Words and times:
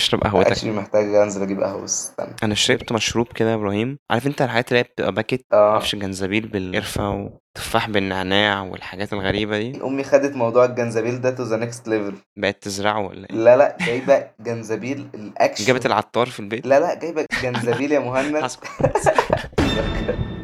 اشرب 0.00 0.20
قهوتك. 0.20 0.46
actually 0.50 0.70
محتاج 0.72 1.14
أنزل 1.14 1.42
أجيب 1.42 1.60
قهوة 1.60 1.82
بس 1.82 2.08
استنى. 2.10 2.36
أنا 2.42 2.54
شربت 2.54 2.92
مشروب 2.92 3.26
كده 3.26 3.50
يا 3.50 3.54
إبراهيم. 3.54 3.98
عارف 4.10 4.26
أنت 4.26 4.42
الحاجات 4.42 4.68
اللي 4.68 4.78
هي 4.78 4.82
بتبقى 4.82 5.12
packet 5.12 5.44
آه. 5.52 5.56
معرفش 5.70 5.94
جنزبيل 5.96 6.48
بالقرفة 6.48 7.10
وتفاح 7.10 7.90
بالنعناع 7.90 8.62
والحاجات 8.62 9.12
الغريبة 9.12 9.58
دي. 9.58 9.80
أمي 9.84 10.04
خدت 10.04 10.34
موضوع 10.36 10.64
الجنزبيل 10.64 11.20
ده 11.20 11.30
to 11.30 11.42
the 11.42 11.56
next 11.56 11.88
level 11.88 12.14
بقت 12.36 12.62
تزرعه 12.62 13.00
ولا 13.06 13.26
إيه؟ 13.30 13.36
لا 13.36 13.56
لا 13.56 13.76
جايبة 13.86 14.26
جنزبيل 14.40 15.06
الأكشن. 15.14 15.64
جابت 15.64 15.86
العطار 15.86 16.26
في 16.26 16.40
البيت؟ 16.40 16.66
لا 16.66 16.80
لا 16.80 16.94
جايبة 16.94 17.24
جنزبيل 17.42 17.92
يا 17.92 17.98
مهند. 17.98 18.50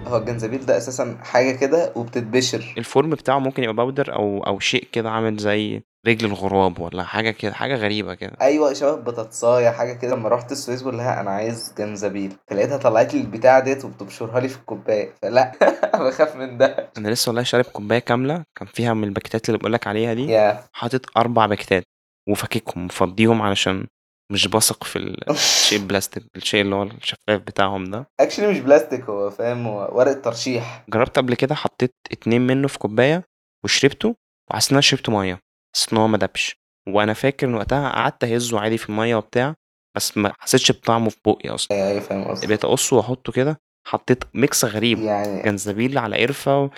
هو 0.06 0.16
الجنزبيل 0.16 0.66
ده 0.66 0.76
أساسا 0.76 1.18
حاجة 1.22 1.52
كده 1.56 1.92
وبتتبشر. 1.96 2.74
ال 2.78 2.85
form 2.85 3.10
بتاعه 3.10 3.38
ممكن 3.38 3.62
يبقى 3.62 3.74
powder 3.74 4.12
أو 4.14 4.40
أو 4.46 4.58
شيء 4.58 4.88
كده 4.92 5.10
عامل 5.10 5.36
زي 5.36 5.82
رجل 6.06 6.26
الغراب 6.26 6.78
ولا 6.80 7.02
حاجة 7.02 7.30
كده 7.30 7.52
حاجة 7.52 7.74
غريبة 7.76 8.14
كده. 8.14 8.32
أيوه 8.40 8.72
شبه 8.72 8.94
بطاطساية 8.94 9.70
حاجة 9.70 9.92
كده. 9.92 10.14
لما 10.16 10.28
رحت 10.28 10.52
السويس 10.52 10.82
بقول 10.82 10.96
لها 10.98 11.20
أنا 11.20 11.30
عايز 11.30 11.74
جنزبيل. 11.78 12.32
فلقيتها 12.50 12.76
طلعت 12.76 13.14
لي 13.14 13.20
البتاعة 13.20 13.60
ديت 13.60 13.84
وبتبشرها 13.84 14.40
لي 14.40 14.48
في 14.48 14.56
الكوباية. 14.56 15.14
فلا 15.22 15.52
بخاف 16.08 16.36
من 16.36 16.58
ده. 16.58 16.90
أنا 16.98 17.08
لسه 17.08 17.28
والله 17.30 17.42
شارب 17.42 17.64
كوباية 17.64 17.98
كاملة 17.98 18.42
كان 18.58 18.68
فيها 18.68 18.94
من 18.94 19.04
الباكيتات 19.04 19.48
اللي 19.48 19.58
بقولك 19.58 19.86
عليها 19.86 20.14
دي. 20.14 20.26
يا. 20.26 20.64
حاطط 20.72 21.18
أربع 21.18 21.46
باكيتات 21.46 21.84
وفككهم 22.28 22.84
مفضيهم 22.86 23.42
علشان 23.42 23.86
مش 24.32 24.48
بثق 24.48 24.84
في 24.84 24.96
ال- 24.96 25.30
الشيء 25.30 25.78
البلاستيك 25.78 26.22
الشيء 26.36 26.60
اللي 26.60 26.74
هو 26.74 26.82
الشفاف 26.82 27.40
بتاعهم 27.40 27.84
ده. 27.84 28.06
actually 28.20 28.46
مش 28.48 28.58
بلاستيك 28.58 29.04
هو 29.04 29.30
فاهم 29.30 29.66
هو 29.66 29.88
ورق 29.92 30.20
ترشيح. 30.20 30.84
جربت 30.88 31.16
قبل 31.18 31.34
كده 31.34 31.54
حطيت 31.54 31.94
اتنين 32.12 32.46
منه 32.46 32.68
في 32.68 32.78
كوباية 32.78 33.22
وشربته 33.64 34.14
وحسيت 34.50 34.70
إن 34.70 34.74
أنا 34.74 34.80
شربت 34.80 35.08
مية. 35.10 35.38
حسيت 35.76 35.92
إن 35.92 35.98
هو 35.98 36.08
ما 36.08 36.18
دبش 36.18 36.56
وأنا 36.88 37.12
فاكر 37.12 37.46
إن 37.46 37.54
وقتها 37.54 37.90
قعدت 37.90 38.24
أهزه 38.24 38.60
عادي 38.60 38.78
في 38.78 38.88
المية 38.88 39.16
وبتاع 39.16 39.54
بس 39.96 40.16
ما 40.16 40.32
حسيتش 40.38 40.72
بطعمه 40.72 41.10
في 41.10 41.16
بقي 41.26 41.48
أصلا. 41.48 41.88
أيوه 41.88 42.00
فاهم 42.00 42.24
قصدي 42.24 42.46
بقيت 42.46 42.64
أقصه 42.64 42.96
وأحطه 42.96 43.32
كده 43.32 43.60
حطيت 43.86 44.24
ميكس 44.34 44.64
غريب. 44.64 44.98
يعني 44.98 45.42
جنزبيل 45.42 45.98
على 45.98 46.16
قرفة 46.22 46.62
و- 46.62 46.70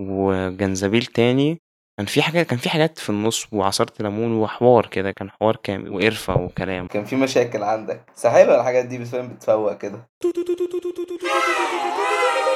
وجنزبيل 0.00 1.06
تاني. 1.06 1.60
كان 1.98 2.06
في 2.06 2.22
حاجة 2.22 2.42
كان 2.42 2.58
في 2.58 2.70
حاجات 2.70 2.98
في 2.98 3.10
النص 3.10 3.46
وعصرت 3.52 4.02
ليمون 4.02 4.32
وحوار 4.32 4.86
كده 4.86 5.10
كان 5.12 5.30
حوار 5.30 5.56
كامل 5.56 5.90
وقرفة 5.92 6.36
وكلام. 6.36 6.86
كان 6.86 7.04
في 7.04 7.16
مشاكل 7.16 7.62
عندك. 7.62 8.06
بس 8.16 8.26
حلوة 8.26 8.60
الحاجات 8.60 8.84
دي 8.84 8.98
بتفهم 8.98 9.28
بتفوق 9.28 9.78
كده. 9.78 10.08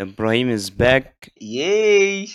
إبراهيم 0.00 0.58
is 0.58 0.62
back 0.70 1.28
yay 1.42 2.26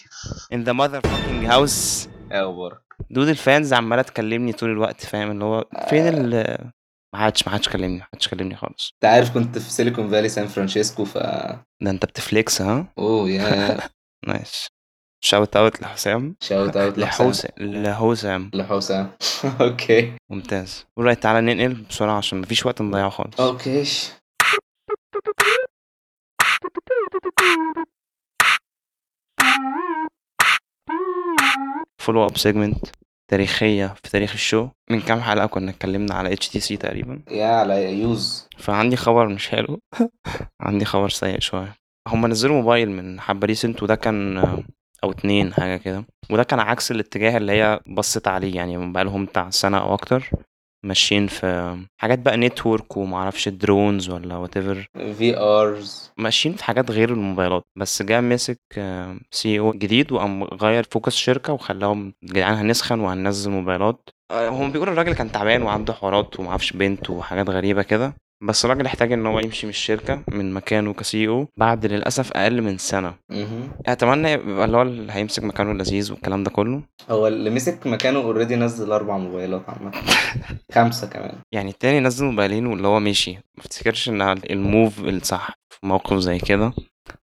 in 0.53 0.57
the 0.57 0.73
motherfucking 0.73 1.47
house. 1.51 2.07
أخبار 2.31 2.81
dude 3.09 3.27
ال 3.27 3.37
fans 3.37 3.73
عمالة 3.73 4.01
تكلمني 4.01 4.53
طول 4.53 4.69
الوقت 4.69 5.05
فاهم؟ 5.05 5.31
اللي 5.31 5.43
هو 5.45 5.65
فين 5.89 6.07
ال 6.07 6.31
ما 7.13 7.19
حدش 7.19 7.47
ما 7.47 7.53
حدش 7.53 7.69
كلمني 7.69 7.97
ما 7.97 8.03
حدش 8.13 8.27
كلمني 8.27 8.55
خالص. 8.55 8.91
أنت 8.93 9.05
عارف 9.05 9.33
كنت 9.33 9.57
في 9.57 9.71
سيليكون 9.71 10.09
فالي 10.09 10.29
سان 10.29 10.47
فرانسيسكو 10.47 11.05
ف 11.05 11.17
ده 11.17 11.91
أنت 11.91 12.05
بتفليكس 12.05 12.61
ها؟ 12.61 12.93
أوه 12.97 13.29
يا 13.29 13.77
nice. 14.27 14.67
shout 15.23 15.55
out 15.55 15.81
لحسام. 15.81 16.35
شاوت 16.41 16.77
اوت 16.77 16.97
لحوسام. 16.97 17.51
لحوسام. 17.59 18.51
لحوسام. 18.53 19.11
okay. 19.61 20.13
ممتاز. 20.31 20.85
all 20.97 21.07
right 21.07 21.23
تعالى 21.23 21.53
ننقل 21.53 21.73
بسرعة 21.73 22.17
عشان 22.17 22.41
مفيش 22.41 22.65
وقت 22.65 22.81
نضيعه 22.81 23.09
خالص. 23.09 23.39
okay. 23.39 23.83
follow 32.01 32.25
up 32.25 32.37
segment 32.37 32.85
تاريخية 33.31 33.87
في 34.03 34.09
تاريخ 34.11 34.33
الشو. 34.33 34.67
من 34.91 35.01
كام 35.01 35.21
حلقة 35.21 35.45
كنا 35.45 35.71
اتكلمنا 35.71 36.15
على 36.15 36.33
HTC 36.33 36.77
تقريبا. 36.77 37.21
يا 37.31 37.47
على 37.47 37.99
news 38.01 38.47
فعندي 38.57 38.95
خبر 38.95 39.27
مش 39.27 39.49
حلو. 39.49 39.79
عندي 40.61 40.85
خبر 40.85 41.09
سيء 41.09 41.39
شوية. 41.39 41.75
هما 42.07 42.27
نزلوا 42.27 42.55
موبايل 42.55 42.91
من 42.91 43.19
حبة 43.19 43.47
recent 43.47 43.83
وده 43.83 43.95
كان 43.95 44.37
أو 45.03 45.11
اتنين 45.11 45.53
حاجة 45.53 45.77
كده. 45.77 46.05
وده 46.31 46.43
كان 46.43 46.59
عكس 46.59 46.91
الاتجاه 46.91 47.37
اللي 47.37 47.51
هي 47.51 47.79
بصت 47.87 48.27
عليه 48.27 48.55
يعني 48.55 48.91
بقالهم 48.91 49.25
بتاع 49.25 49.49
سنة 49.49 49.77
أو 49.77 49.93
أكتر. 49.93 50.29
ماشيين 50.83 51.27
في 51.27 51.77
حاجات 52.01 52.19
بقى 52.19 52.37
network 52.37 52.97
ومعرفش 52.97 53.49
drones 53.49 54.09
ولا 54.09 54.35
whatever 54.35 54.87
في 55.17 55.37
ARs 55.37 56.11
ماشيين 56.17 56.55
في 56.55 56.63
حاجات 56.63 56.91
غير 56.91 57.09
الموبايلات 57.09 57.63
بس 57.75 58.01
جه 58.01 58.21
مسك 58.21 58.59
CEO 59.31 59.71
جديد 59.73 60.11
وقام 60.11 60.43
غير 60.43 60.83
focus 60.91 61.15
شركة 61.15 61.53
وخلاهم 61.53 62.13
جدعان 62.23 62.53
هنسخن 62.55 62.99
وهننزل 62.99 63.51
موبايلات. 63.51 64.09
آه، 64.31 64.49
هم 64.49 64.71
بيقولوا 64.71 64.93
الراجل 64.93 65.13
كان 65.13 65.31
تعبان 65.31 65.61
وعنده 65.61 65.93
حوارات 65.93 66.39
ومعرفش 66.39 66.73
بنت 66.73 67.09
وحاجات 67.09 67.49
غريبة 67.49 67.81
كده. 67.81 68.13
بس 68.41 68.65
الراجل 68.65 68.85
احتاج 68.85 69.11
إن 69.11 69.25
هو 69.25 69.39
يمشي 69.39 69.65
من 69.67 69.69
الشركة 69.69 70.23
من 70.27 70.53
مكانه 70.53 70.93
ك 70.93 71.27
CEO 71.27 71.47
بعد 71.57 71.85
للأسف 71.85 72.31
أقل 72.31 72.61
من 72.61 72.77
سنة. 72.77 73.13
أتمنى 73.85 74.31
يبقى 74.31 74.65
اللي 74.65 74.77
هو 74.77 74.81
اللي 74.81 75.13
هيمسك 75.13 75.43
مكانه 75.43 75.73
لذيذ 75.73 76.11
والكلام 76.11 76.43
ده 76.43 76.51
كله. 76.51 76.83
هو 77.09 77.27
اللي 77.27 77.49
مسك 77.49 77.87
مكانه 77.87 78.19
already 78.19 78.55
نزل 78.55 78.91
أربع 78.91 79.17
موبايلات 79.17 79.61
عامة. 79.69 79.91
خمسة 80.75 81.07
كمان. 81.07 81.35
يعني 81.51 81.69
التاني 81.69 81.99
نزل 81.99 82.25
موبايلين 82.25 82.65
واللي 82.65 82.87
هو 82.87 82.99
مشي. 82.99 83.31
ما 83.31 83.39
افتكرش 83.59 84.09
ان 84.09 84.21
ال 84.21 84.37
move 84.37 84.99
الصح 84.99 85.51
في 85.69 85.87
موقف 85.87 86.17
زي 86.17 86.37
كده. 86.37 86.73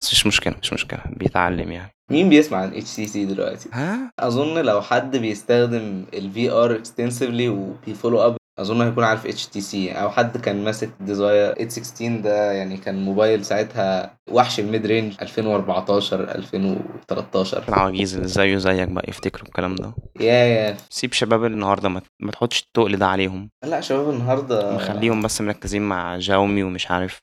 بس 0.02 0.12
مش 0.14 0.28
مشكلة 0.28 0.56
مش 0.62 0.74
مشكلة. 0.74 1.02
بيتعلم 1.06 1.72
يعني. 1.72 1.92
مين 2.12 2.30
بيسمع 2.30 2.58
عن 2.58 2.74
HTC 2.74 3.26
دلوقتي؟ 3.26 3.70
ها؟ 3.74 4.12
أظن 4.20 4.58
لو 4.62 4.82
حد 4.82 5.18
بيستخدم 5.18 6.06
ال 6.14 6.50
VR 6.52 6.82
extensively 6.84 7.42
وبي 7.48 7.74
follow 7.74 8.26
up 8.26 8.39
أظن 8.60 8.82
هيكون 8.82 9.04
عارف 9.04 9.26
HTC 9.26 9.92
أو 9.92 10.10
حد 10.10 10.38
كان 10.38 10.64
ماسك 10.64 10.90
Desire 11.00 11.54
816 11.54 12.22
ده 12.22 12.52
يعني 12.52 12.78
كان 12.78 13.06
موبايل 13.06 13.46
ساعتها 13.46 14.18
وحش 14.32 14.60
ال 14.60 14.66
mid 14.66 14.86
range 14.86 15.16
2014 15.22 16.36
2013 16.36 17.64
العواجيز 17.70 18.16
اللي 18.16 18.28
زيه 18.28 18.58
زيك 18.58 18.90
بقى 18.90 19.06
يفتكروا 19.08 19.48
الكلام 19.48 19.76
ده. 19.76 19.94
يا 20.20 20.34
يا 20.34 20.78
سيب 20.90 21.14
شباب 21.14 21.46
النهارده 21.46 21.90
ما, 21.90 22.02
ما 22.20 22.32
تحطش 22.32 22.62
التقل 22.62 22.98
ده 22.98 23.08
عليهم. 23.08 23.50
لا 23.66 23.82
شباب 23.82 24.10
النهارده 24.10 24.76
مخليهم 24.76 25.22
بس 25.22 25.42
مركزين 25.42 25.82
مع 25.82 26.18
جاومي 26.18 26.64
ومش 26.64 26.92
عارف 26.92 27.20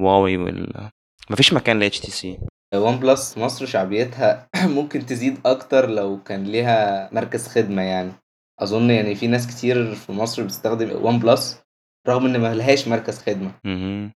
واوي 0.00 0.36
وال 0.36 0.90
مفيش 1.30 1.52
مكان 1.52 1.80
ل 1.80 1.82
HTC 1.82 2.38
OnePlus 2.74 3.38
مصر 3.38 3.66
شعبيتها 3.66 4.48
ممكن 4.76 5.06
تزيد 5.06 5.38
أكتر 5.46 5.90
لو 5.90 6.22
كان 6.22 6.44
ليها 6.44 7.08
مركز 7.12 7.48
خدمة 7.48 7.82
يعني. 7.82 8.12
أظن 8.60 8.90
يعني 8.90 9.14
في 9.14 9.26
ناس 9.26 9.46
كتير 9.46 9.94
في 9.94 10.12
مصر 10.12 10.42
بتستخدم 10.42 11.04
OnePlus 11.04 11.60
رغم 12.08 12.26
إن 12.26 12.40
ما 12.40 12.54
لهاش 12.54 12.88
مركز 12.88 13.18
خدمة. 13.18 13.50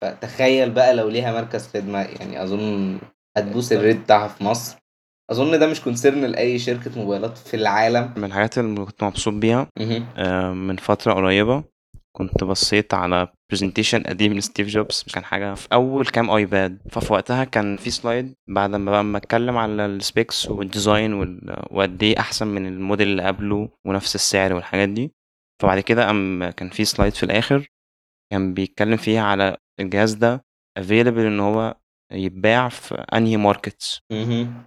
فتخيل 0.03 0.71
بقى 0.71 0.95
لو 0.95 1.09
ليها 1.09 1.33
مركز 1.33 1.69
خدمة 1.69 1.99
يعني 1.99 2.43
أظن 2.43 2.99
هت 3.37 3.47
boost 3.47 3.72
ال 3.72 3.77
rate 3.77 3.97
بتاعها 4.00 4.29
في 4.29 4.45
مصر. 4.45 4.77
أظن 5.31 5.59
ده 5.59 5.67
مش 5.67 5.81
concern 5.81 6.25
لأي 6.25 6.59
شركة 6.59 6.91
موبايلات 7.00 7.39
في 7.39 7.55
العالم. 7.56 8.15
من 8.17 8.25
الحاجات 8.25 8.59
اللي 8.59 8.84
كنت 8.84 9.05
مبسوط 9.05 9.34
بيها 9.34 9.67
آه، 10.17 10.53
من 10.53 10.77
فترة 10.77 11.12
قريبة 11.12 11.65
كنت 12.16 12.44
بصيت 12.44 12.94
على 12.94 13.28
presentation 13.50 14.03
قديم 14.03 14.32
لستيف 14.32 14.69
جوبز 14.69 15.04
كان 15.15 15.25
حاجة 15.25 15.54
في 15.54 15.69
أول 15.72 16.06
كام 16.06 16.31
iPad. 16.31 16.78
ففي 16.91 17.12
وقتها 17.12 17.44
كان 17.44 17.76
في 17.76 17.91
slide 17.91 18.34
بعد 18.48 18.71
ما 18.71 18.91
بقى 18.91 19.04
ما 19.04 19.19
اتكلم 19.19 19.56
على 19.56 19.87
ال 19.87 19.97
specs 19.97 20.49
وال 20.49 20.65
design 20.65 21.12
وال- 21.15 21.65
وقد 21.70 22.03
إيه 22.03 22.19
أحسن 22.20 22.47
من 22.47 22.66
الموديل 22.66 23.09
اللي 23.09 23.22
قبله 23.22 23.69
ونفس 23.87 24.15
السعر 24.15 24.53
والحاجات 24.54 24.88
دي. 24.88 25.12
فبعد 25.62 25.81
كده 25.81 26.06
قام 26.06 26.50
كان 26.50 26.70
في 26.70 26.84
slide 26.84 27.12
في 27.12 27.22
الآخر 27.22 27.66
كان 28.32 28.54
بيتكلم 28.54 28.97
فيها 28.97 29.22
على 29.22 29.56
الجهاز 29.81 30.15
ده 30.15 30.44
available 30.78 31.19
إن 31.19 31.41
هو 31.41 31.76
يتباع 32.12 32.69
في 32.69 32.94
أنهي 32.94 33.37
markets 33.37 34.00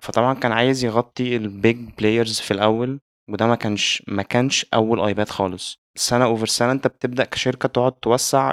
فطبعا 0.02 0.34
كان 0.34 0.52
عايز 0.52 0.84
يغطي 0.86 1.36
ال 1.36 1.46
big 1.46 1.78
players 1.98 2.40
في 2.40 2.52
الأول 2.52 3.00
وده 3.30 3.48
ما 3.48 3.56
كانش 3.56 4.04
ما 4.08 4.24
كانش 4.24 4.66
أول 4.74 5.00
iPad 5.00 5.30
خالص. 5.30 5.83
سنة 5.96 6.26
over 6.26 6.46
سنة 6.46 6.72
انت 6.72 6.88
بتبدأ 6.88 7.24
كشركة 7.24 7.70
تقعد 7.70 7.92
توسع 7.92 8.52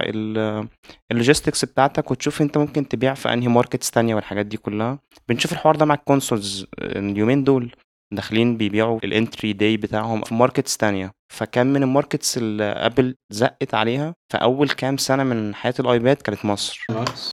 ال 1.11 1.16
logistics 1.16 1.65
بتاعتك 1.65 2.11
وتشوف 2.11 2.43
انت 2.43 2.59
ممكن 2.59 2.89
تبيع 2.89 3.15
في 3.15 3.33
انهي 3.33 3.49
markets 3.49 3.91
تانية 3.91 4.15
والحاجات 4.15 4.47
دي 4.47 4.57
كلها. 4.57 4.99
بنشوف 5.29 5.53
الحوار 5.53 5.77
ده 5.77 5.85
مع 5.85 5.95
ال 5.95 6.03
consoles 6.03 6.67
اليومين 6.79 7.45
دول. 7.45 7.75
داخلين 8.13 8.57
بيبيعوا 8.57 9.01
ال 9.05 9.13
entry 9.13 9.53
day 9.53 9.77
بتاعهم 9.77 10.23
في 10.23 10.35
markets 10.35 10.77
تانية. 10.77 11.11
فكان 11.33 11.73
من 11.73 11.83
ال 11.83 11.90
markets 11.90 12.39
اللي 12.39 12.65
Apple 12.65 13.15
زقت 13.33 13.75
عليها 13.75 14.15
في 14.33 14.39
أول 14.39 14.69
كام 14.71 14.97
سنة 14.97 15.25
من 15.25 15.55
حياة 15.55 15.75
ال 15.81 15.88
iPad 15.88 16.17
كانت 16.17 16.45
مصر. 16.45 16.87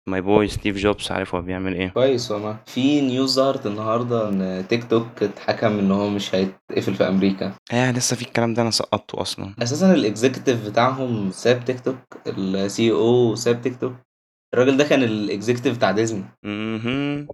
my 0.09 0.21
boy 0.21 0.47
ستيف 0.47 0.77
جوبز 0.77 1.11
عارف 1.11 1.35
هو 1.35 1.41
بيعمل 1.41 1.73
إيه. 1.73 1.87
كويس 1.89 2.31
والله. 2.31 2.57
في 2.65 3.01
news 3.01 3.35
ظهرت 3.35 3.65
النهارده 3.65 4.29
إن 4.29 4.67
تيك 4.67 4.83
توك 4.89 5.23
اتحكم 5.23 5.79
إن 5.79 5.91
هو 5.91 6.09
مش 6.09 6.35
هيتقفل 6.35 6.93
في 6.95 7.03
أمريكا. 7.07 7.53
آه 7.73 7.91
لسه 7.91 8.15
في 8.15 8.21
الكلام 8.21 8.53
ده 8.53 8.61
أنا 8.61 8.71
سقطته 8.71 9.21
أصلا. 9.21 9.53
أساسا 9.61 9.93
ال 9.93 10.01
executive 10.01 10.69
بتاعهم 10.69 11.31
ساب 11.31 11.65
TikTok 11.65 11.97
ال 12.27 12.91
CEO 12.91 13.35
ساب 13.35 13.61
تيك 13.61 13.79
توك 13.81 13.93
الراجل 14.53 14.77
ده 14.77 14.83
كان 14.83 15.03
ال 15.03 15.11
executive 15.11 15.77
بتاع 15.77 15.91
ديزني. 15.91 16.23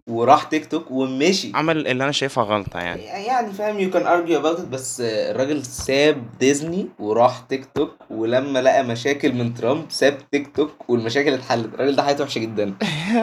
وراح 0.08 0.44
تيك 0.44 0.66
توك 0.66 0.92
ومشي. 0.92 1.52
عمل 1.56 1.88
اللي 1.88 2.04
أنا 2.04 2.12
شايفها 2.12 2.44
غلطة 2.44 2.80
يعني. 2.80 3.02
يعني 3.04 3.54
فاهم 3.54 3.80
you 3.80 3.90
can 3.90 4.08
argue 4.08 4.40
about 4.40 4.62
بس 4.62 5.02
الراجل 5.06 5.66
ساب 5.66 6.24
ديزني 6.40 6.88
وراح 7.00 7.40
تيك 7.40 7.66
توك 7.76 7.96
ولما 8.10 8.60
لقى 8.62 8.84
مشاكل 8.84 9.34
من 9.34 9.54
ترامب 9.54 9.86
ساب 9.90 10.18
تيك 10.32 10.56
توك 10.56 10.90
والمشاكل 10.90 11.34
اتحلت. 11.34 11.74
الراجل 11.74 11.96
ده 11.96 12.04
حياته 12.04 12.24
وحشة 12.24 12.40
جدا. 12.40 12.74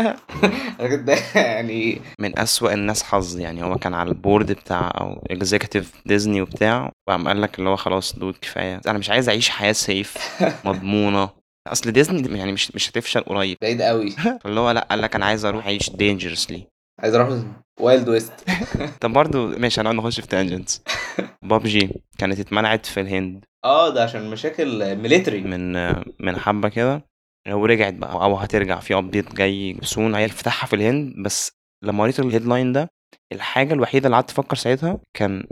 الراجل 0.81 1.04
ده 1.04 1.16
يعني 1.34 2.00
من 2.20 2.38
أسوأ 2.38 2.72
الناس 2.72 3.02
حظ 3.02 3.38
يعني. 3.38 3.64
هو 3.64 3.76
كان 3.76 3.94
على 3.94 4.08
ال 4.08 4.16
board 4.16 4.52
بتاع 4.52 4.90
أو 5.00 5.25
executive 5.31 5.92
Disney 6.06 6.42
وبتاع 6.42 6.92
وقام 7.08 7.28
قال 7.28 7.42
لك 7.42 7.58
اللي 7.58 7.70
هو 7.70 7.76
خلاص 7.76 8.16
dude 8.19 8.34
كفاية. 8.42 8.81
أنا 8.88 8.98
مش 8.98 9.10
عايز 9.10 9.28
أعيش 9.28 9.48
حياة 9.48 9.72
safe 9.72 10.16
مضمونة. 10.66 11.39
أصل 11.72 11.93
ديزني 11.93 12.38
يعني 12.38 12.52
مش 12.52 12.75
مش 12.75 12.90
هتفشل 12.90 13.20
قريب. 13.20 13.56
بعيد 13.62 13.82
قوي. 13.82 14.11
فاللي 14.43 14.61
هو 14.61 14.70
لأ 14.70 14.81
قال 14.90 15.02
لك 15.02 15.14
أنا 15.14 15.26
عايز 15.26 15.44
أروح 15.44 15.64
أعيش 15.67 15.90
dangerously. 15.90 16.61
عايز 17.00 17.14
أروح 17.14 17.43
wild 17.81 18.08
west 18.08 18.32
طب 19.00 19.12
برضه 19.12 19.46
ماشي 19.46 19.81
هنقعد 19.81 19.94
نخش 19.94 20.20
في 20.20 20.26
tangents 20.26 20.82
PUBG 21.42 21.90
كانت 22.19 22.40
اتمنعت 22.40 22.87
في 22.87 23.00
الهند. 23.00 23.44
آه 23.64 23.88
ده 23.88 24.02
عشان 24.02 24.31
مشاكل 24.31 24.96
military 24.96 25.40
من 25.40 25.72
من 26.20 26.37
حبة 26.37 26.69
كده. 26.69 27.05
ورجعت 27.49 27.94
بقى 27.94 28.12
أو 28.12 28.37
هترجع 28.37 28.81
في 28.81 28.94
update 28.94 29.34
جاي 29.34 29.78
soon 29.82 30.14
هي 30.14 30.28
فتحها 30.28 30.66
في 30.66 30.76
الهند 30.76 31.14
بس 31.25 31.52
لما 31.84 32.02
قريت 32.02 32.20
ال 32.20 32.26
headline 32.26 32.72
ده 32.73 32.88
الحاجة 33.32 33.75
الوحيدة 33.75 34.06
اللي 34.06 34.14
قعدت 34.16 34.31
أفكر 34.31 34.56
ساعتها 34.56 35.00
كان 35.16 35.44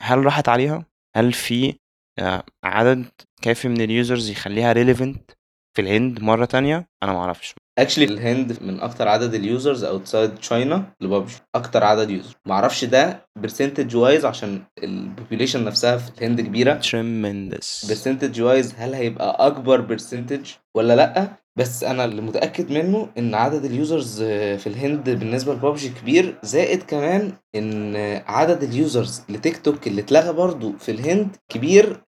هل 0.00 0.24
راحت 0.24 0.48
عليها؟ 0.48 0.84
هل 1.16 1.32
في 1.32 1.74
آه، 2.18 2.44
عدد 2.64 3.04
كافي 3.42 3.68
من 3.68 3.80
ال 3.80 3.88
users 3.88 4.30
يخليها 4.30 4.72
relevant 4.72 5.30
في 5.76 5.82
الهند 5.82 6.20
مرة 6.22 6.44
تانية؟ 6.44 6.88
أنا 7.02 7.12
معرفش. 7.12 7.54
Actually 7.78 8.04
الهند 8.04 8.58
من 8.62 8.80
أكتر 8.80 9.08
عدد 9.08 9.34
ال 9.34 9.42
users 9.42 9.84
outside 9.84 10.34
China 10.34 10.92
ل 11.00 11.06
PUBG. 11.06 11.34
أكتر 11.54 11.84
عدد 11.84 12.10
user 12.10 12.34
معرفش 12.46 12.84
ده 12.84 13.26
percentage 13.38 13.96
wise 13.96 14.24
عشان 14.24 14.62
ال 14.82 14.89
population 14.89 15.64
نفسها 15.64 15.96
في 15.96 16.10
الهند 16.18 16.40
كبيرة. 16.40 16.80
Tremendous. 16.80 17.88
percentage 17.88 18.40
wise 18.42 18.74
هل 18.76 18.94
هيبقى 18.94 19.46
أكبر 19.46 19.80
percentage 19.80 20.50
ولا 20.76 20.96
لأ؟ 20.96 21.28
بس 21.58 21.84
أنا 21.84 22.04
اللي 22.04 22.22
متأكد 22.22 22.70
منه 22.72 23.08
إن 23.18 23.34
عدد 23.34 23.64
ال 23.64 23.74
users 23.74 24.22
في 24.22 24.66
الهند 24.66 25.10
بالنسبة 25.10 25.54
لبابجي 25.54 25.88
كبير 25.88 26.38
زائد 26.42 26.82
كمان 26.82 27.32
إن 27.54 27.96
عدد 28.26 28.62
ال 28.62 28.71
users 28.71 29.13
ل 29.13 29.22
TikTok 29.28 29.86
اللي 29.86 30.00
اتلغى 30.00 30.32
برضو 30.32 30.72
في 30.78 30.90
الهند 30.90 31.36
كبير 31.48 32.00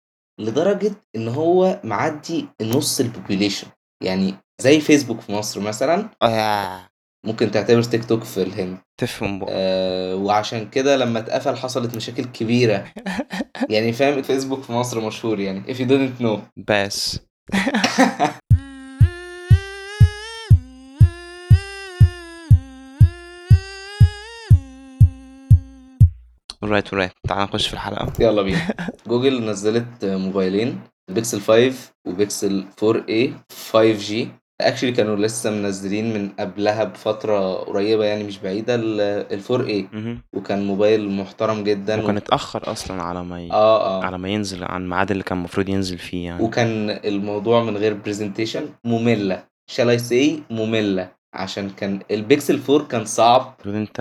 لدرجة 0.42 0.92
إن 1.16 1.28
هو 1.28 1.80
معدي 1.84 2.48
نص 2.62 3.00
ال 3.00 3.06
population 3.06 3.68
يعني 4.04 4.34
زي 4.62 4.80
فيسبوك 4.80 5.22
في 5.22 5.32
مصر 5.32 5.60
مثلا. 5.60 6.10
آه. 6.22 6.88
ممكن 7.26 7.52
تعتبر 7.52 7.84
تيك 7.84 8.06
توك 8.06 8.24
في 8.24 8.42
الهند. 8.44 8.78
تفهم 9.02 9.40
بقى. 9.40 9.48
آه 9.52 10.16
وعشان 10.16 10.70
كده 10.70 10.98
لما 10.98 11.20
اتقفل 11.20 11.56
حصلت 11.56 11.96
مشاكل 11.96 12.26
كبيرة. 12.26 12.86
يعني 13.70 13.94
فاهم 13.94 14.22
فيسبوك 14.22 14.62
في 14.64 14.72
مصر 14.72 15.02
مشهور 15.08 15.40
يعني 15.40 15.64
if 15.74 15.78
you 15.78 15.86
didn't 15.90 16.24
know. 16.24 16.40
بس. 16.70 17.20
alright 26.66 26.88
alright. 26.94 27.12
تعال 27.28 27.44
نخش 27.44 27.68
في 27.68 27.74
الحلقة. 27.74 28.14
يلا 28.20 28.42
بينا. 28.42 28.76
جوجل 29.08 29.46
نزلت 29.46 30.06
موبايلين 30.06 30.80
بيكسل 31.12 31.42
5 31.42 31.92
وبيكسل 32.08 32.66
4a 32.80 33.30
5G 33.72 34.14
actually 34.62 34.92
كانوا 34.92 35.16
لسه 35.16 35.52
منزلين 35.52 36.14
من 36.14 36.30
قبلها 36.40 36.84
بفترة 36.84 37.54
قريبة 37.54 38.06
يعني 38.06 38.24
مش 38.24 38.38
بعيدة 38.38 38.76
ال 38.76 39.42
4A 39.48 39.96
مهم. 39.96 40.22
وكان 40.34 40.66
موبايل 40.66 41.10
محترم 41.10 41.64
جدا. 41.64 42.04
وكان 42.04 42.18
اتأخر 42.18 42.72
أصلا 42.72 43.02
على 43.04 43.24
ما 43.24 43.42
ي... 43.42 43.52
آه 43.52 44.02
آه. 44.02 44.04
على 44.06 44.18
ما 44.18 44.30
ينزل 44.30 44.64
عن 44.64 44.82
الميعاد 44.84 45.12
اللي 45.12 45.24
كان 45.24 45.38
المفروض 45.38 45.70
ينزل 45.70 45.98
فيه 45.98 46.26
يعني. 46.26 46.44
وكان 46.44 46.90
الموضوع 46.90 47.64
من 47.64 47.78
غير 47.78 47.94
presentation 47.94 48.70
مملة. 48.86 49.44
Shall 49.72 50.00
I 50.00 50.02
say 50.12 50.40
مملة؟ 50.50 51.12
عشان 51.34 51.70
كان 51.70 52.00
البيكسل 52.12 52.62
4 52.70 52.88
كان 52.88 53.06
صعب. 53.06 53.56
انت 53.66 54.00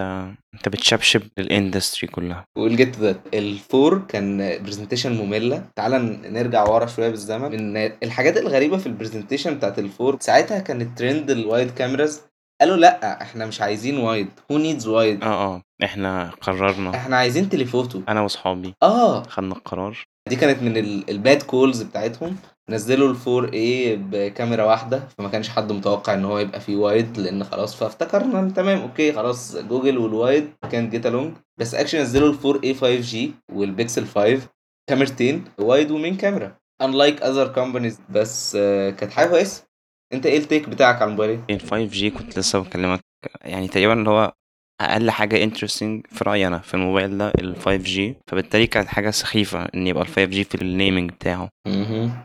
انت 0.55 0.69
بتشبشب 0.69 1.23
لل 1.39 1.53
industry 1.53 2.09
كلها. 2.11 2.45
We'll 2.59 2.77
get 2.77 2.97
that 2.97 3.21
ال 3.35 3.48
four 3.48 3.99
كان 4.09 4.59
presentation 4.65 5.13
مملة. 5.13 5.65
تعال 5.77 6.33
نرجع 6.33 6.69
ورا 6.69 6.87
شوية 6.87 7.09
بالزمن. 7.09 7.73
من 7.73 7.77
الحاجات 8.03 8.37
الغريبة 8.37 8.77
في 8.77 8.87
ال 8.87 8.92
presentation 8.92 9.55
بتاعت 9.55 9.79
ال 9.79 9.86
four 9.86 10.17
ساعتها 10.21 10.59
كان 10.59 10.81
ال 10.81 10.89
trend 10.89 11.31
ال 11.31 11.39
wide 11.39 11.71
cameras 11.71 12.21
قالوا 12.61 12.77
لأ 12.77 13.23
إحنا 13.23 13.47
مش 13.47 13.61
عايزين 13.61 13.97
wide 13.99 14.29
who 14.53 14.59
needs 14.59 14.87
wide 14.87 15.25
آه 15.25 15.27
آه. 15.55 15.63
إحنا 15.85 16.31
قررنا. 16.41 16.95
إحنا 16.95 17.17
عايزين 17.17 17.49
telephoto 17.49 18.01
أنا 18.09 18.21
وأصحابي. 18.21 18.75
آه. 18.83 19.23
خدنا 19.23 19.55
القرار. 19.55 20.05
دي 20.29 20.37
كانت 20.37 20.63
من 20.63 20.77
ال 21.09 21.17
bad 21.17 21.43
calls 21.43 21.83
بتاعتهم. 21.83 22.37
نزلوا 22.71 23.11
ال 23.11 23.19
four 23.19 23.53
A 23.53 23.97
بكاميرا 23.97 24.65
واحدة 24.65 25.09
فما 25.19 25.29
كانش 25.29 25.49
حد 25.49 25.73
متوقع 25.73 26.15
إن 26.15 26.25
هو 26.25 26.39
يبقى 26.39 26.61
فيه 26.61 26.77
wide 26.77 27.19
لأن 27.19 27.45
خلاص 27.45 27.77
فافتكرنا 27.77 28.51
تمام 28.51 28.79
okay 28.81 29.13
خلاص 29.13 29.57
جوجل 29.57 29.99
والوايد 29.99 30.51
كان 30.73 30.91
جيت 30.91 31.07
الونج 31.07 31.35
بس 31.61 31.75
اكشن 31.75 31.99
نزلوا 32.01 32.29
ال 32.29 32.35
four 32.35 32.61
A 32.65 32.75
5G 32.75 33.33
وال 33.53 33.68
Pixel 33.68 34.07
5 34.07 34.49
كاميرتين 34.91 35.45
wide 35.59 35.91
و 35.91 35.96
main 35.96 36.17
camera. 36.17 36.57
unlike 36.83 37.21
other 37.21 37.49
companies 37.59 37.95
بس 38.11 38.57
آه، 38.61 38.91
كانت 38.91 39.13
حاجة 39.13 39.29
كويسة. 39.29 39.65
أنت 40.13 40.27
إيه 40.27 40.39
ال 40.39 40.45
take 40.45 40.69
بتاعك 40.69 40.95
على 41.03 41.05
الموبايل؟ 41.05 41.41
ال 41.51 41.61
5G 41.61 42.19
كنت 42.19 42.39
لسه 42.39 42.59
بكلمك 42.59 43.01
يعني 43.41 43.69
تقريبا 43.69 43.93
اللي 43.93 44.11
هو 44.11 44.33
أقل 44.81 45.11
حاجة 45.11 45.43
interesting 45.45 46.07
في 46.11 46.25
رأيي 46.25 46.47
أنا 46.47 46.59
في 46.59 46.75
الموبايل 46.75 47.19
ده 47.19 47.33
ال 47.39 47.57
5G 47.57 48.01
فبالتالي 48.31 48.67
كانت 48.67 48.89
حاجة 48.89 49.11
سخيفة 49.11 49.65
إن 49.75 49.87
يبقى 49.87 50.03
ال 50.03 50.09
5G 50.09 50.47
في 50.49 50.55
ال 50.63 50.70
naming 50.70 51.11
بتاعه. 51.11 51.49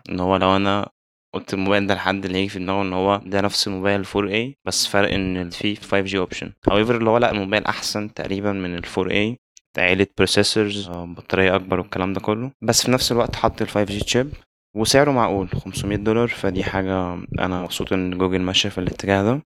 إن 0.10 0.20
هو 0.20 0.38
لو 0.38 0.56
أنا 0.56 0.90
قلت 1.36 1.54
الموبايل 1.54 1.88
ده 1.88 1.94
لحد 1.96 2.26
اللي 2.26 2.38
هيجي 2.38 2.50
في 2.50 2.60
دماغه 2.60 2.82
إن 2.82 2.94
هو 2.94 3.22
ده 3.26 3.42
نفس 3.42 3.68
الموبايل 3.68 4.06
4A 4.06 4.54
بس 4.68 4.88
فرق 4.88 5.14
إن 5.14 5.50
فيه 5.50 5.76
5G 5.76 6.16
option 6.16 6.52
however 6.70 6.92
اللي 6.92 7.10
هو 7.10 7.18
لأ 7.18 7.32
الموبايل 7.32 7.66
أحسن 7.66 8.14
تقريبا 8.14 8.52
من 8.52 8.76
ال 8.76 8.86
4A 8.86 9.36
عيلة 9.78 10.08
processors 10.18 10.90
بطارية 10.90 11.56
أكبر 11.56 11.80
والكلام 11.80 12.14
ده 12.14 12.20
كله. 12.20 12.52
بس 12.62 12.86
في 12.86 12.92
نفس 12.92 13.12
الوقت 13.12 13.36
حط 13.36 13.62
ال 13.62 13.70
5G 13.70 14.04
chip 14.06 14.34
وسعره 14.76 15.12
معقول 15.12 15.50
500 15.50 15.98
دولار. 15.98 16.28
فدي 16.28 16.64
حاجة 16.64 17.14
أنا 17.40 17.62
مبسوط 17.62 17.94
إن 17.94 18.18
جوجل 18.18 18.40
ماشية 18.42 18.70
في 18.70 18.78
الاتجاه 18.78 19.24
ده. 19.24 19.42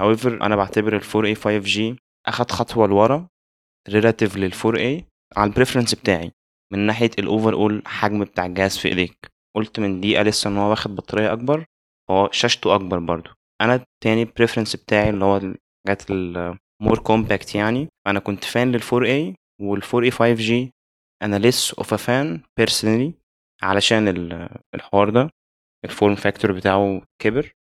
However 0.00 0.26
أنا 0.26 0.56
بعتبر 0.56 0.96
ال 0.96 1.02
4A 1.04 1.38
5G 1.40 1.80
أخد 2.28 2.50
خطوة 2.50 2.86
لورا 2.86 3.28
relative 3.90 4.36
لل 4.36 4.52
4A 4.54 5.04
على 5.36 5.50
ال 5.50 5.54
preference 5.54 5.94
بتاعي 5.94 6.32
من 6.72 6.78
ناحية 6.78 7.10
ال 7.18 7.52
overall 7.52 7.82
حجم 7.86 8.24
بتاع 8.24 8.46
الجهاز 8.46 8.76
في 8.78 8.88
إيديك. 8.88 9.26
قلت 9.56 9.80
من 9.80 10.00
دقيقة 10.00 10.22
لسه 10.22 10.50
إن 10.50 10.56
هو 10.56 10.70
واخد 10.70 10.96
بطارية 10.96 11.32
أكبر 11.32 11.64
هو 12.10 12.28
شاشته 12.32 12.74
أكبر 12.74 12.98
برضو 12.98 13.30
أنا 13.60 13.74
التاني 13.74 14.24
preference 14.24 14.76
بتاعي 14.76 15.10
اللي 15.10 15.24
هو 15.24 15.36
الحاجات 15.36 16.10
ال 16.10 16.28
more 16.28 16.98
compact 16.98 17.54
يعني 17.54 17.88
أنا 18.06 18.20
كنت 18.20 18.44
fan 18.44 18.72
لل 18.72 18.82
4A 18.82 19.34
وال 19.62 19.82
4A 19.82 20.14
5G 20.14 20.52
أنا 21.22 21.50
less 21.50 21.72
of 21.80 21.86
a 21.86 21.98
fan 21.98 22.40
personally 22.60 23.12
علشان 23.62 24.08
ال- 24.08 24.58
الحوار 24.74 25.10
ده 25.10 25.30
ال 25.84 25.90
form 25.90 26.14
factor 26.14 26.52
بتاعه 26.52 27.02
كبر. 27.22 27.52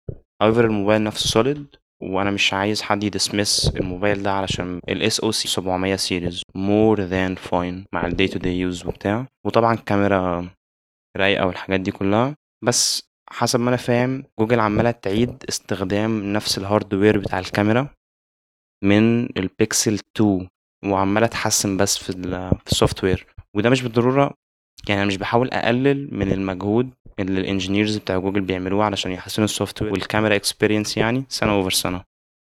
However 0.43 0.57
الموبايل 0.57 1.03
نفسه 1.03 1.43
solid 1.43 1.77
وأنا 2.03 2.31
مش 2.31 2.53
عايز 2.53 2.81
حد 2.81 3.03
ي 3.03 3.12
dismiss 3.12 3.71
الموبايل 3.75 4.23
ده 4.23 4.31
علشان 4.31 4.79
ال 4.89 5.11
SoC 5.11 5.29
700 5.31 5.95
series 5.95 6.41
more 6.57 6.97
than 6.97 7.49
fine 7.49 7.85
مع 7.93 8.05
ال 8.07 8.11
day 8.11 8.31
to 8.31 8.37
day 8.37 8.79
use 8.81 8.85
وبتاع. 8.87 9.27
وطبعا 9.45 9.75
كاميرا 9.75 10.49
رايقة 11.17 11.45
والحاجات 11.47 11.79
دي 11.79 11.91
كلها. 11.91 12.35
بس 12.65 13.03
حسب 13.29 13.59
ما 13.59 13.69
أنا 13.69 13.77
فاهم 13.77 14.23
جوجل 14.39 14.59
عمالة 14.59 14.91
تعيد 14.91 15.43
استخدام 15.49 16.33
نفس 16.33 16.57
ال 16.57 16.64
hardware 16.64 17.17
بتاع 17.19 17.39
الكاميرا 17.39 17.89
من 18.83 19.23
البيكسل 19.37 19.99
2 20.17 20.47
وعمالة 20.85 21.27
تحسن 21.27 21.77
بس 21.77 21.97
في 21.97 22.09
ال 22.09 22.51
في 22.65 22.71
ال 22.71 23.03
software 23.03 23.27
وده 23.55 23.69
مش 23.69 23.81
بالضرورة 23.81 24.33
يعني 24.89 25.01
أنا 25.01 25.07
مش 25.07 25.17
بحاول 25.17 25.49
أقلل 25.49 26.09
من 26.15 26.31
المجهود 26.31 26.89
اللي 27.19 27.41
ال 27.41 27.47
engineers 27.47 27.97
بتاع 27.97 28.17
جوجل 28.17 28.41
بيعملوه 28.41 28.83
علشان 28.83 29.11
يحسنوا 29.11 29.45
ال 29.45 29.49
software 29.49 29.81
وال 29.81 29.91
camera 29.91 30.35
experience 30.35 30.97
يعني 30.97 31.25
سنة 31.29 31.51
over 31.51 31.71
سنة. 31.71 32.03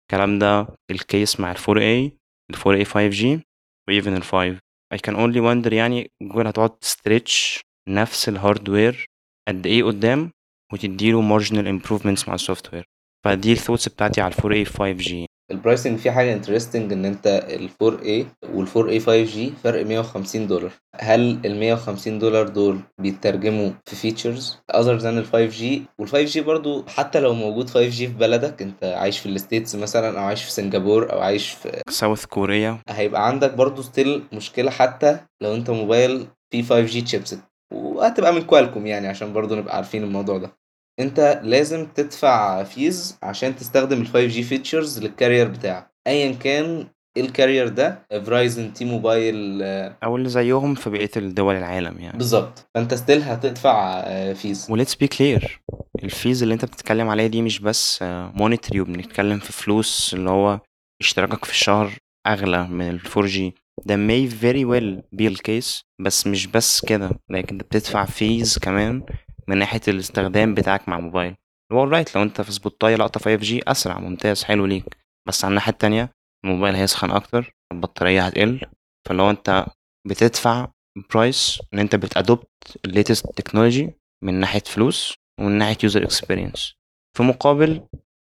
الكلام 0.03 0.39
ده 0.39 0.67
ال 0.91 1.01
case 1.01 1.39
مع 1.39 1.51
ال 1.51 1.57
4A 1.57 2.11
ال 2.51 2.55
4A 2.55 2.87
5G 2.89 3.39
و 3.87 3.93
even 3.93 4.15
ال 4.15 4.23
5 4.23 4.59
I 4.93 4.97
can 4.97 5.15
only 5.15 5.39
wonder 5.39 5.73
يعني 5.73 6.11
جوجل 6.23 6.47
هتقعد 6.47 6.69
ت 6.69 6.81
stretch 6.81 7.61
نفس 7.89 8.29
ال 8.29 8.38
hardware 8.38 9.05
قد 9.47 9.67
إيه 9.67 9.83
قدام 9.83 10.31
وتديله 10.73 11.39
marginal 11.39 11.65
improvements 11.79 12.27
مع 12.27 12.33
ال 12.33 12.73
software 12.73 12.85
فدي 13.25 13.51
ال 13.51 13.56
thoughts 13.56 13.89
بتاعتي 13.89 14.21
على 14.21 14.33
ال 14.33 14.65
4A 14.65 14.69
5G 14.71 15.25
ال 15.51 15.57
pricing 15.57 15.99
فيه 15.99 16.11
حاجة 16.11 16.33
interesting 16.33 16.93
إن 16.93 17.05
أنت 17.05 17.27
ال 17.49 17.69
4A 17.69 18.25
وال 18.53 18.67
4A 18.67 19.05
5G 19.05 19.63
فرق 19.63 19.85
150 19.85 20.47
دولار. 20.47 20.71
هل 20.99 21.39
ال 21.45 21.59
150 21.59 22.19
دولار 22.19 22.47
دول 22.47 22.79
بيترجموا 23.01 23.69
في 23.85 23.95
features 23.95 24.57
other 24.75 24.95
than 24.97 25.17
ال 25.17 25.25
5G 25.25 25.63
وال 25.99 26.09
5G 26.09 26.37
برضو 26.39 26.85
حتى 26.87 27.19
لو 27.19 27.33
موجود 27.33 27.69
5G 27.69 27.73
في 27.93 28.07
بلدك 28.07 28.61
أنت 28.61 28.83
عايش 28.83 29.19
في 29.19 29.25
ال 29.25 29.32
States 29.32 29.75
مثلا 29.75 30.19
أو 30.19 30.23
عايش 30.25 30.43
في 30.43 30.51
سنغافور 30.51 31.13
أو 31.13 31.19
عايش 31.21 31.49
في 31.49 31.81
South 31.89 32.25
Korea 32.25 32.77
هيبقى 32.89 33.27
عندك 33.27 33.53
برضو 33.53 33.81
still 33.81 34.23
مشكلة 34.33 34.71
حتى 34.71 35.17
لو 35.41 35.55
أنت 35.55 35.69
موبايل 35.69 36.27
فيه 36.51 36.63
5G 36.63 37.03
chipset 37.03 37.39
وهتبقى 37.73 38.33
من 38.33 38.41
Qualcomm 38.41 38.87
يعني 38.87 39.07
عشان 39.07 39.33
برضو 39.33 39.55
نبقى 39.55 39.75
عارفين 39.75 40.03
الموضوع 40.03 40.37
ده. 40.37 40.51
انت 40.99 41.41
لازم 41.43 41.85
تدفع 41.85 42.63
fees 42.63 43.17
عشان 43.23 43.55
تستخدم 43.55 44.01
ال 44.01 44.07
5G 44.07 44.41
features 44.43 44.99
لل 44.99 45.10
carrier 45.10 45.47
بتاعك. 45.47 45.91
ايا 46.07 46.31
كان 46.31 46.87
إيه 47.17 47.23
ال 47.23 47.29
carrier 47.29 47.67
ده؟ 47.67 48.07
Verizon 48.25 48.73
T-Mobile 48.73 49.61
أو 50.03 50.15
اللي 50.17 50.29
زيهم 50.29 50.75
في 50.75 50.89
بقية 50.89 51.09
الدول 51.17 51.55
العالم 51.55 51.99
يعني. 51.99 52.17
بالظبط. 52.17 52.69
فأنت 52.75 52.93
still 52.93 53.23
هتدفع 53.23 54.03
fees 54.33 54.67
و 54.69 54.74
let's 54.74 54.95
be 54.95 55.07
clear 55.07 55.61
ال 56.03 56.11
fees 56.11 56.41
اللي 56.43 56.53
انت 56.53 56.65
بتتكلم 56.65 57.09
عليها 57.09 57.27
دي 57.27 57.41
مش 57.41 57.59
بس 57.59 57.99
monetary 58.33 58.81
وبنتكلم 58.81 59.39
في 59.39 59.53
فلوس 59.53 60.13
اللي 60.13 60.29
هو 60.29 60.59
اشتراكك 61.01 61.45
في 61.45 61.51
الشهر 61.51 61.91
أغلى 62.27 62.67
من 62.67 62.89
ال 62.89 62.99
4G 63.01 63.39
ده 63.85 63.95
may 63.95 64.31
very 64.31 64.65
well 64.65 65.01
be 65.21 65.33
the 65.35 65.41
case 65.49 65.81
بس 66.01 66.27
مش 66.27 66.47
بس 66.47 66.85
كده. 66.85 67.09
لكن 67.29 67.55
أنت 67.55 67.63
بتدفع 67.63 68.05
fees 68.05 68.57
كمان 68.57 69.03
من 69.49 69.57
ناحية 69.57 69.81
الاستخدام 69.87 70.53
بتاعك 70.53 70.89
مع 70.89 70.99
موبايل. 70.99 71.35
هو 71.71 71.83
right 71.83 72.15
لو 72.15 72.23
انت 72.23 72.41
في 72.41 72.51
spot 72.51 72.95
يلقط 72.95 73.19
5G 73.19 73.59
أسرع 73.67 73.99
ممتاز 73.99 74.43
حلو 74.43 74.65
ليك. 74.65 74.97
بس 75.27 75.45
على 75.45 75.49
الناحية 75.49 75.71
التانية 75.71 76.11
الموبايل 76.45 76.75
هيسخن 76.75 77.11
أكتر 77.11 77.53
البطارية 77.73 78.21
هتقل. 78.21 78.61
فلو 79.07 79.29
انت 79.29 79.65
بتدفع 80.07 80.67
price 81.13 81.61
إن 81.73 81.79
انت 81.79 81.95
بت 81.95 82.10
adopt 82.10 82.47
ال 82.85 82.91
latest 82.91 83.27
technology 83.35 83.93
من 84.23 84.33
ناحية 84.33 84.63
فلوس 84.65 85.15
ومن 85.39 85.51
ناحية 85.51 85.77
user 85.83 86.03
experience 86.03 86.73
في 87.17 87.23
مقابل 87.23 87.81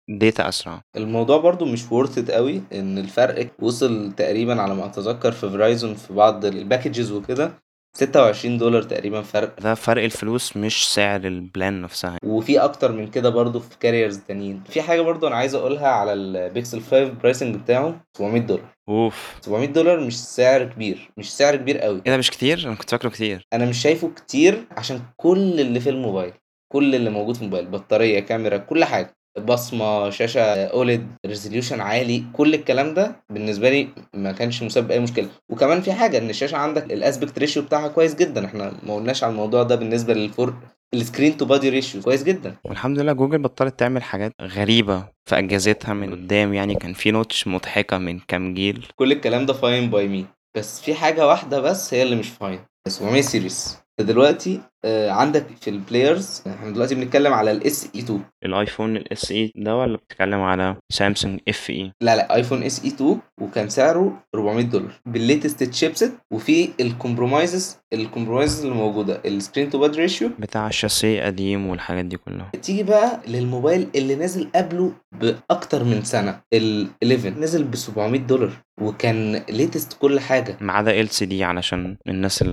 data 0.09 0.49
أسرع. 0.49 0.81
الموضوع 0.95 1.37
برضو 1.37 1.65
مش 1.65 1.91
worth 1.91 2.20
it 2.20 2.31
قوي 2.31 2.61
إن 2.73 2.97
الفرق 2.97 3.51
وصل 3.59 4.11
تقريبا 4.11 4.61
على 4.61 4.75
ما 4.75 4.85
أتذكر 4.85 5.31
في 5.31 5.49
Verizon 5.49 5.95
في 5.95 6.13
بعض 6.13 6.45
ال 6.45 6.53
packages 6.53 7.11
وكده. 7.11 7.53
26 7.95 8.57
دولار 8.57 8.83
تقريبا 8.83 9.21
فرق. 9.21 9.59
ده 9.59 9.75
فرق 9.75 10.03
الفلوس 10.03 10.57
مش 10.57 10.93
سعر 10.93 11.21
ال 11.27 11.38
plan 11.38 11.81
نفسها. 11.81 12.17
وفي 12.25 12.59
أكتر 12.59 12.91
من 12.91 13.07
كده 13.07 13.29
برضو 13.29 13.59
في 13.59 13.77
carriers 13.79 14.17
تانيين. 14.17 14.63
في 14.69 14.81
حاجة 14.81 15.01
برضو 15.01 15.27
أنا 15.27 15.35
عايز 15.35 15.55
أقولها 15.55 15.87
على 15.87 16.13
البيكسل 16.13 16.81
5 16.81 17.03
pricing 17.03 17.55
بتاعه 17.55 18.01
700 18.17 18.41
دولار. 18.41 18.65
أوف. 18.89 19.35
700 19.41 19.67
دولار 19.67 19.99
مش 19.99 20.19
سعر 20.19 20.63
كبير 20.63 21.11
مش 21.17 21.33
سعر 21.37 21.55
كبير 21.55 21.77
قوي. 21.77 22.01
إيه 22.05 22.11
ده 22.11 22.17
مش 22.17 22.31
كتير؟ 22.31 22.67
أنا 22.67 22.75
كنت 22.75 22.89
فاكره 22.89 23.09
كتير. 23.09 23.41
أنا 23.53 23.65
مش 23.65 23.81
شايفه 23.81 24.11
كتير 24.15 24.65
عشان 24.71 25.01
كل 25.17 25.59
اللي 25.59 25.79
في 25.79 25.89
الموبايل 25.89 26.33
كل 26.73 26.95
اللي 26.95 27.09
موجود 27.09 27.35
في 27.35 27.41
الموبايل 27.41 27.65
بطارية 27.67 28.19
كاميرا 28.19 28.57
كل 28.57 28.83
حاجة. 28.85 29.15
بصمة 29.37 30.09
شاشة 30.09 30.41
OLED 30.65 31.07
resolution 31.25 31.81
عالي 31.81 32.23
كل 32.33 32.53
الكلام 32.53 32.93
ده 32.93 33.23
بالنسبة 33.29 33.69
لي 33.69 33.87
ما 34.13 34.31
كانش 34.31 34.63
مسبب 34.63 34.91
أي 34.91 34.99
مشكلة. 34.99 35.27
وكمان 35.49 35.81
في 35.81 35.93
حاجة 35.93 36.17
إن 36.17 36.29
الشاشة 36.29 36.57
عندك 36.57 36.93
ال 36.93 37.00
aspect 37.00 37.39
ratio 37.39 37.63
بتاعها 37.63 37.87
كويس 37.87 38.15
جدا. 38.15 38.45
إحنا 38.45 38.73
ما 38.83 38.95
قلناش 38.95 39.23
على 39.23 39.31
الموضوع 39.31 39.63
ده 39.63 39.75
بالنسبة 39.75 40.13
للفور 40.13 40.53
ال 40.93 41.00
screen 41.00 41.37
to 41.37 41.45
body 41.45 41.69
ratio 41.69 42.01
كويس 42.01 42.23
جدا. 42.23 42.55
والحمد 42.65 42.99
لله 42.99 43.13
جوجل 43.13 43.37
بطلت 43.37 43.79
تعمل 43.79 44.03
حاجات 44.03 44.31
غريبة 44.41 45.03
في 45.29 45.37
أجهزتها 45.37 45.93
من 45.93 46.11
قدام. 46.11 46.53
يعني 46.53 46.75
كان 46.75 46.93
في 46.93 47.11
notch 47.11 47.47
مضحكة 47.47 47.97
من 47.97 48.19
كام 48.19 48.53
جيل. 48.53 48.87
كل 48.95 49.11
الكلام 49.11 49.45
ده 49.45 49.53
fine 49.53 49.89
by 49.89 50.07
me 50.07 50.25
بس 50.57 50.81
في 50.81 50.93
حاجة 50.93 51.27
واحدة 51.27 51.59
بس 51.61 51.93
هي 51.93 52.03
اللي 52.03 52.15
مش 52.15 52.29
fine 52.29 52.59
700 52.87 53.21
series 53.21 53.77
دلوقتي 53.99 54.61
عندك 54.85 55.45
في 55.61 55.69
ال 55.69 55.78
players 55.79 56.43
إحنا 56.47 56.69
دلوقتي 56.71 56.95
بنتكلم 56.95 57.33
على 57.33 57.51
ال 57.51 57.89
SE 57.95 57.99
2 58.01 58.21
ال 58.45 58.53
iPhone 58.53 58.97
ال 58.97 59.31
SE 59.31 59.51
ده 59.55 59.77
ولا 59.77 59.97
بتتكلم 59.97 60.41
على 60.41 60.75
سامسونج 60.91 61.39
FE 61.47 61.91
لا 62.01 62.15
لا 62.15 62.35
iPhone 62.35 62.63
SE 62.63 62.89
2 62.89 63.19
وكان 63.41 63.69
سعره 63.69 64.23
400 64.35 64.65
دولار. 64.65 64.91
بال 65.05 65.20
latest 65.20 65.63
chipset 65.63 66.11
وفي 66.33 66.69
ال 66.79 66.88
compromises 66.88 67.77
ال 67.93 67.99
compromises 67.99 68.63
اللي 68.65 68.75
موجودة 68.75 69.21
ال 69.25 69.32
screen 69.32 69.69
to 69.69 69.79
body 69.79 69.95
ratio 69.95 70.29
بتاع 70.39 70.67
الشاسيه 70.67 71.23
قديم 71.25 71.67
والحاجات 71.67 72.05
دي 72.05 72.17
كلها. 72.17 72.51
تيجي 72.61 72.83
بقى 72.83 73.19
للموبايل 73.27 73.87
اللي 73.95 74.15
نازل 74.15 74.47
قبله 74.55 74.91
بأكتر 75.21 75.83
من 75.83 76.01
سنة 76.03 76.41
ال 76.53 76.87
11 77.03 77.29
نزل 77.39 77.63
ب 77.63 77.75
700 77.75 78.19
دولار 78.21 78.51
وكان 78.81 79.43
latest 79.49 79.93
كل 79.93 80.19
حاجة. 80.19 80.57
ما 80.61 80.73
عدا 80.73 80.99
LCD 81.01 81.43
علشان 81.43 81.97
الناس 82.07 82.45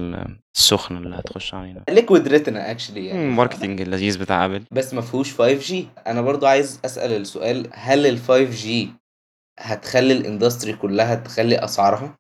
السخنة 0.57 0.99
اللي 0.99 1.17
هتخش 1.17 1.55
علينا. 1.55 1.85
Liquid 1.91 2.16
Retina 2.17 2.71
actually 2.71 3.07
يعني. 3.07 3.23
ال 3.25 3.30
marketing 3.30 3.81
اللذيذ 3.81 4.19
بتاع 4.19 4.45
ابل 4.45 4.65
بس 4.71 4.95
ما 4.95 5.01
فيهوش 5.01 5.35
5G 5.35 5.75
أنا 6.07 6.21
برضو 6.21 6.47
عايز 6.47 6.81
أسأل 6.85 7.13
السؤال 7.13 7.69
هل 7.73 8.07
ال 8.07 8.19
5G 8.19 8.89
هتخلي 9.61 10.13
ال 10.13 10.19
industry 10.19 10.73
كلها 10.73 11.15
تخلي 11.15 11.65
أسعارها؟ 11.65 12.19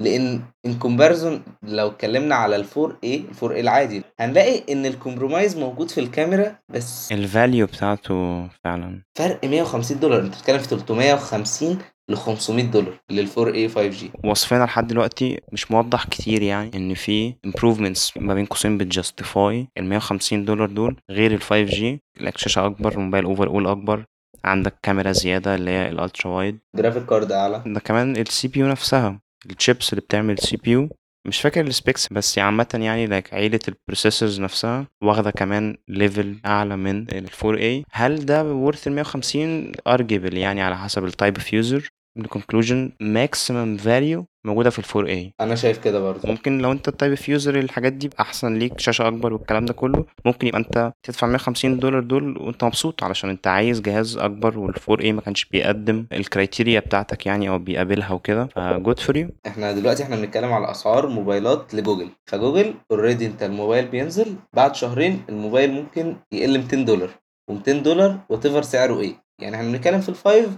لأن 0.00 0.40
in 0.66 0.78
comparison 0.78 1.42
لو 1.62 1.86
اتكلمنا 1.88 2.34
على 2.34 2.56
ال 2.56 2.64
4A 2.64 3.04
ال 3.04 3.34
4A 3.40 3.44
العادي 3.44 4.02
هنلاقي 4.20 4.72
إن 4.72 4.86
ال 4.86 4.92
compromise 4.92 5.56
موجود 5.56 5.90
في 5.90 6.00
الكاميرا 6.00 6.58
بس 6.68 7.12
ال 7.12 7.21
value 7.21 7.66
بتاعته 7.66 8.48
فعلا. 8.64 9.02
فرق 9.18 9.44
150 9.44 10.00
دولار. 10.00 10.20
أنت 10.20 10.34
بتتكلم 10.34 10.58
في 10.58 10.68
350 10.68 11.78
ل 12.12 12.16
500 12.16 12.64
دولار 12.64 12.94
لل 13.10 13.28
4A 13.28 13.74
5G 13.74 14.04
وصفنا 14.24 14.64
لحد 14.64 14.86
دلوقتي 14.86 15.40
مش 15.52 15.70
موضح 15.70 16.04
كتير 16.06 16.42
يعني 16.42 16.70
إن 16.74 16.94
في 16.94 17.34
improvements 17.46 18.12
ما 18.22 18.34
بين 18.34 18.46
قوسين 18.46 18.78
بت 18.78 18.98
justify 18.98 19.68
ال 19.78 19.84
150 19.84 20.44
دولار 20.44 20.68
دول 20.68 20.96
غير 21.10 21.34
ال 21.34 21.42
5G 21.42 21.82
لك 22.20 22.38
شاشة 22.38 22.66
أكبر 22.66 22.98
موبايل 22.98 23.24
overall 23.24 23.66
أكبر. 23.66 24.04
عندك 24.44 24.74
كاميرا 24.82 25.12
زيادة 25.12 25.54
اللي 25.54 25.70
هي 25.70 25.88
ال 25.90 25.97
ultra 25.97 26.30
wide 26.30 26.58
graphic 26.76 27.06
card 27.06 27.32
أعلى. 27.32 27.62
ده 27.66 27.80
كمان 27.80 28.16
ال 28.16 28.48
CPU 28.48 28.66
نفسها 28.66 29.20
الشيبس 29.50 29.92
اللي 29.92 30.00
بتعمل 30.00 30.38
CPU 30.38 30.88
مش 31.28 31.40
فاكر 31.40 31.66
ال 31.66 31.74
specs 31.74 32.12
بس 32.12 32.38
عامة 32.38 32.66
يعني 32.74 33.06
لك 33.06 33.34
عيلة 33.34 33.60
ال 33.68 33.74
processors 33.74 34.40
نفسها 34.40 34.86
واخدة 35.02 35.30
كمان 35.30 35.76
level 35.88 36.36
أعلى 36.46 36.76
من 36.76 37.06
ال 37.12 37.28
4A 37.30 37.84
هل 37.92 38.26
ده 38.26 38.44
worth 38.44 38.86
ال 38.86 38.92
150 38.92 39.72
arguable 39.86 40.36
يعني 40.36 40.62
على 40.62 40.78
حسب 40.78 41.04
ال 41.04 41.10
type 41.10 41.36
of 41.36 41.52
user 41.52 41.90
ال 42.18 42.25
conclusion 42.25 42.92
maximum 43.00 43.76
value 43.76 44.26
موجودة 44.46 44.70
في 44.70 44.78
ال 44.78 44.84
4A 44.84 45.32
أنا 45.40 45.54
شايف 45.54 45.78
كده 45.78 46.00
برضه. 46.00 46.28
ممكن 46.28 46.58
لو 46.58 46.72
أنت 46.72 46.88
ال 46.88 46.93
type 46.93 47.12
of 47.12 47.28
user 47.28 47.58
الحاجات 47.58 47.92
دي 47.92 48.10
أحسن 48.20 48.58
ليك 48.58 48.80
شاشة 48.80 49.08
أكبر 49.08 49.32
والكلام 49.32 49.64
ده 49.64 49.72
كله 49.72 50.04
ممكن 50.24 50.46
يبقى 50.46 50.60
أنت 50.60 50.92
تدفع 51.02 51.26
150 51.26 51.78
دولار 51.78 52.00
دول 52.02 52.38
وأنت 52.38 52.64
مبسوط 52.64 53.04
علشان 53.04 53.30
أنت 53.30 53.46
عايز 53.46 53.80
جهاز 53.80 54.16
أكبر 54.16 54.58
وال 54.58 54.74
4A 54.74 55.04
ما 55.04 55.20
كانش 55.20 55.44
بيقدم 55.44 56.06
ال 56.12 56.20
criteria 56.20 56.80
بتاعتك 56.80 57.26
يعني 57.26 57.48
أو 57.48 57.58
بيقابلها 57.58 58.12
وكده. 58.12 58.46
ف 58.46 58.56
good 58.56 58.98
for 58.98 59.16
you 59.16 59.28
إحنا 59.46 59.72
دلوقتي 59.72 60.02
إحنا 60.02 60.16
بنتكلم 60.16 60.52
على 60.52 60.70
أسعار 60.70 61.06
موبايلات 61.06 61.74
لجوجل. 61.74 62.08
فجوجل 62.26 62.74
already 62.90 63.26
أنت 63.26 63.42
الموبايل 63.42 63.88
بينزل 63.88 64.36
بعد 64.52 64.74
شهرين 64.74 65.22
الموبايل 65.28 65.72
ممكن 65.72 66.16
يقل 66.32 66.58
200 66.58 66.76
دولار. 66.84 67.10
و200 67.50 67.70
دولار 67.70 68.18
what 68.28 68.46
سعره 68.64 69.00
إيه. 69.00 69.14
يعني 69.40 69.56
إحنا 69.56 69.68
بنتكلم 69.68 70.00
في 70.00 70.08
ال 70.08 70.16
five 70.16 70.48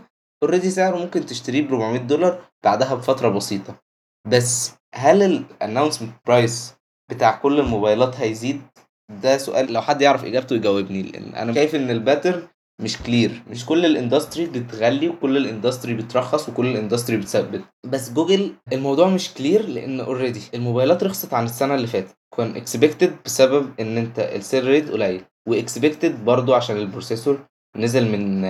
already 0.44 0.70
سعره 0.70 0.96
ممكن 0.96 1.26
تشتريه 1.26 1.62
ب 1.62 1.68
400 1.72 2.00
دولار 2.00 2.40
بعدها 2.64 2.94
بفترة 2.94 3.28
بسيطة. 3.28 3.74
بس 4.28 4.72
هل 4.94 5.22
ال 5.22 5.29
announcement 5.29 6.10
price 6.26 6.74
بتاع 7.10 7.36
كل 7.36 7.60
الموبايلات 7.60 8.16
هيزيد؟ 8.16 8.62
ده 9.22 9.38
سؤال 9.38 9.72
لو 9.72 9.80
حد 9.82 10.02
يعرف 10.02 10.24
إجابته 10.24 10.56
يجاوبني 10.56 11.02
لأن 11.02 11.34
أنا 11.34 11.52
شايف 11.52 11.74
إن 11.74 11.90
ال 11.90 11.97
pattern 11.98 12.48
مش 12.82 12.98
clear 13.02 13.42
مش 13.50 13.66
كل 13.66 13.86
ال 13.86 13.93
industry 13.93 14.46
بتغلي 14.46 15.08
وكل 15.08 15.36
ال 15.36 15.43
industry 15.43 15.94
بترخص 15.94 16.48
وكل 16.48 16.66
ال 16.66 16.72
industry 16.72 17.16
بتثبت. 17.16 17.60
بس 17.86 18.12
جوجل 18.12 18.54
الموضوع 18.72 19.08
مش 19.08 19.34
clear 19.34 19.68
لأن 19.68 20.00
already 20.00 20.40
الموبايلات 20.54 21.04
رخصت 21.04 21.34
عن 21.34 21.44
السنة 21.44 21.74
اللي 21.74 21.86
فاتت. 21.86 22.16
كان 22.36 22.56
expected 22.56 23.16
بسبب 23.24 23.70
إن 23.80 23.98
أنت 23.98 24.18
ال 24.18 24.27
sale 24.27 24.64
rate 24.66 24.90
قليل 24.90 25.24
و 25.48 25.57
expected 25.57 26.24
برضو 26.24 26.54
عشان 26.54 26.76
ال 26.76 26.82
processor 26.82 27.38
نزل 27.76 28.08
من 28.08 28.42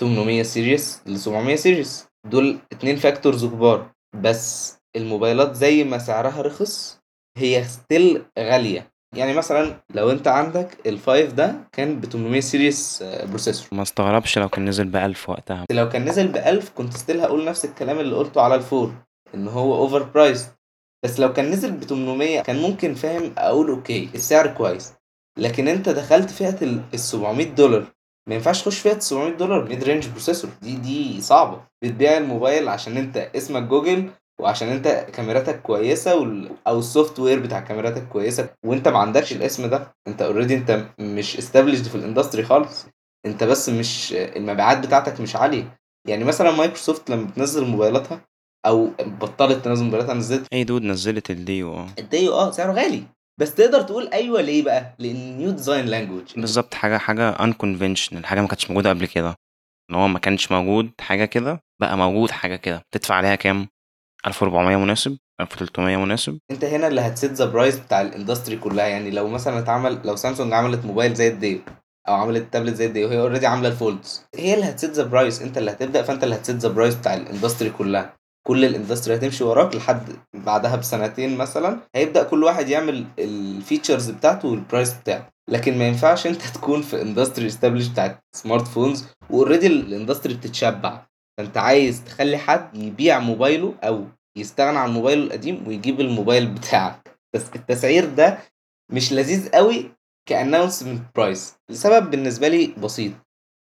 800 0.00 0.42
series 0.42 1.02
ل 1.06 1.18
700 1.18 1.56
series 1.56 2.06
دول 2.26 2.58
اتنين 2.72 2.96
factors 2.96 3.44
كبار. 3.44 3.90
بس 4.22 4.76
الموبايلات 4.96 5.54
زي 5.54 5.84
ما 5.84 5.98
سعرها 5.98 6.42
رخص 6.42 7.00
هي 7.38 7.64
still 7.64 8.24
غالية. 8.38 8.90
يعني 9.16 9.34
مثلا 9.34 9.80
لو 9.94 10.10
انت 10.10 10.28
عندك 10.28 10.86
ال 10.86 10.95
five 10.95 11.32
ده 11.32 11.54
كان 11.72 12.00
ب 12.00 12.06
800 12.06 12.40
series 12.40 13.02
processor 13.02 13.68
ما 13.72 13.82
استغربش 13.82 14.38
لو 14.38 14.48
كان 14.48 14.64
نزل 14.64 14.84
ب 14.84 14.96
1000 14.96 15.30
وقتها. 15.30 15.64
لو 15.70 15.88
كان 15.88 16.04
نزل 16.04 16.28
ب 16.28 16.36
1000 16.36 16.70
كنت 16.70 16.96
still 16.96 17.20
هقول 17.20 17.44
نفس 17.44 17.64
الكلام 17.64 18.00
اللي 18.00 18.16
قلته 18.16 18.40
على 18.40 18.54
ال 18.54 18.62
four 18.62 18.94
إن 19.34 19.48
هو 19.48 19.74
overpriced 19.74 20.48
بس 21.04 21.20
لو 21.20 21.32
كان 21.32 21.50
نزل 21.50 21.72
ب 21.72 21.84
800 21.84 22.42
كان 22.42 22.62
ممكن 22.62 22.94
فاهم 22.94 23.32
أقول 23.38 23.70
okay 23.70 24.08
السعر 24.14 24.46
كويس. 24.46 24.92
لكن 25.38 25.68
انت 25.68 25.88
دخلت 25.88 26.30
فئة 26.30 26.58
ال 26.62 27.00
700 27.00 27.46
دولار. 27.46 27.86
ما 28.28 28.34
ينفعش 28.34 28.62
تخش 28.62 28.78
فيها 28.78 28.94
900 28.94 29.36
دولار 29.36 29.68
mid 29.68 29.84
range 29.84 30.08
processor 30.08 30.50
دي 30.62 30.76
دي 30.76 31.20
صعبة. 31.20 31.60
بتبيع 31.82 32.16
الموبايل 32.16 32.68
عشان 32.68 32.96
انت 32.96 33.16
اسمك 33.16 33.62
جوجل 33.62 34.10
وعشان 34.40 34.68
انت 34.68 34.88
كاميراتك 34.88 35.62
كويسة 35.62 36.16
وال... 36.16 36.50
أو 36.66 36.78
السوفت 36.78 37.18
وير 37.18 37.38
بتاع 37.40 37.60
كاميراتك 37.60 38.08
كويسة 38.08 38.48
وانت 38.64 38.88
ما 38.88 38.98
عندكش 38.98 39.32
الاسم 39.32 39.66
ده. 39.66 39.94
انت 40.08 40.22
already 40.22 40.54
انت 40.54 40.84
مش 40.98 41.36
established 41.36 41.84
في 41.84 41.94
ال 41.94 41.99
industry 41.99 42.42
خالص. 42.42 42.86
انت 43.26 43.44
بس 43.44 43.68
مش 43.68 44.12
المبيعات 44.16 44.86
بتاعتك 44.86 45.20
مش 45.20 45.36
عالية. 45.36 45.78
يعني 46.08 46.24
مثلا 46.24 46.50
مايكروسوفت 46.50 47.10
لما 47.10 47.26
بتنزل 47.26 47.64
موبايلاتها 47.64 48.20
أو 48.66 48.90
بطلت 49.00 49.64
تنزل 49.64 49.84
موبايلاتها 49.84 50.14
نزلت 50.14 50.46
اي 50.52 50.64
دود 50.64 50.82
نزلت 50.82 51.30
الديو؟ 51.30 51.74
آه 51.74 51.86
الديو 51.98 52.32
آه 52.32 52.50
سعره 52.50 52.72
غالي. 52.72 53.02
بس 53.40 53.54
تقدر 53.54 53.82
تقول 53.82 54.08
أيوه 54.12 54.40
ليه 54.40 54.62
بقى؟ 54.62 54.94
لأن 54.98 55.38
new 55.38 55.50
design 55.50 55.86
language 55.86 56.22
بالظبط 56.36 56.74
حاجة 56.74 56.98
حاجة 56.98 57.34
unconventional 57.36 58.24
حاجة 58.24 58.40
ما 58.40 58.46
كانتش 58.48 58.70
موجودة 58.70 58.90
قبل 58.90 59.06
كده. 59.06 59.34
إن 59.90 59.94
هو 59.94 60.08
ما 60.08 60.18
كانش 60.18 60.52
موجود 60.52 60.90
حاجة 61.00 61.24
كده 61.24 61.60
بقى 61.80 61.96
موجود 61.98 62.30
حاجة 62.30 62.56
كده. 62.56 62.82
تدفع 62.94 63.14
عليها 63.14 63.34
كام؟ 63.34 63.68
1400 64.26 64.76
مناسب 64.76 65.18
1300 65.40 65.96
مناسب. 65.96 66.38
أنت 66.50 66.64
هنا 66.64 66.86
اللي 66.86 67.00
هت 67.00 67.13
set 67.13 67.32
the 67.32 67.44
price 67.44 67.78
بتاع 67.78 68.00
ال 68.00 68.06
industry 68.06 68.56
كلها. 68.56 68.86
يعني 68.86 69.10
لو 69.10 69.28
مثلا 69.28 69.58
اتعمل 69.58 70.00
لو 70.04 70.16
سامسونج 70.16 70.52
عملت 70.52 70.84
موبايل 70.84 71.14
زي 71.14 71.28
الديو 71.28 71.58
أو 72.08 72.14
عملت 72.14 72.52
تابلت 72.52 72.74
زي 72.74 72.86
الديو 72.86 73.08
وهي 73.08 73.20
already 73.20 73.46
عاملة 73.46 73.68
ال 73.68 73.77
folds 73.77 74.24
هي 74.34 74.54
اللي 74.54 74.66
هت 74.66 74.76
set 74.76 74.90
the 74.90 75.04
price 75.04 75.42
أنت 75.42 75.58
اللي 75.58 75.70
هتبدأ 75.70 76.02
فأنت 76.02 76.24
اللي 76.24 76.34
هت 76.34 76.43
set 76.43 76.56
the 76.56 76.68
price 76.68 76.94
بتاع 76.94 77.14
ال 77.14 77.20
industry 77.20 77.70
كلها. 77.70 78.16
كل 78.46 78.64
ال 78.64 78.70
industry 78.70 79.14
هتمشي 79.14 79.44
وراك 79.44 79.76
لحد 79.76 80.02
بعدها 80.34 80.76
بسنتين 80.76 81.36
مثلا 81.36 81.80
هيبدأ 81.94 82.22
كل 82.22 82.44
واحد 82.44 82.68
يعمل 82.68 83.06
ال 83.18 83.28
features 83.28 84.10
بتاعته 84.10 84.48
وال 84.48 84.61
price 84.61 84.94
بتاعه. 84.94 85.28
لكن 85.50 85.78
ما 85.78 85.88
ينفعش 85.88 86.26
انت 86.26 86.42
تكون 86.42 86.82
في 86.82 87.02
industry 87.02 87.46
established 87.46 87.88
بتاعت 87.88 88.24
smart 88.36 88.68
phones 88.68 89.06
و 89.30 89.34
already 89.34 89.66
ال 89.66 89.74
industry 89.74 90.34
بتتشبع. 90.34 91.06
فانت 91.38 91.56
عايز 91.56 92.04
تخلي 92.04 92.38
حد 92.38 92.76
يبيع 92.76 93.18
موبايله 93.18 93.74
أو 93.84 94.04
يستغنى 94.38 94.78
عن 94.78 94.90
موبايله 94.90 95.24
القديم 95.24 95.68
ويجيب 95.68 96.00
الموبايل 96.00 96.46
بتاعك. 96.46 97.18
بس 97.34 97.42
التسعير 97.56 98.04
ده 98.14 98.38
مش 98.92 99.12
لذيذ 99.12 99.48
قوي 99.48 99.90
ك 100.28 100.34
announcement 100.34 101.02
price 101.16 101.54
لسبب 101.70 102.10
بالنسبة 102.10 102.48
لي 102.48 102.66
بسيط. 102.66 103.12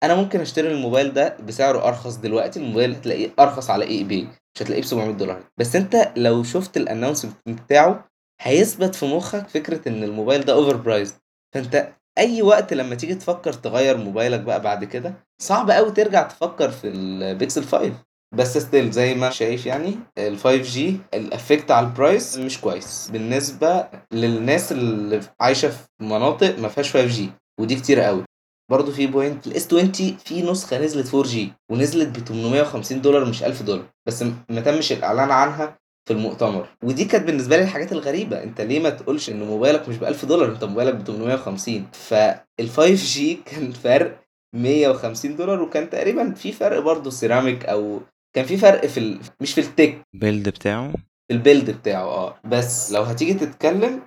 أنا 0.03 0.15
ممكن 0.15 0.39
أشتري 0.39 0.72
الموبايل 0.72 1.13
ده 1.13 1.38
بسعره 1.48 1.88
أرخص 1.88 2.15
دلوقتي 2.15 2.60
الموبايل 2.60 2.91
هتلاقيه 2.96 3.29
أرخص 3.39 3.70
على 3.70 3.86
eBay 3.88 4.22
مش 4.56 4.62
هتلاقيه 4.62 4.82
ب 4.82 4.86
700 4.86 5.12
دولار. 5.12 5.44
بس 5.58 5.75
أنت 5.75 6.12
لو 6.18 6.44
شفت 6.44 6.77
ال 6.78 6.82
announcement 6.82 7.36
بتاعه 7.48 8.06
هيثبت 8.41 8.96
في 8.96 9.06
مخك 9.06 9.48
فكرة 9.48 9.89
إن 9.89 10.03
الموبايل 10.03 10.41
ده 10.46 10.53
overpriced 10.54 11.16
فأنت 11.56 11.89
أي 12.18 12.41
وقت 12.41 12.74
لما 12.74 12.96
تيجي 12.96 13.15
تفكر 13.15 13.53
تغير 13.53 13.98
موبايلك 13.98 14.39
بقى 14.39 14.62
بعد 14.62 14.84
كده 14.84 15.13
صعب 15.41 15.72
قوي 15.72 15.91
ترجع 15.91 16.24
تفكر 16.24 16.72
في 16.72 16.88
البيكسل 16.88 17.63
5 17.63 17.91
بس 18.36 18.58
still 18.58 18.92
زي 18.91 19.15
ما 19.15 19.29
شايف 19.29 19.65
يعني 19.65 19.96
ال 20.18 20.38
5 20.38 20.56
G 20.56 20.98
ال 21.13 21.22
effect 21.22 21.72
على 21.72 21.86
ال 21.88 21.96
price 21.96 22.38
مش 22.38 22.62
كويس. 22.62 23.10
بالنسبة 23.13 23.88
للناس 24.13 24.72
اللي 24.72 25.20
عايشة 25.41 25.70
في 25.70 25.77
مناطق 26.00 26.60
ما 26.60 26.68
فيهاش 26.68 26.94
5 26.94 27.06
G 27.08 27.30
ودي 27.60 27.75
كتير 27.75 28.00
قوي 28.00 28.24
برضه 28.70 28.92
في 28.92 29.08
point 29.08 29.48
ال 29.48 29.57
S 29.57 29.66
20 29.68 29.92
في 30.26 30.42
نسخة 30.42 30.80
نزلت 30.82 31.16
4 31.16 31.30
G 31.30 31.54
ونزلت 31.72 32.20
ب 32.20 32.28
850 32.28 33.02
دولار 33.02 33.26
مش 33.26 33.44
1000 33.44 33.64
دولار. 33.64 33.86
بس 34.08 34.24
ما 34.50 34.62
تمش 34.62 34.92
الإعلان 34.92 35.32
عنها 35.32 35.80
في 36.08 36.14
المؤتمر. 36.14 36.68
ودي 36.84 37.06
كانت 37.06 37.26
بالنسبة 37.26 37.58
لي 37.58 37.64
الحاجات 37.64 37.92
الغريبة. 37.92 38.44
انت 38.44 38.62
ليه 38.62 38.80
ما 38.80 38.90
تقولش 38.90 39.30
إن 39.30 39.44
موبايلك 39.44 39.90
مش 39.90 39.98
ب 39.98 40.04
1000 40.04 40.26
دولار؟ 40.26 40.52
انت 40.52 40.64
موبايلك 40.64 40.94
ب 40.96 41.04
850 41.08 41.88
فال 41.94 42.70
5 42.70 42.94
G 42.96 43.36
كان 43.46 43.72
فرق 43.72 44.20
150 44.56 45.36
دولار 45.36 45.62
وكان 45.62 45.90
تقريبا 45.90 46.32
في 46.34 46.52
فرق 46.52 46.80
برضه 46.80 47.10
سيراميك 47.10 47.66
أو 47.66 48.02
كان 48.36 48.46
في 48.46 48.58
فرق 48.58 48.86
في 48.86 49.00
ال... 49.00 49.20
مش 49.42 49.54
في 49.54 49.62
ال 49.62 49.68
tech. 49.68 50.01
build 50.13 50.50
بتاعه؟ 50.50 50.94
ال 51.32 51.38
build 51.38 51.72
بتاعه 51.72 52.04
آه. 52.04 52.40
بس 52.46 52.92
لو 52.92 53.02
هتيجي 53.02 53.34
تتكلم 53.34 54.02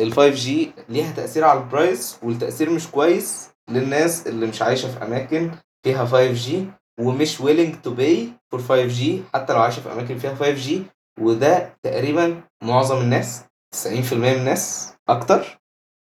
ال 0.00 0.12
5 0.12 0.28
G 0.28 0.70
ليها 0.88 1.12
تأثير 1.12 1.44
على 1.44 1.60
ال 1.60 1.69
price 1.69 2.16
والتأثير 2.22 2.70
مش 2.70 2.86
كويس. 2.88 3.48
للناس 3.70 4.26
اللي 4.26 4.46
مش 4.46 4.62
عايشة 4.62 4.88
في 4.98 5.04
أماكن 5.04 5.50
فيها 5.84 6.04
5 6.04 6.32
G 6.32 6.66
ومش 7.00 7.38
willing 7.42 7.72
to 7.86 7.90
pay 7.98 8.26
for 8.54 8.58
5 8.60 8.86
G 8.86 9.22
حتى 9.34 9.52
لو 9.52 9.60
عايشة 9.60 9.80
في 9.80 9.92
أماكن 9.92 10.18
فيها 10.18 10.34
5 10.34 10.50
G 10.50 10.82
وده 11.20 11.76
تقريبا 11.82 12.42
معظم 12.64 13.00
الناس 13.00 13.44
90% 13.86 14.12
من 14.12 14.24
الناس 14.28 14.92
أكتر. 15.08 15.58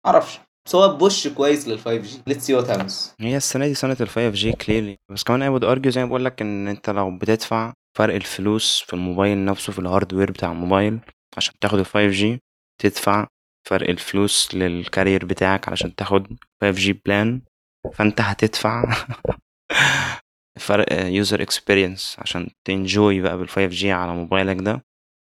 معرفش. 0.06 0.40
بس 0.68 0.76
هو 0.76 0.98
push 0.98 1.28
كويس 1.28 1.68
لل 1.68 1.80
5 1.80 1.96
G 1.96 2.22
let's 2.28 2.46
see 2.46 2.54
what 2.54 2.70
happens 2.70 3.14
هي 3.20 3.38
السنة 3.38 3.68
دي 3.68 3.74
سنه 3.74 3.98
ال 4.02 4.10
5 4.10 4.30
G 4.30 4.52
clearly 4.52 4.98
بس 5.12 5.24
كمان 5.24 5.42
I 5.42 5.50
would 5.50 5.64
argue 5.64 5.92
زي 5.92 6.02
ما 6.04 6.10
بقول 6.10 6.26
لك 6.26 6.42
إن 6.42 6.68
أنت 6.68 6.90
لو 6.90 7.18
بتدفع 7.18 7.74
فرق 7.98 8.16
الفلوس 8.16 8.84
في 8.88 8.94
الموبايل 8.94 9.46
نفسه 9.46 9.74
في 9.74 9.80
ال 9.80 9.86
hardware 9.86 10.32
بتاع 10.32 10.52
الموبايل 10.52 11.00
عشان 11.38 11.54
تاخد 11.62 11.80
ال 11.80 11.86
5 11.86 12.08
G 12.08 12.40
تدفع 12.82 13.28
فرق 13.70 13.90
الفلوس 13.90 14.56
لل 14.56 14.71
carrier 14.71 15.26
بتاعك 15.26 15.68
علشان 15.70 15.96
تاخد 15.96 16.28
5 16.62 16.72
G 16.80 16.94
plan 17.06 17.42
فانت 17.94 18.22
هتدفع 18.22 18.84
فرق 20.60 21.06
user 21.06 21.42
experience 21.42 22.16
عشان 22.20 22.50
ت 22.68 22.77
enjoy 22.77 23.22
بقى 23.22 23.38
بال 23.38 23.50
5 23.50 23.68
G 23.68 23.92
على 23.92 24.14
موبايلك 24.14 24.58
ده. 24.62 24.82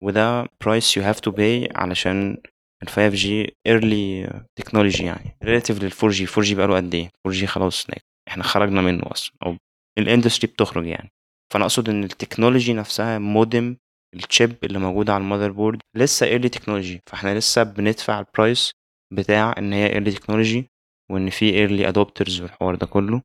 وده 0.05 0.47
price 0.61 0.97
you 0.97 1.03
have 1.03 1.21
to 1.21 1.31
pay 1.31 1.69
علشان 1.75 2.39
ال 2.83 2.89
5 2.89 3.09
G 3.09 3.57
early 3.67 4.31
technology 4.59 5.05
يعني 5.05 5.37
relative 5.45 5.83
لل 5.83 5.93
4 5.93 6.11
G 6.11 6.27
4 6.27 6.43
G 6.43 6.55
بقاله 6.55 6.77
قد 6.77 6.95
إيه؟ 6.95 7.11
4 7.27 7.41
G 7.41 7.47
خلاص 7.47 7.87
إحنا 8.29 8.43
خرجنا 8.43 8.81
منه 8.81 9.03
أصلا 9.13 9.35
أو 9.47 9.57
ال 9.99 10.05
industry 10.05 10.53
بتخرج 10.53 10.87
يعني. 10.87 11.11
فأنا 11.53 11.65
أقصد 11.65 11.89
إن 11.89 12.05
ال 12.05 12.11
technology 12.11 12.73
نفسها 12.73 13.19
modem 13.19 13.77
ال 14.15 14.25
chip 14.25 14.65
اللي 14.65 14.79
موجوده 14.79 15.15
على 15.15 15.23
ال 15.23 15.51
motherboard 15.53 15.81
لسه 15.97 16.27
early 16.27 16.49
technology 16.49 17.01
فإحنا 17.07 17.39
لسه 17.39 17.63
بندفع 17.63 18.21
ال 18.21 18.30
price 18.30 18.73
بتاع 19.13 19.55
إن 19.59 19.73
هي 19.73 19.87
early 19.93 20.11
technology 20.13 20.67
وإن 21.11 21.31
في 21.31 21.51
early 21.55 21.89
adopters 21.89 22.41
والحوار 22.41 22.75
ده 22.75 22.87
كله. 22.87 23.23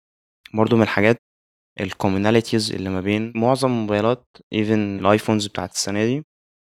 برضو 0.53 0.75
من 0.75 0.81
الحاجات 0.81 1.17
ال 1.81 1.88
commonalities 1.88 2.71
اللي 2.71 2.89
ما 2.89 3.01
بين 3.01 3.33
معظم 3.35 3.71
الموبايلات 3.71 4.25
even 4.53 4.99
ال 4.99 5.05
iPhones 5.05 5.47
بتاعت 5.47 5.71
السنة 5.71 6.05
دي 6.05 6.23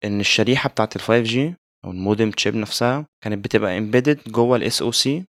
إن 0.06 0.19
الشريحة 0.19 0.69
بتاعت 0.69 0.95
ال 0.95 1.01
5 1.01 1.19
G 1.23 1.55
أو 1.86 1.91
ال 1.91 1.98
modem 1.98 2.31
chip 2.31 2.55
نفسها 2.56 3.06
كانت 3.23 3.45
بتبقى 3.45 3.78
embedded 3.77 4.19
جوه 4.28 4.58
ال 4.57 4.81
SoC 4.81 5.25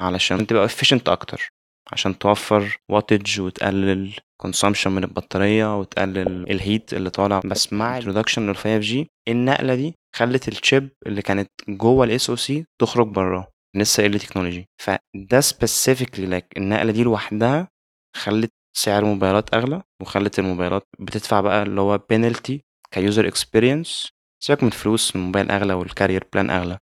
علشان 0.00 0.46
تبقى 0.46 0.68
efficient 0.68 1.02
أكتر 1.08 1.48
عشان 1.92 2.18
توفر 2.18 2.78
wattage 2.90 3.40
وتقلل 3.40 4.12
consumption 4.46 4.86
من 4.86 5.04
البطارية 5.04 5.78
وتقلل 5.80 6.50
ال 6.50 6.59
heat 6.59 6.94
اللي 6.94 7.10
طالع. 7.10 7.40
بس 7.44 7.72
مع 7.72 8.00
introduction 8.00 8.38
لل 8.38 8.56
5 8.56 8.78
G 8.78 9.08
النقلة 9.28 9.74
دي 9.74 9.94
خلت 10.16 10.48
ال 10.48 10.56
chip 10.56 10.88
اللي 11.06 11.22
كانت 11.22 11.48
جوه 11.68 12.04
ال 12.04 12.30
SoC 12.30 12.64
تخرج 12.80 13.08
براه 13.08 13.48
لسه 13.74 14.02
early 14.02 14.08
technology 14.18 14.68
فده 14.82 15.40
specifically 15.40 16.26
like 16.26 16.46
النقلة 16.56 16.92
دي 16.92 17.02
لوحدها 17.02 17.68
خلت 18.16 18.52
سعر 18.76 19.02
الموبايلات 19.02 19.54
أغلى 19.54 19.82
وخلت 20.02 20.38
الموبايلات 20.38 20.82
بتدفع 20.98 21.40
بقى 21.40 21.62
اللي 21.62 21.80
هو 21.80 21.98
penalty 21.98 22.64
ك 22.90 22.98
user 22.98 23.28
experience 23.28 24.08
سيبك 24.44 24.62
من 24.62 24.68
الفلوس 24.68 25.16
الموبايل 25.16 25.50
أغلى 25.50 25.74
وال 25.74 25.85
carrier 25.85 26.24
plan 26.32 26.50
أغلى. 26.50 26.78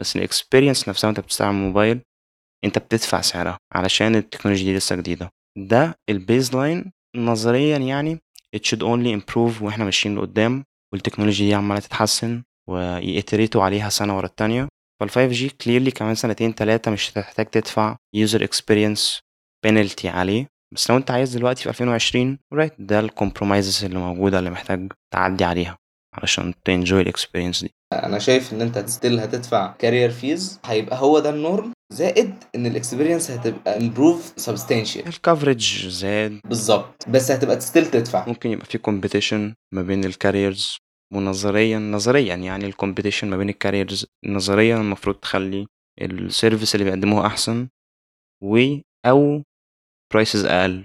بس 0.00 0.16
ال 0.16 0.23
experience 0.23 0.88
نفسها 0.88 1.08
وأنت 1.08 1.20
بتستعمل 1.20 1.56
الموبايل 1.58 2.00
أنت 2.64 2.78
بتدفع 2.78 3.20
سعرها 3.20 3.58
علشان 3.72 4.16
التكنولوجيا 4.16 4.64
دي 4.72 4.76
لسه 4.78 4.96
جديدة. 4.96 5.30
ده 5.58 5.94
ال 6.08 6.56
baseline 6.56 6.92
نظريا 7.16 7.78
يعني 7.78 8.18
it 8.56 8.60
should 8.60 8.80
only 8.80 9.20
improve 9.20 9.62
وإحنا 9.62 9.84
ماشيين 9.84 10.16
لقدام 10.18 10.64
والتكنولوجيا 10.92 11.46
دي 11.46 11.54
عمالة 11.54 11.80
تتحسن 11.80 12.42
وي 12.68 12.87
iterate 12.87 13.53
وا 13.53 13.62
عليها 13.62 13.88
سنة 13.88 14.16
ورا 14.16 14.26
التانية. 14.26 14.68
فال 15.00 15.10
5 15.10 15.26
G 15.26 15.48
clearly 15.48 15.90
كمان 15.90 16.14
سنتين 16.14 16.54
تلاتة 16.54 16.90
مش 16.90 17.10
هتحتاج 17.10 17.46
تدفع 17.46 17.96
user 18.14 18.44
experience 18.44 19.20
penalty 19.64 20.08
عليه. 20.08 20.46
بس 20.74 20.90
لو 20.90 20.96
انت 20.96 21.10
عايز 21.10 21.36
دلوقتي 21.36 21.62
في 21.62 21.68
2020 21.68 22.38
right 22.52 22.72
ده 22.78 23.00
ال 23.00 23.07
compromises 23.07 23.84
اللي 23.84 23.98
موجودة 23.98 24.38
اللي 24.38 24.50
محتاج 24.50 24.92
تعدي 25.14 25.44
عليها 25.44 25.76
علشان 26.14 26.54
تنجوي 26.64 27.00
ال 27.02 27.08
experience 27.08 27.62
دي. 27.62 27.70
أنا 27.92 28.18
شايف 28.18 28.52
إن 28.52 28.62
أنت 28.62 28.78
still 28.90 29.20
هتدفع 29.20 29.72
carrier 29.78 30.10
fees 30.10 30.60
هيبقى 30.64 30.98
هو 31.00 31.18
ده 31.18 31.30
ال 31.30 31.38
norm 31.38 31.72
زائد 31.92 32.34
إن 32.54 32.66
ال 32.66 32.72
experience 32.72 33.30
هتبقى 33.30 33.76
improve 33.76 34.32
substantial 34.36 35.06
ال 35.06 35.15
coverage 35.15 35.86
زاد. 35.88 36.40
بالظبط. 36.44 37.08
بس 37.08 37.30
هتبقى 37.30 37.60
still 37.60 37.86
تدفع. 37.90 38.26
ممكن 38.28 38.50
يبقى 38.50 38.66
في 38.66 38.78
كومبيتيشن 38.78 39.54
ما 39.74 39.82
بين 39.82 40.04
الكاريرز 40.04 40.76
ونظريا 41.14 41.78
نظريا 41.78 42.34
يعني 42.34 42.66
ال 42.66 42.71
competition 42.71 43.30
ما 43.30 43.36
بين 43.36 43.48
ال 43.48 43.54
carriers 43.54 44.06
نظريا 44.26 44.76
المفروض 44.76 45.16
تخلي 45.16 45.66
ال 46.02 46.11
service 46.11 46.74
اللي 46.74 46.84
بيقدموه 46.84 47.26
أحسن 47.26 47.68
و 48.44 48.76
أو 49.06 49.42
prices 50.12 50.44
أقل. 50.44 50.84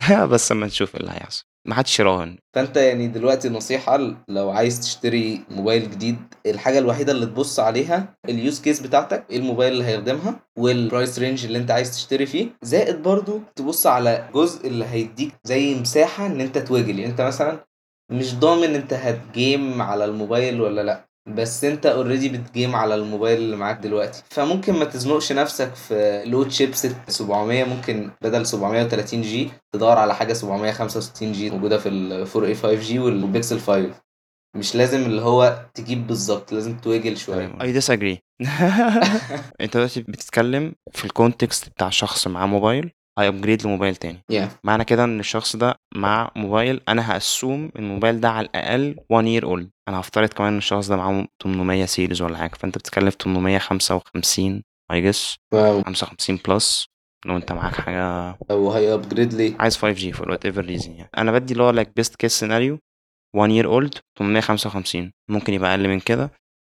بس 0.32 0.52
أما 0.52 0.66
نشوف 0.66 0.94
إيه 0.94 1.00
اللي 1.00 1.12
هيحصل. 1.12 1.44
ما 1.68 1.74
حدش 1.74 2.00
يراهن. 2.00 2.38
فأنت 2.56 2.76
يعني 2.76 3.08
دلوقتي 3.08 3.48
نصيحة 3.48 3.96
لو 4.28 4.50
عايز 4.50 4.80
تشتري 4.80 5.40
موبايل 5.50 5.90
جديد 5.90 6.16
الحاجة 6.46 6.78
الوحيدة 6.78 7.12
اللي 7.12 7.26
تبص 7.26 7.60
عليها 7.60 8.16
ال 8.28 8.36
use 8.36 8.60
case 8.60 8.80
بتاعتك 8.80 9.26
إيه 9.30 9.36
الموبايل 9.36 9.72
اللي 9.72 9.84
هيخدمها 9.84 10.40
وال 10.58 10.75
price 10.75 11.18
range 11.18 11.44
اللي 11.44 11.58
أنت 11.58 11.70
عايز 11.70 11.90
تشتري 11.90 12.26
فيه. 12.26 12.48
زائد 12.62 13.02
برضو 13.02 13.40
تبص 13.56 13.86
على 13.86 14.30
جزء 14.34 14.66
اللي 14.66 14.84
هيديك 14.84 15.34
زي 15.44 15.74
مساحة 15.74 16.26
إن 16.26 16.40
أنت 16.40 16.58
toggle 16.58 16.98
يعني 16.98 17.10
أنت 17.12 17.20
مثلا 17.20 17.64
مش 18.10 18.34
ضامن 18.34 18.74
انت 18.74 18.92
هت 18.92 19.22
game 19.22 19.82
على 19.82 20.04
الموبايل 20.04 20.60
ولا 20.60 20.80
لأ 20.80 21.04
بس 21.28 21.64
انت 21.64 21.86
already 21.86 22.28
بت 22.28 22.44
game 22.44 22.76
على 22.76 22.94
الموبايل 22.94 23.38
اللي 23.38 23.56
معاك 23.56 23.78
دلوقتي. 23.78 24.22
فممكن 24.30 24.72
ما 24.74 24.84
تزنقش 24.84 25.32
نفسك 25.32 25.74
في 25.74 26.22
low 26.26 26.42
chips 26.42 26.86
700 27.08 27.64
ممكن 27.64 28.10
بدل 28.22 28.46
730 28.46 29.22
G 29.22 29.50
تدور 29.72 29.98
على 29.98 30.14
حاجة 30.14 30.32
765 30.32 31.32
G 31.32 31.50
موجودة 31.50 31.78
في 31.78 31.88
ال 31.88 32.12
4 32.36 32.54
a 32.54 32.56
5G 32.56 32.98
والبيكسل 32.98 33.60
5 33.60 33.90
مش 34.56 34.76
لازم 34.76 35.02
اللي 35.02 35.22
هو 35.22 35.66
تجيب 35.74 36.06
بالظبط 36.06 36.52
لازم 36.52 36.76
toggle 36.76 37.16
شوية. 37.16 37.58
I 37.60 37.80
disagree. 37.80 38.18
أنت 39.60 39.76
دلوقتي 39.76 40.02
بتتكلم 40.02 40.74
في 40.92 41.04
ال 41.04 41.12
context 41.12 41.68
بتاع 41.68 41.90
شخص 41.90 42.26
معاه 42.26 42.46
موبايل 42.46 42.92
هي 43.18 43.29
upgrade 43.29 43.66
لموبايل 43.66 43.96
تاني. 43.96 44.18
Yeah. 44.32 44.48
معنى 44.64 44.84
كده 44.84 45.04
إن 45.04 45.20
الشخص 45.20 45.56
ده 45.56 45.74
مع 45.94 46.30
موبايل 46.36 46.80
أنا 46.88 47.16
ه 47.16 47.24
assume 47.24 47.70
الموبايل 47.76 48.20
ده 48.20 48.30
على 48.30 48.46
الأقل 48.46 48.96
1 49.10 49.24
year 49.26 49.44
old. 49.44 49.66
أنا 49.88 50.00
هفترض 50.00 50.28
كمان 50.28 50.52
إن 50.52 50.58
الشخص 50.58 50.88
ده 50.88 50.96
معاه 50.96 51.26
800 51.42 51.84
series 51.84 52.22
ولا 52.22 52.36
حاجة. 52.36 52.54
فأنت 52.54 52.78
بتتكلم 52.78 53.10
في 53.10 53.16
855 53.20 54.62
I 54.92 55.00
guess 55.02 55.36
واو. 55.52 55.82
55 55.82 56.38
plus 56.48 56.86
لو 57.26 57.36
أنت 57.36 57.52
معاك 57.52 57.74
حاجة. 57.74 58.38
أو 58.50 58.72
هي 58.72 58.94
upgrade 58.94 59.34
ليه؟ 59.34 59.54
عايز 59.60 59.76
5G 59.76 60.12
for 60.12 60.30
whatever 60.30 60.64
reason 60.64 60.92
يعني. 60.92 61.10
أنا 61.18 61.32
بدي 61.32 61.52
اللي 61.52 61.62
هو 61.64 61.70
like 61.70 61.96
best 61.96 62.16
case 62.16 62.32
scenario 62.32 62.78
1 63.36 63.50
year 63.50 63.66
old 63.66 64.00
855 64.18 65.12
ممكن 65.30 65.54
يبقى 65.54 65.70
أقل 65.70 65.88
من 65.88 66.00
كده. 66.00 66.30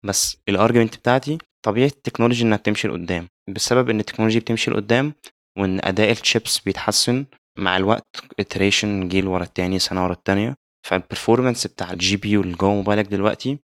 بس 0.05 0.37
ال 0.49 0.54
argument 0.54 0.95
بتاعتي 0.97 1.37
طبيعة 1.65 1.87
ال 1.87 1.92
technology 1.92 2.43
إنها 2.43 2.57
بتمشي 2.57 2.87
لقدام. 2.87 3.27
بسبب 3.49 3.89
إن 3.89 3.99
ال 3.99 4.03
technology 4.03 4.39
بتمشي 4.39 4.71
لقدام 4.71 5.13
وإن 5.57 5.79
أداء 5.83 6.11
الشيبس 6.11 6.59
بيتحسن 6.59 7.25
مع 7.59 7.77
الوقت 7.77 8.05
iteration 8.41 8.85
جيل 8.85 9.27
ورا 9.27 9.43
التاني 9.43 9.79
سنة 9.79 10.03
ورا 10.03 10.13
التانية. 10.13 10.55
فال 10.87 11.00
performance 11.00 11.67
بتاع 11.67 11.91
ال 11.91 12.17
GPU 12.17 12.41
اللي 12.41 12.53
جوه 12.55 12.73
موبايلك 12.73 13.05
دلوقتي 13.05 13.59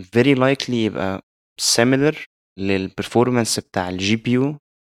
very 0.00 0.36
likely 0.38 0.70
يبقى 0.70 1.20
similar 1.62 2.14
لل 2.58 2.74
performance 2.74 3.60
بتاع 3.60 3.88
ال 3.88 4.16
GPU 4.16 4.56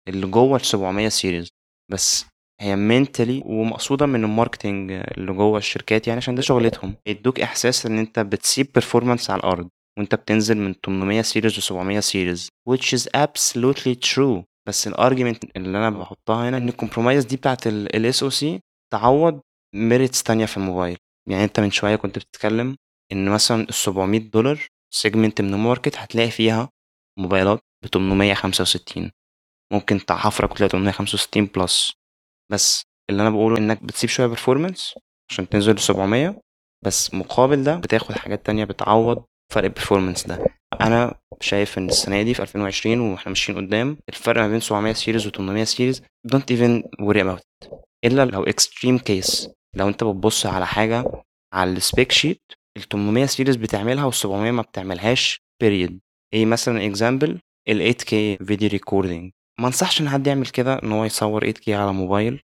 اللي 0.09 0.26
جوه 0.26 0.57
ال 0.57 0.64
700 0.64 1.09
series 1.09 1.48
بس 1.92 2.26
هي 2.61 2.76
mentally 2.77 3.42
ومقصودة 3.44 4.07
من 4.07 4.24
ال 4.24 4.31
marketing 4.31 4.90
اللي 4.92 5.33
جوه 5.33 5.59
الشركات 5.59 6.07
يعني 6.07 6.18
عشان 6.18 6.35
ده 6.35 6.42
شغلتهم. 6.42 6.94
يدوك 7.07 7.40
إحساس 7.40 7.87
إن 7.87 7.98
أنت 7.98 8.18
بتسيب 8.18 8.66
performance 8.78 9.30
على 9.30 9.38
الأرض 9.40 9.68
وأنت 9.98 10.14
بتنزل 10.14 10.57
من 10.57 10.74
800 10.87 11.22
series 11.22 11.59
ل 11.59 11.62
700 11.62 12.00
series 12.00 12.48
which 12.70 12.96
is 12.98 13.02
absolutely 13.16 13.94
true. 14.12 14.42
بس 14.68 14.87
ال 14.88 14.96
argument 14.96 15.57
اللي 15.57 15.79
أنا 15.79 15.90
بحطها 15.90 16.48
هنا 16.48 16.57
إن 16.57 16.68
ال 16.68 16.74
compromise 16.74 17.24
دي 17.24 17.37
بتاعت 17.37 17.66
ال 17.66 18.22
SoC 18.22 18.61
تعوض 18.92 19.40
merits 19.74 20.22
تانية 20.22 20.46
في 20.46 20.57
الموبايل. 20.57 20.98
يعني 21.29 21.44
أنت 21.44 21.61
من 21.61 21.70
شوية 21.70 21.96
كنت 21.96 22.18
بتتكلم 22.18 22.77
إن 23.12 23.29
مثلا 23.31 23.62
ال 23.62 23.74
700 23.74 24.20
دولار 24.20 24.66
segment 24.94 25.40
من 25.40 25.55
ال 25.55 25.61
market 25.61 25.96
هتلاقي 25.98 26.31
فيها 26.31 26.68
موبايلات 27.18 27.61
ب 27.85 27.87
865 27.87 29.11
ممكن 29.72 30.00
حفرك 30.11 30.50
وتلاقي 30.50 30.70
865 30.70 31.46
plus 31.46 31.92
بس 32.53 32.83
اللي 33.11 33.22
أنا 33.22 33.31
بقوله 33.31 33.59
إنك 33.59 33.83
بتسيب 33.83 34.11
شوية 34.11 34.27
performance 34.27 34.94
عشان 35.31 35.48
تنزل 35.48 35.74
ل 35.74 35.79
700 35.79 36.40
بس 36.85 37.14
مقابل 37.14 37.64
ده 37.64 37.77
بتاخد 37.77 38.14
حاجات 38.14 38.46
تانية 38.46 38.64
بتعوض 38.64 39.24
فرق 39.53 39.64
ال 39.64 39.70
performance 39.70 40.27
ده. 40.27 40.46
أنا 40.80 41.14
شايف 41.40 41.78
إن 41.78 41.88
السنة 41.88 42.22
دي 42.22 42.34
في 42.34 42.42
2020 42.42 43.00
وإحنا 43.00 43.28
ماشيين 43.28 43.58
قدام 43.58 43.96
الفرق 44.08 44.40
ما 44.40 44.48
بين 44.48 44.60
700 44.60 44.92
series 44.92 45.29
و800 45.28 45.62
series 45.62 46.03
don't 46.24 46.50
even 46.50 46.83
worry 47.00 47.22
about 47.22 47.46
إلا 48.04 48.24
لو 48.24 48.42
extreme 48.44 48.98
case 48.98 49.48
لو 49.76 49.88
أنت 49.88 50.04
بتبص 50.04 50.46
على 50.46 50.66
حاجة 50.66 51.04
على 51.52 51.70
ال 51.72 51.81
spec 51.81 52.12
sheet 52.12 52.42
ال 52.76 52.82
800 52.88 53.26
series 53.27 53.57
بتعملها 53.56 54.04
وال 54.04 54.14
700 54.14 54.50
ما 54.50 54.62
بتعملهاش 54.62 55.40
period 55.62 56.00
إيه 56.34 56.46
مثلا 56.46 56.87
example 56.87 57.40
ال 57.68 57.94
8K 57.94 58.08
video 58.46 58.68
recording 58.68 59.33
ما 59.60 59.66
أنصحش 59.66 60.00
إن 60.00 60.08
حد 60.08 60.26
يعمل 60.26 60.46
كده 60.46 60.74
إن 60.82 60.92
هو 60.92 61.04
يصور 61.04 61.52
8K 61.52 61.68
على 61.68 61.92
موبايل 61.92 62.40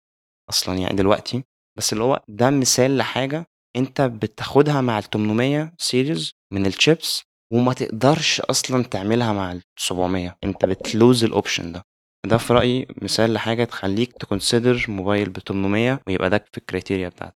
أصلا 0.50 0.78
يعني 0.78 0.96
دلوقتي. 0.96 1.44
بس 1.78 1.92
اللي 1.92 2.04
هو 2.04 2.22
ده 2.28 2.50
مثال 2.50 2.96
لحاجة 2.96 3.46
أنت 3.76 4.00
بتاخدها 4.00 4.80
مع 4.80 4.98
ال 4.98 5.04
800 5.10 5.72
series 5.78 6.32
من 6.52 6.66
الشيبس 6.66 7.22
وما 7.54 7.72
تقدرش 7.72 8.40
أصلا 8.40 8.82
تعملها 8.82 9.32
مع 9.32 9.52
ال 9.52 9.62
700 9.78 10.36
أنت 10.44 10.64
بت 10.64 10.84
lose 10.84 11.24
ال 11.24 11.31
option 11.31 11.72
ده. 11.72 11.82
ده 12.26 12.36
في 12.36 12.52
رأيي 12.52 12.86
مثال 13.02 13.32
لحاجة 13.32 13.64
تخليك 13.64 14.12
ت 14.12 14.20
consider 14.20 14.84
موبايل 14.88 15.28
ب 15.30 15.38
800 15.38 16.00
ويبقى 16.06 16.30
ده 16.30 16.44
في 16.52 16.58
ال 16.58 16.64
criteria 16.64 17.08
بتاعتك. 17.08 17.34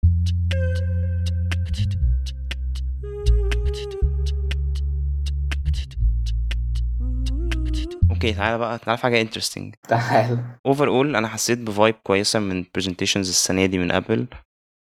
okay 8.10 8.32
تعالى 8.32 8.58
بقى 8.58 8.78
تعالى 8.78 8.96
في 8.96 9.02
حاجة 9.02 9.20
interesting 9.20 9.74
تعال. 9.88 10.44
overall 10.66 11.16
أنا 11.16 11.28
حسيت 11.28 11.58
ب 11.58 11.65
vibe 11.65 11.94
كويسة 11.94 12.38
من 12.40 12.64
presentations 12.74 13.28
السنة 13.28 13.66
دي 13.66 13.78
من 13.78 13.92
ابل 13.92 14.26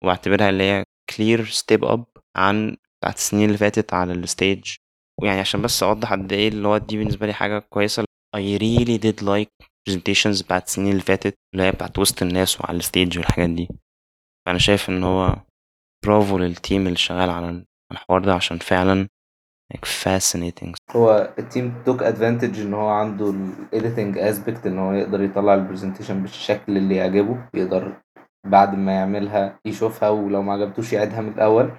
وأعتبرها 0.04 0.50
اللي 0.50 0.64
هي 0.64 0.84
clear 1.18 1.46
step 1.46 1.86
up 1.86 2.06
عن 2.36 2.76
بتاعت 3.02 3.16
السنين 3.18 3.46
اللي 3.46 3.58
فاتت 3.58 3.94
على 3.94 4.14
ال 4.14 4.24
stage 4.24 4.76
ويعني 5.22 5.40
عشان 5.40 5.62
بس 5.62 5.84
أوضح 5.84 6.12
قد 6.12 6.34
إيه 6.34 6.48
اللي 6.48 6.68
هو 6.68 6.78
دي 6.78 6.98
بالنسبة 6.98 7.28
لي 7.28 7.34
حاجة 7.34 7.60
كويسة. 7.60 8.04
I 8.36 8.40
really 8.60 8.98
did 8.98 9.22
like 9.22 9.68
presentations 9.90 10.44
بتاعت 10.44 10.68
السنين 10.68 10.92
اللي 10.92 11.02
فاتت 11.02 11.36
اللي 11.54 11.64
هي 11.66 11.72
بتاعت 11.72 12.00
وسط 12.00 12.22
الناس 12.22 12.62
وعلى 12.62 12.78
ال 12.78 12.85
stage 12.85 13.18
والحاجات 13.18 13.50
دي. 13.50 13.70
فأنا 14.46 14.58
شايف 14.58 14.90
إن 14.90 15.04
هو 15.04 15.36
برافو 16.06 16.38
لل 16.38 16.55
team 16.55 16.88
اللي 16.88 16.98
شغال 16.98 17.30
على 17.30 17.66
الحوار 17.92 18.26
ده 18.26 18.34
عشان 18.34 18.58
فعلا 18.58 19.08
like 19.74 19.86
fascinating. 20.04 20.74
هو 20.96 21.34
ال 21.40 21.49
team 21.49 21.84
took 21.86 22.04
advantage 22.04 22.60
إن 22.60 22.74
هو 22.74 22.90
عنده 22.90 23.30
ال 23.30 23.41
editing 23.41 24.18
aspect 24.18 24.68
إن 24.68 24.80
هو 24.80 24.94
يقدر 24.94 25.22
يطلع 25.24 25.54
ال 25.54 25.59
presentation 25.59 26.22
بالشكل 26.22 26.78
اللي 26.78 26.96
يعجبه 26.96 27.50
يقدر 27.54 28.02
بعد 28.48 28.76
ما 28.76 28.92
يعملها 28.92 29.60
يشوفها 29.66 30.10
ولو 30.10 30.42
ما 30.42 30.54
عجبتوش 30.54 30.94
يعيدها 30.94 31.22
من 31.22 31.34
الأول. 31.34 31.72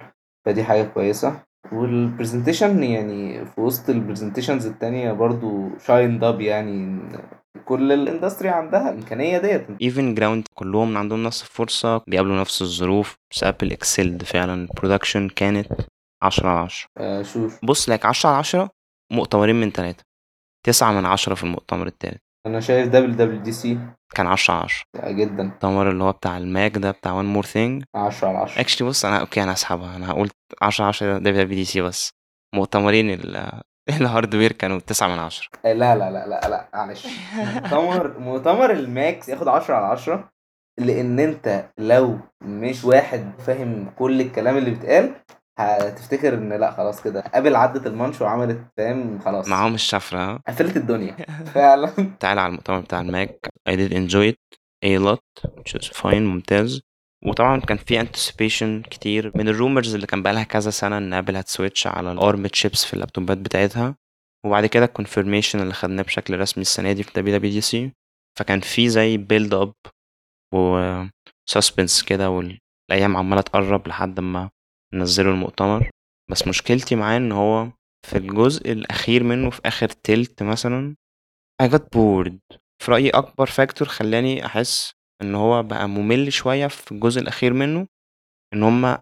فدي 0.45 0.63
حاجة 0.63 0.83
كويسة. 0.83 1.44
وال 1.71 1.87
presentation 1.87 2.83
يعني 2.83 3.45
في 3.45 3.61
وسط 3.61 3.89
ال 3.89 3.94
presentations 3.94 4.65
التانية 4.65 5.11
برضو 5.11 5.69
shined 5.85 6.23
up 6.23 6.41
يعني 6.41 6.99
كل 7.65 7.91
ال 7.91 7.97
industry 7.97 8.49
عندها 8.49 8.89
الإمكانية 8.89 9.37
ديت. 9.37 9.67
Even 9.67 10.19
ground 10.19 10.43
كلهم 10.53 10.97
عندهم 10.97 11.23
نفس 11.23 11.41
الفرصة 11.41 12.01
بيقابلوا 12.07 12.39
نفس 12.39 12.61
الظروف. 12.61 13.15
بس 13.31 13.43
ابل 13.43 13.71
excelled 13.71 14.23
فعلا. 14.23 14.53
ال 14.53 14.60
production 14.60 15.29
كانت 15.29 15.67
10 16.23 16.49
على 16.49 16.59
10 16.59 16.87
آه 16.97 17.21
شوف. 17.21 17.65
بص 17.65 17.89
لك 17.89 18.05
10 18.05 18.29
على 18.29 18.37
10 18.37 18.69
مؤتمرين 19.13 19.55
من 19.55 19.71
ثلاثة 19.71 20.03
9 20.65 20.91
من 20.91 21.05
10 21.05 21.35
في 21.35 21.43
المؤتمر 21.43 21.87
الثالث 21.87 22.21
أنا 22.45 22.59
شايف 22.59 22.87
WWDC 22.87 23.79
كان 24.15 24.27
10 24.27 24.53
على 24.53 24.63
10 24.63 24.85
جدا. 25.11 25.41
المؤتمر 25.43 25.89
اللي 25.91 26.03
هو 26.03 26.11
بتاع 26.11 26.37
الماك 26.37 26.77
ده 26.77 26.91
بتاع 26.91 27.11
one 27.11 27.25
more 27.25 27.45
thing 27.45 27.83
10 27.95 28.27
على 28.27 28.37
10 28.37 28.61
actually 28.61 28.87
بص 28.87 29.05
أنا 29.05 29.19
okay 29.19 29.43
أنا 29.43 29.53
هسحبها. 29.53 29.95
أنا 29.95 30.11
هقول 30.11 30.29
10 30.61 30.83
على 30.83 30.89
10 30.89 31.17
WWDC 31.17 31.81
بس. 31.81 32.09
مؤتمرين 32.55 33.09
ال- 33.09 33.61
الهاردوير 34.01 34.51
كانوا 34.51 34.79
9 34.79 35.07
من 35.07 35.19
10 35.19 35.47
لا 35.65 35.73
لا 35.73 35.95
لا 35.95 36.27
لا 36.27 36.49
لا 36.49 36.69
معلش. 36.73 37.07
مؤتمر 37.35 38.19
مؤتمر 38.19 38.71
الماكس 38.71 39.29
ياخد 39.29 39.47
10 39.47 39.75
على 39.75 39.85
10 39.85 40.29
لأن 40.79 41.19
أنت 41.19 41.65
لو 41.77 42.19
مش 42.41 42.83
واحد 42.85 43.31
فاهم 43.39 43.89
كل 43.99 44.21
الكلام 44.21 44.57
اللي 44.57 44.69
بيتقال 44.71 45.15
هتفتكر 45.59 46.33
إن 46.33 46.53
لأ 46.53 46.71
خلاص 46.71 47.03
كده. 47.03 47.23
ابل 47.33 47.55
عدت 47.55 47.87
المانش 47.87 48.21
وعملت 48.21 48.67
فاهم؟ 48.77 49.19
خلاص. 49.19 49.47
معاهم 49.47 49.73
الشفرة. 49.73 50.19
ها؟ 50.19 50.41
قفلت 50.47 50.77
الدنيا. 50.77 51.15
فعلا. 51.55 51.87
تعالى 52.19 52.41
على 52.41 52.49
المؤتمر 52.49 52.79
بتاع 52.79 53.01
الماك. 53.01 53.49
I 53.69 53.73
did 53.73 53.91
enjoy 53.91 54.31
it 54.33 54.57
a 54.85 54.99
lot 55.05 55.49
which 55.57 55.79
is 55.81 56.01
fine 56.01 56.05
ممتاز. 56.15 56.81
وطبعا 57.25 57.59
كان 57.59 57.77
في 57.77 58.03
anticipation 58.05 58.89
كتير 58.89 59.31
من 59.35 59.47
ال 59.49 59.56
rumors 59.56 59.95
اللي 59.95 60.07
كان 60.07 60.23
بقالها 60.23 60.43
كذا 60.43 60.69
سنة 60.71 60.97
إن 60.97 61.13
ابل 61.13 61.35
هت 61.35 61.48
switch 61.48 61.87
على 61.87 62.11
ال 62.11 62.20
ARM 62.20 62.47
chips 62.47 62.85
في 62.85 62.93
اللابتوبات 62.93 63.37
بتاعتها. 63.37 63.95
وبعد 64.45 64.65
كده 64.65 64.85
ال 64.85 64.90
confirmation 64.90 65.55
اللي 65.55 65.73
خدناه 65.73 66.03
بشكل 66.03 66.39
رسمي 66.39 66.61
السنة 66.61 66.91
دي 66.91 67.03
في 67.03 67.11
WWDC 67.15 67.91
فكان 68.39 68.59
في 68.59 68.89
زي 68.89 69.17
build 69.17 69.53
up 69.53 69.73
و 70.53 70.79
suspense 71.49 72.03
كده 72.03 72.29
والأيام 72.29 73.17
عمالة 73.17 73.41
تقرب 73.41 73.87
لحد 73.87 74.19
ما 74.19 74.49
نزلوا 74.93 75.33
المؤتمر. 75.33 75.89
بس 76.31 76.47
مشكلتي 76.47 76.95
معاه 76.95 77.17
إن 77.17 77.31
هو 77.31 77.67
في 78.07 78.17
الجزء 78.17 78.71
الأخير 78.71 79.23
منه 79.23 79.49
في 79.49 79.61
آخر 79.65 79.87
تلت 79.89 80.43
مثلا 80.43 80.95
I 81.63 81.65
got 81.65 81.81
bored. 81.97 82.57
في 82.83 82.91
رأيي 82.91 83.09
أكبر 83.09 83.45
factor 83.45 83.87
خلاني 83.87 84.45
أحس 84.45 84.91
إن 85.21 85.35
هو 85.35 85.63
بقى 85.63 85.89
ممل 85.89 86.33
شوية 86.33 86.67
في 86.67 86.91
الجزء 86.91 87.21
الأخير 87.21 87.53
منه 87.53 87.87
إن 88.53 88.63
هما 88.63 88.99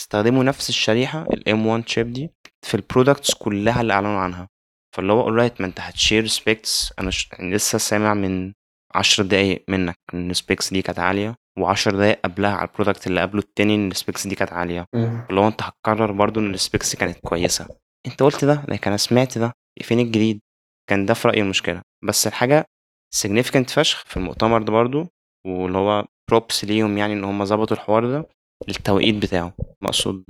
استخدموا 0.00 0.44
نفس 0.44 0.68
الشريحة 0.68 1.22
ال 1.22 1.66
M1 1.66 1.88
chip 1.88 2.12
دي 2.12 2.30
في 2.66 2.74
ال 2.74 2.81
products 2.81 3.34
كلها 3.34 3.80
اللي 3.80 3.92
أعلنوا 3.92 4.18
عنها. 4.18 4.48
فاللي 4.96 5.12
هو 5.12 5.24
alright 5.26 5.60
ما 5.60 5.66
أنت 5.66 5.80
هت 5.80 5.93
share 5.93 6.26
specs 6.26 6.92
أنا 6.98 7.10
ش... 7.10 7.28
يعني 7.32 7.54
لسه 7.54 7.78
سامع 7.78 8.14
من 8.14 8.52
عشر 8.94 9.22
دقايق 9.22 9.64
منك 9.68 9.96
إن 10.14 10.30
ال 10.30 10.37
specs 10.37 10.72
دي 10.72 10.82
كانت 10.82 10.98
عالية. 10.98 11.34
وعشر 11.58 11.90
دقايق 11.96 12.20
قبلها 12.24 12.50
على 12.50 12.68
ال 12.68 12.73
product 12.73 13.06
اللي 13.06 13.20
قبله 13.20 13.40
التاني 13.40 13.74
إن 13.74 13.90
ال 13.90 13.96
specs 13.96 14.26
دي 14.26 14.34
كانت 14.34 14.52
عالية. 14.52 14.86
اللي 15.30 15.40
هو 15.40 15.48
أنت 15.48 15.62
هتقرر 15.62 16.12
برضو 16.12 16.40
إن 16.40 16.54
ال 16.54 16.61
specs 16.61 16.96
كانت 16.96 17.18
كويسة. 17.18 17.68
أنت 18.06 18.22
قلت 18.22 18.44
ده 18.44 18.64
لكن 18.68 18.90
أنا 18.90 18.96
سمعت 18.96 19.38
ده. 19.38 19.52
فين 19.82 20.00
الجديد؟ 20.00 20.40
كان 20.90 21.06
ده 21.06 21.14
في 21.14 21.28
رأيي 21.28 21.40
المشكلة. 21.42 21.82
بس 22.04 22.26
الحاجة 22.26 22.64
significant 23.16 23.70
فشخ 23.70 24.04
في 24.06 24.16
المؤتمر 24.16 24.62
ده 24.62 24.72
برضو 24.72 25.06
واللي 25.46 25.78
هو 25.78 26.04
props 26.30 26.64
ليهم 26.64 26.98
يعني 26.98 27.12
إن 27.12 27.24
هم 27.24 27.44
ظبطوا 27.44 27.76
الحوار 27.76 28.06
ده 28.10 28.28
التوقيت 28.68 29.14
بتاعه. 29.14 29.52
مقصود 29.82 30.24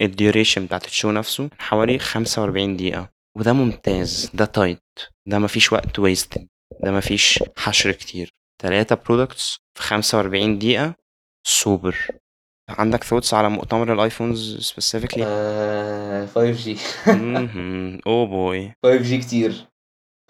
ال 0.00 0.07
duration 0.07 0.66
بتاعت 0.66 0.86
ال 0.86 0.91
show 0.91 1.10
نفسه 1.10 1.50
حوالي 1.58 1.98
45 1.98 2.76
دقيقة. 2.76 3.08
وده 3.36 3.52
ممتاز 3.52 4.30
ده 4.34 4.44
tight 4.44 4.82
ده 5.26 5.38
مفيش 5.38 5.72
وقت 5.72 5.98
wasted 5.98 6.48
ده 6.82 6.92
مفيش 6.92 7.42
حشر 7.56 7.92
كتير. 7.92 8.30
تلاتة 8.66 8.96
products 8.96 9.56
في 9.78 9.82
45 9.82 10.58
دقيقة. 10.58 10.94
سوبر 11.46 11.96
عندك 12.68 13.04
thoughts 13.04 13.34
على 13.34 13.48
مؤتمر 13.50 13.92
الآيفونز 13.92 14.58
specifically 14.60 15.24
آه 15.26 16.26
5G 16.26 16.78
أو 18.06 18.26
boy 18.26 18.72
5G 18.86 19.14
كتير. 19.14 19.66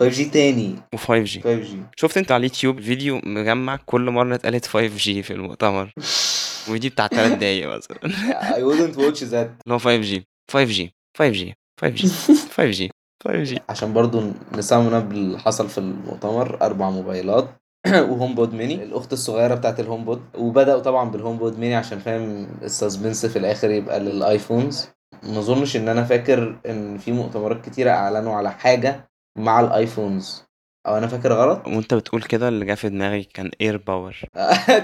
5G 0.02 0.30
تاني. 0.32 0.76
و 0.96 1.40
5G 1.40 1.58
5G 1.58 1.76
شفت 1.96 2.18
انت 2.18 2.32
على 2.32 2.38
اليوتيوب 2.40 2.80
فيديو 2.80 3.20
مجمع 3.24 3.76
كل 3.76 4.10
مرة 4.10 4.34
اتقالت 4.34 4.66
5G 4.66 5.22
في 5.22 5.32
المؤتمر؟ 5.32 5.92
ودي 6.70 6.88
بتاع 6.88 7.06
3 7.06 7.34
دقايق 7.34 7.68
مثلا 7.76 7.98
I 8.40 8.60
wouldn't 8.60 8.96
watch 8.96 9.20
that. 9.20 9.34
اللي 9.34 9.74
هو 9.74 9.78
5 9.78 9.96
جي 10.00 10.26
5 10.50 10.64
جي 10.64 10.94
5 11.18 11.30
جي 11.32 11.54
5 11.80 11.94
جي 11.94 12.08
5 12.08 12.70
جي 12.70 12.90
5 13.24 13.42
جي 13.42 13.60
عشان 13.68 13.92
برضو 13.92 14.32
نسمم 14.52 15.10
اللي 15.10 15.38
حصل 15.38 15.68
في 15.68 15.78
المؤتمر 15.78 16.62
أربع 16.62 16.90
موبايلات. 16.90 17.48
وهوم 17.94 18.34
بود 18.34 18.54
ميني 18.54 18.82
الأخت 18.82 19.12
الصغيرة 19.12 19.54
بتاعت 19.54 19.80
الهوم 19.80 20.04
بود 20.04 20.20
وبدأوا 20.38 20.80
طبعا 20.80 21.10
بالهوم 21.10 21.36
بود 21.36 21.58
ميني 21.58 21.74
عشان 21.74 21.98
فاهم 21.98 22.46
ال 22.62 22.69
suspense 22.69 23.26
في 23.26 23.38
الآخر 23.38 23.70
يبقى 23.70 24.00
للآيفونز. 24.00 24.88
ما 25.22 25.38
أظنش 25.38 25.76
إن 25.76 25.88
أنا 25.88 26.04
فاكر 26.04 26.56
إن 26.66 26.98
في 26.98 27.12
مؤتمرات 27.12 27.64
كتيرة 27.64 27.90
أعلنوا 27.90 28.34
على 28.34 28.50
حاجة 28.52 29.10
مع 29.38 29.60
الآيفونز. 29.60 30.45
أو 30.86 30.96
أنا 30.98 31.06
فاكر 31.06 31.32
غلط؟ 31.32 31.66
وانت 31.66 31.94
بتقول 31.94 32.22
كده 32.22 32.48
اللي 32.48 32.64
جه 32.64 32.74
في 32.74 32.88
دماغي 32.88 33.22
كان 33.24 33.50
اير 33.60 33.76
باور 33.76 34.16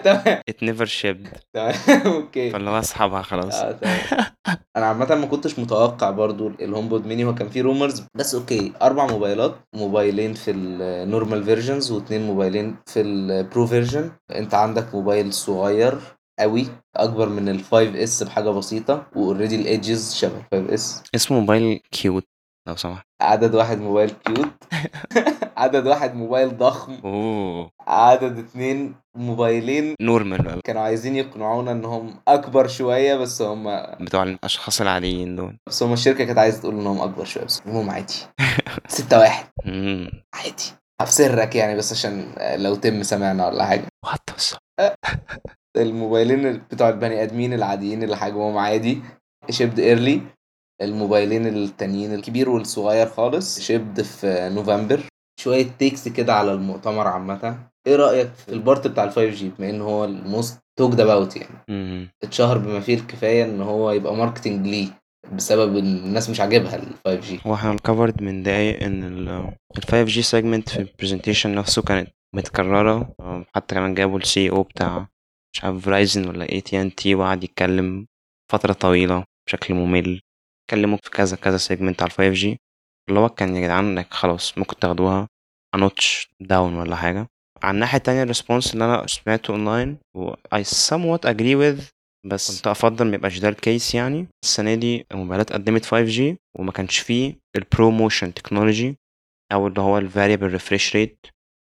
تمام. 0.04 0.40
It 0.48 0.62
never 0.62 0.84
shipped 0.86 1.28
تمام. 1.54 1.74
Okay. 2.14 2.50
فاللي 2.50 2.70
هو 2.70 2.78
أسحبها 2.78 3.22
خلاص. 3.22 3.54
آه، 3.54 3.72
تمام. 3.72 3.98
أنا 4.76 4.86
عامة 4.86 5.14
ما 5.14 5.26
كنتش 5.26 5.58
متوقع 5.58 6.10
برضو 6.10 6.48
الهوم 6.48 6.88
بود 6.88 7.06
ميني 7.06 7.24
هو 7.24 7.34
كان 7.34 7.48
فيه 7.48 7.62
rumors 7.62 8.02
بس 8.14 8.34
okay 8.34 8.72
أربع 8.82 9.06
موبايلات 9.06 9.54
موبايلين 9.74 10.34
في 10.34 10.50
ال 10.50 10.64
normal 10.64 11.44
versions 11.44 11.90
واثنين 11.92 12.26
موبايلين 12.26 12.76
في 12.86 13.00
ال 13.00 13.17
Pro 13.17 13.66
version 13.66 14.10
أنت 14.34 14.54
عندك 14.54 14.94
موبايل 14.94 15.32
صغير 15.32 15.98
قوي 16.38 16.66
أكبر 16.96 17.28
من 17.28 17.48
ال 17.48 17.60
5S 17.64 18.22
بحاجة 18.22 18.50
بسيطة 18.50 19.06
و 19.16 19.21
already 19.21 19.56
ال 19.56 19.66
edges 19.66 20.14
شبه 20.14 20.36
ال 20.52 20.64
5 20.68 20.74
اس 20.74 21.02
اسمه 21.14 21.40
موبايل 21.40 21.80
cute 21.90 22.24
لو 22.68 22.76
سمحت. 22.76 23.06
عدد 23.22 23.54
واحد 23.54 23.78
موبايل 23.80 24.10
cute. 24.10 24.52
عدد 25.56 25.86
واحد 25.86 26.14
موبايل 26.14 26.58
ضخم. 26.58 26.98
أوه. 27.04 27.70
عدد 27.86 28.38
اتنين 28.38 28.94
موبايلين. 29.16 29.94
نورمال 30.00 30.60
كانوا 30.64 30.82
عايزين 30.82 31.16
يقنعونا 31.16 31.72
إنهم 31.72 32.14
أكبر 32.28 32.68
شوية 32.68 33.16
بس 33.16 33.42
هم 33.42 33.82
بتوع 34.00 34.22
الأشخاص 34.22 34.80
العاديين 34.80 35.36
دول. 35.36 35.56
بس 35.68 35.82
هم 35.82 35.92
الشركة 35.92 36.24
كانت 36.24 36.38
عايزة 36.38 36.60
تقول 36.60 36.74
إنهم 36.74 37.00
أكبر 37.00 37.24
شوية 37.24 37.44
بس 37.44 37.62
هم 37.66 37.90
عادي. 37.90 38.14
ستة 38.88 39.18
واحد. 39.18 39.46
عادي. 40.34 40.72
هفسرك 41.00 41.56
يعني 41.56 41.76
بس 41.76 41.92
عشان 41.92 42.34
لو 42.56 42.74
تم 42.74 43.02
سمعنا 43.02 43.46
ولا 43.48 43.64
حاجة. 43.64 43.86
وات 44.04 44.30
الموبايلين 45.76 46.62
بتوع 46.70 46.88
البني 46.88 47.22
آدمين 47.22 47.52
العاديين 47.52 48.02
اللي 48.02 48.16
حجمهم 48.16 48.58
عادي. 48.58 49.02
شيبد 49.50 49.78
إيرلي. 49.78 50.22
الموبايلين 50.84 51.46
التانيين 51.46 52.14
الكبير 52.14 52.50
والصغير 52.50 53.06
خالص 53.06 53.60
shipped 53.60 54.02
في 54.02 54.50
نوفمبر. 54.54 55.00
شوية 55.40 55.66
takes 55.78 56.08
كده 56.08 56.34
على 56.34 56.52
المؤتمر 56.52 57.06
عامة. 57.06 57.58
إيه 57.86 57.96
رأيك 57.96 58.34
في 58.34 58.52
ال 58.52 58.59
part 58.59 58.86
بتاع 58.86 59.04
ال 59.04 59.10
5G 59.10 59.50
بما 59.58 59.70
إن 59.70 59.80
هو 59.80 60.04
ال 60.04 60.15
most 60.15 60.58
talked 60.78 61.00
about 61.00 61.36
يعني. 61.36 62.08
اتشهر 62.22 62.58
بما 62.58 62.80
فيه 62.80 62.94
الكفاية 62.94 63.44
إن 63.44 63.60
هو 63.60 63.90
يبقى 63.90 64.16
marketing 64.16 64.66
ليه 64.66 64.88
بسبب 65.32 65.76
إن 65.76 65.96
الناس 65.96 66.30
مش 66.30 66.40
عاجبها 66.40 66.76
ال 66.76 66.88
5 67.04 67.20
جي 67.20 67.40
هو 67.46 67.54
إحنا 67.54 67.76
من 68.20 68.42
دقايق 68.42 68.82
إن 68.82 69.04
ال 69.04 69.52
5G 69.84 70.04
segment 70.04 70.68
في 70.68 70.78
ال 70.78 70.84
presentation 70.84 71.54
نفسه 71.54 71.82
كانت 71.82 72.08
متكررة. 72.34 73.14
حتى 73.54 73.74
كمان 73.74 73.94
جابوا 73.94 74.18
ال 74.18 74.50
CEO 74.50 74.62
بتاع 74.62 75.08
مش 75.54 75.64
عارف 75.64 75.84
Verizon 75.84 76.28
ولا 76.28 76.52
اي 76.52 76.60
تي 76.60 76.80
ان 76.80 76.94
تي 76.94 77.14
وقعد 77.14 77.44
يتكلم 77.44 78.06
فترة 78.52 78.72
طويلة 78.72 79.24
بشكل 79.46 79.74
ممل. 79.74 80.20
اتكلموا 80.72 80.98
في 81.02 81.10
كذا 81.10 81.36
كذا 81.36 81.56
segment 81.56 82.02
على 82.02 82.08
ال 82.10 82.14
5G 82.16 82.60
اللي 83.08 83.20
هو 83.20 83.28
كان 83.28 83.56
يا 83.56 83.60
جدعان 83.60 84.04
خلاص 84.10 84.58
ممكن 84.58 84.76
تاخدوها 84.78 85.28
notch 85.76 86.28
down 86.40 86.74
ولا 86.74 86.96
حاجة. 86.96 87.26
على 87.62 87.74
الناحية 87.74 87.98
التانية 87.98 88.22
ال 88.22 88.28
response 88.28 88.72
اللي 88.74 88.84
أنا 88.84 89.06
سمعته 89.06 89.50
أونلاين 89.50 89.98
و 90.16 90.32
I 90.32 90.62
somewhat 90.64 91.20
agree 91.28 91.56
with 91.62 91.82
بس 92.26 92.56
كنت 92.56 92.66
أفضل 92.66 93.10
ميبقاش 93.10 93.38
ده 93.38 93.48
ال 93.48 93.57
case 93.57 93.94
يعني. 93.94 94.26
السنة 94.44 94.74
دي 94.74 95.06
الموبايلات 95.12 95.52
قدمت 95.52 95.84
5G 95.84 96.36
وما 96.58 96.72
كانش 96.72 96.98
فيه 96.98 97.34
ال 97.56 97.90
ProMotion 97.90 98.34
technology 98.34 98.96
أو 99.52 99.66
اللي 99.66 99.80
هو 99.80 99.98
ال 99.98 100.04
variable 100.04 100.46
refresh 100.46 100.96
rate 100.96 101.26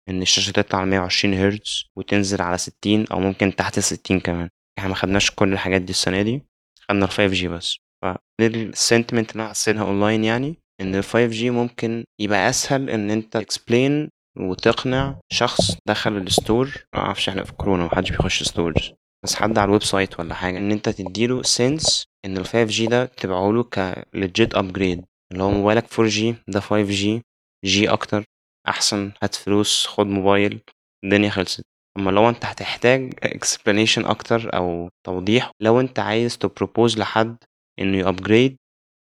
إن 0.09 0.23
الشاشة 0.23 0.51
تطلع 0.53 0.79
على 0.81 0.91
120 0.91 1.35
هرتز 1.35 1.85
وتنزل 1.99 2.43
على 2.43 2.59
60 2.59 3.07
أو 3.13 3.21
ممكن 3.21 3.57
تحت 3.57 3.79
60 3.79 4.21
كمان. 4.21 4.49
إحنا 4.79 4.89
ما 4.89 4.95
خدناش 4.95 5.31
كل 5.31 5.53
الحاجات 5.53 5.83
دي 5.83 5.91
السنة 5.91 6.23
دي 6.23 6.43
خدنا 6.89 7.05
ال 7.05 7.11
5G 7.11 7.45
بس. 7.45 7.84
فال 8.05 8.28
sentiment 8.28 9.33
اللي 9.33 9.43
أنا 9.43 9.51
حسيتها 9.51 9.83
أونلاين 9.83 10.25
يعني 10.25 10.59
إن 10.81 10.95
ال 10.95 11.05
5G 11.05 11.43
ممكن 11.45 12.05
يبقى 12.21 12.49
أسهل 12.49 12.91
إن 12.91 13.11
أنت 13.11 13.37
explain 13.37 14.09
وتقنع 14.41 15.21
شخص 15.33 15.77
دخل 15.89 16.17
ال 16.17 16.28
store 16.28 16.85
ما 16.95 17.01
أعرفش 17.01 17.29
إحنا 17.29 17.45
في 17.45 17.53
كورونا 17.53 17.85
محدش 17.85 18.11
بيخش 18.11 18.43
stores 18.43 18.93
بس 19.25 19.35
حد 19.35 19.59
على 19.59 19.65
ال 19.69 19.83
website 19.83 20.21
ولا 20.21 20.35
حاجة 20.35 20.59
إن 20.59 20.71
أنت 20.73 20.89
تديله 20.89 21.43
sense 21.43 22.05
إن 22.27 22.37
ال 22.39 22.45
5G 22.45 22.87
ده 22.87 23.05
تبعه 23.05 23.53
له 23.53 23.63
ك 23.63 23.95
legit 24.17 24.57
upgrade 24.57 25.05
اللي 25.33 25.43
هو 25.43 25.51
موبايلك 25.51 25.93
4G 25.93 26.35
ده 26.49 26.61
5G 26.61 27.89
أكتر 27.89 28.25
أحسن 28.69 29.13
هات 29.23 29.35
فلوس 29.35 29.87
خد 29.87 30.07
موبايل 30.07 30.61
الدنيا 31.05 31.31
خلصت. 31.31 31.63
أما 31.99 32.11
لو 32.11 32.29
أنت 32.29 32.45
هتحتاج 32.45 33.13
explanation 33.25 34.07
أكتر 34.11 34.57
أو 34.57 34.89
توضيح 35.07 35.51
لو 35.63 35.81
أنت 35.81 35.99
عايز 35.99 36.39
ت 36.39 36.46
propose 36.46 36.99
لحد 36.99 37.37
إنه 37.79 37.99
ي 37.99 38.06
upgrade 38.06 38.57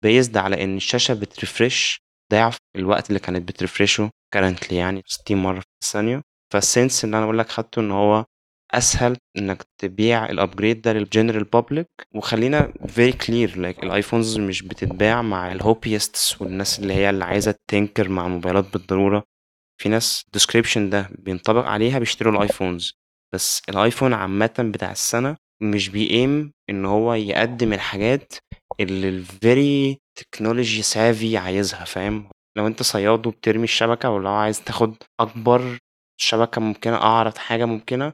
based 0.05 0.37
على 0.37 0.65
إن 0.65 0.77
الشاشة 0.77 1.15
بت 1.15 1.34
refresh 1.34 1.99
ضعف 2.33 2.57
الوقت 2.77 3.09
اللي 3.09 3.21
كانت 3.21 3.49
بت 3.49 3.61
refresh 3.61 4.05
ه 4.05 4.11
currently 4.37 4.73
يعني 4.73 5.03
60 5.07 5.37
مرة 5.37 5.61
في 5.61 5.67
الثانية. 5.85 6.23
فال 6.53 6.68
sense 6.68 7.05
اللي 7.05 7.17
أنا 7.17 7.25
بقول 7.25 7.39
لك 7.39 7.49
خدته 7.49 7.81
إن 7.81 7.91
هو 7.91 8.25
أسهل 8.75 9.17
إنك 9.39 9.63
تبيع 9.81 10.27
ال 10.31 10.37
upgrade 10.37 10.81
ده 10.83 10.93
لل 10.93 11.05
general 11.05 11.45
public 11.45 11.87
وخلينا 12.15 12.73
very 12.89 13.13
clear 13.13 13.59
like 13.59 13.83
الايفونز 13.85 14.39
مش 14.39 14.63
بتتباع 14.63 15.23
مع 15.23 15.53
ال 15.53 15.62
hobbyists 15.62 16.43
والناس 16.43 16.79
اللي 16.79 16.95
هي 16.95 17.11
اللي 17.11 17.25
عايزة 17.25 17.55
ت 17.71 17.76
tinker 17.76 18.09
مع 18.09 18.27
الموبايلات 18.27 18.73
بالضرورة. 18.73 19.25
في 19.81 19.89
ناس 19.89 20.23
ال 20.27 20.32
description 20.32 20.91
ده 20.91 21.09
بينطبق 21.19 21.65
عليها 21.67 21.99
بيشتروا 21.99 22.33
الايفونز 22.37 22.93
بس 23.35 23.63
الايفون 23.69 24.13
عامة 24.13 24.71
بتاع 24.75 24.91
السنة 24.93 25.37
مش 25.63 25.89
بيaim 25.89 26.53
إن 26.71 26.85
هو 26.85 27.15
يقدم 27.15 27.73
الحاجات 27.73 28.33
اللي 28.81 29.09
ال 29.09 29.27
very 29.27 29.99
technology 30.19 30.83
savvy 30.83 31.37
عايزها 31.37 31.85
فاهم؟ 31.85 32.29
لو 32.59 32.67
أنت 32.67 32.83
صياد 32.83 33.27
وبترمي 33.27 33.65
الشبكة 33.65 34.11
ولو 34.11 34.31
عايز 34.31 34.65
تاخد 34.65 34.95
أكبر 35.21 35.79
شبكة 36.21 36.61
ممكنة 36.61 36.97
أعرض 36.97 37.37
حاجة 37.39 37.65
ممكنة 37.65 38.13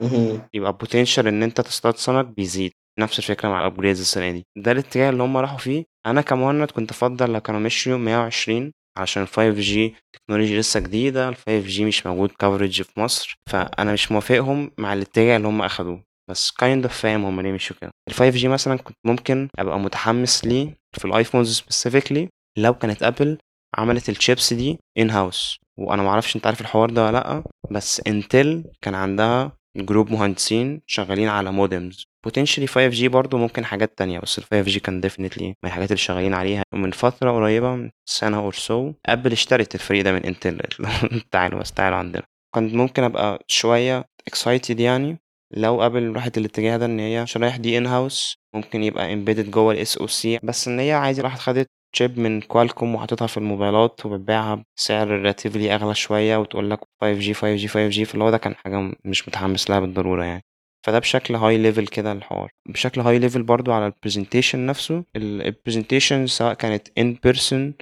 يبقى 0.55 0.73
potential 0.73 1.27
إن 1.27 1.43
أنت 1.43 1.61
تصطاد 1.61 1.97
سمك 1.97 2.25
بيزيد. 2.27 2.73
نفس 3.01 3.19
الفكرة 3.19 3.49
مع 3.49 3.61
ال 3.61 3.65
upgrades 3.65 4.01
السنة 4.01 4.31
دي. 4.31 4.45
ده 4.59 4.73
الاتجاه 4.73 5.11
اللي 5.11 5.23
هم 5.23 5.37
راحوا 5.37 5.59
فيه. 5.59 5.85
أنا 6.07 6.21
كمهند 6.21 6.71
كنت 6.71 6.91
أفضل 6.91 7.33
لو 7.33 7.41
كانوا 7.41 7.61
مشيوا 7.61 7.99
120 7.99 8.73
عشان 8.99 9.23
ال 9.23 9.29
5G 9.29 9.95
technology 10.13 10.59
لسه 10.59 10.81
جديدة 10.81 11.29
ال 11.29 11.35
5G 11.37 11.85
مش 11.85 12.07
موجود 12.07 12.31
ك 12.39 12.44
coverage 12.44 12.83
في 12.83 13.01
مصر 13.01 13.35
فأنا 13.51 13.93
مش 13.93 14.13
موافقهم 14.13 14.71
مع 14.79 14.93
الاتجاه 14.93 15.37
اللي 15.37 15.49
هم 15.49 15.63
أخدوه. 15.63 16.03
بس 16.31 16.51
kind 16.51 16.85
of 16.85 16.99
فاهم 16.99 17.25
هم 17.25 17.41
ليه 17.41 17.53
مشوا 17.53 17.77
كده. 17.81 17.91
ال 18.09 18.13
5G 18.15 18.49
مثلا 18.49 18.77
كنت 18.77 18.97
ممكن 19.07 19.49
أبقى 19.59 19.79
متحمس 19.81 20.45
ليه 20.45 20.75
في 20.99 21.05
الايفونز 21.05 21.53
specifically 21.53 22.29
لو 22.59 22.75
كانت 22.75 23.03
ابل 23.03 23.39
عملت 23.79 24.09
الشيبس 24.09 24.53
دي 24.53 24.79
in 24.99 25.11
house 25.11 25.59
وأنا 25.79 26.03
ما 26.03 26.09
أعرفش 26.09 26.37
أنت 26.37 26.47
عارف 26.47 26.61
الحوار 26.61 26.91
ده 26.91 27.05
ولا 27.05 27.13
لأ 27.13 27.43
بس 27.71 28.03
انتل 28.07 28.65
كان 28.83 28.95
عندها 28.95 29.53
group 29.77 30.11
مهندسين 30.13 30.81
شغالين 30.87 31.29
على 31.29 31.53
modems 31.53 32.05
potentially 32.29 32.67
5G 32.69 33.05
برضه 33.05 33.39
ممكن 33.39 33.65
حاجات 33.65 33.99
تانية 33.99 34.19
بس 34.21 34.39
ال 34.39 34.45
5G 34.45 34.79
كان 34.79 35.03
definitely 35.03 35.43
من 35.43 35.55
الحاجات 35.65 35.89
اللي 35.91 35.99
شغالين 36.03 36.35
عليها. 36.35 36.63
ومن 36.75 36.91
فترة 36.91 37.31
قريبة 37.33 37.75
من 37.75 37.91
سنة 38.09 38.39
or 38.39 38.53
so 38.53 38.93
ابل 39.07 39.33
اشترت 39.33 39.75
الفريق 39.75 40.05
ده 40.05 40.13
من 40.13 40.25
انتل 40.25 40.61
تعالوا 41.33 41.61
بس 41.61 41.73
تعالوا 41.73 41.99
عندنا. 41.99 42.23
كنت 42.55 42.75
ممكن 42.75 43.03
أبقى 43.03 43.45
شوية 43.49 44.05
excited 44.31 44.81
يعني 44.81 45.19
لو 45.51 45.87
ابل 45.87 46.13
راحت 46.13 46.39
الاتجاه 46.39 46.77
ده 46.77 46.87
إن 46.87 47.01
هي 47.01 47.27
شرايح 47.27 47.57
دي 47.57 47.79
in 47.79 47.87
house 47.87 48.37
ممكن 48.55 48.83
يبقى 48.83 49.15
embedded 49.15 49.51
جوه 49.51 49.73
ال 49.73 49.99
SoC 49.99 50.39
بس 50.43 50.69
إن 50.69 50.79
هي 50.79 50.93
عادي 50.93 51.21
راحت 51.21 51.39
خدت 51.39 51.67
chip 51.97 52.19
من 52.19 52.41
كوالكوم 52.41 52.95
وحطيتها 52.95 53.27
في 53.27 53.37
الموبايلات 53.37 54.07
وبتبيعها 54.07 54.65
بسعر 54.77 55.09
relatively 55.09 55.75
أغلى 55.75 55.95
شوية 55.95 56.37
وتقول 56.37 56.71
لك 56.71 56.81
5G 56.81 57.35
5G 57.35 57.69
5G 57.69 58.03
فاللي 58.03 58.25
هو 58.25 58.31
ده 58.31 58.39
كان 58.39 58.55
حاجة 58.55 58.93
مش 59.05 59.29
متحمس 59.29 59.71
لها 59.71 59.81
بالضرورة 59.81 60.25
يعني. 60.25 60.43
فده 60.87 60.99
بشكل 60.99 61.35
high 61.35 61.59
level 61.59 61.87
كده 61.87 62.13
الحوار. 62.13 62.51
بشكل 62.69 63.01
high 63.01 63.19
level 63.19 63.43
برضو 63.43 63.73
على 63.73 63.87
ال 63.87 63.93
presentation 63.93 64.67
نفسه. 64.67 65.05
ال 65.17 65.25
presentation 65.25 66.27
سواء 66.27 66.55
كانت 66.55 66.89
in 66.99 67.19
person 67.23 67.75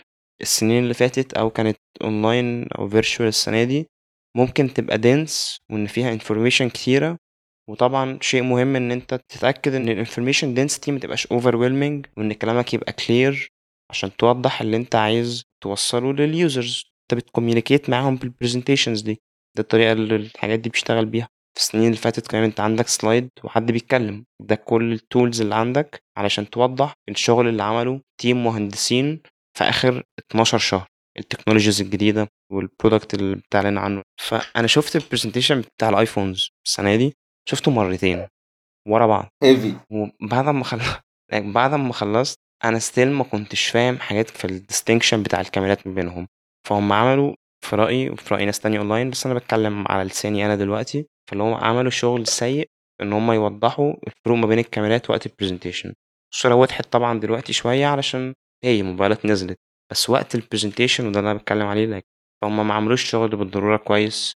السنين 0.42 0.83
اللي 0.83 0.94
فاتت 0.94 1.35
أو 1.35 1.50
كانت 1.50 1.77
اونلاين 2.03 2.68
أو 2.72 2.88
virtual 2.88 3.28
السنة 3.29 3.64
دي 3.64 3.87
ممكن 4.37 4.74
تبقى 4.74 4.98
dense 4.98 5.58
وإن 5.72 5.87
فيها 5.87 6.12
information 6.12 6.68
كتيرة 6.68 7.16
وطبعا 7.70 8.18
شيء 8.22 8.42
مهم 8.42 8.77
إن 8.77 8.92
أنت 8.92 9.20
تتأكد 9.29 9.74
إن 9.74 9.88
ال 9.88 9.94
information 9.94 10.54
density 10.68 10.88
ما 10.88 10.98
تبقاش 10.98 11.27
overwhelming 11.27 12.09
وإن 12.16 12.33
كلامك 12.33 12.74
يبقى 12.74 12.92
clear 12.92 13.48
عشان 13.90 14.16
توضح 14.16 14.61
اللي 14.61 14.77
أنت 14.77 14.94
عايز 14.94 15.44
توصله 15.62 16.12
لل 16.12 16.33
users 16.33 16.84
أنت 17.12 17.20
بت 17.20 17.31
communicate 17.31 17.90
معاهم 17.90 18.16
بال 18.16 18.28
presentations 18.28 19.00
دي. 19.00 19.20
ده 19.57 19.62
الطريقة 19.62 19.92
اللي 19.92 20.16
الحاجات 20.16 20.59
دي 20.59 20.68
بيشتغل 20.70 21.07
بيها. 21.07 21.29
في 21.55 21.61
السنين 21.61 21.85
اللي 21.87 21.96
فاتت 21.96 22.29
كمان 22.29 22.44
أنت 22.44 22.61
عندك 22.61 22.88
slide 22.88 23.28
وحد 23.44 23.72
بيتكلم. 23.72 24.24
ده 24.42 24.55
كل 24.55 24.92
ال 24.92 25.00
tools 25.00 25.40
اللي 25.40 25.55
عندك 25.55 26.03
علشان 26.18 26.50
توضح 26.50 26.92
الشغل 27.09 27.48
اللي 27.48 27.62
عمله 27.62 28.00
team 28.20 28.44
مهندسين 28.44 29.20
في 29.59 29.64
آخر 29.64 30.03
12 30.31 30.59
شهر. 30.59 30.87
ال 31.18 31.23
technologies 31.23 31.80
الجديدة 31.81 32.29
وال 32.52 32.66
product 32.66 33.14
اللي 33.14 33.37
بتعلن 33.37 33.79
عنه. 33.79 34.03
فأنا 34.20 34.66
شفت 34.66 34.96
ال 34.96 35.01
presentation 35.01 35.60
بتاع 35.61 35.88
الآيفونز 35.88 36.48
السنة 36.66 36.96
دي. 36.96 37.14
شفته 37.48 37.70
مرتين 37.70 38.26
ورا 38.88 39.07
بعض. 39.07 39.28
heavy 39.42 39.74
وبعد 39.90 40.48
ما 40.48 40.64
خل... 40.64 40.80
يعني 41.33 41.52
بعد 41.52 41.74
ما 41.74 41.92
خلصت 41.92 42.38
أنا 42.64 42.78
still 42.78 43.12
ما 43.12 43.24
كنتش 43.24 43.68
فاهم 43.68 43.98
حاجات 43.98 44.30
في 44.30 44.44
ال 44.44 44.51
distinction 44.51 45.22
بتاع 45.22 45.40
الكاميرات 45.40 45.87
ما 45.87 45.94
بينهم. 45.94 46.26
فهم 46.68 46.92
عملوا 46.92 47.35
في 47.64 47.76
رأيي 47.76 48.11
وفي 48.11 48.35
رأي 48.35 48.44
ناس 48.44 48.61
تانية 48.61 48.78
اونلاين 48.78 49.11
بس 49.11 49.26
أنا 49.26 49.35
بتكلم 49.35 49.88
على 49.88 50.04
لساني 50.04 50.46
أنا 50.46 50.57
دلوقتي. 50.57 51.07
فاللي 51.30 51.44
هم 51.44 51.54
عملوا 51.54 51.90
شغل 51.90 52.26
سيء 52.26 52.68
إن 53.02 53.12
هم 53.12 53.33
يوضحوا 53.33 53.92
الفروق 54.07 54.38
ما 54.38 54.46
بين 54.46 54.59
الكاميرات 54.59 55.11
وقت 55.11 55.26
ال 55.26 55.32
presentation 55.32 55.94
الصورة 56.35 56.54
وضحت 56.54 56.92
طبعا 56.92 57.20
دلوقتي 57.20 57.52
شوية 57.52 57.87
علشان 57.87 58.35
هي 58.64 58.83
موبايلات 58.83 59.26
نزلت 59.26 59.59
بس 59.92 60.11
وقت 60.11 60.35
ال 60.34 60.40
presentation 60.40 61.06
وده 61.07 61.20
اللي 61.20 61.30
أنا 61.30 61.38
بتكلم 61.38 61.66
عليه 61.66 61.87
لك 61.87 62.04
فهم 62.42 62.68
ما 62.68 62.74
عملوش 62.74 63.11
شغل 63.11 63.37
بالضرورة 63.37 63.76
كويس. 63.76 64.33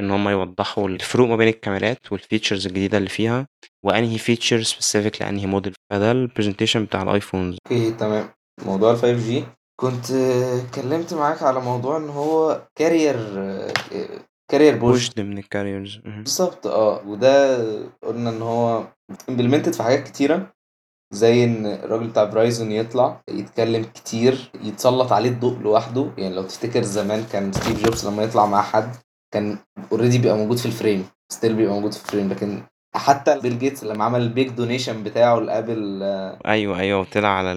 إن 0.00 0.10
هم 0.10 0.28
يوضحوا 0.28 0.88
الفروق 0.88 1.28
ما 1.28 1.36
بين 1.36 1.48
الكاميرات 1.48 2.12
وال 2.12 2.23
features 2.23 2.66
الجديدة 2.66 2.98
اللي 2.98 3.08
فيها 3.08 3.46
وأنهي 3.84 4.18
feature 4.18 4.62
specific 4.62 5.22
لأنهي 5.22 5.46
موديل 5.46 5.74
فده 5.92 6.12
ال 6.12 6.18
presentation 6.18 6.84
بتاع 6.84 7.02
الايفونز 7.02 7.58
okay 7.66 7.90
تمام. 7.90 8.28
موضوع 8.64 8.90
ال 8.90 8.96
5 8.96 9.12
G 9.12 9.44
كنت 9.80 10.10
اتكلمت 10.10 11.14
معاك 11.14 11.42
على 11.42 11.60
موضوع 11.60 11.96
إن 11.96 12.08
هو 12.08 12.62
carrier 12.78 13.16
carrier 14.50 14.76
push 14.78 15.10
من 15.18 15.38
ال 15.38 15.44
carriers 15.44 15.96
بالظبط 15.96 16.66
آه. 16.66 17.02
وده 17.06 17.58
قلنا 18.02 18.30
إن 18.30 18.42
هو 18.42 18.84
implemented 19.28 19.72
في 19.72 19.82
حاجات 19.82 20.08
كتيرة 20.08 20.52
زي 21.14 21.44
إن 21.44 21.66
الراجل 21.66 22.06
بتاع 22.06 22.24
فرايزون 22.24 22.72
يطلع 22.72 23.20
يتكلم 23.28 23.84
كتير 23.84 24.50
يتسلط 24.62 25.12
عليه 25.12 25.30
الضوء 25.30 25.58
لوحده. 25.58 26.10
يعني 26.18 26.34
لو 26.34 26.42
تفتكر 26.42 26.82
زمان 26.82 27.24
كان 27.32 27.52
ستيف 27.52 27.84
جوبز 27.84 28.06
لما 28.08 28.22
يطلع 28.22 28.46
مع 28.46 28.62
حد 28.62 28.96
كان 29.34 29.58
already 29.92 30.18
بيبقى 30.18 30.36
موجود 30.36 30.56
في 30.58 30.66
ال 30.66 30.72
frame 30.72 31.04
still 31.32 31.54
بيبقى 31.54 31.74
موجود 31.74 31.92
في 31.92 32.04
ال 32.04 32.08
frame 32.08 32.28
لكن 32.32 32.62
حتى 32.94 33.40
بيل 33.40 33.58
جيتس 33.58 33.84
لما 33.84 34.04
عمل 34.04 34.20
ال 34.20 34.27
big 34.27 34.48
donation 34.48 35.02
بتاعه 35.02 35.38
لأبل 35.38 36.02
أيوه 36.46 36.78
أيوه 36.78 37.00
وطلع 37.00 37.28
على 37.28 37.52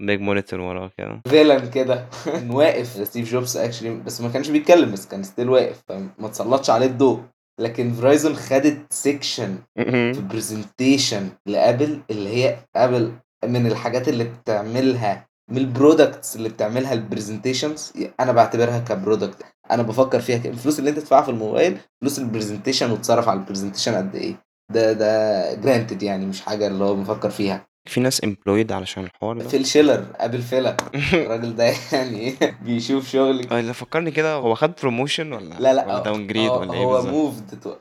ال 0.00 0.05
big 0.05 0.20
monitor 0.20 0.60
وراه 0.60 0.90
كده. 0.98 1.20
villain 1.28 1.70
كده. 1.70 2.06
كان 2.24 2.50
واقف. 2.60 2.86
ستيف 3.08 3.30
جوبز 3.32 3.56
actually 3.56 3.90
بس 3.94 4.20
ما 4.20 4.28
كانش 4.28 4.48
بيتكلم 4.48 4.92
بس 4.92 5.06
كان 5.06 5.22
still 5.22 5.48
واقف 5.50 5.82
فما 5.88 6.28
تسلطش 6.32 6.70
عليه 6.70 6.86
الضوء. 6.86 7.20
لكن 7.60 7.92
فرايزون 7.92 8.36
خدت 8.36 8.92
section 8.92 9.56
في 9.78 10.22
presentation 10.30 11.28
لأبل 11.46 12.00
اللي 12.10 12.28
هي 12.44 12.56
أبل 12.76 13.12
من 13.44 13.66
الحاجات 13.66 14.08
اللي 14.08 14.24
بتعملها 14.24 15.26
من 15.50 15.58
ال 15.58 15.67
products 15.67 16.36
اللي 16.36 16.48
بتعملها 16.48 16.92
ال 16.92 16.99
presentations 16.99 17.92
أنا 18.20 18.32
بعتبرها 18.32 18.78
ك 18.78 18.86
product 18.86 19.44
أنا 19.70 19.82
بفكر 19.82 20.20
فيها 20.20 20.38
كده. 20.38 20.52
الفلوس 20.52 20.78
اللي 20.78 20.90
انت 20.90 20.98
تدفعها 20.98 21.22
في 21.22 21.28
الموبايل 21.28 21.78
فلوس 22.00 22.18
ال 22.18 22.24
presentation 22.24 22.90
وتصرف 22.90 23.28
على 23.28 23.40
ال 23.40 23.44
presentation 23.44 23.94
قد 23.94 24.14
إيه؟ 24.14 24.34
ده 24.72 24.92
ده 24.92 25.54
granted 25.54 26.02
يعني 26.02 26.26
مش 26.26 26.40
حاجة 26.40 26.66
اللي 26.66 26.84
هو 26.84 26.94
بفكر 26.94 27.30
فيها. 27.30 27.66
في 27.88 28.00
ناس 28.00 28.24
employed 28.24 28.72
علشان 28.72 29.04
الحوار 29.04 29.38
ده. 29.38 29.48
فيل 29.48 29.66
شيلر 29.66 30.04
Apple 30.16 30.42
fellow 30.42 30.76
الراجل 31.12 31.56
ده 31.56 31.72
يعني 31.92 32.34
بيشوف 32.62 33.08
شغل. 33.08 33.46
آه 33.52 33.60
اللي 33.60 33.74
فكرني 33.74 34.10
كده 34.10 34.34
هو 34.34 34.54
خد 34.54 34.72
promotion 34.82 35.32
ولا 35.32 35.54
لا 35.54 35.72
لا 35.74 35.86
ولا 35.86 35.98
downgrade 35.98 36.50
ولا 36.50 36.72
إيه 36.72 36.84
هو 36.84 37.02
moved 37.02 37.76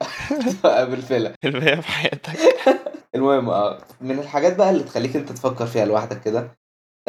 Apple 0.66 1.02
fellow 1.02 1.34
الباقي 1.46 1.82
في 1.82 1.88
حياتك. 1.88 2.40
المهم 3.16 3.50
آه 3.50 3.78
من 4.02 4.20
الحاجات 4.20 4.56
بقى 4.56 4.70
اللي 4.70 4.84
تخليك 4.84 5.16
انت 5.16 5.32
تفكر 5.32 5.66
فيها 5.66 5.86
لوحدك 5.86 6.22
كده 6.22 6.52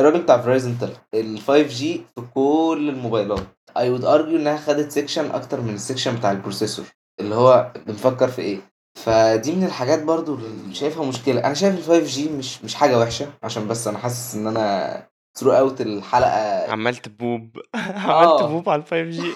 الراجل 0.00 0.22
بتاع 0.22 0.38
فرايزن 0.40 0.76
طلع. 0.80 0.96
ال 1.14 1.38
5 1.40 1.62
G 1.62 2.02
في 2.14 2.20
كل 2.34 2.86
الموبايلات. 2.92 3.44
I 3.76 3.90
would 3.90 4.04
argue 4.04 4.36
إنها 4.38 4.56
خدت 4.56 4.90
section 4.90 5.30
أكتر 5.30 5.60
من 5.60 5.74
ال 5.74 5.79
section 5.79 6.16
بتاع 6.16 6.32
ال 6.32 6.37
processor. 6.37 6.84
اللي 7.20 7.34
هو 7.34 7.72
بنفكر 7.86 8.28
في 8.28 8.42
إيه. 8.42 8.58
فدي 8.98 9.52
من 9.52 9.64
الحاجات 9.64 10.02
برضو 10.02 10.34
اللي 10.34 10.74
شايفها 10.74 11.04
مشكلة. 11.06 11.40
أنا 11.46 11.54
شايف 11.54 11.74
ال 11.74 11.82
5 11.82 12.00
G 12.04 12.28
مش 12.28 12.64
مش 12.64 12.74
حاجة 12.74 12.98
وحشة. 12.98 13.26
عشان 13.42 13.68
بس 13.68 13.88
أنا 13.88 13.98
حاسس 13.98 14.34
إن 14.34 14.46
أنا 14.46 15.06
throughout 15.38 15.80
الحلقة 15.80 16.70
عمال 16.72 16.96
تبوب 16.96 17.56
عمال 17.74 18.26
آه. 18.26 18.46
تبوب 18.46 18.68
على 18.68 18.82
ال 18.82 18.86
5 18.86 19.02
G 19.02 19.32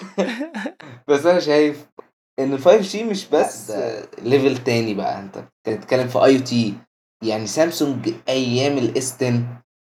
بس 1.07 1.25
أنا 1.25 1.39
شايف 1.39 1.85
إن 2.39 2.53
ال 2.53 2.59
5 2.59 2.77
G 2.81 3.03
مش 3.03 3.25
بس 3.29 3.73
level 4.21 4.57
تاني 4.57 4.93
بقى. 4.93 5.19
أنت 5.19 5.43
بتتكلم 5.67 6.07
في 6.07 6.25
AT 6.25 6.73
يعني 7.23 7.47
سامسونج 7.47 8.13
أيام 8.29 8.77
ال 8.77 8.96
S 8.96 9.15
10 9.23 9.43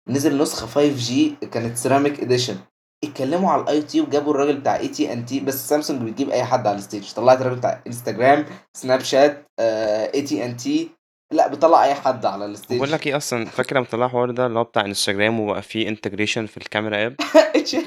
نزل 0.08 0.42
نسخة 0.42 0.66
5 0.66 0.96
G 0.96 1.36
كانت 1.52 1.76
ceramic 1.76 2.20
edition 2.20 2.56
اتكلموا 3.04 3.50
على 3.50 3.62
ال 3.62 3.82
AT 3.82 4.00
وجابوا 4.00 4.32
الراجل 4.32 4.56
بتاع 4.56 4.76
اي 4.76 4.88
تي 4.88 5.12
ان 5.12 5.26
تي 5.26 5.40
بس 5.40 5.68
سامسونج 5.68 6.02
بتجيب 6.02 6.30
أي 6.30 6.44
حد 6.44 6.66
على 6.66 6.76
ال 6.76 6.82
stage 6.82 7.12
طلعت 7.12 7.40
الراجل 7.40 7.56
بتاع 7.56 7.82
انستجرام 7.86 8.46
Snapchat 8.76 9.46
اي 9.60 10.22
تي 10.22 10.44
ان 10.44 10.56
تي 10.56 10.88
لا 11.32 11.48
بتطلع 11.48 11.84
أي 11.84 11.94
حد 11.94 12.26
على 12.26 12.44
ال 12.44 12.50
stage 12.50 12.78
بقول 12.78 12.92
لك 12.92 13.06
إيه 13.06 13.16
أصلا 13.16 13.44
فاكر 13.44 13.76
لما 13.76 13.84
طلع 13.84 14.06
الحوار 14.06 14.30
ده 14.30 14.46
اللي 14.46 14.58
هو 14.58 14.64
بتاع 14.64 14.84
انستجرام 14.84 15.40
وبقى 15.40 15.62
فيه 15.62 15.88
integration 15.88 16.46
في 16.46 16.56
الكاميرا 16.56 17.06
app 17.06 17.16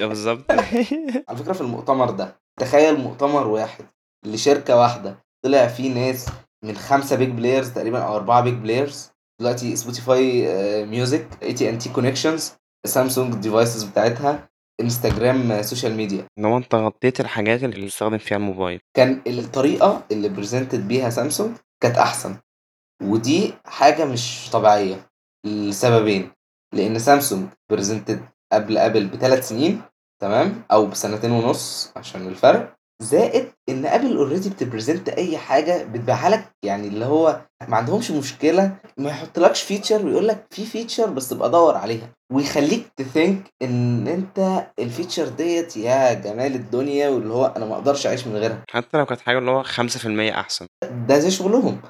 بالظبط. 0.08 0.50
على 1.28 1.38
فكرة 1.38 1.52
في 1.52 1.60
المؤتمر 1.60 2.10
ده 2.10 2.36
تخيل 2.60 3.00
مؤتمر 3.00 3.46
واحد 3.46 3.84
لشركة 4.26 4.76
واحدة 4.76 5.18
طلع 5.44 5.66
فيه 5.66 5.94
ناس 5.94 6.26
من 6.64 6.76
خمسة 6.76 7.16
big 7.16 7.28
players 7.28 7.70
تقريبا 7.70 7.98
أو 8.02 8.16
أربعة 8.16 8.40
big 8.40 8.54
players 8.54 9.11
دلوقتي 9.42 9.76
سبوتيفاي 9.76 10.46
music 10.86 11.26
AT&T 11.42 11.70
connections 11.70 12.52
سامسونج 12.86 13.34
ال 13.34 13.40
devices 13.40 13.82
بتاعتها 13.82 14.48
انستجرام 14.80 15.62
social 15.62 15.94
media 15.94 16.26
إن 16.38 16.44
هو 16.44 16.56
أنت 16.56 16.74
غطيت 16.74 17.20
الحاجات 17.20 17.64
اللي 17.64 17.86
بتستخدم 17.86 18.18
فيها 18.18 18.36
الموبايل. 18.36 18.80
كان 18.96 19.22
الطريقة 19.26 20.06
اللي 20.12 20.28
presented 20.28 20.88
بيها 20.88 21.10
سامسونج 21.10 21.56
كانت 21.82 21.96
أحسن. 21.96 22.36
ودي 23.02 23.54
حاجة 23.66 24.04
مش 24.04 24.50
طبيعية. 24.52 25.06
لسببين 25.46 26.30
لأن 26.74 26.98
سامسونج 26.98 27.48
presented 27.70 28.22
قبل 28.52 28.78
ابل 28.78 29.06
بثلاث 29.06 29.48
سنين 29.48 29.82
تمام؟ 30.20 30.62
أو 30.72 30.86
بسنتين 30.86 31.30
ونص 31.30 31.92
عشان 31.96 32.26
الفرق. 32.26 32.74
زائد 33.02 33.48
إن 33.68 33.86
ابل 33.86 34.16
already 34.16 34.48
بت 34.50 34.63
present 34.63 35.08
أي 35.08 35.38
حاجة 35.38 35.84
بتبيعها 35.84 36.28
لك 36.30 36.50
يعني 36.64 36.88
اللي 36.88 37.04
هو 37.04 37.40
ما 37.68 37.76
عندهمش 37.76 38.10
مشكلة 38.10 38.76
ما 38.98 39.10
يحطلكش 39.10 39.62
feature 39.62 40.06
ويقول 40.06 40.28
لك 40.28 40.46
في 40.50 40.64
feature 40.64 41.10
بس 41.10 41.28
تبقى 41.28 41.50
دور 41.50 41.76
عليها. 41.76 42.08
ويخليك 42.32 42.86
think 42.96 43.42
إن 43.62 44.08
أنت 44.08 44.66
ال 44.78 44.84
feature 44.84 45.28
ديت 45.28 45.76
يا 45.76 46.12
جمال 46.14 46.54
الدنيا 46.54 47.08
واللي 47.08 47.34
هو 47.34 47.46
أنا 47.56 47.66
ما 47.66 47.74
أقدرش 47.74 48.06
أعيش 48.06 48.26
من 48.26 48.36
غيرها. 48.36 48.64
حتى 48.70 48.98
لو 48.98 49.06
كانت 49.06 49.20
حاجة 49.20 49.38
اللي 49.38 49.50
هو 49.50 49.62
5% 49.62 50.34
أحسن. 50.34 50.66
ده 51.08 51.18
زي 51.18 51.30
شغلهم. 51.30 51.80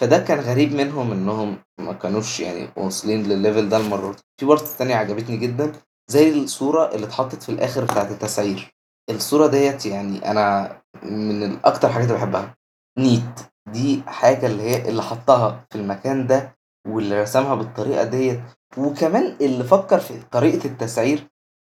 فده 0.00 0.18
كان 0.18 0.40
غريب 0.40 0.72
منهم 0.74 1.12
إنهم 1.12 1.58
ما 1.80 1.92
كانوش 1.92 2.40
يعني 2.40 2.68
واصلين 2.76 3.22
للل 3.22 3.39
level 3.39 3.68
ده 3.68 3.76
المرة 3.76 4.12
دي. 4.12 4.18
في 4.40 4.46
part 4.46 4.66
تانية 4.78 4.94
عجبتني 4.94 5.36
جدا 5.36 5.72
زي 6.10 6.30
الصورة 6.30 6.94
اللي 6.94 7.06
اتحطت 7.06 7.42
في 7.42 7.48
الآخر 7.48 7.84
بتاعت 7.84 8.10
التسعير. 8.10 8.73
الصورة 9.10 9.46
ديت 9.46 9.86
يعني 9.86 10.30
أنا 10.30 10.76
من 11.02 11.42
الأكتر 11.42 11.88
حاجات 11.88 12.06
اللي 12.08 12.18
بحبها. 12.18 12.54
neat. 12.98 13.40
دي 13.72 14.02
حاجة 14.06 14.46
اللي 14.46 14.62
هي 14.62 14.88
اللي 14.88 15.02
حطها 15.02 15.66
في 15.70 15.78
المكان 15.78 16.26
ده 16.26 16.56
واللي 16.88 17.22
رسمها 17.22 17.54
بالطريقة 17.54 18.04
ديت. 18.04 18.40
وكمان 18.76 19.36
اللي 19.40 19.64
فكر 19.64 19.98
في 20.00 20.14
طريقة 20.30 20.66
التسعير 20.66 21.26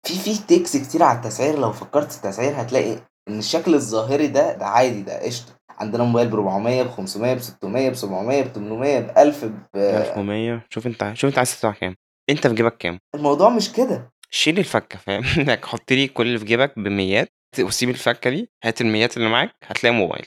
في 0.07 0.15
في 0.15 0.47
تيكس 0.47 0.77
كتير 0.77 1.03
على 1.03 1.19
التسعير. 1.19 1.59
لو 1.59 1.73
فكرت 1.73 2.13
في 2.13 2.17
التسعير 2.17 2.61
هتلاقي 2.63 2.99
إن 3.29 3.39
الشكل 3.39 3.75
الظاهري 3.75 4.27
ده 4.27 4.53
ده 4.57 4.67
عادي 4.67 5.03
ده 5.03 5.23
قشطة. 5.23 5.53
عندنا 5.79 6.05
موبايل 6.05 6.29
ب 6.29 6.35
400 6.35 6.83
ب 6.83 6.89
500 6.91 7.35
ب 7.35 7.39
600 7.39 7.91
ب 7.91 7.95
700 7.95 8.43
ب 8.43 8.47
800 8.47 9.01
ب 9.01 9.19
1000 9.19 9.45
ب 9.45 9.77
1100 9.77 10.67
شوف 10.71 10.87
أنت 10.87 11.11
شوف 11.15 11.31
أنت 11.31 11.39
عايز 11.39 11.51
تدفع 11.55 11.73
كام. 11.73 11.97
أنت 12.31 12.47
في 12.47 12.55
جيبك 12.55 12.77
كام. 12.77 12.99
الموضوع 13.15 13.49
مش 13.49 13.73
كده. 13.73 14.11
شيل 14.35 14.59
الفكه 14.59 14.99
فاهم؟ 14.99 15.25
إنك 15.39 15.65
حط 15.65 15.93
لي 15.93 16.09
كل 16.09 16.27
اللي 16.27 16.39
في 16.39 16.45
جيبك 16.45 16.79
بميات 16.79 17.29
وسيب 17.61 17.89
الفكه 17.89 18.31
دي 18.31 18.51
هات 18.65 18.81
الميات 18.81 19.17
اللي 19.17 19.29
معاك 19.29 19.55
هتلاقي 19.65 19.95
موبايل. 19.95 20.27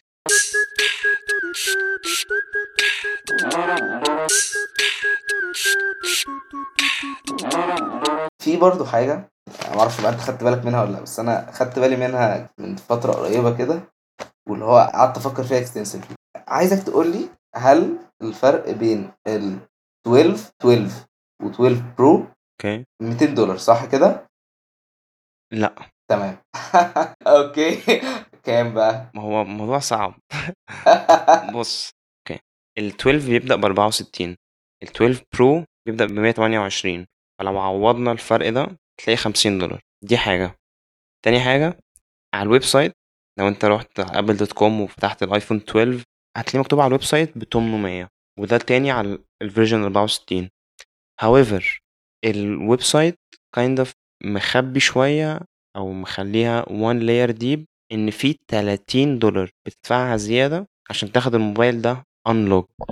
في 8.43 8.57
برضه 8.57 8.85
حاجة 8.85 9.29
ما 9.73 9.79
أعرفش 9.79 10.01
بقى 10.01 10.11
أنت 10.11 10.19
خدت 10.19 10.43
بالك 10.43 10.65
منها 10.65 10.83
ولا 10.83 10.91
لأ 10.91 11.01
بس 11.01 11.19
أنا 11.19 11.51
خدت 11.51 11.79
بالي 11.79 11.95
منها 11.95 12.49
من 12.59 12.75
فترة 12.75 13.11
قريبة 13.11 13.57
كده 13.57 13.81
واللي 14.49 14.65
هو 14.65 14.77
قعدت 14.93 15.17
أفكر 15.17 15.43
فيها 15.43 15.59
extensively 15.65 16.13
عايزك 16.47 16.83
تقول 16.83 17.11
لي 17.11 17.29
هل 17.55 17.97
الفرق 18.21 18.71
بين 18.71 19.11
ال 19.27 19.57
12 20.07 20.51
12 20.61 20.91
و 21.43 21.49
12 21.49 21.83
Pro 21.97 22.27
okay. 22.55 22.85
200 23.01 23.25
دولار 23.25 23.57
صح 23.57 23.85
كده؟ 23.85 24.27
لا. 25.53 25.75
تمام. 26.11 26.37
okay. 27.27 27.81
كام 28.43 28.73
بقى؟ 28.73 29.11
ما 29.15 29.21
هو 29.21 29.41
الموضوع 29.41 29.79
صعب. 29.79 30.13
بص 31.55 31.89
أوكي. 32.19 32.39
ال 32.77 32.87
12 32.87 33.27
بيبدأ 33.27 33.55
ب 33.55 33.65
64 33.65 34.35
ال 34.83 34.87
12 34.87 35.23
Pro 35.33 35.65
بيبدأ 35.87 36.05
ب 36.05 36.11
128 36.11 37.05
فلو 37.39 37.59
عوضنا 37.59 38.11
الفرق 38.11 38.49
ده 38.49 38.77
تلاقي 39.03 39.17
50 39.17 39.57
دولار. 39.59 39.81
دي 40.03 40.17
حاجة. 40.17 40.55
تاني 41.25 41.39
حاجة 41.39 41.79
على 42.35 42.43
ال 42.43 42.63
website 42.63 42.91
لو 43.39 43.47
انت 43.47 43.65
رحت 43.65 43.99
Apple 43.99 44.37
dot 44.37 44.51
com 44.53 44.81
وفتحت 44.81 45.23
الايفون 45.23 45.57
12 45.57 46.03
هتلاقيه 46.37 46.59
مكتوب 46.59 46.79
على 46.79 46.87
ال 46.87 47.03
website 47.03 47.37
ب 47.37 47.43
800 47.43 48.07
وده 48.39 48.57
تاني 48.57 48.91
على 48.91 49.19
ال 49.41 49.46
version 49.46 49.83
64 49.83 50.49
however 51.21 51.63
ال 52.25 52.81
website 52.81 53.19
kind 53.59 53.79
of 53.85 53.89
مخبي 54.23 54.79
شوية 54.79 55.39
أو 55.75 55.91
مخليها 55.93 56.61
one 56.63 56.99
layer 56.99 57.35
deep 57.43 57.59
إن 57.91 58.11
في 58.11 58.37
30 58.51 59.19
دولار 59.19 59.49
بتدفعها 59.65 60.17
زيادة 60.17 60.67
عشان 60.89 61.11
تاخد 61.11 61.35
الموبايل 61.35 61.81
ده 61.81 62.03
unlock. 62.29 62.85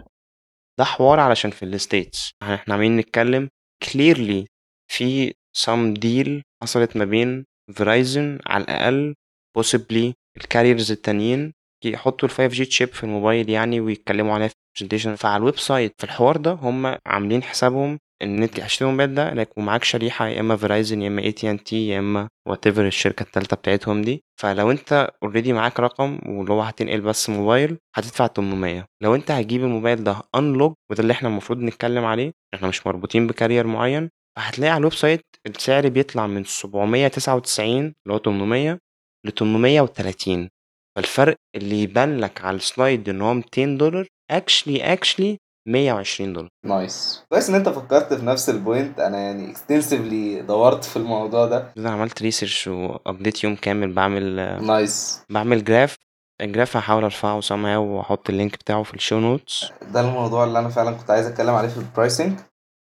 ده 0.79 0.83
حوار 0.85 1.19
علشان 1.19 1.51
في 1.51 1.63
ال 1.65 1.73
States. 1.74 2.31
إحنا 2.43 2.73
عمالين 2.73 2.97
نتكلم 2.97 3.49
clearly 3.85 4.45
في 4.91 5.33
some 5.57 5.93
deal 6.05 6.41
حصلت 6.63 6.97
ما 6.97 7.05
بين 7.05 7.45
Verizon 7.73 8.39
على 8.45 8.63
الأقل 8.63 9.13
possibly 9.59 10.13
ال 10.37 10.43
carriers 10.43 10.91
التانيين 10.91 11.53
يحطوا 11.85 12.29
ال 12.29 12.33
5G 12.51 12.67
chip 12.67 12.87
في 12.89 13.03
الموبايل 13.03 13.49
يعني 13.49 13.79
ويتكلموا 13.79 14.33
عليها 14.33 14.47
في 14.47 14.55
ال 14.81 14.84
presentation 14.84 15.15
فعلى 15.15 15.37
ال 15.37 15.57
website 15.59 15.93
في 15.97 16.03
الحوار 16.03 16.37
ده 16.37 16.51
هم 16.51 16.97
عاملين 17.05 17.43
حسابهم 17.43 17.99
إن 18.23 18.43
انت 18.43 18.59
هتشتري 18.59 18.87
الموبايل 18.87 19.13
ده 19.15 19.33
لك 19.33 19.57
ومعاك 19.57 19.83
شريحة 19.83 20.27
يا 20.27 20.39
إما 20.39 20.55
Verizon 20.55 21.01
يا 21.01 21.07
إما 21.07 21.21
اي 21.21 21.31
تي 21.31 21.51
ان 21.51 21.63
تي 21.63 21.87
يا 21.87 21.99
إما 21.99 22.27
whatever 22.47 22.87
الشركة 22.87 23.23
الثالثه 23.23 23.55
بتاعتهم 23.55 24.01
دي. 24.01 24.23
فلو 24.41 24.71
أنت 24.71 25.09
already 25.23 25.53
معاك 25.53 25.79
رقم 25.79 26.19
واللي 26.25 26.53
هو 26.53 26.61
هتنقل 26.61 27.01
بس 27.01 27.29
موبايل 27.29 27.77
هتدفع 27.95 28.27
800 28.27 28.85
لو 29.03 29.15
أنت 29.15 29.31
هتجيب 29.31 29.63
الموبايل 29.63 30.03
ده 30.03 30.15
unlocked 30.35 30.73
وده 30.91 31.01
اللي 31.01 31.13
إحنا 31.13 31.29
المفروض 31.29 31.59
نتكلم 31.59 32.05
عليه 32.05 32.31
إحنا 32.53 32.67
مش 32.67 32.87
مربوطين 32.87 33.27
ب 33.27 33.32
carrier 33.32 33.67
معين 33.67 34.09
فهتلاقي 34.37 34.71
على 34.71 34.79
ال 34.79 34.93
website 34.93 35.21
السعر 35.47 35.89
بيطلع 35.89 36.27
من 36.27 36.43
799 36.43 37.77
اللي 37.79 37.93
هو 38.09 38.17
800 38.17 38.79
ل 39.25 39.31
830 39.31 40.49
فالفرق 40.97 41.35
اللي 41.55 41.81
يبان 41.83 42.19
لك 42.19 42.41
على 42.45 42.57
ال 42.57 42.66
slide 42.66 43.09
إن 43.09 43.21
هو 43.21 43.33
200 43.33 43.65
دولار 43.77 44.07
actually 44.31 44.93
actually 44.93 45.37
120 45.67 46.33
دولار. 46.33 46.49
nice. 46.65 47.23
كويس 47.29 47.49
إن 47.49 47.55
أنت 47.55 47.69
فكرت 47.69 48.13
في 48.13 48.25
نفس 48.25 48.49
ال 48.49 48.56
point. 48.56 48.99
أنا 48.99 49.17
يعني 49.17 49.53
extensively 49.53 50.45
دورت 50.47 50.83
في 50.83 50.97
الموضوع 50.97 51.45
ده. 51.45 51.73
أنا 51.77 51.91
عملت 51.91 52.21
research 52.21 52.67
و 52.67 52.78
update 52.78 53.43
يوم 53.43 53.55
كامل. 53.55 53.93
بعمل 53.93 54.35
nice. 54.65 55.21
بعمل 55.29 55.63
graph 55.63 55.97
ال 56.41 56.47
graph 56.47 56.77
هحاول 56.77 57.03
أرفعه 57.03 57.41
somehow 57.41 57.77
وأحط 57.77 58.29
ال 58.29 58.34
link 58.34 58.53
بتاعه 58.53 58.83
في 58.83 58.93
ال 58.93 58.98
show 58.98 59.19
notes 59.19 59.65
ده 59.81 60.01
الموضوع 60.01 60.43
اللي 60.43 60.59
أنا 60.59 60.69
فعلا 60.69 60.91
كنت 60.91 61.11
عايز 61.11 61.25
أتكلم 61.27 61.55
عليه 61.55 61.69
في 61.69 61.77
ال 61.77 61.85
pricing 61.85 62.39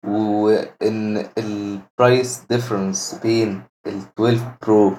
وإن 0.08 1.26
ال 1.38 1.55
price 1.55 2.42
difference 2.50 3.20
بين 3.24 3.64
ال 3.88 4.02
12 4.20 4.58
Pro 4.62 4.98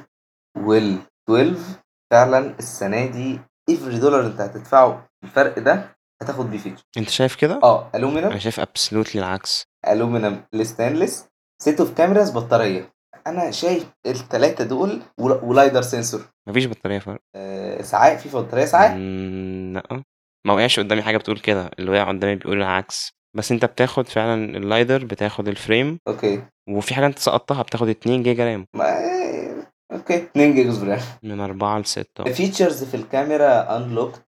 وال 0.56 0.98
12 1.30 1.54
فعلا 2.10 2.38
السنة 2.58 3.06
دي 3.06 3.40
every 3.70 3.99
دولار 3.98 4.26
أنت 4.26 4.40
هتدفعه 4.40 5.08
الفرق 5.24 5.58
ده 5.58 5.95
هتاخد 6.22 6.50
بيه 6.50 6.58
feature 6.59 6.84
انت 6.98 7.08
شايف 7.10 7.34
كده؟ 7.34 7.60
آه 7.62 7.90
aluminum 7.94 8.30
أنا 8.30 8.38
شايف 8.38 8.60
absolutely 8.61 9.20
العكس. 9.20 9.64
aluminum 9.88 10.42
ال 10.55 10.62
stainless 10.62 11.26
set 11.62 11.80
of 11.80 11.94
cameras 11.94 12.30
بطارية. 12.30 12.92
أنا 13.26 13.50
شايف 13.50 13.86
الثلاثه 14.06 14.64
دول 14.64 15.02
ول- 15.18 15.40
و 15.44 15.51
LiDAR 15.51 15.82
sensor 15.82 16.20
مفيش 16.48 16.66
بطارية 16.66 16.98
فرق. 16.98 17.20
آه 17.36 17.82
ساعات 17.82 18.20
في 18.20 18.28
بطارية 18.38 18.64
ساعات؟ 18.64 18.90
لا. 18.90 20.02
ما 20.46 20.52
وقعش 20.52 20.80
قدامي 20.80 21.02
حاجة 21.02 21.16
بتقول 21.16 21.38
كده. 21.38 21.70
اللي 21.78 21.90
وقع 21.90 22.08
قدامي 22.08 22.34
بيقول 22.34 22.56
العكس. 22.56 23.12
بس 23.36 23.52
انت 23.52 23.64
بتاخد 23.64 24.08
فعلا 24.08 24.56
ال 24.57 24.64
LiDAR 24.64 25.05
بتاخد 25.04 25.48
ال 25.49 25.57
frame 25.57 25.99
okay. 26.09 26.42
وفي 26.68 26.94
حاجة 26.94 27.06
انت 27.06 27.18
سقطتها 27.18 27.62
بتاخد 27.62 27.88
2 27.88 28.22
جيجا 28.22 28.44
RAM. 28.44 28.66
ما 28.76 28.84
okay 29.92 30.16
2 30.16 30.55
جيجا 30.55 30.84
RAM 30.84 31.01
من 31.22 31.41
4 31.41 31.78
ل 31.78 31.87
6 31.87 32.24
features 32.24 32.84
في 32.84 32.95
الكاميرا 32.97 33.76
unlocked 33.76 34.22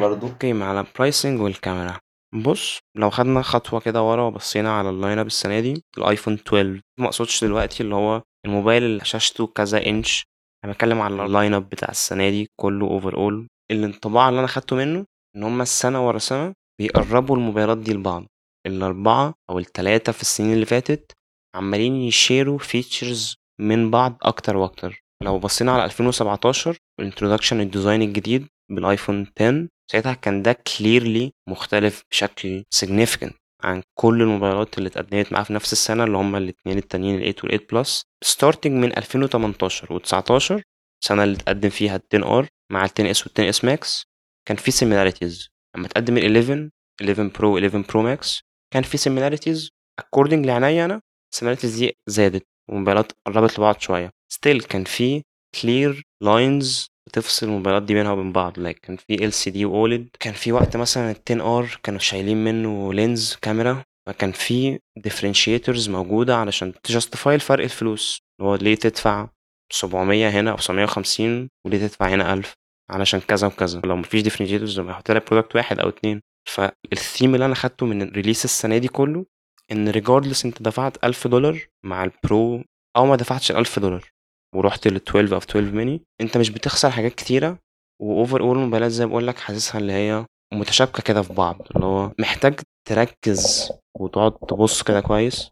برضو. 0.00 0.26
okay 0.26 0.52
مع 0.52 0.80
ال 0.80 0.88
pricing 0.88 1.40
والكاميرا. 1.40 1.98
بص 2.44 2.78
لو 2.96 3.10
خدنا 3.10 3.42
خطوة 3.42 3.80
كده 3.80 4.02
ورا 4.02 4.22
وبصينا 4.22 4.78
على 4.78 4.90
ال 4.90 5.18
lineup 5.18 5.26
السنة 5.26 5.60
دي 5.60 5.82
الآيفون 5.98 6.34
12 6.34 6.80
ما 7.00 7.06
أقصدش 7.06 7.44
دلوقتي 7.44 7.82
اللي 7.82 7.94
هو 7.94 8.22
الموبايل 8.46 8.82
اللي 8.82 9.04
شاشته 9.04 9.46
كذا 9.46 9.86
انش 9.86 10.24
أنا 10.64 10.72
بتكلم 10.72 11.00
على 11.00 11.26
ال 11.26 11.54
lineup 11.54 11.68
بتاع 11.68 11.88
السنة 11.88 12.30
دي 12.30 12.48
كله 12.60 12.86
overall 12.86 13.48
الانطباع 13.70 14.28
اللي 14.28 14.38
أنا 14.38 14.46
خدته 14.48 14.76
منه 14.76 15.04
إن 15.36 15.42
هما 15.42 15.62
السنة 15.62 16.06
ورا 16.06 16.18
سنة 16.18 16.52
بيقربوا 16.80 17.36
الموبايلات 17.36 17.78
دي 17.78 17.92
لبعض. 17.92 18.24
الأربعة 18.66 19.34
أو 19.50 19.58
الثلاثه 19.58 20.12
في 20.12 20.22
السنين 20.22 20.52
اللي 20.52 20.66
فاتت 20.66 21.12
عمالين 21.56 21.94
يشيروا 21.94 22.58
features 22.58 23.36
من 23.60 23.90
بعض 23.90 24.16
أكتر 24.22 24.56
وأكتر. 24.56 25.01
لو 25.22 25.38
بصينا 25.38 25.72
على 25.72 25.84
2017 25.84 26.76
ال 27.00 27.05
introduction 27.05 27.60
ال 27.60 27.66
design 27.66 28.02
الجديد 28.02 28.46
بالآيفون 28.70 29.26
10 29.40 29.68
ساعتها 29.92 30.14
كان 30.14 30.42
ده 30.42 30.52
clearly 30.52 31.32
مختلف 31.48 32.02
بشكل 32.10 32.64
significant 32.74 33.32
عن 33.64 33.82
كل 33.98 34.22
الموبايلات 34.22 34.78
اللي 34.78 34.88
اتقدمت 34.88 35.32
معاه 35.32 35.42
في 35.42 35.52
نفس 35.52 35.72
السنة 35.72 36.04
اللي 36.04 36.16
هما 36.16 36.38
الاثنين 36.38 36.78
التانيين 36.78 37.14
ال 37.14 37.34
8 37.34 37.34
وال 37.44 37.66
8 37.66 37.66
Plus 37.72 38.02
starting 38.24 38.72
من 38.72 38.96
2018 38.96 39.98
و19 39.98 40.62
السنة 41.02 41.24
اللي 41.24 41.36
اتقدم 41.36 41.68
فيها 41.68 41.96
ال 41.96 42.02
10R 42.14 42.46
مع 42.72 42.84
ال 42.84 42.90
10S 42.98 43.26
وال 43.26 43.32
10S 43.38 43.64
Max 43.64 44.04
كان 44.48 44.56
في 44.56 44.70
similarities 44.70 45.48
لما 45.76 45.88
تقدم 45.88 46.16
ال 46.16 46.36
11 46.36 46.68
11 47.00 47.28
Pro 47.38 47.58
11 47.58 47.84
Pro 47.92 48.02
Max 48.02 48.40
كان 48.74 48.82
في 48.82 48.96
similarities 48.96 49.70
according 49.98 50.46
لعينيا 50.46 50.84
أنا 50.84 51.00
ال 51.32 51.36
similarities 51.36 51.78
دي 51.78 51.92
زادت 52.08 52.46
والموبايلات 52.70 53.12
قربت 53.26 53.58
لبعض 53.58 53.80
شوية. 53.80 54.10
Still 54.32 54.60
كان 54.60 54.84
في 54.84 55.22
clear 55.62 56.02
lines 56.22 56.86
بتفصل 57.08 57.46
الموبايلات 57.46 57.82
دي 57.82 57.94
بينها 57.94 58.12
وبين 58.12 58.32
بعض. 58.32 58.56
Like 58.60 58.78
كان 58.82 58.96
في 58.96 59.24
LCD 59.24 59.64
و 59.64 59.73
OLED 59.73 60.08
كان 60.20 60.34
في 60.34 60.52
وقت 60.52 60.76
مثلا 60.76 61.10
ال 61.10 61.16
10R 61.30 61.80
كانوا 61.82 62.00
شايلين 62.00 62.44
منه 62.44 62.94
lens 62.94 63.36
كاميرا 63.42 63.84
فكان 64.06 64.32
في 64.32 64.78
differentiators 65.08 65.88
موجودة 65.88 66.36
علشان 66.36 66.72
ت 66.82 66.89
justify 66.89 67.34
الفرق 67.34 67.64
الفلوس. 67.64 68.20
هو 68.40 68.54
ليه 68.54 68.74
تدفع 68.74 69.28
700 69.72 70.28
هنا 70.28 70.50
أو 70.50 70.56
750 70.56 71.48
وليه 71.66 71.78
تدفع 71.78 72.08
هنا 72.08 72.32
1000 72.32 72.54
علشان 72.90 73.20
كذا 73.20 73.46
وكذا. 73.46 73.80
لو 73.84 73.96
مفيش 73.96 74.40
يبقى 74.40 74.90
يحط 74.90 75.10
لك 75.10 75.30
product 75.30 75.56
واحد 75.56 75.78
أو 75.80 75.88
اتنين. 75.88 76.20
فالثيم 76.48 77.34
اللي 77.34 77.46
أنا 77.46 77.54
خدته 77.54 77.86
من 77.86 78.02
ال 78.02 78.07
release 78.07 78.44
السنة 78.44 78.78
دي 78.78 78.88
كله 78.88 79.26
إن 79.72 79.88
regardless 79.88 80.44
أنت 80.44 80.62
دفعت 80.62 81.04
1000 81.04 81.26
دولار 81.26 81.66
مع 81.84 82.04
ال 82.04 82.19
Pro 82.19 82.64
أو 82.96 83.06
ما 83.06 83.16
دفعتش 83.16 83.52
1000 83.52 83.78
دولار. 83.78 84.12
ورحت 84.54 84.88
لل 84.88 84.96
12 84.96 85.32
أو 85.34 85.38
12 85.38 85.74
ميني 85.74 86.02
انت 86.20 86.36
مش 86.36 86.50
بتخسر 86.50 86.90
حاجات 86.90 87.14
كتيرة. 87.14 87.58
و 88.02 88.40
overall 88.40 88.56
الموبايلات 88.56 88.90
زي 88.90 89.06
ما 89.06 89.10
بقول 89.10 89.26
لك 89.26 89.38
حاسسها 89.38 89.78
اللي 89.80 89.92
هي 89.92 90.26
متشابكة 90.54 91.02
كده 91.02 91.22
في 91.22 91.32
بعض. 91.32 91.56
اللي 91.74 91.86
هو 91.86 92.12
محتاج 92.18 92.60
تركز 92.88 93.70
وتقعد 94.00 94.32
تبص 94.32 94.82
كده 94.82 95.00
كويس 95.00 95.50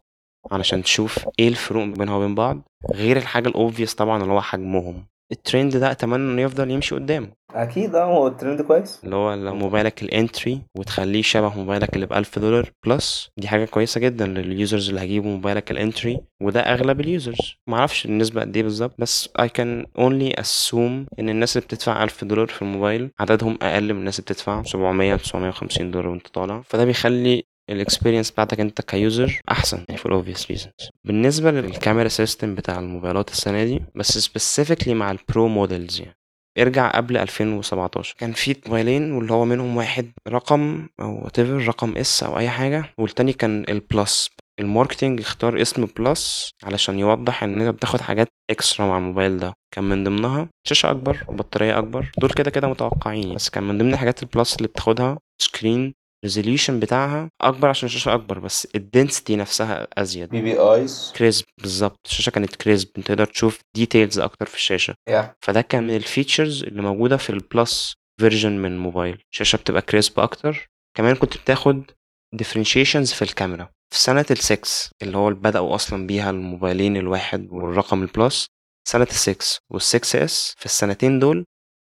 علشان 0.51 0.83
تشوف 0.83 1.25
إيه 1.39 1.47
الفروق 1.47 1.83
بينها 1.85 2.15
وبين 2.15 2.35
بعض. 2.35 2.61
غير 2.93 3.17
الحاجة 3.17 3.47
ال 3.47 3.53
obvious 3.53 3.95
طبعا 3.95 4.21
اللي 4.21 4.33
هو 4.33 4.41
حجمهم. 4.41 5.05
الترند 5.31 5.77
ده 5.77 5.91
أتمنى 5.91 6.15
إنه 6.31 6.41
يفضل 6.41 6.71
يمشي 6.71 6.95
قدام 6.95 7.31
أكيد 7.55 7.95
آه 7.95 8.03
هو 8.03 8.27
الترند 8.27 8.61
كويس. 8.61 8.99
اللي 9.03 9.15
هو 9.15 9.33
لو 9.33 9.55
موبايلك 9.55 10.03
ال 10.03 10.13
entry 10.13 10.61
وتخليه 10.77 11.21
شبه 11.21 11.57
موبايلك 11.57 11.95
اللي 11.95 12.05
ب 12.05 12.13
1000 12.13 12.39
دولار 12.39 12.71
plus 12.85 13.29
دي 13.37 13.47
حاجة 13.47 13.65
كويسة 13.65 13.99
جدا 13.99 14.27
لل 14.27 14.45
users 14.45 14.89
اللي 14.89 15.01
هيجيبوا 15.01 15.31
موبايلك 15.31 15.71
ال 15.71 15.79
entry 15.79 16.19
وده 16.43 16.59
أغلب 16.59 16.99
ال 16.99 17.08
users 17.08 17.55
ما 17.69 17.77
أعرفش 17.77 18.05
النسبة 18.05 18.41
قد 18.41 18.55
إيه 18.55 18.63
بالظبط 18.63 18.95
بس 18.99 19.29
I 19.41 19.45
can 19.45 19.85
only 19.99 20.33
assume 20.41 21.05
إن 21.19 21.29
الناس 21.29 21.57
اللي 21.57 21.65
بتدفع 21.67 22.03
1000 22.03 22.23
دولار 22.23 22.47
في 22.47 22.61
الموبايل 22.61 23.09
عددهم 23.19 23.57
أقل 23.61 23.93
من 23.93 23.99
الناس 23.99 24.19
اللي 24.19 24.25
بتدفع 24.25 24.63
700 24.63 25.15
950 25.15 25.91
دولار 25.91 26.07
وأنت 26.09 26.27
طالع. 26.27 26.61
فده 26.65 26.85
بيخلي 26.85 27.43
ال 27.69 27.75
experience 27.75 28.31
بتاعتك 28.31 28.59
انت 28.59 28.81
ك 28.81 28.93
user 28.93 29.39
احسن 29.51 29.85
يعني 29.89 30.01
for 30.01 30.07
obvious 30.11 30.41
reasons. 30.45 30.89
بالنسبة 31.07 31.51
لل 31.51 31.65
camera 31.65 32.07
system 32.07 32.55
بتاع 32.55 32.79
الموبايلات 32.79 33.29
السنة 33.31 33.63
دي 33.63 33.81
بس 33.95 34.29
specifically 34.29 34.89
مع 34.89 35.11
ال 35.11 35.20
Pro 35.20 35.47
models 35.47 35.99
يعني. 36.01 36.15
ارجع 36.59 36.91
قبل 36.91 37.17
2017 37.17 38.15
كان 38.17 38.31
في 38.31 38.55
موبايلين 38.65 39.11
واللي 39.11 39.33
هو 39.33 39.45
منهم 39.45 39.77
واحد 39.77 40.11
رقم 40.27 40.87
أو 40.99 41.27
whatever 41.27 41.67
رقم 41.67 41.97
S 41.97 42.23
أو 42.23 42.37
أي 42.37 42.49
حاجة 42.49 42.85
والتاني 42.97 43.33
كان 43.33 43.65
ال 43.69 43.81
Plus 43.81 44.29
ال 44.59 44.65
marketing 44.65 45.19
اختار 45.19 45.61
اسم 45.61 45.85
Plus 45.97 46.51
علشان 46.63 46.99
يوضح 46.99 47.43
إن 47.43 47.61
أنت 47.61 47.75
بتاخد 47.75 48.01
حاجات 48.01 48.27
extra 48.51 48.85
مع 48.85 48.97
الموبايل 48.97 49.37
ده. 49.37 49.53
كان 49.75 49.83
من 49.83 50.03
ضمنها 50.03 50.47
شاشة 50.67 50.91
أكبر 50.91 51.25
وبطارية 51.27 51.77
أكبر. 51.77 52.11
دول 52.17 52.29
كده 52.29 52.51
كده 52.51 52.67
متوقعين 52.67 53.35
بس 53.35 53.49
كان 53.49 53.63
من 53.63 53.77
ضمن 53.77 53.93
الحاجات 53.93 54.23
ال 54.23 54.29
Plus 54.29 54.55
اللي 54.55 54.67
بتاخدها 54.67 55.17
screen 55.41 55.93
resolution 56.23 56.79
بتاعها 56.79 57.29
أكبر 57.41 57.67
عشان 57.69 57.87
الشاشة 57.87 58.13
أكبر 58.13 58.39
بس 58.39 58.67
ال 58.75 58.82
density 58.82 59.35
نفسها 59.35 59.87
أزيد. 59.97 60.29
PPIs. 60.29 61.13
Crisp 61.15 61.45
بالظبط. 61.61 61.99
الشاشة 62.05 62.29
كانت 62.29 62.55
crisp 62.55 62.89
أنت 62.97 63.07
تقدر 63.07 63.25
تشوف 63.25 63.59
details 63.75 64.19
أكتر 64.19 64.45
في 64.45 64.55
الشاشة. 64.55 64.93
يا 65.09 65.35
فده 65.41 65.61
كان 65.61 65.83
من 65.87 65.95
ال 65.95 66.03
features 66.03 66.63
اللي 66.63 66.81
موجودة 66.81 67.17
في 67.17 67.29
ال 67.29 67.42
Plus 67.42 67.93
version 68.19 68.51
من 68.57 68.71
الموبايل 68.71 69.23
الشاشة 69.33 69.57
بتبقى 69.57 69.81
crisp 69.81 70.19
أكتر. 70.19 70.67
كمان 70.97 71.15
كنت 71.15 71.37
بتاخد 71.37 71.91
differentiations 72.35 73.13
في 73.15 73.21
الكاميرا. 73.21 73.69
في 73.93 73.99
سنة 73.99 74.25
ال6 74.31 74.89
اللي 75.01 75.17
هو 75.17 75.29
بدأوا 75.29 75.75
أصلا 75.75 76.07
بيها 76.07 76.29
الموبايلين 76.29 76.97
الواحد 76.97 77.47
والرقم 77.51 78.01
ال 78.01 78.10
Plus 78.10 78.45
سنة 78.87 79.05
ال6 79.05 79.57
وال6S 79.73 80.53
في 80.57 80.65
السنتين 80.65 81.19
دول 81.19 81.45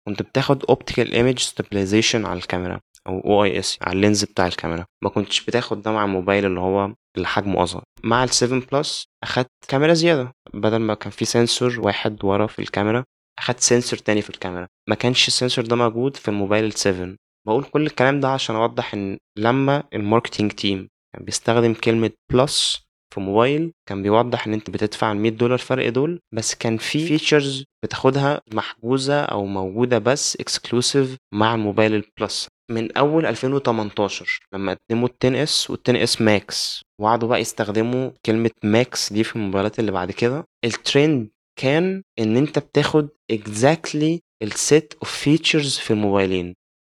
كنت 0.07 0.21
بتاخد 0.21 0.63
optical 0.71 1.07
image 1.07 1.43
stabilization 1.49 2.15
على 2.15 2.39
الكاميرا. 2.39 2.79
أو 3.07 3.19
OIS 3.19 3.77
على 3.81 3.95
ال 3.95 4.01
lens 4.01 4.23
بتاع 4.23 4.47
الكاميرا. 4.47 4.85
ما 5.03 5.09
كنتش 5.09 5.45
بتاخد 5.45 5.81
ده 5.81 5.91
مع 5.91 6.03
الموبايل 6.05 6.45
اللي 6.45 6.59
هو 6.59 6.93
اللي 7.15 7.27
حجمه 7.27 7.63
أصغر. 7.63 7.83
مع 8.03 8.23
ال 8.23 8.29
7 8.29 8.61
Plus 8.71 9.05
أخدت 9.23 9.49
كاميرا 9.67 9.93
زيادة. 9.93 10.31
بدل 10.53 10.77
ما 10.77 10.93
كان 10.93 11.11
في 11.11 11.25
sensor 11.25 11.79
واحد 11.79 12.23
ورا 12.23 12.47
في 12.47 12.59
الكاميرا 12.59 13.03
أخدت 13.39 13.59
sensor 13.59 13.99
تاني 13.99 14.21
في 14.21 14.29
الكاميرا. 14.29 14.67
ما 14.89 14.95
كانش 14.95 15.27
ال 15.27 15.33
sensor 15.33 15.65
ده 15.65 15.75
موجود 15.75 16.15
في 16.15 16.27
الموبايل 16.27 16.65
ال 16.65 16.73
7 16.73 17.15
بقول 17.47 17.63
كل 17.63 17.85
الكلام 17.85 18.19
ده 18.19 18.29
عشان 18.29 18.55
أوضح 18.55 18.93
إن 18.93 19.17
لما 19.37 19.83
ال 19.93 19.99
marketing 19.99 20.51
team 20.51 20.89
بيستخدم 21.19 21.73
كلمة 21.73 22.11
Plus 22.33 22.86
في 23.13 23.19
موبايل 23.19 23.71
كان 23.89 24.03
بيوضح 24.03 24.47
إن 24.47 24.53
أنت 24.53 24.69
بتدفع 24.69 25.11
ال 25.11 25.17
100 25.17 25.31
دولار 25.31 25.57
فرق 25.57 25.89
دول 25.89 26.19
بس 26.35 26.55
كان 26.55 26.77
في 26.77 27.07
features 27.07 27.63
بتاخدها 27.85 28.41
محجوزة 28.53 29.21
أو 29.21 29.45
موجودة 29.45 29.97
بس 29.99 30.35
exclusive 30.35 31.17
مع 31.33 31.55
الموبايل 31.55 31.93
ال 31.95 32.06
Plus 32.06 32.47
من 32.71 32.97
أول 32.97 33.25
2018 33.25 34.39
لما 34.53 34.77
قدموا 34.91 35.07
ال 35.07 35.13
10S 35.37 35.69
وال 35.69 35.79
10S 35.87 36.21
Max 36.21 36.81
وقعدوا 37.01 37.29
بقى 37.29 37.41
يستخدموا 37.41 38.11
كلمة 38.25 38.51
Max 38.63 39.13
دي 39.13 39.23
في 39.23 39.35
الموبايلات 39.35 39.79
اللي 39.79 39.91
بعد 39.91 40.11
كده. 40.11 40.43
الترند 40.65 41.29
كان 41.59 42.03
إن 42.19 42.37
أنت 42.37 42.59
بتاخد 42.59 43.09
exactly 43.33 44.19
ال 44.43 44.56
set 44.56 44.93
of 44.93 45.11
features 45.11 45.77
في 45.77 45.91
الموبايلين 45.91 46.55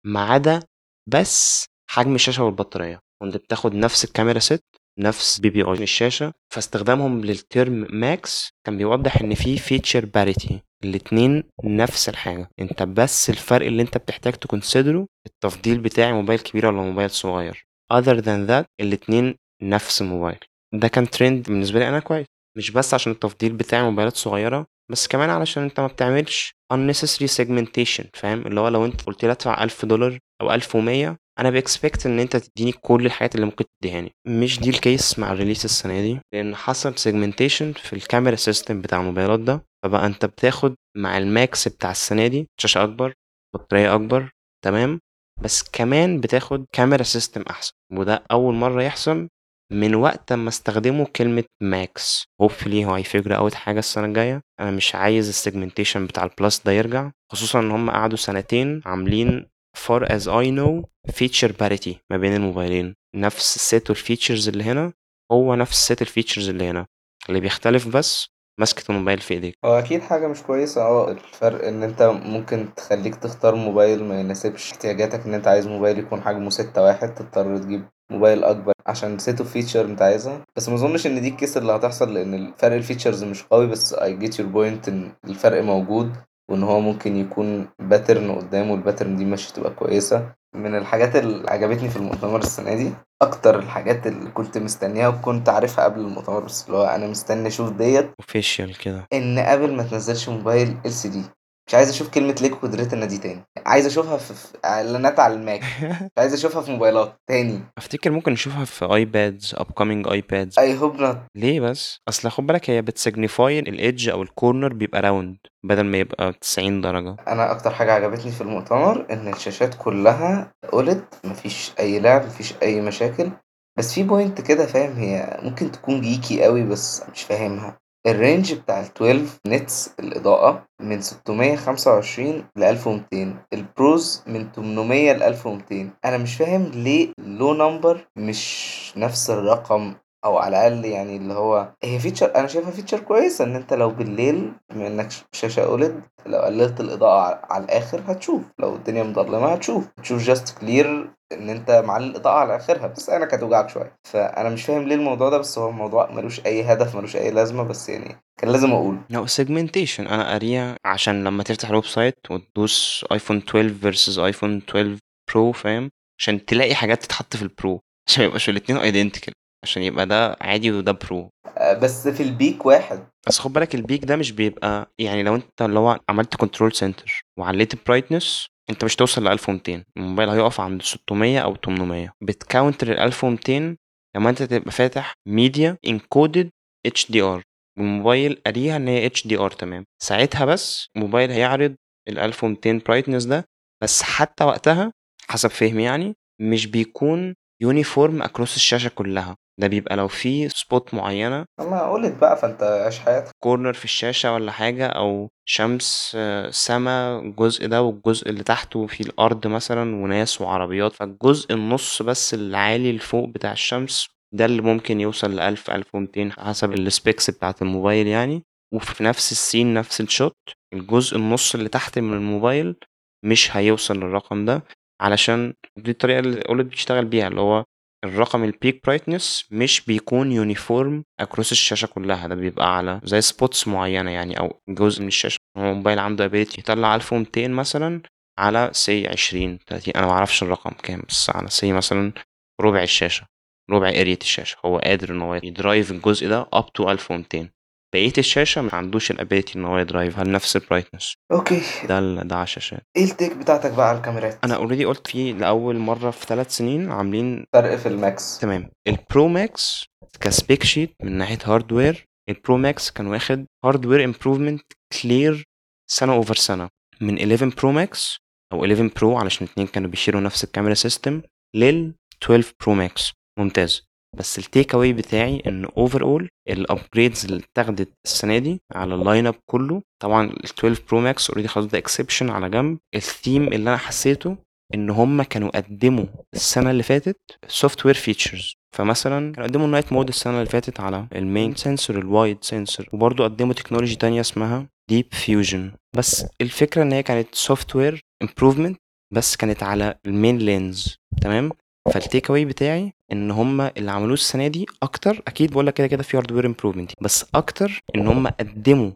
ما 0.06 0.20
عدا 0.20 0.62
بس 1.08 1.64
حجم 1.90 2.14
الشاشة 2.14 2.44
والبطارية. 2.44 3.00
كنت 3.22 3.36
بتاخد 3.36 3.74
نفس 3.74 4.04
الكاميرا 4.04 4.38
set 4.38 4.64
نفس 4.98 5.38
PPI 5.40 5.82
الشاشة 5.82 6.32
فاستخدامهم 6.52 7.24
للترم 7.24 7.86
Max 7.90 8.50
كان 8.66 8.78
بيوضح 8.78 9.20
إن 9.20 9.34
في 9.34 9.58
feature 9.58 10.04
parity 10.06 10.60
الاتنين 10.84 11.44
نفس 11.64 12.08
الحاجة. 12.08 12.50
أنت 12.60 12.82
بس 12.82 13.30
الفرق 13.30 13.66
اللي 13.66 13.82
أنت 13.82 13.98
بتحتاج 13.98 14.32
ت 14.32 14.40
consider 14.40 14.99
ه 14.99 15.06
التفضيل 15.26 15.78
بتاعي 15.78 16.12
موبايل 16.12 16.38
كبير 16.40 16.66
ولا 16.66 16.82
موبايل 16.82 17.10
صغير. 17.10 17.66
Other 17.92 18.20
than 18.24 18.48
that 18.50 18.64
الاتنين 18.80 19.34
نفس 19.62 20.02
الموبايل 20.02 20.38
ده 20.74 20.88
كان 20.88 21.10
ترند 21.10 21.42
بالنسبة 21.48 21.78
لي 21.78 21.88
أنا 21.88 22.00
كويس. 22.00 22.26
مش 22.56 22.70
بس 22.70 22.94
عشان 22.94 23.12
التفضيل 23.12 23.52
بتاعي 23.52 23.82
موبايلات 23.82 24.16
صغيرة 24.16 24.66
بس 24.90 25.06
كمان 25.08 25.30
علشان 25.30 25.62
أنت 25.62 25.80
ما 25.80 25.86
بتعملش 25.86 26.52
unnecessary 26.72 27.28
segmentation 27.42 28.04
فاهم؟ 28.14 28.46
اللي 28.46 28.60
هو 28.60 28.68
لو 28.68 28.84
أنت 28.84 29.02
قلت 29.02 29.24
لي 29.24 29.30
أدفع 29.32 29.64
1000 29.64 29.84
دولار 29.84 30.18
أو 30.40 30.52
1100 30.54 31.16
أنا 31.38 31.50
ب 31.50 31.58
expect 31.58 32.06
إن 32.06 32.18
أنت 32.20 32.36
تديني 32.36 32.72
كل 32.72 33.06
الحاجات 33.06 33.34
اللي 33.34 33.46
ممكن 33.46 33.64
تديهاني 33.80 34.12
مش 34.26 34.60
دي 34.60 34.70
ال 34.70 34.80
case 34.80 35.18
مع 35.18 35.32
ال 35.32 35.36
release 35.36 35.64
السنة 35.64 36.00
دي. 36.00 36.18
لأن 36.34 36.56
حصل 36.56 36.98
segmentation 36.98 37.72
في 37.72 37.92
ال 37.92 37.99
camera 37.99 38.36
system 38.36 38.80
بتاع 38.80 39.00
الموبايلات 39.00 39.40
ده. 39.40 39.64
فبقى 39.84 40.06
أنت 40.06 40.24
بتاخد 40.24 40.74
مع 40.96 41.18
ال 41.18 41.31
Max 41.31 41.68
بتاع 41.68 41.90
السنة 41.90 42.26
دي 42.26 42.48
شاشة 42.60 42.82
أكبر 42.84 43.12
بطارية 43.54 43.94
أكبر 43.94 44.30
تمام؟ 44.64 45.00
بس 45.42 45.62
كمان 45.72 46.20
بتاخد 46.20 46.66
camera 46.72 47.02
system 47.02 47.42
أحسن. 47.50 47.72
وده 47.92 48.24
أول 48.30 48.54
مرة 48.54 48.82
يحصل 48.82 49.28
من 49.72 49.94
وقت 49.94 50.32
ما 50.32 50.48
استخدموا 50.48 51.06
كلمة 51.06 51.44
Max 51.62 52.24
hopefully 52.40 52.84
هو 52.84 52.94
ه 52.94 53.00
figure 53.00 53.36
out 53.36 53.54
حاجة 53.54 53.78
السنة 53.78 54.06
الجاية. 54.06 54.40
أنا 54.60 54.70
مش 54.70 54.94
عايز 54.94 55.28
ال 55.28 55.34
segmentation 55.34 56.06
بتاع 56.06 56.24
ال 56.24 56.32
Plus 56.32 56.62
ده 56.64 56.72
يرجع. 56.72 57.10
خصوصا 57.32 57.60
إن 57.60 57.70
هم 57.70 57.90
قعدوا 57.90 58.16
سنتين 58.16 58.82
عاملين 58.84 59.46
far 59.86 60.02
as 60.16 60.22
I 60.26 60.44
know 60.58 60.72
feature 61.12 61.52
parity 61.62 61.94
ما 62.10 62.16
بين 62.16 62.34
الموبايلين. 62.34 62.94
نفس 63.16 63.56
ال 63.56 63.65
set 63.65 63.90
of 63.90 64.02
features 64.02 64.48
اللي 64.48 64.64
هنا 64.64 64.92
هو 65.32 65.54
نفس 65.54 65.86
set 65.86 66.02
ال 66.02 66.07
features 66.07 66.48
اللي 66.48 66.70
هنا. 66.70 66.86
اللي 67.28 67.40
بيختلف 67.40 67.88
بس 67.88 68.26
مسكة 68.60 68.92
الموبايل 68.92 69.18
في 69.18 69.34
إيديك. 69.34 69.54
هو 69.64 69.78
أكيد 69.78 70.00
حاجة 70.02 70.26
مش 70.28 70.42
كويسة. 70.42 70.82
آه 70.82 71.10
الفرق 71.10 71.66
إن 71.68 71.82
أنت 71.82 72.02
ممكن 72.02 72.68
تخليك 72.76 73.14
تختار 73.14 73.54
موبايل 73.54 74.04
ما 74.04 74.20
يناسبش 74.20 74.72
احتياجاتك 74.72 75.26
إن 75.26 75.34
أنت 75.34 75.46
عايز 75.48 75.66
موبايل 75.66 75.98
يكون 75.98 76.20
حجمه 76.22 76.50
ستة 76.50 76.82
واحد 76.82 77.14
تضطر 77.14 77.58
تجيب 77.58 77.84
موبايل 78.10 78.44
أكبر 78.44 78.72
عشان 78.86 79.18
set 79.18 79.40
of 79.40 79.52
features 79.52 79.84
أنت 79.84 80.02
عايزها. 80.02 80.44
بس 80.56 80.68
ما 80.68 80.74
أظنش 80.74 81.06
إن 81.06 81.20
دي 81.20 81.28
ال 81.28 81.34
case 81.34 81.56
اللي 81.56 81.72
هتحصل 81.72 82.14
لأن 82.14 82.52
فرق 82.58 82.76
ال 82.76 82.82
features 82.82 83.24
مش 83.24 83.42
قوي 83.42 83.66
بس 83.66 83.94
I 83.94 83.98
get 84.22 84.32
your 84.32 84.48
point 84.54 84.88
إن 84.88 85.12
الفرق 85.24 85.62
موجود. 85.62 86.12
وإن 86.50 86.62
هو 86.62 86.80
ممكن 86.80 87.16
يكون 87.16 87.68
pattern 87.78 88.30
قدام 88.30 88.70
وال 88.70 88.81
pattern 88.81 89.16
دي 89.16 89.24
مش 89.24 89.52
تبقى 89.52 89.70
كويسة. 89.70 90.38
من 90.54 90.74
الحاجات 90.74 91.16
اللي 91.16 91.50
عجبتني 91.50 91.88
في 91.88 91.96
المؤتمر 91.96 92.38
السنة 92.40 92.74
دي 92.74 92.92
أكتر 93.22 93.58
الحاجات 93.58 94.06
اللي 94.06 94.30
كنت 94.30 94.58
مستنيها 94.58 95.08
وكنت 95.08 95.48
عارفها 95.48 95.84
قبل 95.84 96.00
المؤتمر 96.00 96.40
بس 96.44 96.66
اللي 96.66 96.78
هو 96.78 96.84
أنا 96.84 97.06
مستني 97.06 97.48
أشوف 97.48 97.70
ديت 97.72 98.10
official 98.20 98.78
كده. 98.78 99.06
إن 99.12 99.38
Apple 99.38 99.74
ما 99.76 99.82
تنزلش 99.82 100.28
موبايل 100.28 100.76
LCD 100.86 101.22
مش 101.68 101.74
عايز 101.74 101.88
أشوف 101.88 102.08
كلمة 102.08 102.34
Liquid 102.40 102.74
Retina 102.74 103.06
دي 103.06 103.18
تاني. 103.18 103.40
عايز 103.66 103.86
أشوفها 103.86 104.16
في 104.16 104.34
في 104.34 104.48
إعلانات 104.64 105.20
على 105.20 105.34
ال 105.34 105.39
Mac. 105.39 105.60
مش 105.82 106.10
عايز 106.18 106.32
أشوفها 106.32 106.62
في 106.62 106.70
موبايلات 106.70 107.16
تاني. 107.26 107.60
أفتكر 107.78 108.10
ممكن 108.10 108.32
نشوفها 108.32 108.64
في 108.64 108.84
iPads 108.84 109.54
upcoming 109.54 110.10
iPads 110.10 110.58
I 110.58 110.78
hope 110.78 111.00
not 111.00 111.18
ليه 111.36 111.60
بس؟ 111.60 112.00
أصل 112.08 112.30
خد 112.30 112.46
بالك 112.46 112.70
هي 112.70 112.82
بت 112.82 112.99
signify 112.99 113.58
ال 113.58 113.68
edge 113.68 114.08
أو 114.08 114.22
ال 114.22 114.29
corner 114.29 114.72
بيبقى 114.72 115.00
round 115.00 115.36
بدل 115.64 115.84
ما 115.84 115.98
يبقى 115.98 116.32
90 116.40 116.80
درجة. 116.80 117.16
أنا 117.28 117.50
أكتر 117.50 117.70
حاجة 117.70 117.92
عجبتني 117.92 118.32
في 118.32 118.40
المؤتمر 118.40 119.06
إن 119.10 119.28
الشاشات 119.28 119.74
كلها 119.74 120.52
OLED 120.72 121.04
مفيش 121.24 121.72
أي 121.80 122.00
لعب 122.00 122.26
مفيش 122.26 122.54
أي 122.62 122.80
مشاكل. 122.80 123.30
بس 123.78 123.94
في 123.94 124.02
point 124.02 124.40
كده 124.40 124.66
فاهم 124.66 124.92
هي 124.96 125.40
ممكن 125.42 125.70
تكون 125.72 126.00
geeky 126.00 126.44
قوي 126.44 126.62
بس 126.64 127.02
مش 127.12 127.22
فاهمها. 127.22 127.78
ال 128.08 128.16
range 128.16 128.54
بتاع 128.54 128.80
ال 128.80 128.84
12 128.84 129.40
nits 129.46 129.90
الإضاءة 130.00 130.66
من 130.80 131.00
625 131.00 132.44
ل 132.56 132.62
1200 132.64 133.34
ال 133.52 133.67
Pros 133.67 134.24
من 134.26 134.52
800 134.52 135.12
ل 135.12 135.22
1200 135.22 135.90
أنا 136.04 136.18
مش 136.18 136.36
فاهم 136.36 136.62
ليه 136.64 137.12
ال 137.18 137.54
number 137.54 138.06
مش 138.16 138.92
نفس 138.96 139.30
الرقم 139.30 139.94
أو 140.24 140.38
على 140.38 140.68
الأقل 140.68 140.84
يعني 140.84 141.16
اللي 141.16 141.34
هو 141.34 141.72
هي 141.84 141.98
feature 141.98 142.34
أنا 142.36 142.46
شايفها 142.46 142.70
feature 142.70 143.00
كويسة 143.00 143.44
إن 143.44 143.56
أنت 143.56 143.72
لو 143.74 143.90
بالليل 143.90 144.52
بما 144.70 144.86
إنك 144.86 145.08
شاشة 145.32 145.64
OLED 145.64 146.02
لو 146.26 146.38
قللت 146.38 146.80
الإضاءة 146.80 147.40
على 147.50 147.64
الآخر 147.64 148.02
هتشوف 148.06 148.42
لو 148.58 148.74
الدنيا 148.76 149.02
مظلمة 149.02 149.52
هتشوف. 149.52 149.84
هتشوف 149.98 150.22
just 150.22 150.58
clear 150.58 151.10
إن 151.32 151.50
أنت 151.50 151.70
معلي 151.70 152.06
الإضاءة 152.06 152.34
على 152.34 152.56
آخرها 152.56 152.86
بس 152.86 153.10
أنا 153.10 153.24
هتوجعك 153.24 153.68
شوية. 153.68 153.96
فأنا 154.04 154.48
مش 154.48 154.64
فاهم 154.64 154.82
ليه 154.82 154.94
الموضوع 154.94 155.28
ده 155.28 155.38
بس 155.38 155.58
هو 155.58 155.68
الموضوع 155.68 156.10
ملوش 156.10 156.46
أي 156.46 156.62
هدف 156.62 156.96
ملوش 156.96 157.16
أي 157.16 157.30
لازمة 157.30 157.62
بس 157.62 157.88
يعني 157.88 158.16
كان 158.40 158.50
لازم 158.50 158.72
أقول 158.72 158.98
لو 159.10 159.26
segmentation 159.26 160.06
أنا 160.06 160.30
قاريها 160.30 160.76
عشان 160.84 161.24
لما 161.24 161.42
تفتح 161.42 161.68
ال 161.68 161.84
website 161.84 162.30
وتدوس 162.30 163.04
iPhone 163.12 163.36
12 163.36 163.68
versus 163.74 164.18
iPhone 164.18 164.56
12 164.56 164.96
Pro 165.34 165.52
فاهم؟ 165.52 165.90
عشان 166.20 166.44
تلاقي 166.46 166.74
حاجات 166.74 167.02
تتحط 167.02 167.36
في 167.36 167.42
ال 167.42 167.52
Pro 167.52 167.80
عشان 168.08 168.20
ما 168.22 168.26
يبقاش 168.26 168.48
الاتنين 168.48 168.78
identical 168.78 169.32
عشان 169.62 169.82
يبقى 169.82 170.06
ده 170.06 170.36
عادي 170.40 170.72
وده 170.72 170.92
Pro 170.92 171.30
آه، 171.58 171.72
بس 171.78 172.08
في 172.08 172.22
ال 172.22 172.31
peak 172.31 172.66
واحد. 172.66 173.06
بس 173.28 173.38
خد 173.38 173.52
بالك 173.52 173.74
ال 173.74 173.80
peak 173.80 174.04
ده 174.04 174.16
مش 174.16 174.32
بيبقى 174.32 174.90
يعني 174.98 175.22
لو 175.22 175.34
انت 175.34 175.62
اللي 175.62 175.78
هو 175.78 176.00
عملت 176.08 176.36
control 176.36 176.72
center 176.72 177.22
وعليت 177.38 177.74
ال 177.74 177.81
brightness 177.81 178.46
انت 178.70 178.84
مش 178.84 178.96
توصل 178.96 179.24
ل 179.24 179.28
1200 179.28 179.84
الموبايل 179.96 180.28
هيقف 180.28 180.60
عند 180.60 180.82
600 180.82 181.38
أو 181.40 181.56
800 181.56 182.12
بت 182.22 182.35
encounter 182.35 182.92
ال 182.92 182.98
1200 182.98 183.76
لما 184.16 184.30
انت 184.30 184.42
تبقى 184.42 184.70
فاتح 184.70 185.12
media 185.28 185.76
encoded 185.86 187.10
HDR 187.10 187.42
والموبايل 187.78 188.42
قاريها 188.46 188.76
ان 188.76 188.88
هي 188.88 189.06
HDR 189.06 189.50
تمام. 189.50 189.84
ساعتها 190.02 190.44
بس 190.44 190.86
الموبايل 190.96 191.30
هيعرض 191.30 191.74
ال 192.08 192.18
1200 192.18 192.80
brightness 192.86 193.24
ده 193.24 193.44
بس 193.82 194.02
حتى 194.02 194.44
وقتها 194.44 194.92
حسب 195.28 195.50
فهمي 195.50 195.82
يعني 195.82 196.14
مش 196.40 196.66
بيكون 196.66 197.34
uniform 197.62 198.22
across 198.22 198.56
الشاشة 198.56 198.88
كلها. 198.88 199.36
ده 199.58 199.66
بيبقى 199.66 199.96
لو 199.96 200.08
في 200.08 200.48
spot 200.48 200.94
معينة. 200.94 201.44
اما 201.60 201.82
قولت 201.82 202.18
بقى 202.18 202.36
فانت 202.36 202.62
عيش 202.62 202.98
حياتك. 202.98 203.30
corner 203.42 203.72
في 203.72 203.84
الشاشة 203.84 204.32
ولا 204.32 204.52
حاجة 204.52 204.86
أو 204.86 205.28
شمس 205.44 206.12
آه، 206.16 206.50
سما 206.50 207.18
الجزء 207.18 207.66
ده 207.66 207.82
والجزء 207.82 208.28
اللي 208.28 208.42
تحته 208.42 208.86
في 208.86 209.00
الأرض 209.00 209.46
مثلا 209.46 209.96
وناس 209.96 210.40
وعربيات. 210.40 210.92
فالجزء 210.92 211.54
النص 211.54 212.02
بس 212.02 212.34
العالي 212.34 212.92
لفوق 212.92 213.28
بتاع 213.28 213.52
الشمس 213.52 214.08
ده 214.34 214.44
اللي 214.44 214.62
ممكن 214.62 215.00
يوصل 215.00 215.36
ل 215.36 215.40
1000 215.40 215.70
1200 215.70 216.30
حسب 216.42 216.72
ال 216.72 216.82
specs 216.82 217.30
بتاعت 217.30 217.62
الموبايل 217.62 218.06
يعني. 218.06 218.42
وفي 218.74 219.04
نفس 219.04 219.32
ال 219.32 219.39
scene 219.39 219.74
نفس 219.74 220.00
ال 220.00 220.08
shot 220.08 220.36
الجزء 220.72 221.16
النص 221.16 221.54
اللي 221.54 221.68
تحت 221.68 221.98
من 221.98 222.12
الموبايل 222.12 222.76
مش 223.24 223.56
هيوصل 223.56 223.96
للرقم 223.96 224.44
ده. 224.44 224.62
علشان 225.00 225.54
دي 225.76 225.90
الطريقة 225.90 226.18
اللي 226.18 226.40
OLED 226.48 226.66
بيشتغل 226.68 227.04
بيها 227.04 227.28
اللي 227.28 227.40
هو 227.40 227.64
الرقم 228.04 228.44
ال 228.44 228.52
peak 228.52 228.84
brightness 228.86 229.44
مش 229.50 229.80
بيكون 229.86 230.32
uniform 230.32 231.04
across 231.20 231.52
الشاشة 231.52 231.86
كلها 231.86 232.26
ده 232.26 232.34
بيبقى 232.34 232.76
على 232.76 233.00
زي 233.04 233.20
spots 233.20 233.68
معينة 233.68 234.10
يعني 234.10 234.38
أو 234.40 234.60
جزء 234.68 235.02
من 235.02 235.08
الشاشة. 235.08 235.38
هو 235.56 235.70
الموبايل 235.70 235.98
عنده 235.98 236.24
ability 236.24 236.60
يطلع 236.60 236.94
1200 236.94 237.48
مثلا 237.48 238.02
على 238.38 238.70
say 238.72 239.08
20 239.08 239.58
30 239.66 239.94
أنا 239.96 240.06
معرفش 240.06 240.42
الرقم 240.42 240.70
كام 240.70 241.02
بس 241.08 241.30
على 241.30 241.48
say 241.48 241.72
مثلا 241.72 242.12
ربع 242.60 242.82
الشاشة 242.82 243.26
ربع 243.70 243.88
area 243.88 244.18
الشاشة. 244.20 244.56
هو 244.64 244.78
قادر 244.78 245.10
إن 245.10 245.20
هو 245.22 245.34
ي 245.34 245.44
drive 245.44 245.90
الجزء 245.90 246.28
ده 246.28 246.46
up 246.52 246.72
to 246.72 246.90
1200 246.90 247.50
بقية 247.94 248.12
الشاشة 248.18 248.62
ما 248.62 248.74
عندوش 248.74 249.10
ال 249.10 249.16
ability 249.16 249.58
إن 249.58 249.64
هو 249.64 249.78
ي 249.78 249.85
drive 249.85 250.18
على 250.18 250.30
نفس 250.32 250.56
ال 250.56 250.62
brightness 250.62 251.14
okay. 251.32 251.62
ده 251.88 251.98
ال- 251.98 252.28
ده 252.28 252.34
على 252.36 252.42
الشاشات 252.44 252.82
إيه 252.96 253.04
ال 253.04 253.11
take 253.11 253.36
بتاعتك 253.36 253.70
بقى 253.72 253.88
على 253.88 253.98
الكاميرات؟ 253.98 254.38
أنا 254.44 254.54
already 254.56 254.84
قلت 254.84 255.06
فيه 255.06 255.32
لأول 255.32 255.76
مرة 255.78 256.10
في 256.10 256.26
ثلاث 256.26 256.56
سنين 256.56 256.92
عاملين 256.92 257.44
فرق 257.52 257.76
في 257.76 257.88
ال 257.88 257.98
Max. 257.98 258.38
تمام. 258.38 258.70
ال 258.88 258.98
Pro 258.98 259.28
Max 259.28 259.84
ك 260.20 260.29
spec 260.29 260.64
sheet 260.64 260.94
من 261.02 261.12
ناحية 261.18 261.38
hardware 261.44 262.04
ال 262.28 262.35
Pro 262.35 262.56
Max 262.56 262.90
كان 262.90 263.06
واخد 263.06 263.46
hardware 263.64 264.04
improvement 264.04 264.62
clear 265.02 265.44
سنة 265.90 266.12
over 266.12 266.34
سنة. 266.34 266.68
من 267.00 267.18
11 267.18 267.48
Pro 267.56 267.72
Max 267.72 268.16
أو 268.52 268.64
11 268.64 268.90
Pro 268.96 269.16
علشان 269.16 269.46
الاثنين 269.46 269.66
كانوا 269.66 269.90
بيشيروا 269.90 270.20
نفس 270.20 270.44
ال 270.44 270.49
camera 270.49 270.74
system 270.74 271.22
لل 271.56 271.94
12 272.24 272.52
Pro 272.60 272.74
Max 272.74 273.12
ممتاز. 273.38 273.87
بس 274.16 274.38
التيك 274.38 274.74
اواي 274.74 274.92
بتاعي 274.92 275.42
إن 275.46 275.64
overall 275.64 276.02
ال 276.02 276.28
upgrades 276.48 277.24
اللي 277.24 277.42
اتاخدت 277.52 277.88
السنة 278.06 278.38
دي 278.38 278.60
على 278.74 278.94
ال 278.94 279.26
lineup 279.26 279.34
كله 279.50 279.82
طبعا 280.02 280.26
ال 280.26 280.44
12 280.44 280.82
Pro 280.90 281.00
Max 281.00 281.30
already 281.30 281.48
خلاص 281.48 281.66
ده 281.66 281.78
exception 281.78 282.30
على 282.30 282.50
جنب. 282.50 282.78
الثيم 282.94 283.42
اللي 283.44 283.70
أنا 283.70 283.76
حسيته 283.76 284.36
إن 284.74 284.90
هم 284.90 285.22
كانوا 285.22 285.50
قدموا 285.56 286.04
السنة 286.34 286.70
اللي 286.70 286.82
فاتت 286.82 287.16
software 287.48 287.94
features 287.94 288.54
فمثلا 288.76 289.32
كانوا 289.32 289.48
قدموا 289.48 289.66
ال 289.66 289.71
night 289.71 289.92
mode 289.92 290.08
السنة 290.08 290.34
اللي 290.34 290.46
فاتت 290.50 290.80
على 290.80 291.06
ال 291.14 291.22
main 291.22 291.54
sensor 291.54 291.98
ال 291.98 292.06
wide 292.06 292.38
sensor 292.44 292.86
وبرضه 292.92 293.24
قدموا 293.24 293.54
technology 293.54 293.96
تانية 293.96 294.20
اسمها 294.20 294.68
Deep 294.90 295.06
Fusion 295.14 295.72
بس 295.96 296.26
الفكرة 296.40 296.82
إن 296.82 296.92
هي 296.92 297.02
كانت 297.02 297.34
software 297.34 298.00
improvement 298.22 298.78
بس 299.14 299.36
كانت 299.36 299.62
على 299.62 299.98
ال 300.06 300.13
main 300.13 300.38
lens 300.38 300.96
تمام؟ 301.22 301.50
فالتيك 301.94 302.30
اواي 302.30 302.44
بتاعي 302.44 302.92
إن 303.12 303.30
هم 303.30 303.60
اللي 303.60 303.90
عملوه 303.90 304.14
السنة 304.14 304.48
دي 304.48 304.66
أكتر 304.82 305.22
أكيد 305.28 305.50
بقول 305.50 305.66
لك 305.66 305.74
كده 305.74 305.86
كده 305.86 306.02
في 306.02 306.16
hardware 306.16 306.46
improvement 306.46 306.90
بس 307.02 307.24
أكتر 307.34 307.80
إن 307.94 308.06
هم 308.06 308.26
قدموا 308.28 308.90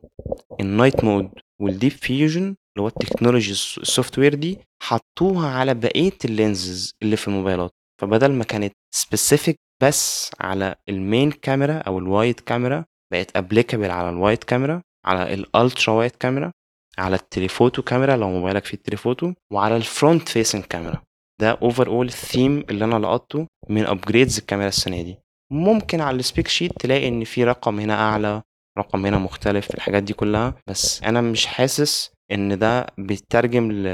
ال 0.60 0.67
night 0.67 1.04
mode 1.04 1.30
وال 1.60 1.71
Deep 1.71 1.92
Fusion 1.92 2.42
اللي 2.42 2.56
هو 2.82 2.86
ال 2.86 2.91
technology 2.91 3.45
ال 3.45 3.50
software 3.52 4.34
دي 4.34 4.58
حطوها 4.82 5.48
على 5.48 5.74
بقية 5.74 6.18
ال 6.24 6.34
lenses 6.34 6.92
اللي 7.02 7.16
في 7.16 7.28
الموبايلات. 7.28 7.70
فبدل 8.00 8.32
ما 8.32 8.44
كانت 8.44 8.72
specific 8.94 9.56
بس 9.82 10.30
على 10.40 10.74
ال 10.88 10.97
main 10.97 11.30
camera 11.30 11.72
أو 11.74 11.98
ال 11.98 12.07
wide 12.07 12.40
camera 12.40 12.84
بقت 13.12 13.36
applicable 13.36 13.90
على 13.90 14.08
ال 14.10 14.16
wide 14.16 14.38
camera 14.44 14.82
على 15.06 15.34
ال 15.34 15.44
ultra 15.44 15.94
wide 15.94 16.10
camera 16.10 16.52
على 16.98 17.16
ال 17.16 17.23
telephoto 17.23 17.82
camera 17.82 18.16
لو 18.16 18.30
موبايلك 18.30 18.64
فيه 18.64 18.76
ال 18.76 18.82
telephoto 18.82 19.32
وعلى 19.52 19.76
ال 19.76 19.85
front 19.85 20.28
facing 20.28 20.62
camera 20.64 21.02
ده 21.42 21.50
overall 21.62 21.86
ال 21.86 22.06
theme 22.06 22.64
اللي 22.70 22.84
أنا 22.84 22.94
لقطته 22.98 23.46
من 23.68 23.86
upgrades 23.86 24.38
الكاميرا 24.38 24.68
السنة 24.68 25.02
دي. 25.02 25.16
ممكن 25.52 26.00
على 26.00 26.16
ال 26.16 26.23
spec 26.23 26.48
sheet 26.48 26.72
تلاقي 26.80 27.08
إن 27.08 27.24
في 27.24 27.44
رقم 27.44 27.80
هنا 27.80 27.94
أعلى 27.94 28.42
رقم 28.78 29.06
هنا 29.06 29.18
مختلف 29.18 29.74
الحاجات 29.74 30.02
دي 30.02 30.12
كلها 30.12 30.54
بس 30.66 31.02
أنا 31.02 31.20
مش 31.20 31.46
حاسس 31.46 32.10
إن 32.32 32.58
ده 32.58 32.86
بيترجم 32.98 33.72
ل 33.72 33.86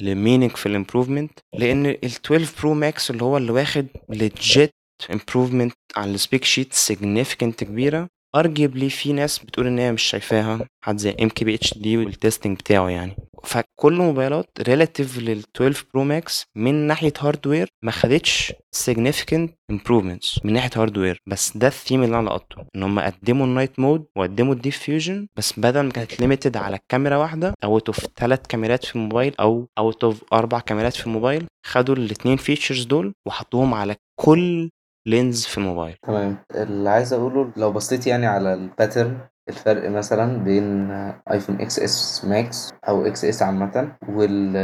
meaning 0.00 0.50
في 0.50 0.66
ال 0.66 0.72
improvement 0.72 1.32
لأن 1.54 1.86
ال 1.86 2.04
12 2.04 2.52
Pro 2.60 2.74
Max 2.74 3.10
اللي 3.10 3.24
هو 3.24 3.36
اللي 3.36 3.52
واخد 3.52 3.86
legit 4.08 4.70
improvement 5.12 5.74
على 5.96 6.10
ال 6.10 6.17
spec 6.17 6.44
sheet 6.44 6.72
significant 6.72 7.64
كبيرة 7.64 8.08
arguably 8.36 8.90
في 8.90 9.12
ناس 9.12 9.38
بتقول 9.38 9.66
إن 9.66 9.78
هي 9.78 9.92
مش 9.92 10.02
شايفاها 10.02 10.66
حد 10.84 10.96
زي 10.98 11.16
MKBHD 11.22 11.96
وال 11.96 12.09
testing 12.09 12.56
بتاعه 12.58 12.88
يعني. 12.88 13.16
فكل 13.44 13.92
موبايلات 13.92 14.46
relative 14.60 15.18
لل 15.18 15.42
12 15.56 15.84
Pro 15.94 16.04
Max 16.04 16.44
من 16.56 16.74
ناحية 16.74 17.12
hardware 17.18 17.68
ما 17.84 17.90
خدتش 17.90 18.52
significant 18.76 19.48
improvements 19.72 20.44
من 20.44 20.52
ناحية 20.52 20.70
hardware 20.76 21.18
بس 21.26 21.56
ده 21.56 21.66
الثيم 21.66 22.02
اللي 22.02 22.18
أنا 22.18 22.26
لقطته 22.28 22.64
إن 22.76 22.82
هم 22.82 23.00
قدموا 23.00 23.46
ال 23.46 23.51
night 23.51 23.78
mode 23.78 24.04
وقدموا 24.16 24.54
ال 24.54 24.58
Deep 24.58 24.72
Fusion 24.72 25.26
بس 25.36 25.58
بدل 25.60 25.80
ما 25.80 25.90
كانت 25.90 26.20
limited 26.20 26.56
على 26.56 26.78
كاميرا 26.88 27.16
واحدة 27.16 27.54
out 27.64 27.88
of 27.88 28.06
ثلاث 28.16 28.40
كاميرات 28.48 28.84
في 28.84 28.96
الموبايل 28.96 29.34
أو 29.40 29.66
out 29.78 30.04
of 30.04 30.24
أربع 30.32 30.60
كاميرات 30.60 30.96
في 30.96 31.06
الموبايل 31.06 31.46
خدوا 31.66 31.94
الاثنين 31.94 32.36
features 32.36 32.84
دول 32.84 33.12
وحطوهم 33.26 33.74
على 33.74 33.96
كل 34.20 34.70
lens 35.06 35.44
في 35.46 35.58
الموبايل 35.58 35.96
تمام. 36.02 36.36
اللي 36.54 36.90
عايز 36.90 37.12
أقوله 37.12 37.50
لو 37.56 37.72
بصيت 37.72 38.06
يعني 38.06 38.26
على 38.26 38.54
ال 38.54 38.62
pattern 38.62 39.18
الفرق 39.48 39.90
مثلا 39.90 40.38
بين 40.44 40.90
iPhone 41.30 41.60
XS 41.60 42.24
Max 42.24 42.70
أو 42.88 43.06
XS 43.06 43.42
عامة 43.42 43.92
وال 44.08 44.56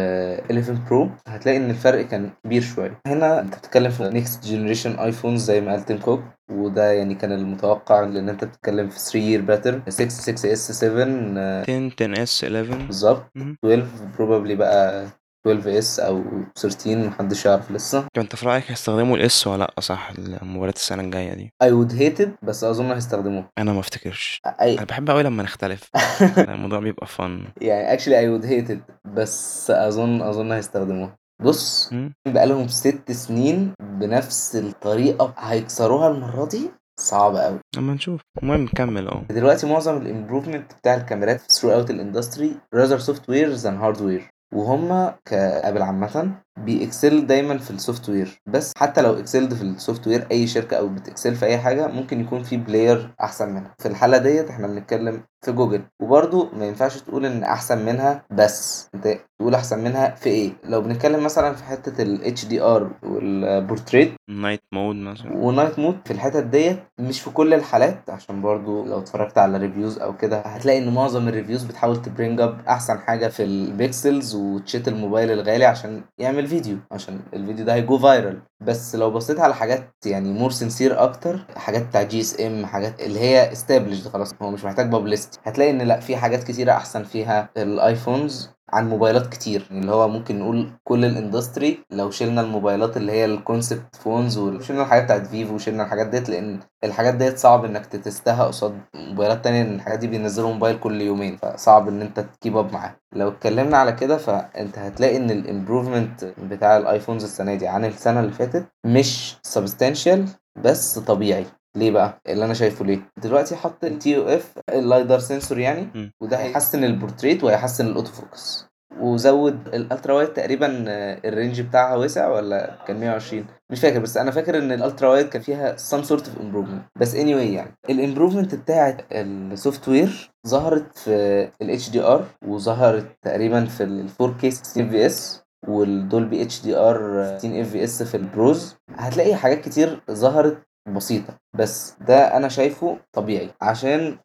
11 0.50 0.72
Pro 0.90 1.10
هتلاقي 1.26 1.58
إن 1.58 1.70
الفرق 1.70 2.04
كان 2.06 2.30
كبير 2.44 2.62
شوية. 2.62 3.00
هنا 3.06 3.40
أنت 3.40 3.54
بتتكلم 3.56 3.90
في 3.90 4.08
next 4.08 4.44
generation 4.44 4.98
iPhones 4.98 5.42
زي 5.44 5.60
ما 5.60 5.70
قال 5.72 5.84
تيم 5.84 5.98
كوك 5.98 6.22
وده 6.52 6.92
يعني 6.92 7.14
كان 7.14 7.32
المتوقع 7.32 8.00
لأن 8.00 8.28
أنت 8.28 8.44
بتتكلم 8.44 8.88
في 8.88 8.98
3 8.98 9.38
year 9.38 9.40
pattern 9.46 9.82
6 9.88 10.08
6S 10.08 10.72
7 10.72 11.04
آه، 11.38 11.62
10 11.62 11.92
10S 12.00 12.44
11 12.44 12.86
بالظبط. 12.86 13.24
مهم. 13.34 13.56
12 13.64 13.86
probably 14.18 14.54
بقى 14.54 15.06
12S 15.46 16.00
أو 16.00 16.24
13 16.56 16.96
محدش 17.08 17.46
يعرف 17.46 17.70
لسه. 17.70 18.00
طب 18.14 18.22
أنت 18.22 18.36
في 18.36 18.46
رأيك 18.46 18.70
هيستخدموا 18.70 19.16
ال 19.16 19.31
S 19.31 19.46
ولا 19.46 19.58
لأ؟ 19.58 19.80
صح 19.80 20.12
الموبايلات 20.18 20.76
السنة 20.76 21.02
الجاية 21.02 21.34
دي. 21.34 21.50
I 21.64 21.66
would 21.66 21.92
hate 21.92 22.24
it 22.24 22.28
بس 22.42 22.64
أظن 22.64 22.92
هيستخدموه 22.92 23.48
أنا 23.58 23.72
ما 23.72 23.80
أفتكرش. 23.80 24.40
I 24.60 24.78
أنا 24.78 24.84
بحب 24.84 25.10
قوي 25.10 25.22
لما 25.22 25.42
نختلف. 25.42 25.90
الموضوع 26.38 26.78
بيبقى 26.78 27.06
فن 27.06 27.44
يعني 27.60 27.98
I 27.98 28.40
would 28.40 28.44
hate 28.46 28.70
it 28.72 28.92
بس 29.04 29.70
أظن 29.70 30.22
أظن 30.22 30.52
هيستخدموها. 30.52 31.16
بص 31.42 31.90
بقالهم 32.28 32.68
ست 32.68 33.12
سنين 33.12 33.72
بنفس 33.82 34.56
الطريقة 34.56 35.34
هيكسروها 35.38 36.08
المرة 36.08 36.48
دي؟ 36.48 36.70
صعب 37.00 37.36
قوي 37.36 37.58
أما 37.78 37.94
نشوف. 37.94 38.20
المهم 38.42 38.60
نكمل 38.64 39.08
آه 39.08 39.24
دلوقتي 39.30 39.66
معظم 39.66 39.96
ال 39.96 40.03
improvement 40.03 40.72
بتاع 40.74 40.94
الكاميرات 40.94 41.40
throughout 41.52 41.90
ال 41.90 41.97
industry 41.97 42.54
rather 42.76 42.98
software 42.98 43.62
than 43.62 43.74
hardware. 43.82 44.33
وهم 44.54 45.10
ك 45.24 45.34
Apple 45.34 45.82
عامة 45.82 46.43
ب 46.58 46.70
excel 46.70 47.26
دايما 47.26 47.58
في 47.58 47.70
ال 47.70 48.08
software. 48.08 48.40
بس 48.46 48.72
حتى 48.76 49.02
لو 49.02 49.18
excelled 49.18 49.54
في 49.54 49.62
ال 49.62 50.06
software 50.06 50.26
أي 50.30 50.46
شركة 50.46 50.76
أو 50.76 50.88
بت 50.88 51.01
excel 51.01 51.34
في 51.34 51.46
أي 51.46 51.58
حاجة 51.58 51.86
ممكن 51.86 52.20
يكون 52.20 52.42
في 52.42 52.56
player 52.56 53.14
أحسن 53.20 53.48
منها. 53.48 53.74
في 53.78 53.88
الحالة 53.88 54.18
ديت 54.18 54.50
إحنا 54.50 54.66
بنتكلم 54.66 55.22
في 55.44 55.52
جوجل. 55.52 55.82
وبرضو 56.02 56.48
ما 56.58 56.66
ينفعش 56.66 57.00
تقول 57.00 57.26
إن 57.26 57.42
أحسن 57.44 57.84
منها 57.84 58.24
بس. 58.30 58.88
أنت 58.94 59.18
تقول 59.38 59.54
أحسن 59.54 59.84
منها 59.84 60.14
في 60.14 60.30
إيه؟ 60.30 60.52
لو 60.64 60.80
بنتكلم 60.80 61.24
مثلا 61.24 61.54
في 61.54 61.64
حتة 61.64 62.02
ال 62.02 62.34
HDR 62.38 63.04
وال 63.06 63.27
portrait 63.27 64.12
night 64.30 64.60
mode 64.72 64.96
مثلا. 64.96 65.36
و 65.36 65.43
night 65.43 65.78
mode 65.78 65.96
في 66.04 66.10
الحتت 66.12 66.42
ديت 66.44 66.78
مش 66.98 67.20
في 67.20 67.30
كل 67.30 67.54
الحالات. 67.54 68.10
عشان 68.10 68.42
برضو 68.42 68.84
لو 68.84 68.98
اتفرجت 68.98 69.38
على 69.38 69.58
reviews 69.58 69.98
أو 69.98 70.16
كده 70.16 70.40
هتلاقي 70.40 70.78
إن 70.78 70.94
معظم 70.94 71.28
ال 71.28 71.33
reviews 71.33 71.64
بتحاول 71.64 72.02
ت 72.02 72.09
bring 72.09 72.40
up 72.40 72.60
أحسن 72.68 72.98
حاجة 72.98 73.28
في 73.28 73.42
ال 73.44 73.57
Pixels 73.57 74.34
وت 74.34 74.52
shit 74.52 74.88
الموبايل 74.88 75.30
الغالي 75.30 75.64
عشان 75.64 76.02
يعمل 76.18 76.43
تعمل 76.44 76.62
فيديو 76.62 76.78
عشان 76.90 77.20
الفيديو 77.34 77.64
ده 77.64 77.74
هي 77.74 77.86
go 77.86 77.98
viral 77.98 78.42
بس 78.60 78.96
لو 78.96 79.10
بصيت 79.10 79.40
على 79.40 79.54
حاجات 79.54 79.90
يعني 80.06 80.32
more 80.32 80.50
sincere 80.50 81.02
أكتر 81.02 81.40
حاجات 81.56 81.86
بتاع 81.86 82.02
GSM 82.02 82.66
حاجات 82.66 83.00
اللي 83.02 83.20
هي 83.20 83.52
established 83.52 84.08
خلاص 84.08 84.34
هو 84.42 84.50
مش 84.50 84.64
محتاج 84.64 84.88
publicity 84.90 85.38
هتلاقي 85.44 85.70
إن 85.70 85.82
لأ 85.82 86.00
في 86.00 86.16
حاجات 86.16 86.44
كتيرة 86.44 86.72
أحسن 86.72 87.04
فيها 87.04 87.48
ال 87.56 87.68
iPhones 87.68 88.50
عن 88.74 88.88
موبايلات 88.88 89.26
كتير. 89.26 89.66
اللي 89.70 89.92
هو 89.92 90.08
ممكن 90.08 90.38
نقول 90.38 90.70
كل 90.84 91.04
ال 91.04 91.12
industry 91.12 91.78
لو 91.90 92.10
شلنا 92.10 92.40
الموبايلات 92.40 92.96
اللي 92.96 93.12
هي 93.12 93.24
ال 93.24 93.33
concept 93.33 93.96
phones 93.96 94.38
وشلنا 94.38 94.82
الحاجات 94.82 95.04
بتاعت 95.04 95.26
Vivo 95.26 95.54
وشلنا 95.54 95.82
الحاجات 95.82 96.06
ديت 96.06 96.28
لأن 96.28 96.60
الحاجات 96.84 97.14
ديت 97.14 97.38
صعب 97.38 97.64
إنك 97.64 97.86
ت 97.86 97.96
test 97.96 98.35
ها 98.35 98.44
قصاد 98.44 98.78
موبايلات 98.94 99.44
تانية 99.44 99.62
لأن 99.62 99.74
الحاجات 99.74 99.98
دي 99.98 100.06
بينزلوا 100.06 100.52
موبايل 100.52 100.78
كل 100.78 101.00
يومين 101.00 101.36
فصعب 101.36 101.88
إن 101.88 102.02
أنت 102.02 102.20
ت 102.20 102.27
keep 102.27 102.56
up 102.56 102.72
معاه 102.72 102.96
لو 103.16 103.28
اتكلمنا 103.28 103.76
على 103.76 103.92
كده 103.92 104.16
فأنت 104.16 104.78
هتلاقي 104.78 105.16
إن 105.16 105.30
ال 105.30 105.38
improvement 105.38 106.24
بتاع 106.24 106.76
ال 106.76 106.82
iPhones 106.82 107.24
السنة 107.24 107.54
دي 107.54 107.66
عن 107.68 107.84
السنة 107.84 108.20
اللي 108.20 108.32
فاتت 108.32 108.66
مش 108.86 109.36
substantial 109.42 110.28
بس 110.64 110.98
طبيعي. 110.98 111.46
ليه 111.76 111.90
بقى؟ 111.90 112.20
اللي 112.28 112.44
أنا 112.44 112.54
شايفه 112.54 112.84
ليه؟ 112.84 113.00
دلوقتي 113.22 113.56
حط 113.56 113.84
ال 113.84 114.16
TOF 114.16 114.22
ال 114.28 114.52
LiDAR 114.68 115.18
sensor 115.18 115.58
يعني 115.58 115.82
م. 115.82 116.10
وده 116.22 116.36
هيحسن 116.36 116.84
البورتريت 116.84 117.44
وهيحسن 117.44 117.86
ال 117.86 117.91
auto 117.91 118.12
focus 118.12 118.66
وزود 119.00 119.68
ال 119.68 119.76
ultra 119.76 120.14
wide 120.14 120.28
تقريبا 120.28 120.84
آه، 120.88 121.20
ال 121.24 121.30
range 121.30 121.60
بتاعها 121.60 121.96
وسع 121.96 122.28
ولا 122.28 122.78
كان 122.86 123.00
120 123.00 123.44
مش 123.70 123.80
فاكر 123.80 123.98
بس 123.98 124.16
أنا 124.16 124.30
فاكر 124.30 124.58
إن 124.58 124.72
ال 124.72 124.78
ultra 124.78 125.08
wide 125.08 125.28
كان 125.28 125.42
فيها 125.42 125.76
some 125.76 126.04
sort 126.04 126.20
of 126.20 126.40
improvement. 126.40 126.98
بس 127.00 127.14
anyway 127.16 127.18
يعني 127.28 127.74
ال 127.90 127.96
improvement 127.96 128.54
بتاعت 128.54 129.06
ال 129.12 129.88
software 129.88 130.30
ظهرت 130.46 130.98
في 130.98 131.48
ال 131.62 131.90
HDR 131.90 132.24
وظهرت 132.46 133.06
تقريبا 133.22 133.64
في 133.64 133.82
ال 133.82 134.08
4K 134.22 134.46
60 134.48 134.90
FPS 134.90 134.93
وال 134.93 134.94
Dolby 134.94 134.98
HDR 134.98 135.01
60 135.01 135.02
FPS 135.02 135.05
في 135.05 135.06
ال 135.06 136.42
Pros 136.42 138.76
هتلاقي 138.96 139.34
حاجات 139.36 139.60
كتير 139.60 140.00
ظهرت 140.10 140.58
بسيطة. 140.88 141.36
بس 141.54 141.94
ده 142.00 142.36
أنا 142.36 142.48
شايفه 142.48 142.98
طبيعي. 143.12 143.50
عشان 143.62 144.18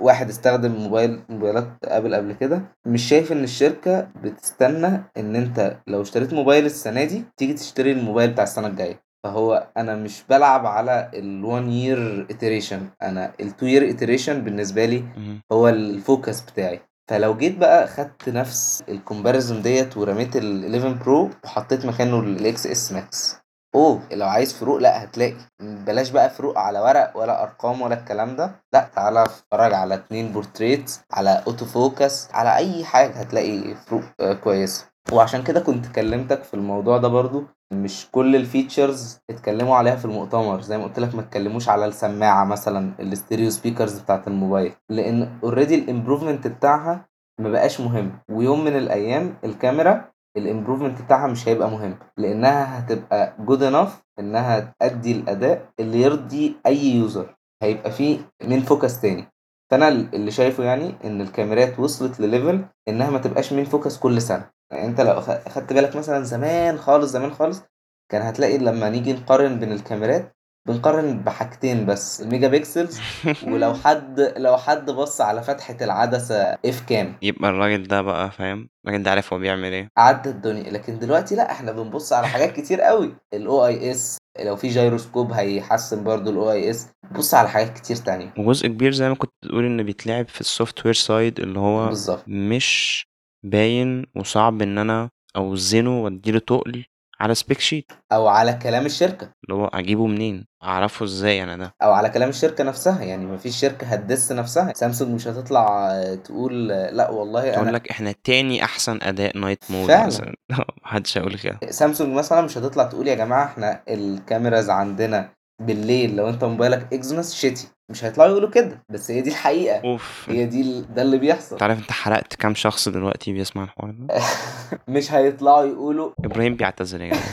كواحد 0.00 0.28
استخدم 0.28 0.72
موبايل 0.72 1.20
موبايلات 1.28 1.68
Apple 1.84 2.14
قبل 2.14 2.32
كده 2.32 2.62
مش 2.86 3.02
شايف 3.02 3.32
إن 3.32 3.44
الشركة 3.44 4.00
بتستنى 4.22 5.02
إن 5.16 5.36
أنت 5.36 5.76
لو 5.86 6.02
اشتريت 6.02 6.32
موبايل 6.34 6.66
السنة 6.66 7.04
دي 7.04 7.24
تيجي 7.36 7.52
تشتري 7.54 7.92
الموبايل 7.92 8.30
بتاع 8.30 8.44
السنة 8.44 8.66
الجاية. 8.66 9.00
فهو 9.24 9.68
أنا 9.76 9.94
مش 9.96 10.22
بلعب 10.30 10.66
على 10.66 11.10
ال 11.14 11.42
one 11.44 11.68
year 11.70 12.32
iteration. 12.34 13.02
أنا 13.02 13.32
ال 13.40 13.50
two 13.50 13.64
year 13.64 13.96
iteration 13.96 14.30
بالنسبة 14.44 14.84
لي. 14.84 15.04
هو 15.52 15.68
ال 15.68 15.80
focus 15.80 16.40
بتاعي. 16.40 16.80
فلو 17.10 17.36
جيت 17.36 17.58
بقى 17.58 17.86
خدت 17.86 18.28
نفس 18.28 18.82
ال 18.88 18.95
comparison 18.95 19.62
ديت 19.62 19.96
ورميت 19.96 20.36
ال 20.36 20.64
11 20.64 20.92
Pro 20.92 21.30
وحطيت 21.44 21.86
مكانه 21.86 22.20
ال 22.20 22.66
XS 22.66 22.92
Max 22.92 23.36
أوه. 23.74 24.00
لو 24.12 24.26
عايز 24.26 24.54
فروق 24.54 24.76
لأ 24.76 25.04
هتلاقي. 25.04 25.36
بلاش 25.60 26.10
بقى 26.10 26.30
فروق 26.30 26.58
على 26.58 26.80
ورق 26.80 27.12
ولا 27.16 27.42
أرقام 27.42 27.80
ولا 27.82 27.94
الكلام 28.00 28.36
ده. 28.36 28.50
لأ 28.72 28.88
تعالى 28.96 29.22
اتفرج 29.22 29.74
على 29.74 29.94
اتنين 29.94 30.32
بورتريت 30.32 30.92
على 31.12 31.42
auto 31.46 31.64
focus 31.64 32.28
على 32.34 32.56
أي 32.56 32.84
حاجة 32.84 33.10
هتلاقي 33.10 33.74
فروق 33.74 34.02
آه، 34.20 34.32
كويسة. 34.32 34.86
وعشان 35.12 35.42
كده 35.42 35.60
كنت 35.60 35.86
كلمتك 35.86 36.42
في 36.42 36.54
الموضوع 36.54 36.98
ده 36.98 37.08
برضو. 37.08 37.44
مش 37.72 38.06
كل 38.12 38.36
ال 38.36 38.45
features 38.45 39.18
اتكلموا 39.30 39.76
عليها 39.76 39.96
في 39.96 40.04
المؤتمر. 40.04 40.60
زي 40.60 40.78
ما 40.78 40.84
قلت 40.84 40.98
لك 40.98 41.14
ما 41.14 41.20
اتكلموش 41.20 41.68
على 41.68 41.86
السماعة 41.86 42.44
مثلا 42.44 42.92
ال 43.00 43.07
stereo 43.07 43.50
speakers 43.50 43.98
بتاعت 43.98 44.28
الموبايل. 44.28 44.72
لأن 44.90 45.38
already 45.44 45.74
ال 45.74 45.80
improvement 45.80 46.46
بتاعها 46.46 47.08
ما 47.40 47.48
بقاش 47.50 47.80
مهم. 47.80 48.18
ويوم 48.30 48.64
من 48.64 48.76
الأيام 48.76 49.34
الكاميرا 49.44 50.04
ال 50.38 50.43
improvement 50.43 51.02
بتاعها 51.02 51.26
مش 51.26 51.48
هيبقى 51.48 51.70
مهم 51.70 51.98
لأنها 52.16 52.78
هتبقى 52.78 53.36
good 53.38 53.62
enough 53.62 54.02
إنها 54.18 54.74
تأدي 54.80 55.12
الأداء 55.12 55.68
اللي 55.80 56.02
يرضي 56.02 56.56
أي 56.66 56.86
user 56.86 57.34
هيبقى 57.62 57.90
فيه 57.92 58.18
main 58.44 58.60
focus 58.60 59.00
تاني. 59.00 59.24
فأنا 59.70 59.88
اللي 59.88 60.30
شايفه 60.30 60.64
يعني 60.64 60.94
إن 61.04 61.20
الكاميرات 61.20 61.78
وصلت 61.78 62.20
ل 62.20 62.27
level 62.27 62.64
إنها 62.88 63.10
ما 63.10 63.18
تبقاش 63.18 63.52
main 63.52 63.64
focus 63.64 63.98
كل 63.98 64.22
سنة. 64.22 64.50
يعني 64.72 64.86
أنت 64.86 65.00
لو 65.00 65.12
أخدت 65.18 65.72
بالك 65.72 65.96
مثلا 65.96 66.24
زمان 66.24 66.78
خالص 66.78 67.10
زمان 67.10 67.30
خالص 67.30 67.62
كان 68.10 68.22
هتلاقي 68.22 68.58
لما 68.58 68.88
نيجي 68.90 69.12
نقارن 69.12 69.58
بين 69.60 69.72
الكاميرات 69.72 70.36
بنقارن 70.68 71.18
بحاجتين 71.18 71.86
بس 71.86 72.20
ال 72.22 72.48
megapixels 72.48 73.00
ولو 73.48 73.74
حد 73.74 74.20
لو 74.36 74.56
حد 74.56 74.90
بص 74.90 75.20
على 75.20 75.42
فتحة 75.42 75.76
العدسة 75.80 76.36
F 76.42 76.80
كام. 76.88 77.14
يبقى 77.22 77.50
الراجل 77.50 77.82
ده 77.82 78.02
بقى 78.02 78.30
فاهم؟ 78.30 78.68
الراجل 78.86 79.02
ده 79.02 79.10
عارف 79.10 79.32
هو 79.32 79.38
بيعمل 79.38 79.72
إيه. 79.72 79.88
عدى 79.96 80.28
الدنيا. 80.30 80.70
لكن 80.70 80.98
دلوقتي 80.98 81.34
لا 81.34 81.50
إحنا 81.52 81.72
بنبص 81.72 82.12
على 82.12 82.26
حاجات 82.28 82.52
كتير 82.52 82.80
قوي. 82.80 83.14
ال 83.34 83.66
OIS 83.66 84.18
لو 84.40 84.56
في 84.56 84.68
جيروسكوب 84.68 85.32
هيحسن 85.32 86.04
برضو 86.04 86.30
ال 86.30 86.50
OIS 86.52 86.88
بص 87.12 87.34
على 87.34 87.48
حاجات 87.48 87.78
كتير 87.78 87.96
تانية. 87.96 88.34
وجزء 88.38 88.66
كبير 88.68 88.92
زي 88.92 89.08
ما 89.08 89.14
كنت 89.14 89.30
بتقول 89.42 89.64
إن 89.64 89.82
بيتلعب 89.82 90.28
في 90.28 90.40
ال 90.40 90.84
software 90.86 90.94
side 90.94 91.40
اللي 91.40 91.58
هو 91.58 91.86
بالظبط. 91.88 92.24
مش 92.26 93.04
باين 93.44 94.06
وصعب 94.16 94.62
إن 94.62 94.78
أنا 94.78 95.10
أوزنه 95.36 96.02
وأديله 96.04 96.38
تقل. 96.38 96.84
على 97.20 97.34
spec 97.34 97.60
sheet 97.60 97.92
أو 98.12 98.28
على 98.28 98.52
كلام 98.52 98.86
الشركة. 98.86 99.30
اللي 99.44 99.54
هو 99.62 99.66
أجيبه 99.66 100.06
منين؟ 100.06 100.46
أعرفه 100.64 101.04
إزاي 101.04 101.42
أنا 101.44 101.56
ده؟ 101.56 101.74
أو 101.82 101.92
على 101.92 102.08
كلام 102.10 102.28
الشركة 102.28 102.64
نفسها. 102.64 103.02
يعني 103.02 103.26
مفيش 103.26 103.56
شركة 103.56 103.86
هت 103.86 104.01
diss 104.01 104.32
نفسها. 104.32 104.72
سامسونج 104.76 105.14
مش 105.14 105.28
هتطلع 105.28 105.90
تقول 106.24 106.68
لا 106.68 107.10
والله 107.10 107.50
تقول 107.52 107.68
أنا 107.68 107.76
لك 107.76 107.90
إحنا 107.90 108.14
تاني 108.24 108.64
أحسن 108.64 108.98
أداء 109.02 109.38
night 109.38 109.64
mode 109.70 109.88
فعلا. 109.88 110.06
مثلا. 110.06 110.34
محدش 110.84 111.18
هيقول 111.18 111.38
كده. 111.38 111.58
سامسونج 111.70 112.14
مثلا 112.14 112.40
مش 112.40 112.58
هتطلع 112.58 112.84
تقول 112.84 113.08
يا 113.08 113.14
جماعة 113.14 113.44
إحنا 113.44 113.82
ال 113.88 113.98
cameras 113.98 114.70
عندنا 114.70 115.28
بالليل 115.60 116.16
لو 116.16 116.28
انت 116.28 116.44
موبايلك 116.44 116.92
Exynos 116.92 117.34
shitty 117.34 117.68
مش 117.90 118.04
هيطلعوا 118.04 118.30
يقولوا 118.30 118.50
كده 118.50 118.82
بس 118.88 119.10
هي 119.10 119.20
دي 119.20 119.30
الحقيقة. 119.30 119.76
أوف. 119.84 120.26
هي 120.28 120.46
دي 120.46 120.60
ال- 120.60 120.94
ده 120.94 121.02
اللي 121.02 121.18
بيحصل. 121.18 121.52
انت 121.54 121.62
عارف 121.62 121.78
انت 121.78 121.92
حرقت 121.92 122.34
كام 122.34 122.54
شخص 122.54 122.88
دلوقتي 122.88 123.32
بيسمع 123.32 123.64
الحوار 123.64 123.90
ده؟ 123.90 124.14
مش 124.88 125.12
هيطلعوا 125.12 125.64
يقولوا 125.64 126.10
إبراهيم 126.24 126.54
بيعتذر 126.56 127.00
يا 127.00 127.06
جماعة. 127.06 127.24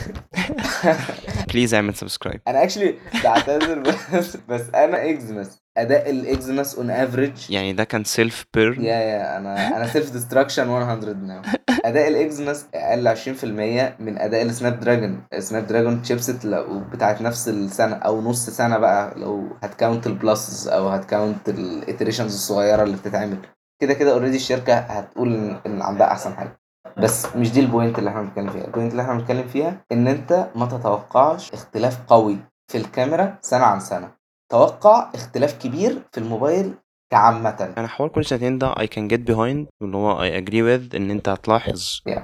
please 1.48 1.74
اعمل 1.74 1.94
subscribe 1.94 2.40
أنا 2.48 2.62
actually 2.62 2.94
بعتذر 3.24 3.78
بس 4.14 4.36
بس 4.48 4.62
أنا 4.74 5.10
Exynos 5.10 5.58
أداء 5.76 6.10
ال 6.10 6.19
Exynos 6.19 6.74
on 6.74 6.90
average 6.90 7.50
يعني 7.50 7.72
ده 7.72 7.84
كان 7.84 8.04
self 8.04 8.44
burn 8.54 8.84
يا 8.84 8.94
يا 8.94 9.36
أنا 9.36 9.76
أنا 9.76 9.86
self 9.86 10.10
destruction 10.12 10.66
100 10.68 10.94
now 11.12 11.42
أداء 11.84 12.08
ال 12.08 12.16
Exynos 12.16 12.66
أقل 12.74 13.16
20% 13.16 13.44
من 14.00 14.18
أداء 14.18 14.42
ال 14.42 14.80
Snapdragon 14.80 15.22
ال 15.34 15.66
Snapdragon 15.66 16.02
chipset 16.02 16.44
لو 16.44 16.80
بتاعت 16.92 17.22
نفس 17.22 17.48
السنة 17.48 17.96
أو 17.96 18.20
نص 18.20 18.50
سنة 18.50 18.78
بقى 18.78 19.14
لو 19.18 19.48
هت 19.62 19.75
count 19.75 20.06
ال 20.06 20.18
plus 20.18 20.68
أو 20.68 20.88
هت 20.88 21.05
count 21.05 21.48
ال 21.48 21.56
iterations 21.56 22.34
الصغيرة 22.34 22.82
اللي 22.82 22.96
بتتعمل. 22.96 23.38
كده 23.82 23.94
كده 23.94 24.12
already 24.12 24.36
الشركة 24.36 24.74
هتقول 24.74 25.56
ان 25.66 25.82
عندها 25.82 26.06
أحسن 26.12 26.34
حاجة. 26.34 26.60
بس 27.02 27.36
مش 27.36 27.52
دي 27.52 27.60
ال 27.60 27.66
point 27.66 27.98
اللي 27.98 28.10
إحنا 28.10 28.22
بنتكلم 28.22 28.50
فيها. 28.50 28.64
ال 28.64 28.68
point 28.68 28.90
اللي 28.92 29.02
إحنا 29.02 29.14
بنتكلم 29.14 29.48
فيها 29.48 29.84
إن 29.92 30.06
أنت 30.08 30.50
ما 30.56 30.66
تتوقعش 30.66 31.52
اختلاف 31.52 32.02
قوي 32.06 32.38
في 32.72 32.78
الكاميرا 32.78 33.38
سنة 33.42 33.64
عن 33.64 33.80
سنة. 33.80 34.12
توقع 34.52 35.10
اختلاف 35.14 35.58
كبير 35.58 36.02
في 36.12 36.18
الموبايل 36.20 36.74
كعامة. 37.12 37.74
أنا 37.78 37.88
حوار 37.88 38.08
كل 38.08 38.24
سنتين 38.24 38.58
ده 38.58 38.74
I 38.74 38.86
can 38.86 39.10
get 39.12 39.20
behind 39.32 39.66
اللي 39.82 39.96
هو 39.96 40.18
I 40.18 40.42
agree 40.44 40.62
with 40.90 40.94
إن 40.94 41.10
أنت 41.10 41.28
هتلاحظ 41.28 42.00
Yeah. 42.10 42.20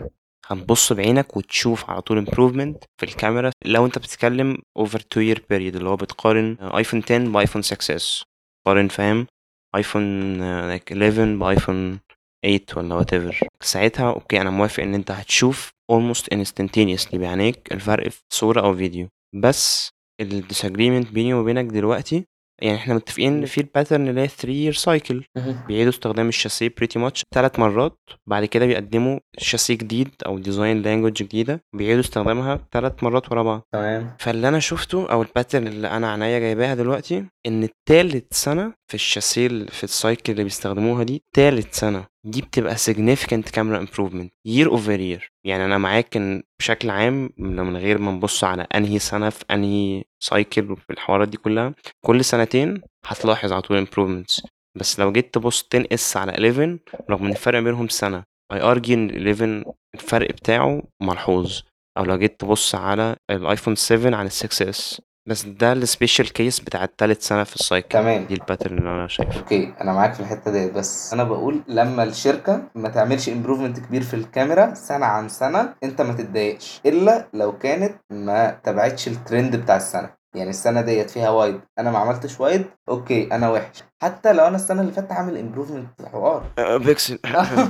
هتبص 0.47 0.93
بعينك 0.93 1.37
وتشوف 1.37 1.91
على 1.91 2.01
طول 2.01 2.27
improvement 2.27 2.85
في 3.01 3.07
الكاميرا. 3.07 3.51
لو 3.65 3.87
أنت 3.87 3.99
بتتكلم 3.99 4.57
over 4.79 4.99
two 4.99 5.35
year 5.35 5.39
period 5.39 5.53
اللي 5.77 5.89
هو 5.89 5.97
بتقارن 5.97 6.57
iPhone 6.61 7.03
10 7.05 7.19
ب 7.33 7.37
iPhone 7.37 7.63
6s 7.63 8.25
قارن 8.67 8.89
فاهم؟ 8.89 9.27
iPhone 9.77 10.41
آه، 10.43 10.77
like 10.79 10.93
11 10.93 11.37
ب 11.37 11.46
iPhone 11.46 11.99
8 12.45 12.61
ولا 12.77 13.03
whatever. 13.05 13.47
ساعتها 13.61 14.13
okay 14.13 14.41
أنا 14.41 14.51
موافق 14.51 14.83
إن 14.83 14.95
أنت 14.95 15.11
هتشوف 15.11 15.71
almost 15.93 16.35
instantaneously 16.35 17.15
بعينيك 17.17 17.73
الفرق 17.73 18.09
في 18.09 18.21
صورة 18.33 18.61
أو 18.61 18.77
فيديو 18.77 19.09
بس 19.35 19.91
ال 20.21 20.45
disagreement 20.53 21.13
بيني 21.13 21.35
وبينك 21.35 21.65
دلوقتي 21.65 22.25
يعني 22.63 22.77
إحنا 22.77 22.95
متفقين 22.95 23.33
إن 23.33 23.47
في 23.47 23.61
ال 23.61 23.67
pattern 23.67 24.09
اللي 24.09 24.21
هي 24.21 24.29
3 24.29 24.73
year 24.73 24.77
cycle. 24.77 25.23
بيعيدوا 25.67 25.91
استخدام 25.91 26.29
الشاسيه 26.29 26.75
pretty 26.77 26.99
much 26.99 27.23
ثلاث 27.35 27.59
مرات. 27.59 27.99
بعد 28.27 28.45
كده 28.45 28.67
بيقدموا 28.67 29.19
شاسيه 29.39 29.75
جديد 29.75 30.09
أو 30.27 30.39
design 30.39 30.83
language 30.83 31.13
جديدة. 31.13 31.61
بيعيدوا 31.77 32.01
استخدامها 32.01 32.69
ثلاث 32.73 33.03
مرات 33.03 33.33
ورا 33.33 33.43
بعض. 33.43 33.63
تمام. 33.73 34.17
فاللي 34.19 34.49
أنا 34.49 34.59
شفته 34.59 35.11
أو 35.11 35.23
ال 35.23 35.28
pattern 35.28 35.67
اللي 35.67 35.89
أنا 35.89 36.11
عينيا 36.13 36.39
جايباها 36.39 36.75
دلوقتي 36.75 37.25
إن 37.47 37.63
التالت 37.63 38.35
سنة 38.35 38.75
في 38.93 38.97
الشاسيه 38.97 39.47
اللي 39.47 39.67
في 39.67 39.85
ال 39.85 39.93
cycle 39.93 40.33
اللي 40.33 40.45
بيستخدموها 40.45 41.03
دي 41.03 41.23
تالت 41.37 41.75
سنة. 41.75 42.07
دي 42.25 42.43
بتبقى 42.43 42.77
significant 42.77 43.45
camera 43.57 43.87
improvement 43.87 44.29
year 44.49 44.69
over 44.71 44.99
year. 44.99 45.29
يعني 45.47 45.65
أنا 45.65 45.79
معاك 45.79 46.17
إن 46.17 46.43
بشكل 46.61 46.91
عام 46.91 47.31
من 47.39 47.77
غير 47.77 47.99
ما 47.99 48.13
نبص 48.13 48.45
على 48.45 48.67
أنهي 48.75 48.99
سنة 48.99 49.31
في 49.31 49.45
أنهي 49.51 50.05
cycle 50.23 50.71
وفي 50.73 50.91
الحوارات 50.91 51.29
دي 51.29 51.37
كلها 51.37 51.75
كل 52.07 52.25
سنتين 52.25 52.83
هتلاحظ 53.07 53.53
على 53.53 53.63
طول 53.63 53.87
improvements. 53.87 54.47
بس 54.79 55.01
لو 55.01 55.13
جيت 55.13 55.35
تبص 55.35 55.65
10s 55.75 56.17
على 56.17 56.33
11 56.33 56.79
رغم 57.11 57.25
إن 57.25 57.31
الفرق 57.31 57.61
بينهم 57.61 57.89
سنة 57.89 58.25
I 58.53 58.61
argue 58.61 58.95
إن 58.95 59.11
11 59.29 59.65
الفرق 59.95 60.29
بتاعه 60.33 60.83
ملحوظ. 61.03 61.61
أو 61.99 62.05
لو 62.05 62.19
جيت 62.19 62.41
تبص 62.41 62.75
على 62.75 63.17
ال 63.31 63.37
iPhone 63.37 63.75
7 63.75 64.17
عن 64.17 64.27
ال 64.27 64.33
6s 64.33 65.03
بس 65.27 65.45
ده 65.45 65.73
ال 65.73 65.80
special 65.80 66.33
case 66.33 66.61
بتاع 66.61 66.85
التالت 66.85 67.23
سنة 67.23 67.45
في 67.45 67.57
ال 67.57 67.62
cycle 67.62 67.89
تمام. 67.89 68.25
دي 68.25 68.35
ال 68.35 68.40
pattern 68.40 68.79
اللي 68.79 68.91
أنا 68.91 69.09
شايفه. 69.09 69.39
okay 69.41 69.75
أنا 69.81 69.93
معاك 69.93 70.15
في 70.15 70.21
الحتة 70.21 70.51
ديت. 70.51 70.73
بس 70.73 71.13
أنا 71.13 71.25
بقول 71.25 71.63
لما 71.69 72.03
الشركة 72.03 72.63
ما 72.75 72.89
تعملش 72.89 73.29
improvement 73.29 73.81
كبير 73.81 74.03
في 74.03 74.15
الكاميرا 74.15 74.75
سنة 74.75 75.07
عن 75.07 75.29
سنة 75.29 75.75
أنت 75.85 76.01
ما 76.03 76.13
تتضايقش. 76.13 76.81
إلا 76.87 77.29
لو 77.35 77.59
كانت 77.59 77.95
ما 78.11 78.51
تبعتش 78.65 79.09
الترند 79.09 79.57
بتاع 79.57 79.77
السنة. 79.77 80.22
يعني 80.35 80.51
السنة 80.51 80.81
ديت 80.81 81.11
فيها 81.11 81.31
wide 81.31 81.61
أنا 81.79 81.91
ما 81.91 81.99
عملتش 81.99 82.41
wide 82.41 82.65
okay 82.89 83.29
أنا 83.35 83.51
وحش. 83.51 83.85
حتى 84.03 84.33
لو 84.33 84.47
أنا 84.47 84.57
السنة 84.57 84.81
اللي 84.81 84.93
فاتت 84.93 85.13
عامل 85.13 85.37
improvement 85.39 85.89
حوار 86.13 86.45
بيكسل 86.79 87.19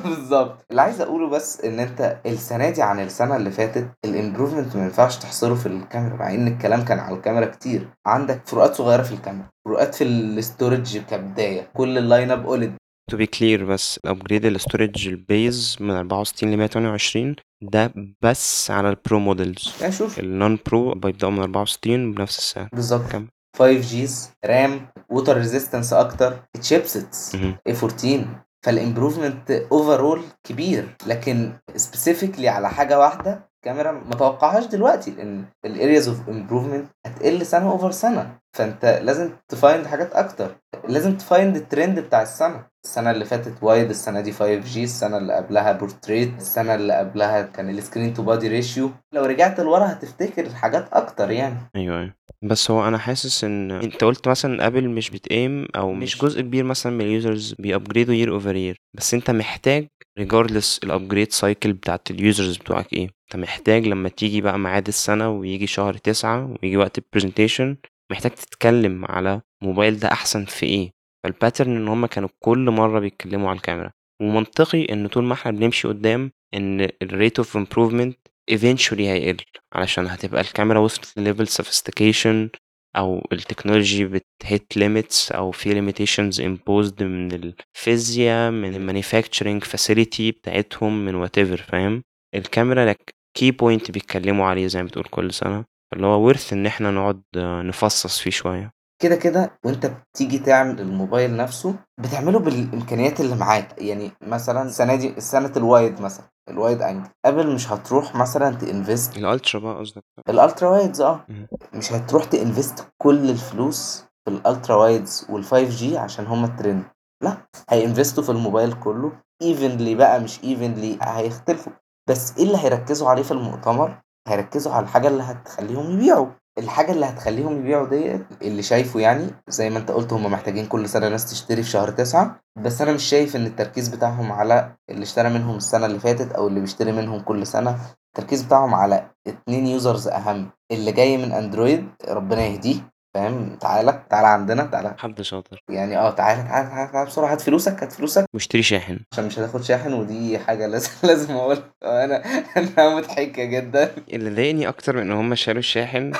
بالظبط. 0.04 0.64
اللي 0.70 0.82
عايز 0.82 1.00
أقوله 1.00 1.28
بس 1.28 1.60
إن 1.64 1.80
أنت 1.80 2.16
السنة 2.26 2.70
دي 2.70 2.82
عن 2.82 3.00
السنة 3.00 3.36
اللي 3.36 3.50
فاتت 3.50 3.88
ال 4.04 4.10
improvement 4.10 4.76
ما 4.76 4.82
ينفعش 4.82 5.16
تحصره 5.18 5.54
في 5.54 5.66
الكاميرا 5.66 6.16
مع 6.16 6.34
إن 6.34 6.48
الكلام 6.48 6.84
كان 6.84 6.98
على 6.98 7.16
الكاميرا 7.16 7.46
كتير. 7.46 7.88
عندك 8.06 8.40
فروقات 8.46 8.74
صغيرة 8.74 9.02
في 9.02 9.12
الكاميرا 9.12 9.46
فروقات 9.64 9.94
في 9.94 10.04
ال 10.04 10.16
storage 10.16 10.98
كبداية. 10.98 11.68
كل 11.76 11.98
ال 11.98 12.05
line 12.05 12.30
up 12.30 12.46
اولد 12.46 12.72
to 13.12 13.18
be 13.18 13.26
clear 13.26 13.64
بس 13.64 14.00
ال 14.04 14.09
upgrade 14.09 14.44
ال 14.44 14.52
storage 14.52 15.08
ال 15.08 15.22
base 15.22 15.76
من 15.80 15.90
64 15.90 16.50
ل 16.52 16.56
128 16.56 17.36
ده 17.62 17.94
بس 18.22 18.70
على 18.70 18.90
ال 18.90 18.97
Pro 18.97 19.18
models 19.18 19.74
يعني 19.80 19.92
شوف. 19.92 20.18
ال 20.18 20.28
non 20.28 20.58
Pro 20.66 20.94
بيبدأوا 20.94 21.32
من 21.32 21.38
64 21.38 22.14
بنفس 22.14 22.38
السعر. 22.38 22.68
بالظبط. 22.72 23.12
كم؟ 23.12 23.26
5Gs 23.58 24.30
RAM 24.44 24.86
water 25.10 25.36
resistance 25.36 25.92
أكتر 25.92 26.38
chipsets. 26.60 27.34
A14 27.34 28.24
فال 28.64 28.78
improvement 28.78 29.50
overall 29.50 30.22
كبير 30.44 30.96
لكن 31.06 31.52
specifically 31.76 32.48
على 32.48 32.70
حاجة 32.70 32.98
واحدة 32.98 33.48
كاميرا 33.64 33.92
ما 33.92 34.14
توقعهاش 34.14 34.66
دلوقتي 34.66 35.10
لأن 35.10 35.44
ال 35.64 35.72
areas 35.72 36.08
of 36.08 36.28
improvement 36.28 36.86
هتقل 37.06 37.46
سنة 37.46 37.70
over 37.70 37.90
سنة. 37.90 38.38
فأنت 38.56 39.00
لازم 39.04 39.30
ت 39.48 39.56
find 39.56 39.86
حاجات 39.86 40.12
أكتر. 40.12 40.56
لازم 40.88 41.16
ت 41.16 41.24
find 41.24 41.56
ال 41.56 41.63
trend 41.63 41.98
بتاع 42.00 42.22
السنة. 42.22 42.71
السنة 42.84 43.10
اللي 43.10 43.24
فاتت 43.24 43.54
wide 43.62 43.90
السنة 43.90 44.20
دي 44.20 44.32
5G 44.32 44.84
السنة 44.84 45.18
اللي 45.18 45.32
قبلها 45.32 45.72
بورتريت 45.72 46.32
السنة 46.38 46.74
اللي 46.74 46.92
قبلها 46.94 47.42
كان 47.42 47.70
ال 47.70 47.77
screen 47.77 48.14
to 48.14 48.22
body 48.22 48.48
ratio 48.48 48.90
لو 49.14 49.24
رجعت 49.24 49.60
لورا 49.60 49.92
هتفتكر 49.92 50.48
حاجات 50.54 50.88
أكتر 50.92 51.30
يعني. 51.30 51.56
أيوه 51.76 52.00
أيوه. 52.00 52.14
بس 52.44 52.70
هو 52.70 52.88
أنا 52.88 52.98
حاسس 52.98 53.44
إن 53.44 53.70
أنت 53.70 54.04
قلت 54.04 54.28
مثلا 54.28 54.66
Apple 54.66 54.88
مش 54.88 55.10
بتقيم 55.10 55.66
أو 55.76 55.92
مش 55.92 56.18
جزء 56.22 56.40
كبير 56.40 56.64
مثلا 56.64 56.92
من 56.92 57.00
ال 57.00 57.09
users 57.09 57.54
بي 57.58 57.70
upgradeوا 57.70 58.14
year 58.14 58.30
over 58.34 58.56
year 58.56 58.76
بس 58.96 59.14
أنت 59.14 59.30
محتاج 59.30 59.86
regardless 60.18 60.80
ال 60.84 60.90
upgrade 60.90 61.32
cycle 61.32 61.72
بتاعت 61.72 62.10
ال 62.10 62.18
users 62.18 62.56
بتوعك 62.56 62.92
إيه. 62.92 63.04
أنت 63.04 63.42
محتاج 63.42 63.86
لما 63.86 64.08
تيجي 64.08 64.40
بقى 64.40 64.58
ميعاد 64.58 64.88
السنة 64.88 65.30
ويجي 65.30 65.66
شهر 65.66 65.94
تسعة 65.94 66.56
ويجي 66.62 66.76
وقت 66.76 66.98
ال 66.98 67.04
presentation 67.04 67.76
محتاج 68.12 68.30
تتكلم 68.30 69.04
على 69.04 69.40
موبايل 69.62 69.98
ده 69.98 70.08
أحسن 70.12 70.44
في 70.44 70.66
إيه. 70.66 71.01
فال 71.24 71.36
pattern 71.36 71.76
إن 71.76 71.88
هما 71.88 72.06
كانوا 72.06 72.28
كل 72.40 72.70
مرة 72.70 73.00
بيتكلموا 73.00 73.48
على 73.50 73.56
الكاميرا 73.56 73.90
ومنطقي 74.22 74.84
إن 74.92 75.06
طول 75.08 75.24
ما 75.24 75.34
إحنا 75.34 75.52
بنمشي 75.52 75.88
قدام 75.88 76.30
إن 76.54 76.88
ال 77.02 77.10
rate 77.10 77.38
of 77.38 77.56
improvement 77.56 78.18
eventually 78.50 79.00
هيقل 79.00 79.36
علشان 79.72 80.06
هتبقى 80.06 80.40
الكاميرا 80.40 80.78
وصلت 80.78 81.18
ل 81.18 81.23
level 81.23 81.46
sophistication 81.48 82.58
أو 82.96 83.26
ال 83.32 83.39
technology 83.39 84.04
بت 84.04 84.33
hit 84.33 84.76
limits 84.76 85.32
أو 85.32 85.50
في 85.50 85.70
limitations 85.74 86.36
imposed 86.38 87.02
من 87.02 87.32
الفيزياء 87.32 88.50
من 88.50 88.74
ال 88.74 88.81
manufacturing 88.81 89.64
facility 89.64 90.30
بتاعتهم 90.30 91.04
من 91.04 91.26
whatever 91.26 91.62
فاهم؟ 91.62 92.02
الكاميرا 92.34 92.84
like 92.86 93.14
key 93.36 93.50
point 93.50 93.90
بيتكلموا 93.90 94.46
عليه 94.46 94.66
زي 94.66 94.82
ما 94.82 94.88
بتقول 94.88 95.04
كل 95.04 95.32
سنة 95.32 95.64
اللي 95.92 96.06
هو 96.06 96.26
worth 96.26 96.52
إن 96.52 96.66
إحنا 96.66 96.90
نقعد 96.90 97.22
نفصص 97.36 98.20
فيه 98.20 98.30
شوية. 98.30 98.70
كده 99.02 99.16
كده 99.16 99.58
وانت 99.64 99.86
بتيجي 99.86 100.38
تعمل 100.38 100.80
الموبايل 100.80 101.36
نفسه 101.36 101.74
بتعمله 101.98 102.38
بالإمكانيات 102.38 103.20
اللي 103.20 103.36
معاك. 103.36 103.82
يعني 103.82 104.10
مثلا 104.22 104.62
السنة 104.62 104.94
دي 104.94 105.20
سنة 105.20 105.52
ال 105.56 105.65
wide 105.65 106.00
مثلا 106.00 106.24
ال 106.48 106.55
wide 106.55 106.82
angle. 106.82 107.08
Apple 107.24 107.54
مش 107.54 107.72
هتروح 107.72 108.14
مثلا 108.14 108.54
ت 108.54 108.62
invest. 108.62 109.16
ال 109.16 109.24
ultra 109.24 109.60
بقى 109.60 109.78
قصدك؟ 109.78 110.02
ال 110.28 110.35
ultra 110.35 110.68
wides 110.70 111.00
آه. 111.00 111.26
مش 111.74 111.92
هتروح 111.92 112.24
ت 112.24 112.33
invest 112.33 112.86
كل 113.02 113.30
الفلوس 113.30 114.04
في 114.24 114.30
ال 114.30 114.38
ultra 114.38 114.76
wides 114.76 115.26
وال 115.30 115.54
5G 115.54 115.98
عشان 115.98 116.26
هما 116.26 116.46
الترند. 116.46 116.82
لا 117.22 117.36
هي 117.70 117.82
investوا 117.82 118.22
في 118.24 118.30
الموبايل 118.30 118.72
كله. 118.72 119.12
evenly 119.42 119.94
بقى 119.94 120.20
مش 120.20 120.44
evenly 120.44 120.98
هيختلفوا. 121.02 121.72
بس 122.10 122.36
إيه 122.38 122.44
اللي 122.44 122.58
هيركزوا 122.58 123.08
عليه 123.08 123.22
في 123.22 123.30
المؤتمر؟ 123.30 124.00
هيركزوا 124.28 124.72
على 124.72 124.82
الحاجة 124.84 125.08
اللي 125.08 125.22
هتخليهم 125.22 125.90
يبيعوا. 125.90 126.26
الحاجة 126.58 126.92
اللي 126.92 127.06
هتخليهم 127.06 127.58
يبيعوا 127.58 127.88
ديت 127.88 128.26
اللي 128.42 128.62
شايفه 128.62 129.00
يعني 129.00 129.26
زي 129.48 129.70
ما 129.70 129.78
انت 129.78 129.90
قلت 129.90 130.12
هم 130.12 130.26
محتاجين 130.32 130.66
كل 130.66 130.88
سنة 130.88 131.08
ناس 131.08 131.30
تشتري 131.30 131.62
في 131.62 131.70
شهر 131.70 131.90
تسعة 131.90 132.40
بس 132.56 132.82
أنا 132.82 132.92
مش 132.92 133.02
شايف 133.04 133.36
إن 133.36 133.46
التركيز 133.46 133.88
بتاعهم 133.88 134.32
على 134.32 134.76
اللي 134.90 135.02
اشترى 135.02 135.28
منهم 135.28 135.56
السنة 135.56 135.86
اللي 135.86 135.98
فاتت 135.98 136.32
أو 136.32 136.48
اللي 136.48 136.60
بيشتري 136.60 136.92
منهم 136.92 137.20
كل 137.20 137.46
سنة 137.46 137.78
التركيز 138.08 138.42
بتاعهم 138.42 138.74
على 138.74 139.10
اتنين 139.26 139.66
users 139.66 140.08
أهم 140.08 140.50
اللي 140.72 140.92
جاي 140.92 141.16
من 141.16 141.32
Android 141.32 141.88
ربنا 142.08 142.42
يهديه. 142.46 142.91
فاهم؟ 143.14 143.56
تعالى 143.60 144.02
تعالى 144.10 144.26
عندنا 144.28 144.64
تعالى. 144.66 144.94
حد 144.98 145.22
شاطر. 145.22 145.58
يعني 145.70 145.98
آه 145.98 146.10
تعالى 146.10 146.42
تعالى 146.42 146.68
تعالى, 146.68 146.92
تعالى 146.92 147.06
بسرعة. 147.08 147.32
هات 147.32 147.40
فلوسك 147.40 147.82
هات 147.82 147.92
فلوسك. 147.92 148.24
واشتري 148.34 148.62
شاحن. 148.62 148.98
عشان 149.12 149.26
مش 149.26 149.38
هتاخد 149.38 149.62
شاحن 149.62 149.92
ودي 149.92 150.38
حاجة 150.38 150.66
لازم 150.66 150.90
لازم 151.08 151.34
أقول 151.34 151.58
أنا 151.84 152.22
أنا 152.56 152.96
مضحكة 152.96 153.44
جدا. 153.44 153.94
اللي 154.12 154.30
ضايقني 154.30 154.68
أكتر 154.68 154.96
من 154.96 155.02
إن 155.02 155.12
هم 155.12 155.34
شالوا 155.34 155.58
الشاحن 155.58 156.12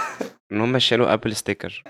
إن 0.53 0.61
هم 0.61 0.79
شالوا 0.79 1.13
Apple 1.13 1.37
sticker 1.37 1.83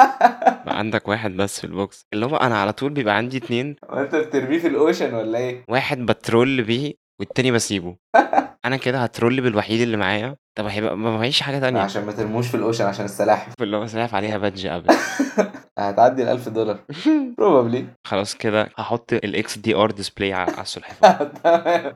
بقى 0.66 0.78
عندك 0.78 1.08
واحد 1.08 1.30
بس 1.30 1.60
في 1.60 1.64
ال 1.66 1.76
box 1.76 2.06
اللي 2.12 2.26
هو 2.26 2.36
أنا 2.36 2.60
على 2.60 2.72
طول 2.72 2.92
بيبقى 2.92 3.16
عندي 3.16 3.36
اتنين. 3.36 3.76
هو 3.90 4.00
انت 4.00 4.14
بترميه 4.14 4.58
في 4.58 4.66
ال 4.66 4.74
ocean 4.74 5.14
ولا 5.14 5.38
إيه؟ 5.38 5.64
واحد 5.68 5.98
ب 5.98 6.09
troll 6.09 6.62
بيه 6.62 6.94
والتاني 7.20 7.50
بسيبه. 7.52 7.96
أنا 8.64 8.76
كده 8.76 9.02
ه 9.02 9.08
troll 9.08 9.40
بالوحيد 9.40 9.80
اللي 9.80 9.96
معايا. 9.96 10.36
طب 10.56 10.66
هيبقى 10.66 10.96
ما 10.96 11.10
معيش 11.16 11.40
حاجة 11.42 11.58
تانية. 11.58 11.80
عشان 11.80 12.04
ما 12.04 12.12
ترموش 12.12 12.48
في 12.48 12.54
ال 12.56 12.61
ocean 12.61 12.84
عشان 12.84 13.04
السلاحف. 13.04 13.52
اللي 13.62 13.76
هو 13.76 13.86
سلاحف 13.86 14.14
عليها 14.14 14.38
badge 14.38 14.66
Apple 14.66 14.94
هتعدي 15.78 16.22
ال 16.22 16.28
1000 16.28 16.48
دولار. 16.48 16.78
probably 17.38 17.86
خلاص 18.04 18.34
كده 18.34 18.68
هحط 18.76 19.12
ال 19.12 19.58
XDR 19.58 19.90
display 19.90 20.32
على 20.32 20.52
السلحفاه 20.60 21.30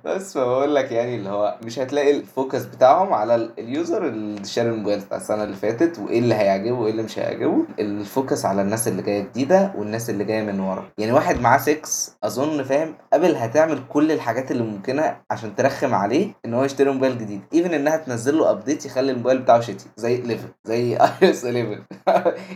بس 0.04 0.34
فبقول 0.34 0.74
لك 0.74 0.92
يعني 0.92 1.16
اللي 1.16 1.28
هو 1.28 1.56
مش 1.64 1.78
هتلاقي 1.78 2.16
ال 2.16 2.24
focus 2.24 2.64
بتاعهم 2.64 3.12
على 3.12 3.34
ال- 3.34 3.52
ال 3.58 3.68
user 3.68 4.06
اللي 4.08 4.44
شاري 4.44 4.68
الموبايل 4.70 5.00
بتاع 5.00 5.16
السنة 5.16 5.44
اللي 5.44 5.56
فاتت 5.56 5.98
وإيه 5.98 6.18
اللي 6.18 6.34
هيعجبه 6.34 6.72
وإيه 6.78 6.90
اللي 6.90 7.02
مش 7.02 7.18
هيعجبه. 7.18 7.64
ال 7.78 7.89
focus 7.89 8.44
على 8.44 8.62
الناس 8.62 8.88
اللي 8.88 9.02
جاية 9.02 9.22
جديدة 9.22 9.72
والناس 9.76 10.10
اللي 10.10 10.24
جاية 10.24 10.42
من 10.42 10.60
ورا. 10.60 10.88
يعني 10.98 11.12
واحد 11.12 11.40
معاه 11.40 11.58
6 11.58 11.80
أظن 12.24 12.62
فاهم 12.62 12.94
ابل 13.12 13.34
هتعمل 13.36 13.78
كل 13.88 14.12
الحاجات 14.12 14.50
اللي 14.50 14.62
ممكنة 14.62 15.16
عشان 15.30 15.56
ترخم 15.56 15.94
عليه 15.94 16.28
إن 16.44 16.54
هو 16.54 16.64
يشتري 16.64 16.90
موبايل 16.92 17.18
جديد. 17.18 17.40
even 17.54 17.74
إنها 17.74 17.96
تنزل 17.96 18.38
له 18.38 18.49
update 18.50 18.86
يخلي 18.86 19.12
الموبايل 19.12 19.38
بتاعه 19.38 19.60
shitty 19.60 19.86
زي 19.96 20.14
11 20.20 20.38
زي 20.64 20.96
iOS 20.96 21.44
11 21.44 21.84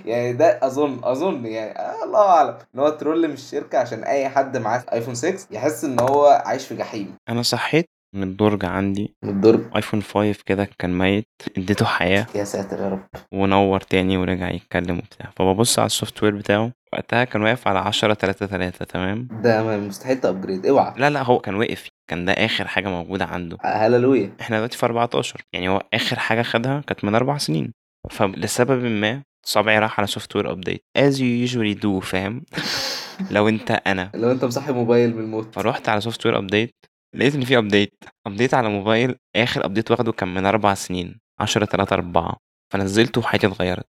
يعني 0.05 0.33
ده 0.33 0.59
أظن 0.63 1.01
أظن 1.05 1.47
يعني 1.47 1.79
آه 1.79 2.05
الله 2.05 2.29
أعلم. 2.29 2.59
إن 2.75 2.81
هو 2.81 2.89
troll 2.89 3.29
من 3.29 3.35
الشركة 3.35 3.79
عشان 3.79 4.05
أي 4.05 4.29
حد 4.29 4.57
معاه 4.57 4.85
ايفون 4.93 5.15
6 5.15 5.47
يحس 5.51 5.85
إن 5.85 6.01
هو 6.01 6.43
عايش 6.45 6.67
في 6.67 6.77
جحيم. 6.77 7.15
أنا 7.29 7.43
صحيت 7.43 7.94
من 8.15 8.23
الدرج 8.23 8.65
عندي. 8.65 9.17
من 9.23 9.31
الدرج؟ 9.31 9.61
ايفون 9.77 10.03
5 10.03 10.43
كده 10.47 10.69
كان 10.79 10.99
ميت. 10.99 11.27
اديته 11.59 11.87
حياة. 11.87 12.27
يا 12.35 12.45
ساتر 12.45 12.79
يا 12.81 12.89
رب. 12.89 13.07
ونور 13.33 13.81
تاني 13.81 14.17
ورجع 14.17 14.51
يتكلم 14.51 14.99
وبتاع. 14.99 15.31
فببص 15.37 15.79
على 15.79 15.87
ال 15.87 16.23
software 16.23 16.37
بتاعه. 16.37 16.73
وقتها 16.93 17.25
كان 17.25 17.43
واقف 17.43 17.69
على 17.69 17.79
10 17.79 18.15
3 18.15 18.47
3 18.47 18.85
تمام؟ 18.85 19.29
ده 19.43 19.79
مستحيل 19.79 20.21
ت 20.21 20.26
upgrade. 20.26 20.67
اوعى. 20.67 20.95
لا 20.97 21.11
لا 21.11 21.23
هو 21.23 21.39
كان 21.39 21.55
وقف. 21.55 21.89
كان 22.11 22.25
ده 22.25 22.33
آخر 22.33 22.67
حاجة 22.69 22.89
موجودة 22.89 23.25
عنده. 23.25 23.57
هللويا. 23.63 24.33
إحنا 24.41 24.57
دلوقتي 24.57 24.79
في 24.79 24.87
14 24.87 25.41
يعني 25.53 25.69
هو 25.69 25.83
آخر 25.95 26.19
حاجة 26.19 26.43
خدها 26.43 26.81
كانت 26.87 27.05
من 27.05 27.15
أربع 27.15 27.39
سنين. 27.39 27.73
فلسبب 28.11 28.85
ما 28.85 29.23
صبعي 29.47 29.79
راح 29.79 30.01
على 30.01 30.07
software 30.07 30.51
update 30.53 30.81
as 30.99 31.13
you 31.13 31.51
usually 31.51 31.83
do 31.85 31.99
فاهم؟ 32.05 32.43
لو 33.31 33.49
انت 33.49 33.71
أنا. 33.71 34.11
لو 34.15 34.31
انت 34.31 34.45
مصحي 34.45 34.73
موبايل 34.73 35.15
من 35.17 35.23
الموت. 35.23 35.55
فروحت 35.55 35.89
على 35.89 36.01
software 36.01 36.39
update 36.39 36.75
لقيت 37.15 37.35
إن 37.35 37.45
في 37.45 37.59
update 37.59 38.05
update 38.27 38.55
على 38.55 38.69
موبايل 38.69 39.17
آخر 39.37 39.65
update 39.65 39.91
واخده 39.91 40.13
كان 40.13 40.35
من 40.35 40.47
أربع 40.47 40.75
سنين 40.75 41.21
10 41.41 41.65
3 41.65 41.95
4 41.95 42.37
فنزلته 42.73 43.21
وحياتي 43.21 43.47
اتغيرت. 43.47 43.87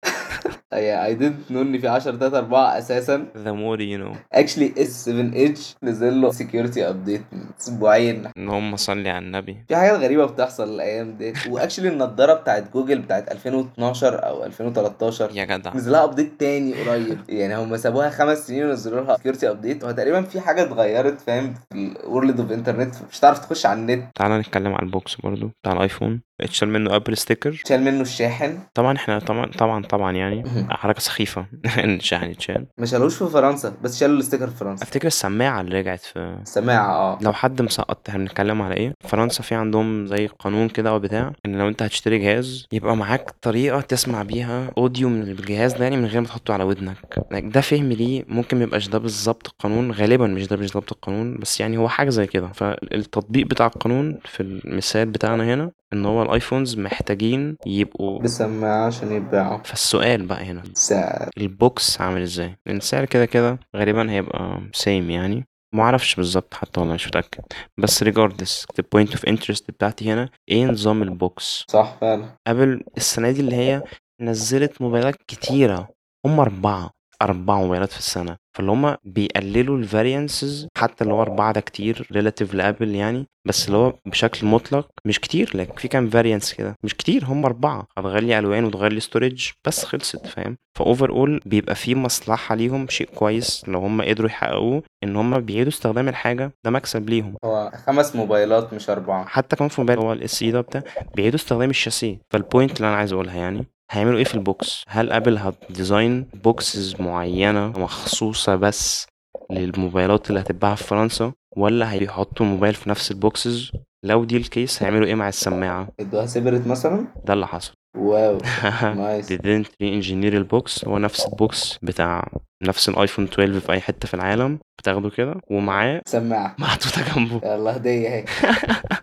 I 0.72 1.16
didn't 1.18 1.52
know 1.52 1.56
ان 1.56 1.78
في 1.78 1.88
10 1.88 2.16
3 2.16 2.38
4 2.38 2.78
أساسا. 2.78 3.26
The 3.34 3.48
more 3.48 3.80
you 3.80 4.02
know. 4.04 4.18
actually 4.32 4.74
S7 4.78 5.04
Edge 5.04 5.74
نزل 5.82 6.20
له 6.20 6.30
security 6.30 6.88
update 6.88 7.22
من 7.32 7.44
أسبوعين. 7.60 8.30
اللهم 8.36 8.76
صلي 8.76 9.10
على 9.10 9.24
النبي. 9.24 9.56
في 9.68 9.76
حاجات 9.76 10.00
غريبة 10.00 10.26
بتحصل 10.26 10.74
الأيام 10.74 11.16
دي. 11.16 11.32
و 11.50 11.55
actually 11.55 11.88
النضارة 11.88 12.34
بتاعت 12.34 12.72
جوجل 12.72 12.98
بتاعت 12.98 13.32
2012 13.32 14.26
أو 14.26 14.44
2013 14.44 15.30
يا 15.34 15.44
جدع. 15.44 15.74
نزلها 15.74 16.04
update 16.04 16.40
تاني 16.40 16.74
قريب. 16.74 17.18
يعني 17.38 17.56
هم 17.56 17.76
سابوها 17.76 18.10
خمس 18.10 18.46
سنين 18.46 18.64
ونزلوا 18.66 19.00
لها 19.00 19.16
security 19.16 19.50
update 19.50 19.84
هو 19.84 19.90
تقريبا 19.90 20.22
في 20.22 20.40
حاجة 20.40 20.62
اتغيرت 20.62 21.20
فاهم؟ 21.20 21.54
في 21.72 21.96
ال 22.04 22.10
world 22.10 22.40
of 22.40 22.52
internet 22.52 22.94
مش 23.10 23.18
هتعرف 23.18 23.38
تخش 23.38 23.66
على 23.66 23.80
النت. 23.80 24.04
تعالى 24.14 24.38
نتكلم 24.38 24.72
على 24.72 24.82
ال 24.82 24.91
box 24.91 25.16
برضو 25.16 25.50
بتاع 25.62 25.72
الآيفون. 25.72 26.27
اتشال 26.40 26.68
منه 26.68 26.96
Apple 26.96 27.16
sticker. 27.16 27.52
شال 27.52 27.82
منه 27.82 28.00
الشاحن. 28.00 28.58
طبعا 28.74 28.96
إحنا 28.96 29.18
طبعا 29.18 29.46
طبعا 29.46 29.84
طبعا 29.84 30.12
يعني 30.12 30.44
حركة 30.70 31.00
سخيفة. 31.00 31.46
إن 31.84 31.96
الشاحن 31.96 32.30
يتشال. 32.30 32.66
ما 32.78 32.86
شالوش 32.86 33.16
في 33.16 33.26
فرنسا 33.26 33.76
بس 33.82 34.00
شالوا 34.00 34.14
ال 34.14 34.18
sticker 34.18 34.46
في 34.50 34.56
فرنسا. 34.56 34.84
أفتكر 34.84 35.06
السماعة 35.06 35.60
اللي 35.60 35.78
رجعت 35.80 36.00
في 36.00 36.38
سماعة 36.44 36.90
آه. 36.96 37.18
لو 37.22 37.32
حد 37.32 37.62
مسقط 37.62 38.08
إحنا 38.08 38.20
بنتكلم 38.20 38.62
على 38.62 38.74
إيه؟ 38.74 38.92
فرنسا 39.00 39.42
في 39.42 39.54
عندهم 39.54 40.06
زي 40.06 40.26
قانون 40.26 40.68
كده 40.68 40.90
أو 40.90 40.98
بتاع 40.98 41.32
إن 41.46 41.58
لو 41.58 41.68
أنت 41.68 41.82
هتشتري 41.82 42.18
جهاز 42.18 42.66
يبقى 42.72 42.96
معاك 42.96 43.30
طريقة 43.42 43.80
تسمع 43.80 44.22
بيها 44.22 44.70
audio 44.78 45.08
من 45.08 45.22
الجهاز 45.22 45.72
ده 45.72 45.84
يعني 45.84 45.96
من 45.96 46.04
غير 46.06 46.20
ما 46.20 46.26
تحطه 46.26 46.54
على 46.54 46.64
ودنك. 46.64 47.24
ده 47.32 47.60
فهم 47.60 47.88
ليه 47.88 48.24
ممكن 48.28 48.56
ما 48.56 48.62
يبقاش 48.62 48.88
ده 48.88 48.98
بالظبط 48.98 49.48
القانون 49.48 49.92
غالبا 49.92 50.26
مش 50.26 50.46
ده 50.46 50.56
بالظبط 50.56 50.92
القانون 50.92 51.36
بس 51.38 51.60
يعني 51.60 51.76
هو 51.78 51.88
حاجة 51.88 52.08
زي 52.10 52.26
كده. 52.26 52.48
فالتطبيق 52.54 53.46
بتاع 53.46 53.66
القانون 53.66 54.18
في 54.24 54.40
المثال 54.42 55.06
بتاعنا 55.06 55.54
هنا 55.54 55.70
إن 55.92 56.06
هو 56.06 56.22
ال 56.28 56.34
iPhones 56.35 56.78
محتاجين 56.78 57.56
يبقوا 57.66 58.22
بسماعة 58.22 58.86
عشان 58.86 59.12
يتباعوا. 59.12 59.58
فالسؤال 59.64 60.26
بقى 60.26 60.44
هنا 60.44 60.62
سعر. 60.74 61.30
ال 61.38 61.54
box 61.54 62.00
عامل 62.00 62.22
إزاي؟ 62.22 62.56
لأن 62.66 62.76
السعر 62.76 63.04
كده 63.04 63.26
كده 63.26 63.58
غالبا 63.76 64.10
هيبقى 64.10 64.60
same 64.72 65.10
يعني. 65.10 65.44
معرفش 65.74 66.14
بالظبط 66.14 66.54
حتى 66.54 66.80
والله 66.80 66.94
مش 66.94 67.06
متأكد. 67.06 67.42
بس 67.78 68.04
regardless 68.04 68.64
the 68.80 68.84
point 68.96 69.08
of 69.10 69.20
interest 69.30 69.62
بتاعتي 69.68 70.12
هنا 70.12 70.28
إيه 70.48 70.66
نظام 70.66 71.02
ال 71.02 71.15
box؟ 71.15 71.64
صح 71.68 71.96
فعلا. 72.00 72.36
قبل 72.46 72.84
السنة 72.96 73.30
دي 73.30 73.40
اللي 73.40 73.56
هي 73.56 73.82
نزلت 74.20 74.82
موبايلات 74.82 75.14
كتيرة 75.28 75.88
هم 76.26 76.40
أربعة 76.40 76.90
أربع 77.22 77.56
موبايلات 77.58 77.92
في 77.92 77.98
السنة. 77.98 78.36
فاللي 78.58 78.72
هم 78.72 78.96
بيقللوا 79.04 79.78
ال 79.78 79.87
variances 79.87 80.68
حتى 80.78 81.04
اللي 81.04 81.14
هو 81.14 81.22
أربعة 81.22 81.52
ده 81.52 81.60
كتير 81.60 82.08
relative 82.12 82.54
لأبل 82.54 82.94
يعني 82.94 83.26
بس 83.48 83.66
اللي 83.66 83.78
هو 83.78 83.92
بشكل 84.06 84.46
مطلق 84.46 84.88
مش 85.04 85.20
كتير 85.20 85.50
لكن 85.54 85.72
في 85.76 85.88
كام 85.88 86.10
variance 86.10 86.52
كده. 86.54 86.74
مش 86.84 86.94
كتير 86.94 87.24
هم 87.24 87.44
أربعة. 87.44 87.86
هتغير 87.98 88.22
لي 88.22 88.38
ألوان 88.38 88.64
وتغير 88.64 88.92
لي 88.92 89.00
storage 89.00 89.50
بس 89.66 89.84
خلصت 89.84 90.26
فاهم؟ 90.26 90.56
ف 90.78 91.10
overall 91.10 91.40
بيبقى 91.46 91.74
في 91.74 91.94
مصلحة 91.94 92.54
ليهم 92.54 92.88
شيء 92.88 93.08
كويس 93.14 93.64
لو 93.68 93.78
هم 93.80 94.02
قدروا 94.02 94.28
يحققوه 94.28 94.82
إن 95.04 95.16
هم 95.16 95.40
بيعيدوا 95.40 95.72
استخدام 95.72 96.08
الحاجة 96.08 96.52
ده 96.64 96.70
مكسب 96.70 97.08
ليهم. 97.10 97.34
هو 97.44 97.72
خمس 97.86 98.16
موبايلات 98.16 98.74
مش 98.74 98.90
أربعة. 98.90 99.24
حتى 99.26 99.56
كمان 99.56 99.68
في 99.68 99.80
موبايل 99.80 99.98
هو 99.98 100.12
ال 100.12 100.42
SE 100.42 100.50
ده 100.50 100.60
بتاع 100.60 100.82
بيعيدوا 101.14 101.38
استخدام 101.38 101.70
الشاسيه. 101.70 102.18
فال 102.32 102.45
point 102.45 102.76
اللي 102.76 102.88
أنا 102.88 102.96
عايز 102.96 103.12
أقولها 103.12 103.36
يعني 103.36 103.66
هيعملوا 103.90 104.18
إيه 104.18 104.24
في 104.24 104.34
ال 104.34 104.44
box؟ 104.44 104.84
هل 104.88 105.12
ابل 105.12 105.38
هت 105.38 105.60
design 105.60 106.26
boxes 106.44 107.00
معينة 107.00 107.66
مخصوصة 107.68 108.56
بس 108.56 109.06
للموبايلات 109.50 110.28
اللي 110.30 110.40
هتتباع 110.40 110.74
في 110.74 110.84
فرنسا 110.84 111.32
ولا 111.56 111.92
هيحطوا 111.92 112.46
الموبايل 112.46 112.74
في 112.74 112.90
نفس 112.90 113.10
ال 113.10 113.19
boxes؟ 113.19 113.72
لو 114.04 114.24
دي 114.24 114.36
ال 114.36 114.45
case 114.45 114.82
هيعملوا 114.82 115.06
إيه 115.06 115.14
مع 115.14 115.28
السماعة؟ 115.28 115.88
ادوها 116.00 116.26
separate 116.26 116.66
مثلا؟ 116.66 117.06
ده 117.24 117.34
اللي 117.34 117.46
حصل. 117.46 117.72
Wow. 117.98 118.38
Nice. 118.96 119.32
Didn't 119.32 119.66
re-engineer 119.82 120.34
ال 120.34 120.47
box 120.47 120.84
هو 120.84 120.98
نفس 120.98 121.26
ال 121.26 121.39
box 121.39 121.78
بتاع 121.82 122.28
نفس 122.62 122.88
الايفون 122.88 123.24
12 123.24 123.60
في 123.60 123.72
أي 123.72 123.80
حتة 123.80 124.08
في 124.08 124.14
العالم. 124.14 124.58
بتاخده 124.78 125.10
كده 125.10 125.34
ومعاه 125.50 126.02
سماعة. 126.06 126.54
محطوطة 126.58 127.14
جنبه. 127.14 127.40
يلا 127.54 127.76
هدية 127.76 128.08
اهي 128.08 128.24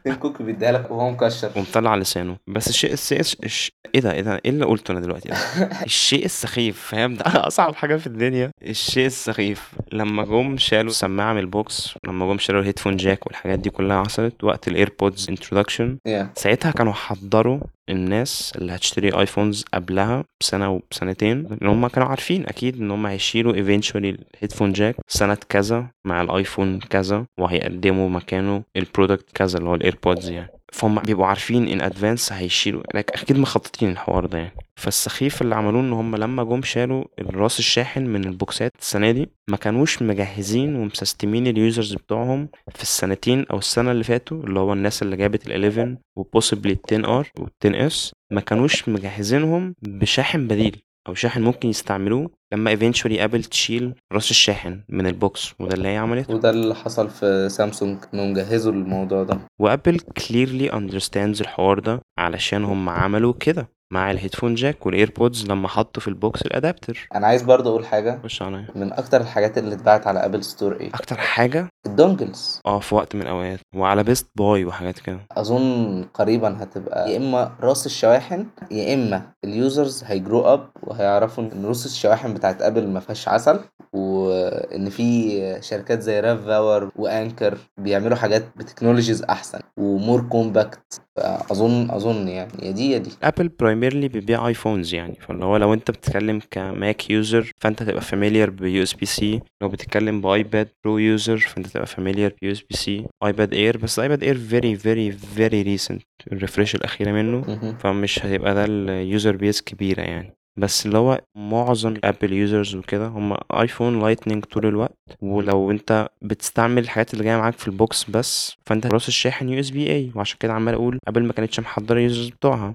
تيم 0.03 0.15
كوك 0.15 0.41
بيديها 0.41 0.71
لك 0.71 0.91
وهو 0.91 1.09
مكشر. 1.11 1.51
ومطلع 1.55 1.95
لسانه. 1.95 2.37
بس 2.47 2.67
الشيء 2.69 2.93
السيء 2.93 3.19
الش... 3.19 3.71
إيه 3.95 4.01
ده؟ 4.01 4.11
إيه 4.13 4.21
ده؟ 4.21 4.41
إيه 4.45 4.51
اللي 4.51 4.65
قلته 4.65 4.91
أنا 4.91 4.99
دلوقتي 4.99 5.29
الشيء 5.85 6.25
السخيف 6.25 6.79
فاهم؟ 6.81 7.13
ده 7.13 7.23
أصعب 7.27 7.75
حاجة 7.75 7.95
في 7.95 8.07
الدنيا. 8.07 8.51
الشيء 8.63 9.05
السخيف. 9.05 9.71
لما 9.93 10.23
جم 10.25 10.57
شالوا 10.57 10.89
السماعة 10.91 11.33
من 11.33 11.39
ال 11.39 11.53
box 11.53 11.93
لما 12.07 12.25
جم 12.27 12.37
شالوا 12.37 12.61
ال 12.61 12.65
headphone 12.65 12.97
jack 12.97 13.27
والحاجات 13.27 13.59
دي 13.59 13.69
كلها 13.69 14.03
حصلت 14.03 14.43
وقت 14.43 14.67
ال 14.67 14.75
AirPods 14.75 15.29
introduction 15.29 15.97
ساعتها 16.35 16.71
كانوا 16.71 16.93
حضروا 16.93 17.59
الناس 17.89 18.53
اللي 18.55 18.75
هتشتري 18.75 19.19
iPhones 19.19 19.65
قبلها 19.73 20.23
بسنة 20.41 20.69
وبسنتين 20.71 21.57
ان 21.61 21.67
هم 21.67 21.87
كانوا 21.87 22.07
عارفين 22.07 22.45
أكيد 22.47 22.81
إن 22.81 22.91
هم 22.91 23.05
هيشيلوا 23.05 23.53
eventually 23.53 24.09
ال 24.09 24.16
headphone 24.16 24.73
jack 24.73 24.95
سنة 25.07 25.37
كذا 25.49 25.87
مع 26.05 26.21
الايفون 26.21 26.79
كذا 26.79 27.25
وهيقدموا 27.39 28.09
مكانه 28.09 28.63
ال 28.75 28.81
product 28.82 29.25
كذا 29.33 29.57
اللي 29.57 29.69
هو 29.69 29.75
ال 29.75 29.82
AirPods 29.82 30.29
يعني. 30.29 30.49
فهم 30.73 30.99
بيبقوا 30.99 31.25
عارفين 31.25 31.67
in 31.67 31.81
advance 31.81 32.31
هيشيلوا 32.33 32.83
أكيد 32.95 33.37
مخططين 33.37 33.91
الحوار 33.91 34.25
ده 34.25 34.37
يعني. 34.37 34.64
فالسخيف 34.75 35.41
اللي 35.41 35.55
عملوه 35.55 35.81
إن 35.81 35.93
هم 35.93 36.15
لما 36.15 36.43
جم 36.43 36.61
شالوا 36.61 37.03
الراس 37.19 37.59
الشاحن 37.59 38.05
من 38.05 38.25
البوكسات 38.25 38.71
السنة 38.79 39.11
دي 39.11 39.29
ما 39.49 39.57
كانوش 39.57 40.01
مجهزين 40.01 40.75
ومسستمين 40.75 41.47
ال 41.47 41.55
users 41.55 41.93
بتوعهم 41.93 42.49
في 42.75 42.81
السنتين 42.81 43.45
أو 43.51 43.57
السنة 43.57 43.91
اللي 43.91 44.03
فاتوا 44.03 44.43
اللي 44.43 44.59
هو 44.59 44.73
الناس 44.73 45.01
اللي 45.01 45.17
جابت 45.17 45.43
ال11 45.49 45.97
و 46.15 46.22
possibly 46.22 46.73
ال 46.91 47.05
10R 47.05 47.31
وال 47.39 47.49
10S 47.65 48.13
ما 48.31 48.41
كانوش 48.41 48.89
مجهزينهم 48.89 49.75
بشاحن 49.81 50.47
بديل 50.47 50.81
أو 51.07 51.13
شاحن 51.13 51.41
ممكن 51.41 51.69
يستعملوه 51.69 52.29
لما 52.53 52.75
eventually 52.75 53.19
ابل 53.19 53.43
تشيل 53.43 53.93
راس 54.13 54.31
الشاحن 54.31 54.81
من 54.89 55.07
ال 55.07 55.19
box 55.19 55.53
وده 55.59 55.73
اللي 55.73 55.87
هي 55.87 55.97
عملته. 55.97 56.33
وده 56.33 56.49
اللي 56.49 56.75
حصل 56.75 57.09
في 57.09 57.49
سامسونج 57.49 57.97
إنهم 58.13 58.33
جهزوا 58.33 58.73
الموضوع 58.73 59.23
ده. 59.23 59.39
وابل 59.59 59.99
clearly 59.99 60.71
understands 60.73 61.41
الحوار 61.41 61.79
ده 61.79 62.01
علشان 62.17 62.63
هم 62.63 62.89
عملوا 62.89 63.33
كده. 63.33 63.69
مع 63.93 64.11
ال 64.11 64.16
headphone 64.16 64.55
jack 64.55 64.85
وال 64.85 64.99
AirPods 64.99 65.45
لما 65.45 65.67
حطوا 65.67 66.01
في 66.01 66.07
ال 66.07 66.16
box 66.16 66.41
ال 66.41 66.49
adapter. 66.49 67.07
أنا 67.15 67.27
عايز 67.27 67.41
برضه 67.43 67.69
أقول 67.69 67.85
حاجة. 67.85 68.19
خش 68.23 68.41
عليا. 68.41 68.67
من 68.75 68.93
أكتر 68.93 69.21
الحاجات 69.21 69.57
اللي 69.57 69.75
اتباعت 69.75 70.07
على 70.07 70.25
Apple 70.25 70.43
Store 70.43 70.79
إيه؟ 70.79 70.89
أكتر 70.89 71.17
حاجة؟ 71.17 71.67
ال 71.85 71.93
dongles. 71.93 72.59
آه 72.65 72.79
في 72.79 72.95
وقت 72.95 73.15
من 73.15 73.21
الأوقات. 73.21 73.59
وعلى 73.75 74.03
Best 74.03 74.27
Buy 74.35 74.65
وحاجات 74.65 74.99
كده. 74.99 75.19
أظن 75.31 76.03
قريبا 76.13 76.63
هتبقى 76.63 77.11
يا 77.11 77.17
إما 77.17 77.51
راس 77.61 77.85
الشواحن 77.85 78.45
يا 78.71 78.93
إما 78.93 79.21
ال 79.43 79.53
users 79.53 80.03
هي 80.03 80.16
grow 80.16 80.41
up 80.41 80.69
وهيعرفوا 80.83 81.43
إن 81.43 81.65
راس 81.65 81.85
الشواحن 81.85 82.33
بتاعت 82.33 82.61
ابل 82.61 82.87
ما 82.87 82.99
فيهاش 82.99 83.27
عسل. 83.27 83.59
وإن 83.95 84.89
في 84.89 85.57
شركات 85.61 85.99
زي 86.01 86.19
RAVPower 86.19 86.45
و 86.45 86.91
Anker 86.95 87.57
بيعملوا 87.77 88.15
حاجات 88.17 88.43
ب 88.55 88.60
technologies 88.60 89.23
أحسن 89.23 89.59
و 89.77 89.86
more 89.86 90.21
compact 90.21 91.01
فاظن 91.15 91.91
أظن 91.91 92.27
يعني 92.27 92.51
يا 92.61 92.71
دي 92.71 92.91
يا 92.91 92.97
دي. 92.97 93.09
ابل 93.23 93.47
primarily 93.47 94.07
بيبيع 94.07 94.47
iPhones 94.47 94.93
يعني. 94.93 95.15
فاللي 95.15 95.45
هو 95.45 95.57
لو 95.57 95.73
أنت 95.73 95.91
بتتكلم 95.91 96.39
ك 96.51 96.66
Mac 96.66 97.09
user 97.09 97.51
فأنت 97.59 97.83
تبقى 97.83 98.01
familiar 98.01 98.49
ب 98.49 98.83
USB-C 98.83 99.39
لو 99.61 99.69
بتتكلم 99.69 100.21
ب 100.21 100.30
iPad 100.30 100.67
Pro 100.83 100.97
user 100.97 101.37
فأنت 101.37 101.67
تبقى 101.67 101.87
familiar 101.87 102.33
ب 102.41 102.51
USB-C 102.51 103.05
iPad 103.25 103.53
Air 103.53 103.77
بس 103.77 103.99
iPad 103.99 104.23
Air 104.23 104.37
very 104.37 104.75
very 104.75 105.11
very 105.11 105.61
recent 105.61 106.01
ال 106.31 106.37
refresh 106.37 106.75
الأخيرة 106.75 107.11
منه. 107.11 107.41
فمش 107.79 108.25
هيبقى 108.25 108.55
ده 108.55 108.65
ال 108.65 108.79
user 108.79 109.35
base 109.35 109.61
كبيرة 109.61 110.01
يعني. 110.01 110.35
بس 110.57 110.85
اللي 110.85 110.97
هو 110.97 111.21
معظم 111.37 111.93
Apple 112.03 112.33
users 112.33 112.75
وكده 112.75 113.07
هم 113.07 113.37
iPhone 113.53 114.01
Lightning 114.01 114.45
طول 114.45 114.65
الوقت. 114.65 114.97
ولو 115.21 115.71
انت 115.71 116.09
بتستعمل 116.21 116.83
الحاجات 116.83 117.13
اللي 117.13 117.23
جاية 117.23 117.37
معاك 117.37 117.53
في 117.53 117.67
ال 117.67 117.78
box 117.78 118.09
بس 118.09 118.55
فانت 118.65 118.85
راس 118.87 119.07
الشاحن 119.07 119.49
USB-A 119.49 120.11
وعشان 120.15 120.37
كده 120.39 120.53
عمال 120.53 120.73
أقول 120.73 120.99
ابل 121.07 121.23
ما 121.23 121.33
كانتش 121.33 121.59
محضرة 121.59 121.97
ال 121.97 122.03
users 122.03 122.29
بتوعها. 122.29 122.73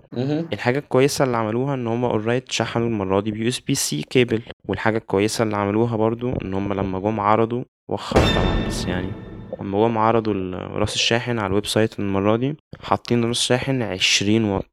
الحاجة 0.52 0.78
الكويسة 0.78 1.24
اللي 1.24 1.36
عملوها 1.36 1.74
إن 1.74 1.86
هم 1.86 2.04
already 2.04 2.52
شحنوا 2.52 2.86
المرة 2.86 3.20
دي 3.20 3.30
ب 3.30 3.48
USB-C 3.48 4.02
cable 4.02 4.42
والحاجة 4.68 4.98
الكويسة 4.98 5.42
اللي 5.44 5.56
عملوها 5.56 5.96
برضو 5.96 6.32
إن 6.42 6.54
هم 6.54 6.72
لما 6.72 6.98
جم 6.98 7.20
عرضوا 7.20 7.64
وخروا 7.90 8.24
طبعا 8.34 8.66
بس 8.68 8.86
يعني 8.86 9.08
لما 9.60 9.86
جم 9.88 9.98
عرضوا 9.98 10.34
راس 10.78 10.94
الشاحن 10.94 11.38
على 11.38 11.46
ال 11.46 11.66
website 11.66 11.98
المرة 11.98 12.36
دي 12.36 12.56
حاطين 12.80 13.24
راس 13.24 13.40
شاحن 13.42 13.82
20 13.82 14.44
واط 14.44 14.70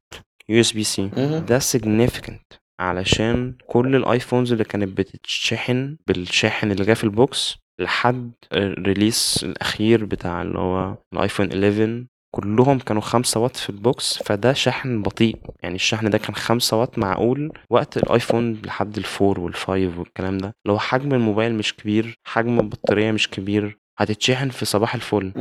USB-C. 0.48 1.10
ده 1.40 1.58
significant. 1.60 2.58
علشان 2.80 3.54
كل 3.66 3.96
ال 3.96 4.03
iPhones 4.03 4.52
اللي 4.52 4.64
كانت 4.64 4.98
بتتشحن 4.98 5.96
بالشاحن 6.06 6.70
اللي 6.70 6.84
جه 6.84 6.92
في 6.94 7.04
ال 7.04 7.17
box 7.17 7.56
لحد 7.80 8.32
ال 8.52 8.64
release 8.64 9.44
الأخير 9.44 10.04
بتاع 10.04 10.42
اللي 10.42 10.58
هو 10.58 10.96
ال 11.12 11.17
iPhone 11.17 11.46
11 11.46 12.04
كلهم 12.34 12.78
كانوا 12.78 13.02
خمسة 13.02 13.40
واط 13.40 13.56
في 13.56 13.70
ال 13.70 13.83
box 13.83 14.22
فده 14.22 14.52
شحن 14.52 15.02
بطيء. 15.02 15.36
يعني 15.62 15.74
الشحن 15.74 16.10
ده 16.10 16.18
كان 16.18 16.34
خمسة 16.34 16.76
واط 16.80 16.98
معقول 16.98 17.52
وقت 17.70 17.96
ال 17.96 18.04
iPhone 18.04 18.52
لحد 18.64 18.96
ال 18.98 19.06
four 19.06 19.40
وال 19.40 19.59
five 19.59 19.98
والكلام 19.98 20.38
ده. 20.38 20.52
لو 20.66 20.78
حجم 20.78 21.14
الموبايل 21.14 21.54
مش 21.54 21.74
كبير 21.76 22.14
حجم 22.26 22.60
البطارية 22.60 23.12
مش 23.12 23.30
كبير 23.30 23.78
هتتشحن 23.98 24.48
في 24.48 24.64
صباح 24.64 24.94
الفل. 24.94 25.32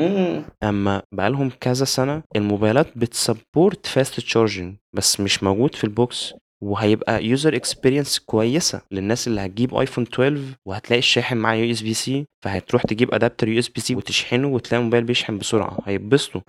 أما 0.64 1.02
بقالهم 1.12 1.52
كذا 1.62 1.86
سنة 1.86 2.24
الموبايلات 2.36 2.98
بت 2.98 3.17
support 3.17 3.86
fast 3.88 4.20
charging 4.20 4.76
بس 4.96 5.20
مش 5.20 5.44
موجود 5.44 5.76
في 5.76 5.84
ال 5.84 5.94
box. 5.94 6.34
وهيبقى 6.64 7.26
user 7.26 7.56
experience 7.56 8.20
كويسة 8.20 8.82
للناس 8.92 9.28
اللي 9.28 9.42
هتجيب 9.42 9.76
iPhone 9.76 10.04
12 10.14 10.42
وهتلاقي 10.66 11.00
الشاحن 11.00 11.38
معاه 11.38 11.56
USB-C 11.56 12.26
فهتروح 12.46 12.84
تجيب 12.84 13.14
adapter 13.14 13.48
USB-C 13.48 13.96
وتشحنه 13.96 14.48
وتلاقي 14.48 14.80
الموبايل 14.80 15.04
بيشحن 15.04 15.38
بسرعة 15.38 15.78
هيتبسطوا. 15.86 16.42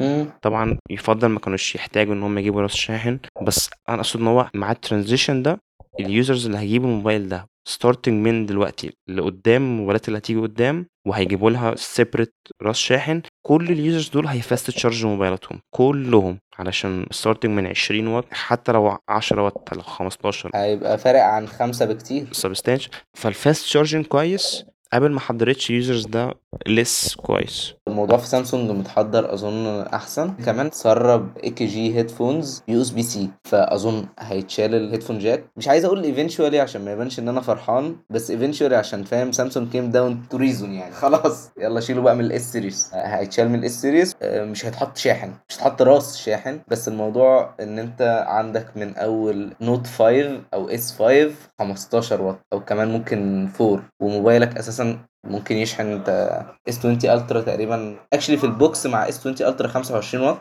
طبعا 0.42 0.78
يفضل 0.90 1.28
ما 1.28 1.40
كانوش 1.40 1.74
يحتاجوا 1.74 2.14
إن 2.14 2.22
هم 2.22 2.38
يجيبوا 2.38 2.62
راس 2.62 2.74
شاحن 2.74 3.18
بس 3.42 3.70
أنا 3.88 3.96
أقصد 3.96 4.20
إن 4.20 4.26
هو 4.26 4.50
مع 4.54 4.72
ال 4.72 4.78
transition 4.78 5.42
ده 5.42 5.60
ال 6.00 6.08
users 6.08 6.46
اللي 6.46 6.58
هيجيبوا 6.58 6.88
الموبايل 6.88 7.28
ده 7.28 7.46
starting 7.68 8.26
من 8.26 8.46
دلوقتي 8.46 8.92
لقدام 9.08 9.62
الموبايلات 9.62 10.08
اللي 10.08 10.18
هتيجي 10.18 10.40
قدام 10.40 10.86
وهيجيبوا 11.06 11.50
لها 11.50 11.74
separate 11.76 12.34
راس 12.62 12.76
شاحن. 12.76 13.22
كل 13.46 13.68
ال 13.70 13.76
users 13.76 14.08
دول 14.08 14.26
هي 14.26 14.41
fast 14.41 14.70
charge 14.70 15.06
موبايلاتهم 15.06 15.60
كلهم 15.74 16.38
علشان 16.58 17.06
starting 17.10 17.50
من 17.52 17.66
20 17.66 18.06
واط 18.06 18.24
حتى 18.30 18.72
لو 18.72 18.98
10 19.08 19.42
واط 19.42 19.74
لو 19.74 19.82
15 19.82 20.50
هيبقى 20.54 20.98
فارق 20.98 21.20
عن 21.22 21.46
خمسة 21.48 21.84
بكتير. 21.86 22.26
substantial 22.32 22.90
فال 23.16 23.32
fast 23.32 23.64
charging 23.64 24.06
كويس. 24.06 24.64
Apple 24.92 25.12
ما 25.12 25.20
حضرتش 25.20 25.70
users 25.70 26.06
ده 26.06 26.34
لس 26.66 27.14
كويس. 27.14 27.74
الموضوع 27.88 28.18
في 28.18 28.26
سامسونج 28.26 28.70
متحضر 28.70 29.34
أظن 29.34 29.80
أحسن. 29.82 30.30
كمان 30.46 30.70
تسرب 30.70 31.38
اي 31.44 31.50
كي 31.50 31.66
جي 31.66 31.94
هيدفونز 31.96 32.62
يو 32.68 32.80
اس 32.80 32.90
بي 32.90 33.02
سي 33.02 33.30
فأظن 33.44 34.06
هيتشال 34.18 34.74
ال 34.74 34.78
headphone 34.78 35.18
jack 35.18 35.44
مش 35.56 35.68
عايز 35.68 35.84
أقول 35.84 36.04
eventually 36.04 36.60
عشان 36.60 36.84
ما 36.84 36.92
يبانش 36.92 37.18
إن 37.18 37.28
أنا 37.28 37.40
فرحان 37.40 37.96
بس 38.10 38.30
eventually 38.30 38.76
عشان 38.76 39.04
فاهم 39.04 39.32
Samsung 39.32 39.68
came 39.72 39.90
down 39.90 40.22
to 40.30 40.36
reason 40.36 40.72
يعني. 40.72 40.94
خلاص 41.02 41.50
يلا 41.58 41.80
شيلوا 41.80 42.02
بقى 42.02 42.14
من 42.16 42.24
ال 42.24 42.38
S 42.38 42.52
series 42.52 42.90
هيتشال 42.94 43.48
من 43.48 43.58
ال 43.58 43.69
S 43.69 43.80
series 43.82 44.14
مش 44.24 44.66
هيتحط 44.66 44.96
شاحن. 44.96 45.28
مش 45.48 45.54
هيتحط 45.56 45.82
راس 45.82 46.16
شاحن 46.16 46.60
بس 46.68 46.88
الموضوع 46.88 47.54
إن 47.60 47.78
أنت 47.78 48.24
عندك 48.28 48.66
من 48.76 48.96
أول 48.96 49.52
Note 49.60 49.86
5 49.86 50.40
أو 50.54 50.68
S 50.68 50.92
5 50.98 51.30
15 51.58 52.22
واط 52.22 52.38
أو 52.52 52.60
كمان 52.60 52.88
ممكن 52.92 53.48
4 53.60 53.82
وموبايلك 54.00 54.56
أساسا 54.58 54.98
ممكن 55.28 55.56
يشحن 55.56 55.86
انت 55.92 56.40
S 56.68 56.78
20 56.78 56.94
Ultra 57.04 57.40
تقريبا. 57.40 57.96
actually 58.12 58.36
في 58.36 58.44
ال 58.44 58.55
box 58.55 58.86
مع 58.86 59.08
S 59.08 59.20
20 59.26 59.36
Ultra 59.50 59.68
25 59.68 60.24
واط. 60.24 60.38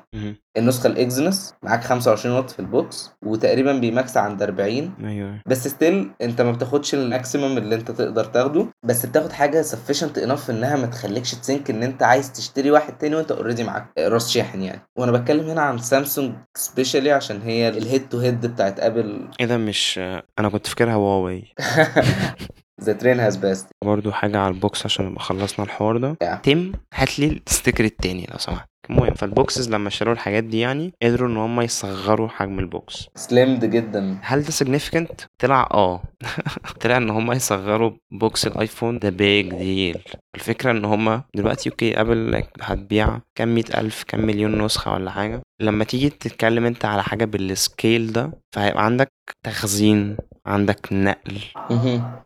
النسخة 0.57 0.87
ال 0.87 0.97
Exynos 0.97 1.53
معاك 1.63 1.83
25 1.83 2.35
واط 2.35 2.49
في 2.49 2.59
ال 2.59 2.72
box 2.72 3.11
وتقريبا 3.25 3.73
بي 3.73 3.91
max 3.91 4.17
عند 4.17 4.43
40 4.43 4.93
أيوه. 5.03 5.41
بس 5.47 5.67
still 5.67 6.09
انت 6.21 6.41
ما 6.41 6.51
بتاخدش 6.51 6.93
ال 6.93 7.01
maximum 7.01 7.57
اللي 7.57 7.75
انت 7.75 7.91
تقدر 7.91 8.25
تاخده. 8.25 8.67
بس 8.85 9.05
بتاخد 9.05 9.31
حاجة 9.31 9.61
sufficient 9.61 10.17
enough 10.17 10.49
إنها 10.49 10.75
ما 10.75 10.85
تخليكش 10.87 11.31
ت 11.35 11.41
think 11.41 11.69
إن 11.69 11.83
انت 11.83 12.03
عايز 12.03 12.31
تشتري 12.31 12.71
واحد 12.71 12.97
تاني 12.97 13.15
وانت 13.15 13.31
already 13.31 13.63
معاك 13.63 13.87
راس 13.99 14.29
شاحن 14.31 14.61
يعني. 14.61 14.81
وأنا 14.97 15.11
بتكلم 15.11 15.49
هنا 15.49 15.61
عن 15.61 15.77
Samsung 15.77 16.33
specially 16.57 17.11
عشان 17.11 17.41
هي 17.41 17.69
ال 17.69 17.77
head 17.77 18.09
to 18.09 18.19
head 18.19 18.45
بتاعت 18.45 18.79
Apple 18.79 19.27
إيه 19.39 19.45
ده 19.45 19.57
مش 19.57 19.99
أنا 20.39 20.49
كنت 20.49 20.67
فاكرها 20.67 20.93
Huawei 20.93 21.43
the 22.83 22.93
train 22.93 23.19
has 23.19 23.35
passed 23.35 23.67
برضو 23.85 24.11
حاجة 24.11 24.37
على 24.39 24.53
ال 24.53 24.61
box 24.61 24.85
عشان 24.85 25.05
نبقى 25.05 25.23
خلصنا 25.23 25.65
الحوار 25.65 25.97
ده. 25.97 26.17
Yeah. 26.23 26.41
تيم 26.41 26.71
هات 26.93 27.19
لي 27.19 27.41
ال 27.47 27.52
sticker 27.52 27.85
التاني 27.85 28.27
لو 28.31 28.37
سمحت. 28.37 28.67
المهم 28.89 29.13
فال 29.13 29.29
boxes 29.29 29.69
لما 29.69 29.87
اشتروا 29.87 30.13
الحاجات 30.13 30.43
دي 30.43 30.59
يعني 30.59 30.93
قدروا 31.03 31.29
إن 31.29 31.37
هم 31.37 31.61
يصغروا 31.61 32.27
حجم 32.27 32.59
ال 32.59 32.69
box. 32.69 33.07
Slimmed 33.15 33.65
جدا. 33.65 34.17
هل 34.21 34.43
ده 34.43 34.49
significant؟ 34.49 35.25
طلع 35.41 35.69
آه. 35.73 36.01
طلع 36.81 36.97
إن 36.97 37.09
هم 37.09 37.31
يصغروا 37.31 37.91
box 38.11 38.47
ال 38.47 38.54
iPhone. 38.54 38.99
ده 38.99 39.09
big 39.09 39.49
deal 39.53 40.03
الفكرة 40.35 40.71
إن 40.71 40.85
هم 40.85 41.21
دلوقتي 41.35 41.69
okay 41.69 42.01
Apple 42.01 42.43
هتبيع 42.61 43.19
كام 43.37 43.55
مئة 43.55 43.79
ألف 43.79 44.03
كام 44.03 44.25
مليون 44.25 44.61
نسخة 44.65 44.93
ولا 44.93 45.11
حاجة 45.11 45.41
لما 45.61 45.83
تيجي 45.83 46.09
تتكلم 46.09 46.65
أنت 46.65 46.85
على 46.85 47.03
حاجة 47.03 47.25
بال 47.25 47.50
scale 47.50 48.13
ده 48.13 48.31
فهيبقى 48.55 48.85
عندك 48.85 49.11
تخزين. 49.45 50.17
عندك 50.47 50.87
نقل. 50.93 51.37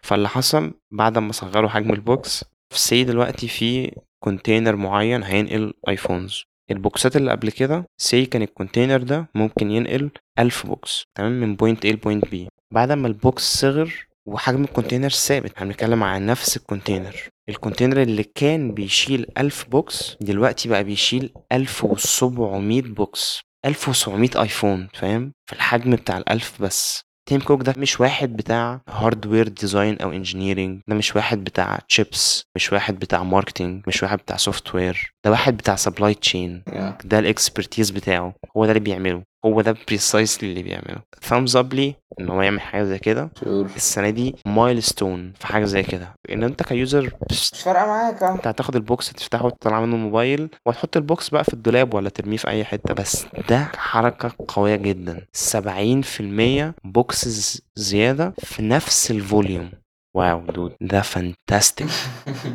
فاللي 0.03 0.29
حصل 0.29 0.73
بعد 0.91 1.17
ما 1.17 1.31
صغروا 1.31 1.69
حجم 1.69 1.93
ال 1.93 2.06
box 2.06 2.43
ف 2.73 2.79
say 2.79 3.03
دلوقتي 3.03 3.47
في 3.47 3.91
container 4.23 4.75
معين 4.75 5.23
هينقل 5.23 5.73
iPhones 5.89 6.43
البوكسات 6.71 7.15
اللي 7.15 7.31
قبل 7.31 7.51
كده 7.51 7.85
say 8.01 8.25
كان 8.25 8.41
ال 8.41 8.48
container 8.48 9.03
ده 9.03 9.29
ممكن 9.35 9.71
ينقل 9.71 10.09
ألف 10.39 10.65
box 10.65 11.03
تمام؟ 11.17 11.31
من 11.31 11.55
point 11.55 11.83
A 11.87 11.89
ل 11.89 11.95
point 11.95 12.25
B. 12.25 12.35
بعد 12.73 12.91
ما 12.91 13.07
ال 13.07 13.16
box 13.16 13.43
صغر 13.43 14.07
وحجم 14.25 14.63
ال 14.63 14.68
container 14.68 15.09
ثابت 15.09 15.53
إحنا 15.53 15.67
بنتكلم 15.67 16.03
عن 16.03 16.25
نفس 16.25 16.57
ال 16.57 16.63
container 16.63 17.15
ال 17.49 17.55
container 17.55 18.01
اللي 18.01 18.23
كان 18.23 18.71
بيشيل 18.73 19.25
ألف 19.37 19.65
box 19.69 20.17
دلوقتي 20.21 20.69
بقى 20.69 20.83
بيشيل 20.83 21.33
ألف 21.51 21.83
وسبعمية 21.85 22.81
box. 22.81 23.41
ألف 23.65 23.89
وسبعمية 23.89 24.29
iPhone 24.41 24.87
فاهم؟ 24.93 25.31
في 25.49 25.53
الحجم 25.55 25.91
بتاع 25.95 26.17
الألف 26.17 26.61
بس. 26.61 27.01
Tim 27.31 27.39
Cook 27.41 27.61
ده 27.61 27.73
مش 27.77 27.99
واحد 27.99 28.35
بتاع 28.37 28.81
hardware 28.89 29.47
design 29.47 29.97
أو 30.01 30.11
engineering 30.11 30.81
ده 30.87 30.95
مش 30.95 31.15
واحد 31.15 31.43
بتاع 31.43 31.79
تشيبس 31.89 32.43
مش 32.55 32.73
واحد 32.73 32.99
بتاع 32.99 33.23
marketing 33.23 33.83
مش 33.87 34.03
واحد 34.03 34.17
بتاع 34.17 34.37
software 34.37 35.13
ده 35.25 35.31
واحد 35.31 35.57
بتاع 35.57 35.75
supply 35.75 36.13
chain. 36.13 36.63
ده 37.05 37.19
ال 37.19 37.27
expertise 37.27 37.91
بتاعه 37.91 38.33
هو 38.57 38.65
ده 38.65 38.71
اللي 38.71 38.79
بيعمله 38.79 39.23
هو 39.45 39.61
ده 39.61 39.75
precisely 39.87 40.49
اللي 40.49 40.63
بيعمله. 40.63 41.01
Thumbs 41.21 41.55
up 41.55 41.73
لي 41.73 41.95
إن 42.19 42.29
هو 42.29 42.41
يعمل 42.41 42.61
حاجة 42.61 42.83
زي 42.83 42.99
كده. 42.99 43.29
Sure. 43.43 43.69
السنة 43.75 44.09
دي 44.09 44.35
milestone 44.45 45.33
في 45.39 45.47
حاجة 45.47 45.65
زي 45.65 45.83
كده. 45.83 46.13
إن 46.31 46.43
أنت 46.43 46.63
ك 46.63 46.73
user 46.73 47.11
مش 47.31 47.49
فارقة 47.49 47.85
معاك 47.85 48.23
آه. 48.23 48.35
أنت 48.35 48.47
هتاخد 48.47 48.75
ال 48.75 48.84
box 48.84 49.09
تفتحه 49.13 49.45
وتطلع 49.45 49.81
منه 49.81 49.95
موبايل 49.97 50.49
وهتحط 50.65 50.97
ال 50.97 51.05
box 51.05 51.29
بقى 51.29 51.43
في 51.43 51.53
الدولاب 51.53 51.93
ولا 51.93 52.09
ترميه 52.09 52.37
في 52.37 52.47
أي 52.47 52.63
حتة. 52.65 52.93
بس 52.93 53.25
ده 53.49 53.71
حركة 53.77 54.31
قوية 54.47 54.75
جدا. 54.75 55.25
70% 55.33 56.73
boxes 56.83 57.61
زيادة 57.75 58.33
في 58.43 58.61
نفس 58.63 59.11
ال 59.11 59.20
volume 59.20 59.71
Wow 60.17 60.39
dude. 60.45 60.75
ده 60.81 61.01
fantastic 61.01 61.87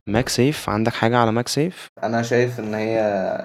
MagSafe 0.09 0.70
عندك 0.70 0.92
حاجة 0.92 1.18
على 1.18 1.32
MagSafe 1.32 1.86
أنا 2.04 2.22
شايف 2.22 2.61
إن 2.61 2.74
هي 2.74 3.00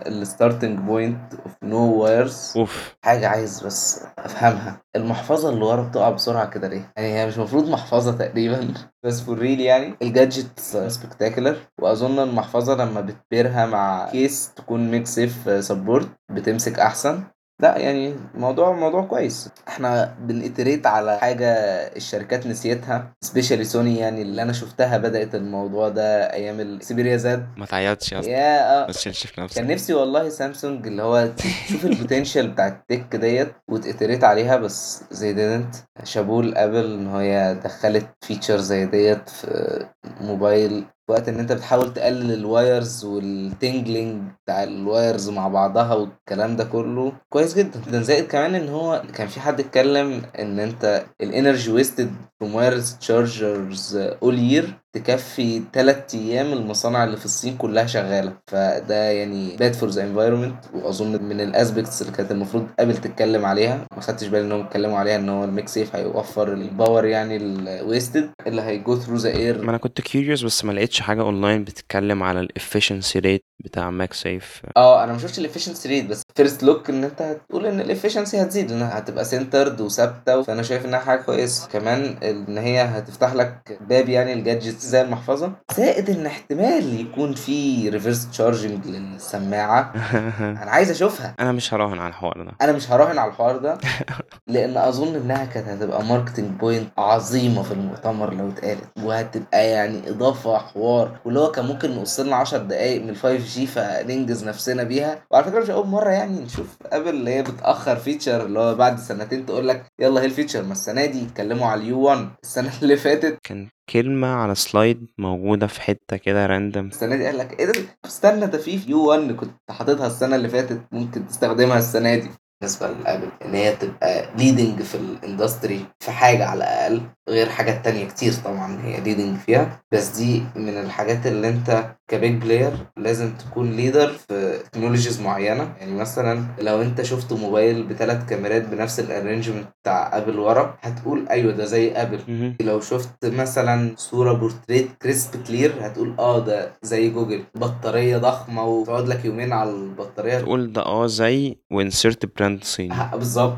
ال 0.07 0.15
starting 0.15 0.79
point 0.79 1.33
of 1.33 1.53
no 1.63 1.93
wires 1.93 2.53
of. 2.57 2.95
حاجة 3.05 3.27
عايز 3.27 3.63
بس 3.63 4.03
أفهمها. 4.19 4.81
المحفظة 4.95 5.49
اللي 5.49 5.65
ورا 5.65 5.81
بتقع 5.89 6.09
بسرعة 6.09 6.49
كده 6.49 6.67
ليه؟ 6.67 6.91
يعني 6.97 7.13
هي 7.19 7.27
مش 7.27 7.37
المفروض 7.37 7.69
محفظة 7.69 8.11
تقريبا. 8.11 8.73
بس 9.05 9.21
for 9.21 9.37
real 9.39 9.59
يعني. 9.61 9.95
ال 10.01 10.10
gadget 10.10 10.59
spectacular 10.87 11.57
وأظن 11.81 12.19
المحفظة 12.19 12.75
لما 12.75 13.01
بت 13.01 13.20
pair 13.20 13.56
ها 13.56 13.65
مع 13.65 14.09
case 14.11 14.53
تكون 14.55 14.91
MagSafe 14.91 15.63
support 15.65 16.09
بتمسك 16.31 16.79
أحسن. 16.79 17.23
لا 17.61 17.77
يعني 17.77 18.15
موضوع 18.35 18.71
موضوع 18.71 19.03
كويس. 19.05 19.49
إحنا 19.67 20.15
بن 20.19 20.34
iterate 20.34 20.87
على 20.87 21.17
حاجة 21.19 21.47
الشركات 21.95 22.47
نسيتها 22.47 23.13
سبيشالي 23.21 23.63
سوني 23.63 23.97
يعني 23.97 24.21
اللي 24.21 24.41
أنا 24.41 24.53
شفتها 24.53 24.97
بدأت 24.97 25.35
الموضوع 25.35 25.89
ده 25.89 26.33
أيام 26.33 26.59
السيبيريا 26.59 27.17
زاد 27.17 27.47
ما 27.57 27.65
تعيطش 27.65 28.11
يا 28.11 28.83
آه. 28.83 28.87
بس 28.87 28.95
تشيلش 28.95 29.25
في 29.27 29.33
كان 29.33 29.45
نفسك 29.45 29.61
نفسي 29.61 29.93
والله 29.93 30.29
سامسونج 30.29 30.87
اللي 30.87 31.03
هو 31.03 31.29
تشوف 31.67 31.85
البوتنشال 31.85 32.47
بتاع 32.47 32.67
التك 32.67 33.15
ديت 33.15 33.51
وتتريت 33.69 34.23
عليها 34.23 34.57
بس 34.57 35.03
زي 35.11 35.33
ديدنت 35.33 35.75
شابوه 36.03 36.43
لأبل 36.43 36.93
إن 36.93 37.07
هي 37.07 37.57
دخلت 37.63 38.07
فيتشر 38.21 38.57
زي 38.57 38.85
ديت 38.85 39.29
في 39.29 39.85
موبايل. 40.21 40.85
وقت 41.11 41.29
إن 41.29 41.39
أنت 41.39 41.51
بتحاول 41.51 41.93
تقلل 41.93 42.33
الوايرز 42.33 43.05
والتنجلينج 43.05 44.21
بتاع 44.43 44.63
الوايرز 44.63 45.29
مع 45.29 45.47
بعضها 45.47 45.93
والكلام 45.93 46.55
ده 46.55 46.63
كله 46.63 47.11
كويس 47.29 47.55
جدا. 47.57 47.79
ده 47.91 48.01
زائد 48.01 48.27
كمان 48.27 48.55
إن 48.55 48.69
هو 48.69 49.03
كان 49.15 49.27
في 49.27 49.39
حد 49.39 49.59
اتكلم 49.59 50.21
إن 50.39 50.59
أنت 50.59 51.05
الانرجي 51.21 51.71
ويستد 51.71 52.11
from 52.43 52.47
wireless 52.47 52.89
chargers 53.07 53.95
all 54.25 54.37
year 54.51 54.65
تكفي 54.93 55.61
3 55.73 56.19
أيام 56.19 56.53
المصانع 56.53 57.03
اللي 57.03 57.17
في 57.17 57.25
الصين 57.25 57.57
كلها 57.57 57.85
شغالة. 57.85 58.33
فده 58.47 59.11
يعني 59.11 59.57
bad 59.57 59.73
for 59.75 59.87
the 59.93 59.97
environment 59.99 60.75
وأظن 60.75 61.23
من 61.23 61.41
ال 61.41 61.49
aspects 61.49 62.01
اللي 62.01 62.13
كانت 62.13 62.31
المفروض 62.31 62.67
Apple 62.79 62.97
تتكلم 62.97 63.45
عليها 63.45 63.85
ما 63.95 64.01
خدتش 64.01 64.27
بالي 64.27 64.45
انهم 64.45 64.61
اتكلموا 64.65 64.97
عليها 64.99 65.15
إن 65.15 65.29
هو 65.29 65.43
ال 65.43 65.67
MagSafe 65.67 65.95
هيوفر 65.95 66.53
ال 66.53 66.62
power 66.62 67.05
يعني 67.05 67.35
ال 67.37 67.50
wasted 67.50 68.29
اللي 68.47 68.61
هي 68.61 68.78
go 68.78 68.95
through 68.95 69.15
the 69.15 69.29
air 69.29 69.61
ما 69.63 69.69
أنا 69.69 69.77
كنت 69.77 70.01
curious 70.01 70.43
بس 70.43 70.65
ما 70.65 70.71
لقيتش 70.71 71.01
حاجة 71.01 71.21
اونلاين 71.21 71.63
بتتكلم 71.63 72.23
على 72.23 72.39
ال 72.39 72.47
efficiency 72.47 73.19
rate 73.19 73.43
بتاع 73.65 73.89
MagSafe 73.89 74.61
آه 74.77 75.03
أنا 75.03 75.11
ما 75.13 75.17
شفتش 75.19 75.39
ال 75.39 75.44
efficiency 75.44 75.89
rate 75.89 76.05
بس 76.05 76.21
first 76.35 76.63
look 76.63 76.89
ان 76.89 77.03
انت 77.03 77.21
هتقول 77.21 77.65
ان 77.65 77.79
ال 77.79 77.85
efficiency 77.85 78.41
هتزيد 78.41 78.71
لانها 78.71 78.97
هتبقى 78.97 79.25
centered 79.25 79.81
وثابتة 79.81 80.41
فأنا 80.41 80.63
شايف 80.63 80.85
إنها 80.85 80.99
حاجة 80.99 81.21
كويسة. 81.21 81.67
كمان 81.67 82.15
إن 82.23 82.57
هي 82.57 82.81
هتفتح 82.81 83.33
لك 83.33 83.77
باب 83.89 84.09
يعني 84.09 84.33
ال 84.33 84.40
gadget 84.40 84.79
زي 84.79 85.01
المحفظة. 85.01 85.51
زائد 85.77 86.09
إن 86.09 86.25
احتمال 86.25 86.99
يكون 87.01 87.33
في 87.33 87.89
reverse 87.89 88.29
charging 88.31 88.87
للسماعة. 88.87 89.93
أنا 90.61 90.71
عايز 90.71 90.91
أشوفها. 90.91 91.35
أنا 91.39 91.51
مش 91.51 91.73
هراهن 91.73 91.99
على 91.99 92.09
الحوار 92.09 92.43
ده. 92.43 92.51
أنا 92.61 92.71
مش 92.71 92.91
هراهن 92.91 93.17
على 93.17 93.31
الحوار 93.31 93.57
ده 93.57 93.77
لأن 94.47 94.77
أظن 94.77 95.15
إنها 95.15 95.45
كانت 95.45 95.67
هتبقى 95.67 96.03
marketing 96.03 96.45
point 96.59 96.87
عظيمة 96.97 97.63
في 97.63 97.71
المؤتمر 97.71 98.33
لو 98.33 98.49
اتقالت 98.49 98.83
وهتبقى 99.03 99.67
يعني 99.67 100.09
إضافة 100.09 100.57
حوار 100.57 101.19
واللي 101.25 101.39
هو 101.39 101.51
كان 101.51 101.65
ممكن 101.65 101.95
نقص 101.95 102.19
لنا 102.19 102.35
10 102.35 102.57
دقائق 102.57 103.01
من 103.03 103.09
ال 103.09 103.15
5G 103.15 103.67
فننجز 103.67 104.43
نفسنا 104.47 104.83
بيها. 104.83 105.23
وعلى 105.31 105.45
فكرة 105.45 105.59
مش 105.63 105.69
أول 105.69 105.87
مرة 105.87 106.09
يعني 106.09 106.39
نشوف 106.39 106.77
ابل 106.85 107.09
اللي 107.09 107.31
هي 107.31 107.41
بتأخر 107.43 107.95
feature 107.95 108.45
اللي 108.45 108.59
هو 108.59 108.75
بعد 108.75 108.99
سنتين 108.99 109.45
تقول 109.45 109.67
لك 109.67 109.85
يلا 110.01 110.21
هي 110.21 110.25
ال 110.25 110.30
feature 110.30 110.63
ما 110.63 110.71
السنة 110.71 111.05
دي 111.05 111.23
اتكلموا 111.25 111.67
على 111.67 111.81
ال 111.81 111.99
U1 112.01 112.27
السنة 112.43 112.71
اللي 112.83 112.97
فاتت. 112.97 113.37
كان 113.43 113.67
كلمة 113.89 114.27
على 114.27 114.55
slide 114.55 115.07
موجودة 115.17 115.67
في 115.67 115.81
حتة 115.81 116.17
كده 116.17 116.45
random 116.45 116.87
السنة 116.87 117.15
دي 117.15 117.25
قال 117.25 117.37
لك 117.37 117.59
إيه 117.59 117.65
ده؟ 117.65 117.73
استنى 118.05 118.45
ده 118.47 118.57
في 118.57 118.79
U1 118.87 119.31
كنت 119.31 119.51
حاططها 119.71 120.07
السنة 120.07 120.35
اللي 120.35 120.49
فاتت 120.49 120.81
ممكن 120.91 121.27
تستخدمها 121.27 121.77
السنة 121.79 122.15
دي. 122.15 122.29
بالنسبة 122.61 122.87
لأبل 122.87 123.27
إن 123.45 123.53
هي 123.53 123.75
تبقى 123.75 124.29
leading 124.37 124.81
في 124.81 124.95
ال 124.95 125.05
industry 125.05 125.85
في 125.99 126.11
حاجة 126.11 126.45
على 126.45 126.57
الأقل 126.63 127.01
غير 127.29 127.49
حاجات 127.49 127.85
تانية 127.85 128.05
كتير 128.07 128.33
طبعا 128.45 128.81
هي 128.85 128.99
leading 129.01 129.37
فيها. 129.37 129.81
بس 129.91 130.07
دي 130.07 130.43
من 130.55 130.69
الحاجات 130.77 131.27
اللي 131.27 131.49
أنت 131.49 131.95
ك 132.11 132.17
big 132.17 132.33
player 132.41 132.73
لازم 132.97 133.33
تكون 133.33 133.71
leader 133.71 134.07
في 134.07 134.59
technologies 134.71 135.21
معينة. 135.21 135.73
يعني 135.79 135.93
مثلا 135.93 136.45
لو 136.61 136.81
أنت 136.81 137.01
شفت 137.01 137.33
موبايل 137.33 137.83
بثلاث 137.83 138.29
كاميرات 138.29 138.61
بنفس 138.69 138.99
ال 138.99 139.05
arrangement 139.05 139.67
بتاع 139.81 140.17
ابل 140.17 140.39
ورا 140.39 140.77
هتقول 140.81 141.27
أيوه 141.29 141.51
ده 141.53 141.65
زي 141.65 141.91
ابل. 141.91 142.53
لو 142.61 142.79
شفت 142.81 143.25
مثلا 143.25 143.93
صورة 143.97 144.33
portrait 144.33 144.89
crisp 145.01 145.43
clear 145.47 145.73
هتقول 145.81 146.15
آه 146.19 146.39
ده 146.39 146.71
زي 146.81 147.09
جوجل 147.09 147.43
بطارية 147.55 148.17
ضخمة 148.17 148.65
وتقعد 148.65 149.07
لك 149.07 149.25
يومين 149.25 149.53
على 149.53 149.69
البطارية. 149.69 150.39
تقول 150.39 150.73
ده 150.73 150.85
آه 150.85 151.07
زي 151.07 151.57
و 151.71 151.81
insert 151.81 152.37
brand 152.37 152.63
صيني 152.63 152.95
بالظبط. 153.13 153.57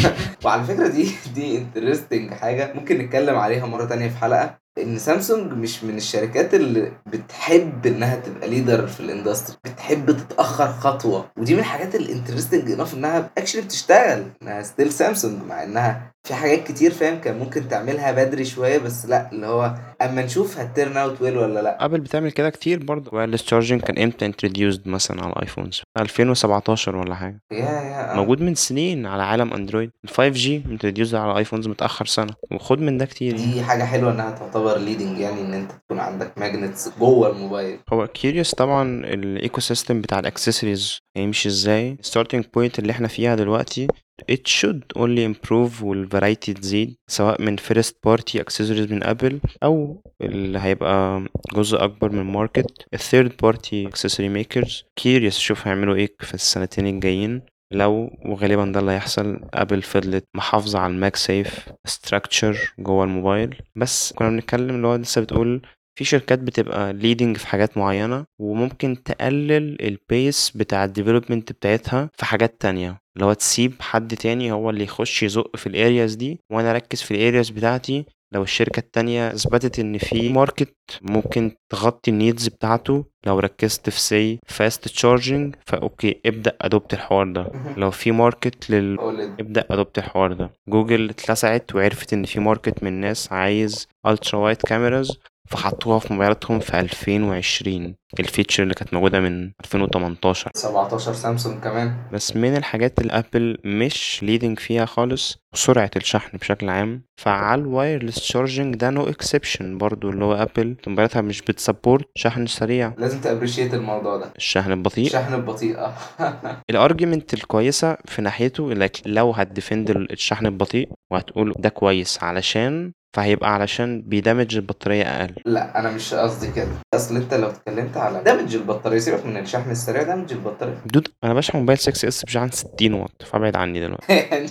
وعلى 0.44 0.64
فكرة 0.64 0.88
دي 0.88 1.08
دي 1.34 1.58
interesting 1.58 2.30
حاجة 2.30 2.72
ممكن 2.74 2.98
نتكلم 2.98 3.36
عليها 3.36 3.66
مرة 3.66 3.84
تانية 3.84 4.08
في 4.08 4.16
حلقة. 4.16 4.61
إن 4.78 4.98
سامسونج 4.98 5.52
مش 5.52 5.84
من 5.84 5.96
الشركات 5.96 6.54
اللي 6.54 6.92
بتحب 7.06 7.86
إنها 7.86 8.16
تبقى 8.16 8.48
leader 8.48 8.86
في 8.86 9.00
ال 9.00 9.06
industry 9.06 9.56
بتحب 9.64 10.10
تتأخر 10.12 10.72
خطوة. 10.72 11.30
ودي 11.36 11.54
من 11.54 11.60
الحاجات 11.60 11.94
ال 11.94 12.00
interesting 12.00 12.70
إنها 12.94 13.30
actually 13.38 13.62
بتشتغل 13.62 14.24
إنها 14.42 14.62
still 14.62 14.92
سامسونج 14.92 15.42
مع 15.42 15.62
إنها 15.62 16.11
في 16.26 16.34
حاجات 16.34 16.66
كتير 16.66 16.90
فاهم 16.90 17.20
كان 17.20 17.38
ممكن 17.38 17.68
تعملها 17.68 18.12
بدري 18.12 18.44
شوية 18.44 18.78
بس 18.78 19.06
لأ 19.06 19.32
اللي 19.32 19.46
هو 19.46 19.74
أما 20.02 20.24
نشوف 20.24 20.58
ه 20.58 20.66
turn 20.66 20.96
out 20.96 21.22
well 21.22 21.38
ولا 21.38 21.60
لأ. 21.60 21.84
ابل 21.84 22.00
بتعمل 22.00 22.32
كده 22.32 22.50
كتير 22.50 22.84
برضه. 22.84 23.10
wireless 23.14 23.44
charging 23.44 23.80
كان 23.80 23.98
إمتى 24.02 24.26
introduced 24.26 24.88
مثلا 24.88 25.22
على 25.22 25.32
ال 25.32 25.38
iPhones 25.38 25.82
2017 25.98 26.96
ولا 26.96 27.14
حاجة. 27.14 27.40
yeah 27.52 27.56
yeah 27.58 28.12
آه. 28.12 28.16
موجود 28.16 28.40
من 28.40 28.54
سنين 28.54 29.06
على 29.06 29.22
عالم 29.22 29.52
اندرويد 29.54 29.90
ال 30.04 30.08
5G 30.10 30.62
introduced 30.70 31.14
على 31.14 31.38
iPhones 31.38 31.68
متأخر 31.68 32.06
سنة. 32.06 32.34
وخد 32.52 32.80
من 32.80 32.98
ده 32.98 33.04
كتير. 33.04 33.36
دي 33.36 33.62
حاجة 33.62 33.84
حلوة 33.84 34.12
إنها 34.12 34.30
تعتبر 34.30 34.78
leading 34.78 35.18
يعني 35.18 35.40
إن 35.40 35.54
أنت 35.54 35.72
تكون 35.72 35.98
عندك 36.00 36.38
magnets 36.38 36.90
جوه 36.98 37.30
الموبايل. 37.30 37.78
هو 37.92 38.06
curious 38.06 38.54
طبعا 38.54 39.04
ال 39.04 39.60
ecosystem 39.60 40.00
بتاع 40.00 40.18
الاكسسوارز 40.18 40.98
هيمشي 41.16 41.48
إزاي. 41.48 41.96
ال 42.00 42.05
starting 42.05 42.44
point 42.54 42.78
اللي 42.78 42.90
إحنا 42.92 43.08
فيها 43.08 43.34
دلوقتي 43.34 43.86
it 44.32 44.48
should 44.60 44.98
only 44.98 45.32
improve 45.34 45.82
وال 45.82 45.98
variety 45.98 46.54
تزيد 46.54 46.96
سواء 47.10 47.42
من 47.42 47.58
first 47.58 47.92
party 48.08 48.38
accessories 48.40 48.90
من 48.92 49.02
ابل 49.04 49.40
أو 49.62 50.02
اللي 50.20 50.58
هيبقى 50.58 51.24
جزء 51.54 51.84
أكبر 51.84 52.12
من 52.12 52.18
ال 52.18 52.28
market 52.28 52.86
ال 52.94 53.00
third 53.00 53.32
party 53.42 53.88
accessory 53.90 54.36
makers. 54.44 54.72
Curious 55.00 55.28
شوف 55.38 55.66
هيعملوا 55.66 55.94
إيه 55.94 56.14
في 56.20 56.34
السنتين 56.34 56.86
الجايين. 56.86 57.42
لو 57.72 58.10
وغالبا 58.24 58.64
ده 58.64 58.80
اللي 58.80 58.92
هيحصل. 58.92 59.40
ابل 59.54 59.82
فضلت 59.82 60.24
محافظة 60.36 60.78
على 60.78 60.92
ال 60.92 61.16
MagSafe 61.16 61.68
structure 61.86 62.74
جوه 62.78 63.04
الموبايل. 63.04 63.56
بس 63.76 64.12
كنا 64.12 64.28
بنتكلم 64.30 64.74
اللي 64.76 64.86
هو 64.86 64.94
لسه 64.96 65.20
بتقول 65.20 65.62
في 65.98 66.04
شركات 66.04 66.38
بتبقى 66.38 66.92
leading 66.92 67.38
في 67.38 67.46
حاجات 67.46 67.78
معينة 67.78 68.24
وممكن 68.40 69.02
تقلل 69.02 69.82
ال 69.82 69.96
pace 69.96 70.50
بتاع 70.54 70.84
ال 70.84 70.90
development 70.90 71.52
بتاعتها 71.52 72.10
في 72.14 72.24
حاجات 72.24 72.60
تانية. 72.60 72.98
اللي 73.16 73.26
هو 73.26 73.32
تسيب 73.32 73.74
حد 73.80 74.16
تاني 74.16 74.52
هو 74.52 74.70
اللي 74.70 74.84
يخش 74.84 75.22
يزق 75.22 75.56
في 75.56 75.66
ال 75.66 75.74
areas 75.74 76.14
دي 76.14 76.40
وأنا 76.52 76.70
أركز 76.70 77.02
في 77.02 77.10
ال 77.10 77.17
areas 77.17 77.50
بتاعتي. 77.50 78.04
لو 78.34 78.42
الشركة 78.42 78.80
التانية 78.80 79.28
إثبتت 79.32 79.78
إن 79.78 79.98
في 79.98 80.28
market 80.32 80.76
ممكن 81.02 81.52
تغطي 81.72 82.10
ال 82.10 82.16
needs 82.16 82.48
بتاعته. 82.48 83.04
لو 83.26 83.38
ركزت 83.38 83.90
في 83.90 84.00
say 84.00 84.38
fast 84.46 84.88
charging 84.88 85.54
ف 85.66 85.77
okay 85.77 86.20
ابدأ 86.26 86.56
adopt 86.60 86.94
الحوار 86.94 87.32
ده. 87.32 87.46
لو 87.76 87.90
في 87.90 88.12
market 88.12 88.70
لل. 88.70 89.00
ابدأ 89.40 89.64
adopt 89.70 89.98
الحوار 89.98 90.32
ده. 90.32 90.50
جوجل 90.68 91.10
اتلسعت 91.10 91.74
وعرفت 91.74 92.12
إن 92.12 92.24
في 92.24 92.40
market 92.40 92.82
من 92.82 92.92
ناس 92.92 93.32
عايز 93.32 93.86
ultra 94.06 94.38
wide 94.38 94.56
cameras 94.56 95.18
فحطوها 95.48 95.98
في 95.98 96.12
موبايلاتهم 96.12 96.60
في 96.60 96.80
2020 96.80 97.94
ال 98.20 98.25
feature 98.25 98.62
اللي 98.62 98.74
كانت 98.74 98.94
موجودة 98.94 99.20
من 99.20 99.50
2018 99.64 100.50
17 100.54 101.12
سامسونج 101.12 101.60
كمان. 101.60 101.96
بس 102.12 102.36
من 102.36 102.56
الحاجات 102.56 103.00
اللي 103.00 103.12
أبل 103.12 103.58
مش 103.64 104.20
leading 104.22 104.58
فيها 104.58 104.84
خالص 104.84 105.38
سرعة 105.54 105.90
الشحن 105.96 106.38
بشكل 106.38 106.68
عام. 106.68 107.02
فعلى 107.20 107.60
ال 107.60 107.66
wireless 107.66 108.14
charging 108.14 108.74
ده 108.76 108.90
no 108.90 109.08
exception 109.08 109.78
برضو 109.78 110.10
اللي 110.10 110.24
هو 110.24 110.34
أبل 110.34 110.76
موبايلاتها 110.86 111.22
مش 111.22 111.40
بت 111.42 111.57
support 111.57 112.08
شحن 112.14 112.46
سريع. 112.46 112.94
لازم 112.98 113.20
ت 113.20 113.25
appreciate 113.25 113.74
الموضوع 113.74 114.16
ده. 114.16 114.32
الشحن 114.36 114.72
البطيء؟ 114.72 115.06
الشحن 115.06 115.34
البطيء 115.34 115.78
آه. 115.78 115.94
ال 116.70 116.77
argument 116.77 117.34
الكويسة 117.34 117.96
في 118.04 118.22
ناحيته 118.22 118.72
لك 118.72 118.96
لو 119.06 119.30
هت 119.30 119.45
defend 119.45 119.90
الشحن 119.90 120.46
البطيء 120.46 120.88
وهتقول 121.12 121.54
ده 121.58 121.68
كويس 121.68 122.22
علشان 122.24 122.92
فهيبقى 123.14 123.54
علشان 123.54 124.02
بيدمج 124.02 124.54
البطارية 124.56 125.04
أقل. 125.04 125.34
لا 125.46 125.78
أنا 125.78 125.90
مش 125.90 126.14
قصدي 126.14 126.50
كده. 126.52 126.68
أصل 126.94 127.16
أنت 127.16 127.34
لو 127.34 127.48
اتكلمت 127.48 127.96
على 127.96 128.22
دمج 128.22 128.54
البطارية 128.54 128.98
سيبك 128.98 129.26
من 129.26 129.36
الشحن 129.36 129.70
السريع 129.70 130.02
دمج 130.02 130.32
البطارية. 130.32 130.78
dude 130.86 131.08
أنا 131.24 131.34
بشحن 131.34 131.58
موبايل 131.58 131.78
6S 131.78 132.24
بشحن 132.24 132.50
60 132.50 132.94
واط 132.94 133.22
فابعد 133.30 133.56
عني 133.56 133.80
دلوقتي. 133.80 134.12
يعني 134.16 134.48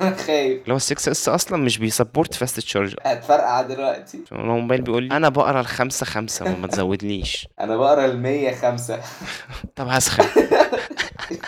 أنا 0.00 0.14
خايف. 0.16 0.62
اللي 0.62 0.74
هو 0.74 0.78
6S 0.78 1.28
أصلا 1.28 1.58
مش 1.58 1.78
بي 1.78 1.90
support 1.90 2.34
fast 2.34 2.60
charge 2.60 2.94
هتفرقع 3.02 3.62
دلوقتي. 3.62 4.18
هو 4.32 4.40
الموبايل 4.40 4.82
بيقول 4.82 5.02
لي 5.02 5.16
أنا 5.16 5.28
بقرأ 5.28 5.60
الخمسة 5.60 6.06
خمسة 6.06 6.44
ما, 6.44 6.56
ما 6.56 6.66
تزودليش. 6.72 7.48
أنا 7.60 7.76
بقرأ 7.76 8.04
ال 8.04 8.22
105 8.22 9.00
طب 9.76 9.88
هسخن. 9.88 10.24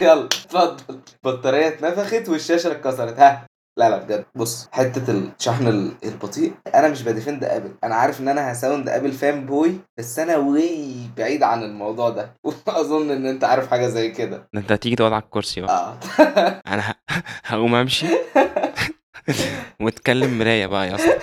يلا 0.00 0.24
اتفضل. 0.24 0.98
البطاريه 1.24 1.68
اتنفخت 1.68 2.28
والشاشة 2.28 2.72
اتكسرت. 2.72 3.18
ها. 3.18 3.46
لا 3.78 3.90
لا 3.90 3.96
بجد. 3.98 4.24
بص 4.34 4.68
حتة 4.72 5.12
الشحن 5.12 5.68
ال- 5.68 5.92
البطيء 6.04 6.52
أنا 6.74 6.88
مش 6.88 7.02
ب 7.02 7.08
defend 7.08 7.44
ابل 7.44 7.74
أنا 7.84 7.94
عارف 7.94 8.20
إن 8.20 8.28
أنا 8.28 8.52
ه 8.52 8.88
sound 8.88 9.12
Apple 9.12 9.46
fanboy 9.46 9.74
بس 9.98 10.18
أنا 10.18 10.36
way 10.36 10.94
بعيد 11.16 11.42
عن 11.42 11.62
الموضوع 11.62 12.10
ده. 12.10 12.32
واظن 12.44 13.10
إن 13.10 13.26
أنت 13.26 13.44
عارف 13.44 13.70
حاجة 13.70 13.86
زي 13.88 14.10
كده. 14.10 14.36
ده 14.54 14.60
أنت 14.60 14.72
هتيجي 14.72 14.96
تقعد 14.96 15.12
على 15.12 15.22
الكرسي 15.22 15.60
بقى. 15.60 15.94
آه. 16.18 16.62
أنا. 16.74 16.94
هقوم 17.44 17.74
أمشي. 17.74 18.06
واتكلم 19.82 20.38
مراية 20.38 20.66
بقى 20.66 20.88
يا 20.88 20.94
اسطى. 20.94 21.18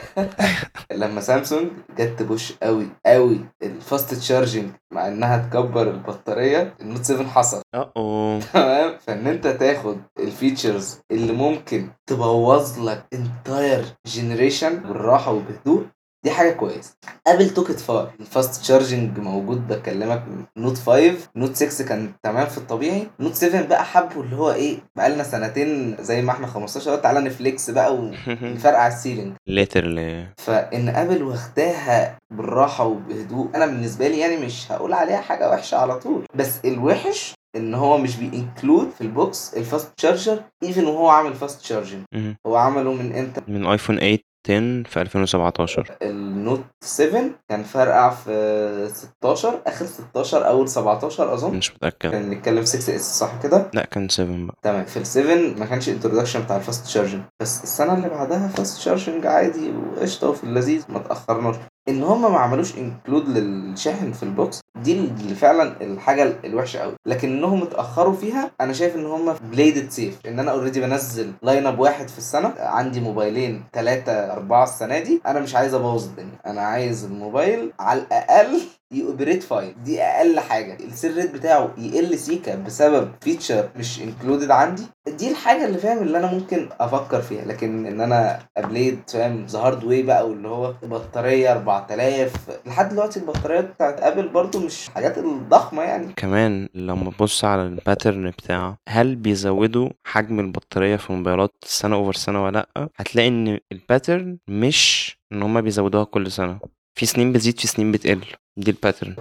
لما 1.02 1.22
سامسونج 1.22 1.68
جت 1.98 2.20
ت 2.20 2.27
push 2.27 2.54
قوي 2.64 2.88
قوي 3.06 3.40
ال 3.64 3.74
fast 3.74 4.14
charging 4.14 4.70
مع 4.94 5.08
إنها 5.08 5.38
تكبر 5.50 5.82
البطارية 5.92 6.74
ال 6.82 6.86
Note 6.86 7.04
7 7.04 7.28
حصل. 7.28 7.62
آه 7.76 8.40
تمام؟ 8.54 8.98
فإن 8.98 9.28
أنت 9.28 9.48
تاخد 9.48 9.98
ال 10.20 10.29
features 10.29 11.00
اللي 11.12 11.34
ممكن 11.34 11.88
تبوظ 12.10 12.80
لك 12.80 13.06
entire 13.14 13.86
generation 14.06 14.80
بالراحة 14.80 15.32
وبهدوء 15.32 15.86
دي 16.24 16.32
حاجة 16.32 16.52
كويسة. 16.52 16.94
ابل 17.28 17.50
took 17.50 17.70
it 17.70 17.80
far 17.80 18.12
ال 18.20 18.28
fast 18.28 18.62
charging 18.62 19.20
موجود 19.20 19.68
بكلمك 19.68 20.24
من 20.28 20.44
Note 20.64 20.78
5 20.78 21.14
Note 21.36 21.56
6 21.56 21.86
كان 21.86 22.12
تمام 22.24 22.48
في 22.48 22.58
الطبيعي. 22.58 23.08
Note 23.20 23.34
7 23.36 23.66
بقى 23.68 23.86
حبوا 23.86 24.24
اللي 24.24 24.36
هو 24.36 24.52
إيه 24.52 24.78
بقالنا 24.96 25.24
سنتين 25.24 25.98
زي 26.00 26.22
ما 26.22 26.32
إحنا 26.32 26.48
15 26.48 26.92
قلت 26.92 27.04
تعالى 27.04 27.22
ن 27.22 27.31
flex 27.31 27.70
بقى 27.70 27.96
ونفرقع 27.98 28.88
ال 28.88 28.93
ceiling. 28.93 29.34
literally 29.48 30.28
فإن 30.38 30.90
ابل 30.90 31.24
واخداها 31.24 32.18
بالراحة 32.34 32.86
وبهدوء 32.86 33.50
أنا 33.56 33.66
بالنسبة 33.66 34.08
لي 34.08 34.20
يعني 34.20 34.38
مش 34.38 34.72
هقول 34.72 34.94
عليها 34.94 35.22
حاجة 35.22 35.50
وحشة 35.50 35.78
على 35.78 36.00
طول. 36.00 36.26
بس 36.36 36.60
الوحش 36.66 37.34
إن 37.56 37.74
هو 37.76 37.98
مش 37.98 38.16
بي 38.16 38.32
include 38.32 38.90
في 38.92 39.02
ال 39.02 39.15
box 39.15 39.54
ال 39.54 39.61
fast 39.61 39.92
charger 39.98 40.44
even 40.64 40.86
وهو 40.86 41.10
عامل 41.10 41.34
fast 41.34 41.62
charging 41.62 42.04
هو 42.48 42.56
عمله 42.56 42.94
من 42.94 43.16
إمتى؟ 43.16 43.42
من 43.48 43.66
iPhone 43.66 44.00
8 44.00 44.18
10 44.48 44.84
في 44.84 45.02
2017 45.02 45.98
ال 46.02 46.14
Note 46.14 46.62
7 46.84 47.22
كان 47.50 47.64
فرقع 47.64 48.10
في 48.10 48.90
16 48.94 49.62
آخر 49.68 49.86
16 49.86 50.48
أول 50.48 50.70
17 50.70 51.34
أظن. 51.34 51.56
مش 51.58 51.76
متأكد. 51.76 52.12
كان 52.12 52.30
بنتكلم 52.30 52.66
6S 52.66 53.20
صح 53.20 53.32
كده؟ 53.44 53.70
لا 53.74 53.86
كان 53.86 54.10
7 54.10 54.46
بقى. 54.46 54.56
تمام 54.64 54.86
في 54.86 54.98
ال 54.98 55.06
7 55.08 55.36
ما 55.36 55.66
كانش 55.66 55.90
introduction 55.90 56.42
بتاع 56.44 56.56
ال 56.58 56.63
fast 56.63 56.86
charging 56.86 57.22
بس 57.42 57.64
السنة 57.64 57.94
اللي 57.94 58.10
بعدها 58.10 58.48
fast 58.48 58.78
charging 58.78 59.26
عادي 59.26 59.72
وقشطة 59.72 60.30
وفي 60.30 60.44
اللذيذ 60.44 60.84
ما 60.90 61.00
تأخرناش. 61.00 61.56
إن 61.90 62.04
هم 62.04 62.22
ما 62.32 62.40
عملوش 62.40 62.78
include 62.78 63.30
للشاحن 63.30 64.12
في 64.12 64.24
ال 64.24 64.33
box 64.33 64.60
دي 64.84 64.94
اللي 64.94 65.36
فعلا 65.36 65.82
الحاجة 65.82 66.34
الوحشة 66.46 66.80
قوي 66.80 66.94
لكن 67.06 67.38
انهم 67.38 67.64
اتأخروا 67.64 68.14
فيها 68.14 68.52
أنا 68.62 68.74
شايف 68.74 68.96
إن 68.96 69.06
هم 69.06 69.34
played 69.52 69.92
safe 69.92 70.20
إن 70.28 70.40
أنا 70.40 70.52
already 70.52 70.82
بنزل 70.82 71.32
line 71.42 71.66
up 71.68 71.80
واحد 71.80 72.08
في 72.08 72.18
السنة 72.18 72.54
عندي 72.60 73.00
موبايلين 73.00 73.64
ثلاثة 73.74 74.12
أربعة 74.34 74.64
السنة 74.64 75.00
دي 75.00 75.22
أنا 75.28 75.40
مش 75.40 75.56
عايز 75.56 75.74
أبوظ 75.74 76.06
الدنيا. 76.06 76.40
أنا 76.46 76.62
عايز 76.62 77.06
الموبايل 77.06 77.72
على 77.80 78.00
الأقل 78.02 78.60
ي 79.00 79.05
operate 79.05 79.44
fine 79.44 79.76
دي 79.84 80.02
أقل 80.02 80.40
حاجة. 80.40 80.78
ال 80.86 80.92
sale 80.92 81.16
rate 81.16 81.32
بتاعه 81.34 81.74
يقل 81.78 82.18
سيكا 82.18 82.56
بسبب 82.56 83.12
feature 83.22 83.70
مش 83.76 84.02
included 84.02 84.52
عندي. 84.52 84.84
دي 85.08 85.32
الحاجة 85.32 85.66
اللي 85.66 85.78
فاهم 85.78 85.98
اللي 86.04 86.18
أنا 86.18 86.32
ممكن 86.34 86.70
أفكر 86.80 87.22
فيها. 87.22 87.46
لكن 87.46 87.86
إن 87.86 88.02
أنا 88.02 88.40
ا 88.58 88.64
play 88.64 88.88
it 88.88 89.00
فاهم 89.08 89.46
the 89.46 89.60
hard 89.60 89.84
way 89.84 90.04
بقى 90.04 90.30
واللي 90.30 90.48
هو 90.48 90.74
بطاريه 90.84 91.52
4000 91.52 92.34
لحد 92.66 92.90
دلوقتي 92.90 93.20
البطاريات 93.20 93.64
بتاعت 93.66 94.02
ابل 94.02 94.28
برضو 94.28 94.60
مش 94.60 94.90
حاجات 94.90 95.18
الضخمة 95.18 95.82
يعني. 95.84 96.14
كمان 96.14 96.70
لما 96.74 97.12
تبص 97.12 97.46
على 97.46 97.62
ال 97.62 97.70
pattern 97.70 98.30
بتاعه 98.30 98.78
هل 98.90 99.16
بيزودوا 99.16 99.90
حجم 100.06 100.40
البطارية 100.40 100.96
في 100.96 101.10
الموبايلات 101.10 101.54
سنة 101.66 101.96
over 101.96 102.14
سنة 102.14 102.46
ولا 102.46 102.68
لأ؟ 102.76 102.90
هتلاقي 102.96 103.28
إن 103.28 103.60
ال 103.72 103.80
pattern 103.80 104.38
مش 104.48 105.16
إن 105.32 105.42
هما 105.42 105.62
بيزودوها 105.62 106.04
كل 106.04 106.32
سنة. 106.32 106.60
في 106.96 107.06
سنين 107.06 107.32
بتزيد 107.32 107.60
في 107.60 107.68
سنين 107.68 107.92
بتقل. 107.92 108.22
دي 108.58 108.72
ال 108.72 108.77
pattern 108.77 109.16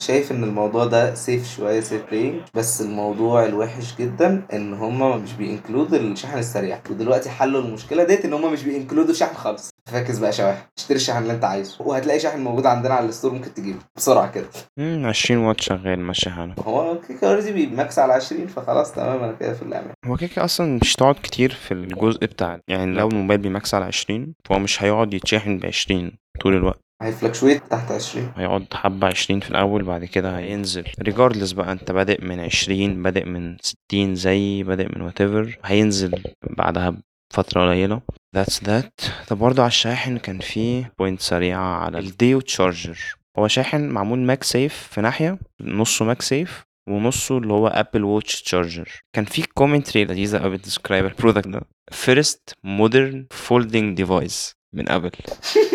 فشايف 0.00 0.32
إن 0.32 0.44
الموضوع 0.44 0.84
ده 0.84 1.14
safe 1.14 1.56
شوية 1.56 1.80
safe 1.80 2.02
play 2.10 2.40
بس 2.54 2.80
الموضوع 2.80 3.44
الوحش 3.44 3.96
جدا 3.98 4.46
إن 4.52 4.74
هما 4.74 5.16
مش 5.16 5.32
بي 5.32 5.46
include 5.46 5.94
الشحن 5.94 6.38
السريع. 6.38 6.80
ودلوقتي 6.90 7.30
حلوا 7.30 7.60
المشكلة 7.62 8.04
ديت 8.04 8.24
إن 8.24 8.32
هما 8.32 8.50
مش 8.50 8.62
بي 8.62 8.72
include 8.72 9.05
وا 9.05 9.10
الشحن 9.10 9.34
خالص. 9.34 9.70
فاكس 9.92 10.18
بقى 10.18 10.32
شواحن 10.32 10.62
اشتري 10.78 10.96
الشحن 10.96 11.22
اللي 11.22 11.32
أنت 11.32 11.44
عايزه. 11.44 11.82
وهتلاقي 11.82 12.20
شاحن 12.20 12.40
موجود 12.40 12.66
عندنا 12.66 12.94
على 12.94 13.06
ال 13.06 13.10
store 13.10 13.32
ممكن 13.32 13.54
تجيبه. 13.54 13.78
بسرعة 13.96 14.30
كده. 14.32 14.46
امم 14.78 15.06
20 15.06 15.40
واط 15.44 15.60
شغال 15.60 16.00
ماشي 16.00 16.30
حاله 16.30 16.54
هو 16.58 17.00
كيكة 17.00 17.28
already 17.28 17.52
بي 17.52 17.70
max 17.70 17.98
على 17.98 18.12
20 18.12 18.46
فخلاص 18.46 18.92
تمام 18.92 19.22
أنا 19.24 19.32
كده 19.40 19.52
في 19.54 19.62
الامان 19.62 19.92
هو 20.06 20.16
كده 20.16 20.30
أصلا 20.44 20.78
مش 20.82 20.92
تقعد 20.92 21.14
كتير 21.22 21.52
في 21.52 21.74
الجزء 21.74 22.18
بتاع 22.20 22.60
يعني 22.68 22.92
لو 22.94 23.08
الموبايل 23.08 23.40
بي 23.40 23.54
max 23.54 23.74
على 23.74 23.84
20 23.84 24.34
فهو 24.44 24.58
مش 24.58 24.82
هيقعد 24.82 25.14
يتشحن 25.14 25.58
ب 25.58 25.66
20 25.66 26.12
طول 26.40 26.54
الوقت. 26.56 26.83
هي 27.02 27.13
fluctuate 27.13 27.62
تحت 27.70 27.92
20 27.92 28.32
هيقعد 28.36 28.66
حبة 28.74 29.06
20 29.06 29.40
في 29.40 29.50
الأول 29.50 29.82
بعد 29.84 30.04
كده 30.04 30.38
هينزل. 30.38 30.84
regardless 31.02 31.52
بقى 31.52 31.72
أنت 31.72 31.92
بادئ 31.92 32.24
من 32.24 32.40
20 32.40 33.02
بادئ 33.02 33.24
من 33.24 33.56
60 33.90 34.14
زي 34.14 34.62
بادئ 34.62 34.88
من 34.98 35.10
whatever 35.10 35.48
هينزل 35.64 36.22
بعدها 36.50 36.96
بفترة 37.32 37.60
قليلة. 37.68 38.00
That's 38.36 38.60
that. 38.66 39.10
طب 39.28 39.38
برضه 39.38 39.62
على 39.62 39.68
الشاحن 39.68 40.18
كان 40.18 40.38
في 40.38 40.84
point 40.98 41.20
سريعة 41.20 41.76
على 41.76 41.98
ال 41.98 42.40
Duo 42.40 42.57
charger 42.57 42.98
هو 43.38 43.48
شاحن 43.48 43.88
معمول 43.88 44.18
MagSafe 44.18 44.74
في 44.74 45.00
ناحية 45.00 45.38
نصه 45.60 46.04
MagSafe 46.04 46.64
ونصه 46.88 47.38
اللي 47.38 47.52
هو 47.52 47.66
Apple 47.68 48.04
Watch 48.04 48.42
charger 48.42 48.88
كان 49.12 49.24
في 49.24 49.42
commentary 49.54 50.04
لذيذة 50.04 50.38
قوي 50.38 50.56
بت 50.56 50.66
describe 50.66 51.06
ال 51.06 51.11
product 51.11 51.48
ده. 51.48 51.60
first 51.92 52.52
modern 52.64 53.26
folding 53.30 53.96
device 53.96 54.54
من 54.74 54.88
ابل 54.88 55.10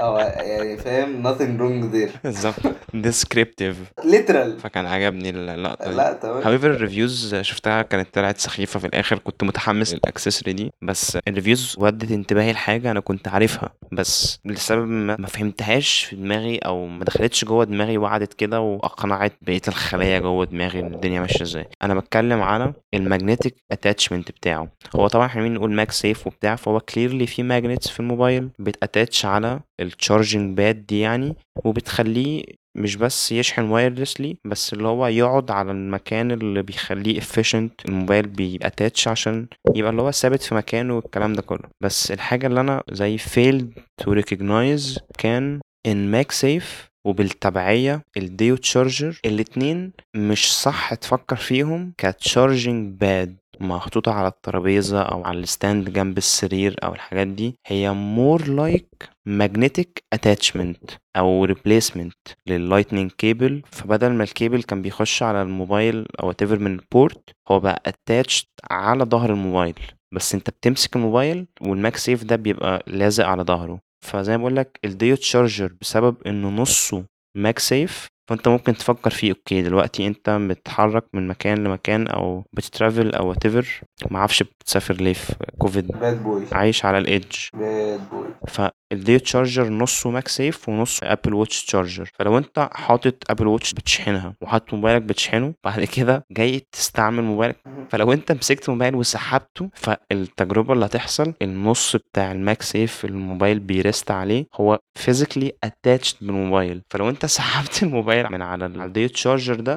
آه 0.00 0.20
يعني 0.20 0.76
فاهم 0.76 1.22
nothing 1.22 1.60
wrong 1.60 1.94
there. 1.94 2.18
بالظبط. 2.24 2.54
descriptive 2.94 3.76
literal. 4.00 4.60
فكان 4.60 4.86
عجبني 4.86 5.30
اللقطة 5.30 5.90
دي. 5.90 5.96
لا 5.96 6.12
تمام 6.12 6.42
however 6.42 6.64
ال 6.64 6.73
reviews 6.73 7.34
شفتها 7.34 7.82
كانت 7.82 8.08
طلعت 8.14 8.38
سخيفة 8.38 8.80
في 8.80 8.86
الآخر. 8.86 9.18
كنت 9.18 9.44
متحمس 9.44 9.94
لل 9.94 10.05
accessory 10.05 10.52
دي. 10.52 10.72
بس 10.82 11.18
ال 11.28 11.34
reviews 11.34 11.76
ودت 11.78 12.10
انتباهي 12.10 12.52
لحاجة 12.52 12.90
أنا 12.90 13.00
كنت 13.00 13.28
عارفها. 13.28 13.70
بس 13.92 14.38
لسبب 14.44 14.88
ما 14.88 15.16
ما 15.18 15.26
فهمتهاش 15.26 16.04
في 16.04 16.16
دماغي 16.16 16.58
أو 16.58 16.86
ما 16.86 17.04
دخلتش 17.04 17.44
جوه 17.44 17.64
دماغي 17.64 17.98
وقعدت 17.98 18.34
كده 18.34 18.60
وأقنعت 18.60 19.32
بقية 19.42 19.60
الخلايا 19.68 20.18
جوه 20.18 20.44
دماغي 20.44 20.80
إن 20.80 20.94
الدنيا 20.94 21.20
ماشية 21.20 21.42
إزاي. 21.42 21.68
أنا 21.82 21.94
بتكلم 21.94 22.42
على 22.42 22.72
ال 22.96 23.02
magnetic 23.02 23.50
attachment 23.72 24.30
بتاعه. 24.30 24.68
هو 24.96 25.06
طبعا 25.06 25.26
إحنا 25.26 25.40
عمالين 25.40 25.58
نقول 25.58 25.72
MagSafe 25.72 26.26
وبتاع؟ 26.26 26.56
فهو 26.56 26.80
clearly 26.80 27.26
في 27.26 27.42
magnets 27.42 27.88
في 27.88 28.00
الموبايل 28.00 28.48
بت 28.58 28.74
attach 28.74 29.24
على 29.26 29.60
ال 29.80 29.88
charging 29.88 30.56
pad 30.56 30.86
دي 30.86 31.00
يعني 31.00 31.36
وبتخليه 31.64 32.42
مش 32.76 32.96
بس 32.96 33.32
يشحن 33.32 33.62
wirelessly 33.62 34.36
بس 34.44 34.72
اللي 34.72 34.88
هو 34.88 35.06
يقعد 35.06 35.50
على 35.50 35.70
المكان 35.72 36.30
اللي 36.30 36.62
بيخليه 36.62 37.20
efficient 37.20 37.70
الموبايل 37.88 38.26
بي 38.26 38.47
attach 38.47 39.08
عشان 39.08 39.46
يبقى 39.74 39.90
اللي 39.90 40.02
هو 40.02 40.10
ثابت 40.10 40.42
في 40.42 40.54
مكانه 40.54 40.96
والكلام 40.96 41.32
ده 41.32 41.42
كله. 41.42 41.68
بس 41.82 42.10
الحاجة 42.12 42.46
اللي 42.46 42.60
أنا 42.60 42.82
زي 42.92 43.18
failed 43.18 43.80
to 44.02 44.10
recognize 44.22 44.98
كان 45.18 45.60
إن 45.86 46.10
MagSafe 46.10 46.90
وبالتبعية 47.06 48.02
ال 48.16 48.56
Duo 48.56 48.75
charger 48.75 49.20
الاتنين 49.24 49.92
مش 50.16 50.52
صح 50.56 50.94
تفكر 50.94 51.36
فيهم 51.36 51.92
ك 51.98 52.09
charging 52.09 53.00
pad 53.00 53.36
محطوطة 53.60 54.12
على 54.12 54.28
الترابيزة 54.28 55.02
أو 55.02 55.24
على 55.24 55.38
ال 55.38 55.47
stand 55.47 55.90
جنب 55.92 56.18
السرير 56.18 56.76
أو 56.84 56.94
الحاجات 56.94 57.26
دي. 57.26 57.54
هي 57.66 57.94
more 58.16 58.42
like 58.42 59.06
magnetic 59.38 60.16
attachment 60.16 60.94
أو 61.16 61.46
replacement 61.46 62.10
لل 62.46 62.58
lightning 62.58 63.10
cable 63.10 63.62
فبدل 63.70 64.12
ما 64.12 64.24
الكيبل 64.24 64.62
كان 64.62 64.82
بيخش 64.82 65.22
على 65.22 65.42
الموبايل 65.42 66.06
أو 66.22 66.32
whatever 66.32 66.52
من 66.52 66.72
ال 66.74 66.85
port 66.85 67.30
هو 67.48 67.60
بقى 67.60 67.82
attached 67.88 68.44
على 68.70 69.04
ظهر 69.04 69.30
الموبايل. 69.30 69.74
بس 70.14 70.34
أنت 70.34 70.50
بتمسك 70.50 70.96
الموبايل 70.96 71.46
وال 71.60 71.96
MagSafe 71.96 72.24
ده 72.24 72.36
بيبقى 72.36 72.82
لازق 72.86 73.26
على 73.26 73.42
ظهره. 73.42 73.80
فزي 74.06 74.32
ما 74.36 74.42
بقول 74.42 74.56
لك 74.56 74.78
ال 74.84 75.16
Duo 75.16 75.33
charger 75.33 75.72
بسبب 75.80 76.16
إنه 76.26 76.48
نصه 76.48 77.04
MagSafe 77.36 78.06
فأنت 78.30 78.48
ممكن 78.48 78.74
تفكر 78.74 79.10
فيه 79.10 79.30
okay 79.30 79.62
دلوقتي 79.62 80.06
أنت 80.06 80.30
بتتحرك 80.30 81.04
من 81.14 81.28
مكان 81.28 81.64
لمكان 81.64 82.06
أو 82.06 82.44
بت 82.52 82.68
travel 82.68 83.14
أو 83.14 83.34
whatever 83.34 83.64
معرفش 84.10 84.44
بتسافر 84.70 84.94
ليه 84.94 85.12
في 85.12 85.34
كوفيد؟ 85.58 85.86
bad 85.86 86.22
boy 86.22 86.44
عايش 86.52 86.84
على 86.84 86.98
ال 86.98 87.06
edge 87.06 87.36
bad 87.54 88.00
boy 88.10 88.26
فال 88.48 89.18
Duo 89.18 89.33
charger 89.33 89.68
نصه 89.68 90.10
MagSafe 90.10 90.68
ونصه 90.68 91.12
Apple 91.12 91.34
Watch 91.34 91.64
charger 91.66 92.10
فلو 92.18 92.38
انت 92.38 92.68
حاطط 92.72 93.14
Apple 93.30 93.46
Watch 93.46 93.74
بتشحنها 93.74 94.34
وحاطط 94.40 94.74
موبايلك 94.74 95.02
بتشحنه 95.02 95.54
بعد 95.64 95.84
كده 95.84 96.24
جاي 96.30 96.66
تستعمل 96.72 97.22
موبايلك. 97.22 97.56
فلو 97.90 98.12
انت 98.12 98.32
مسكت 98.32 98.68
الموبايل 98.68 98.94
وسحبته 98.94 99.70
فالتجربة 99.74 100.72
اللي 100.74 100.86
هتحصل 100.86 101.34
النص 101.42 101.96
بتاع 101.96 102.32
ال 102.32 102.62
MagSafe 102.62 103.04
الموبايل 103.04 103.58
بي 103.58 103.75
rest 103.75 104.10
عليه 104.10 104.46
هو 104.54 104.78
physically 104.98 105.52
attached 105.64 106.16
بالموبايل. 106.20 106.82
فلو 106.90 107.08
انت 107.08 107.26
سحبت 107.26 107.82
الموبايل 107.82 108.32
من 108.32 108.42
على 108.42 108.66
ال 108.66 109.08
Duo 109.08 109.22
charger 109.22 109.54
ده 109.54 109.76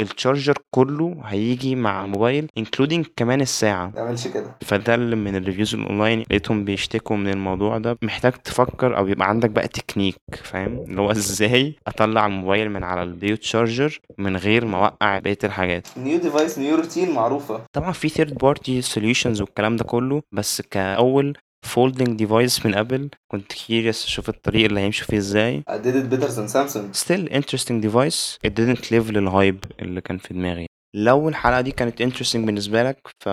ال 0.00 0.07
charger 0.07 0.54
كله 0.74 1.16
هيجي 1.24 1.74
مع 1.74 2.04
الموبايل 2.04 2.48
including 2.58 3.06
كمان 3.16 3.40
الساعة. 3.40 3.92
تعملش 4.16 4.34
كده. 4.34 4.56
فده 4.60 4.94
اللي 4.94 5.16
من 5.16 5.36
ال 5.36 5.41
reviews 5.41 5.74
ال 5.74 5.81
online 5.81 6.20
لقيتهم 6.20 6.64
بيشتكوا 6.64 7.16
من 7.16 7.28
الموضوع 7.28 7.78
ده. 7.78 7.98
محتاج 8.02 8.32
تفكر 8.32 8.96
أو 8.96 9.08
يبقى 9.08 9.28
عندك 9.28 9.50
بقى 9.50 9.68
تكنيك 9.68 10.16
فاهم؟ 10.42 10.78
اللي 10.88 11.00
هو 11.00 11.10
إزاي 11.10 11.76
اطلع 11.86 12.26
الموبايل 12.26 12.70
من 12.70 12.84
على 12.84 13.02
ال 13.02 13.36
Duo 13.36 13.55
charger 13.55 14.00
من 14.18 14.36
غير 14.36 14.64
ما 14.64 14.76
اوقع 14.78 15.18
بقية 15.18 15.38
الحاجات. 15.44 15.88
new 15.98 16.18
device 16.18 16.58
new 16.58 16.76
routine 16.76 17.10
معروفة. 17.10 17.60
طبعا 17.72 17.92
في 17.92 18.08
third 18.08 18.34
party 18.34 18.82
solutions 18.82 19.40
والكلام 19.40 19.76
ده 19.76 19.84
كله 19.84 20.22
بس 20.32 20.60
كأول 20.60 21.36
folding 21.66 22.18
device 22.18 22.66
من 22.66 22.74
ابل 22.74 23.08
كنت 23.32 23.52
curious 23.52 24.04
أشوف 24.04 24.28
الطريق 24.28 24.64
اللي 24.64 24.80
هيمشوا 24.80 25.06
فيه 25.06 25.16
إزاي. 25.18 25.62
I 25.70 25.74
did 25.74 25.94
it 25.94 26.14
better 26.14 26.28
than 26.28 26.48
Samsung. 26.48 27.04
Still 27.04 27.28
interesting 27.38 27.80
device. 27.86 28.38
It 28.46 28.50
didn't 28.50 28.90
live 28.90 29.10
لل 29.10 29.28
hype 29.28 29.64
اللي 29.82 30.00
كان 30.00 30.18
في 30.18 30.34
دماغي. 30.34 30.66
لو 30.96 31.28
الحلقة 31.28 31.60
دي 31.60 31.70
كانت 31.70 32.02
interesting 32.02 32.36
بالنسبة 32.36 32.82
لك 32.82 32.98
ف 33.24 33.28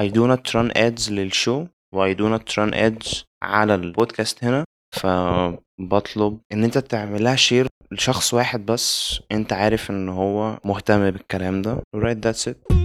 I 0.00 0.08
do 0.08 0.26
not 0.26 0.54
run 0.54 0.70
ads 0.70 1.10
لل 1.10 1.29
show 1.29 1.66
و 1.94 2.12
I 2.12 2.16
do 2.16 2.22
not 2.22 2.54
run 2.54 2.74
ads 2.74 3.22
على 3.42 3.74
البودكاست 3.74 4.44
هنا. 4.44 4.64
فبطلب 4.92 6.38
إن 6.52 6.64
أنت 6.64 6.78
تعملها 6.78 7.36
share 7.36 7.66
لشخص 7.92 8.34
واحد 8.34 8.66
بس 8.66 9.18
أنت 9.32 9.52
عارف 9.52 9.90
إن 9.90 10.08
هو 10.08 10.58
مهتم 10.64 11.10
بالكلام 11.10 11.62
ده. 11.62 11.82
Alright 11.96 12.26
that's 12.26 12.52
it. 12.52 12.81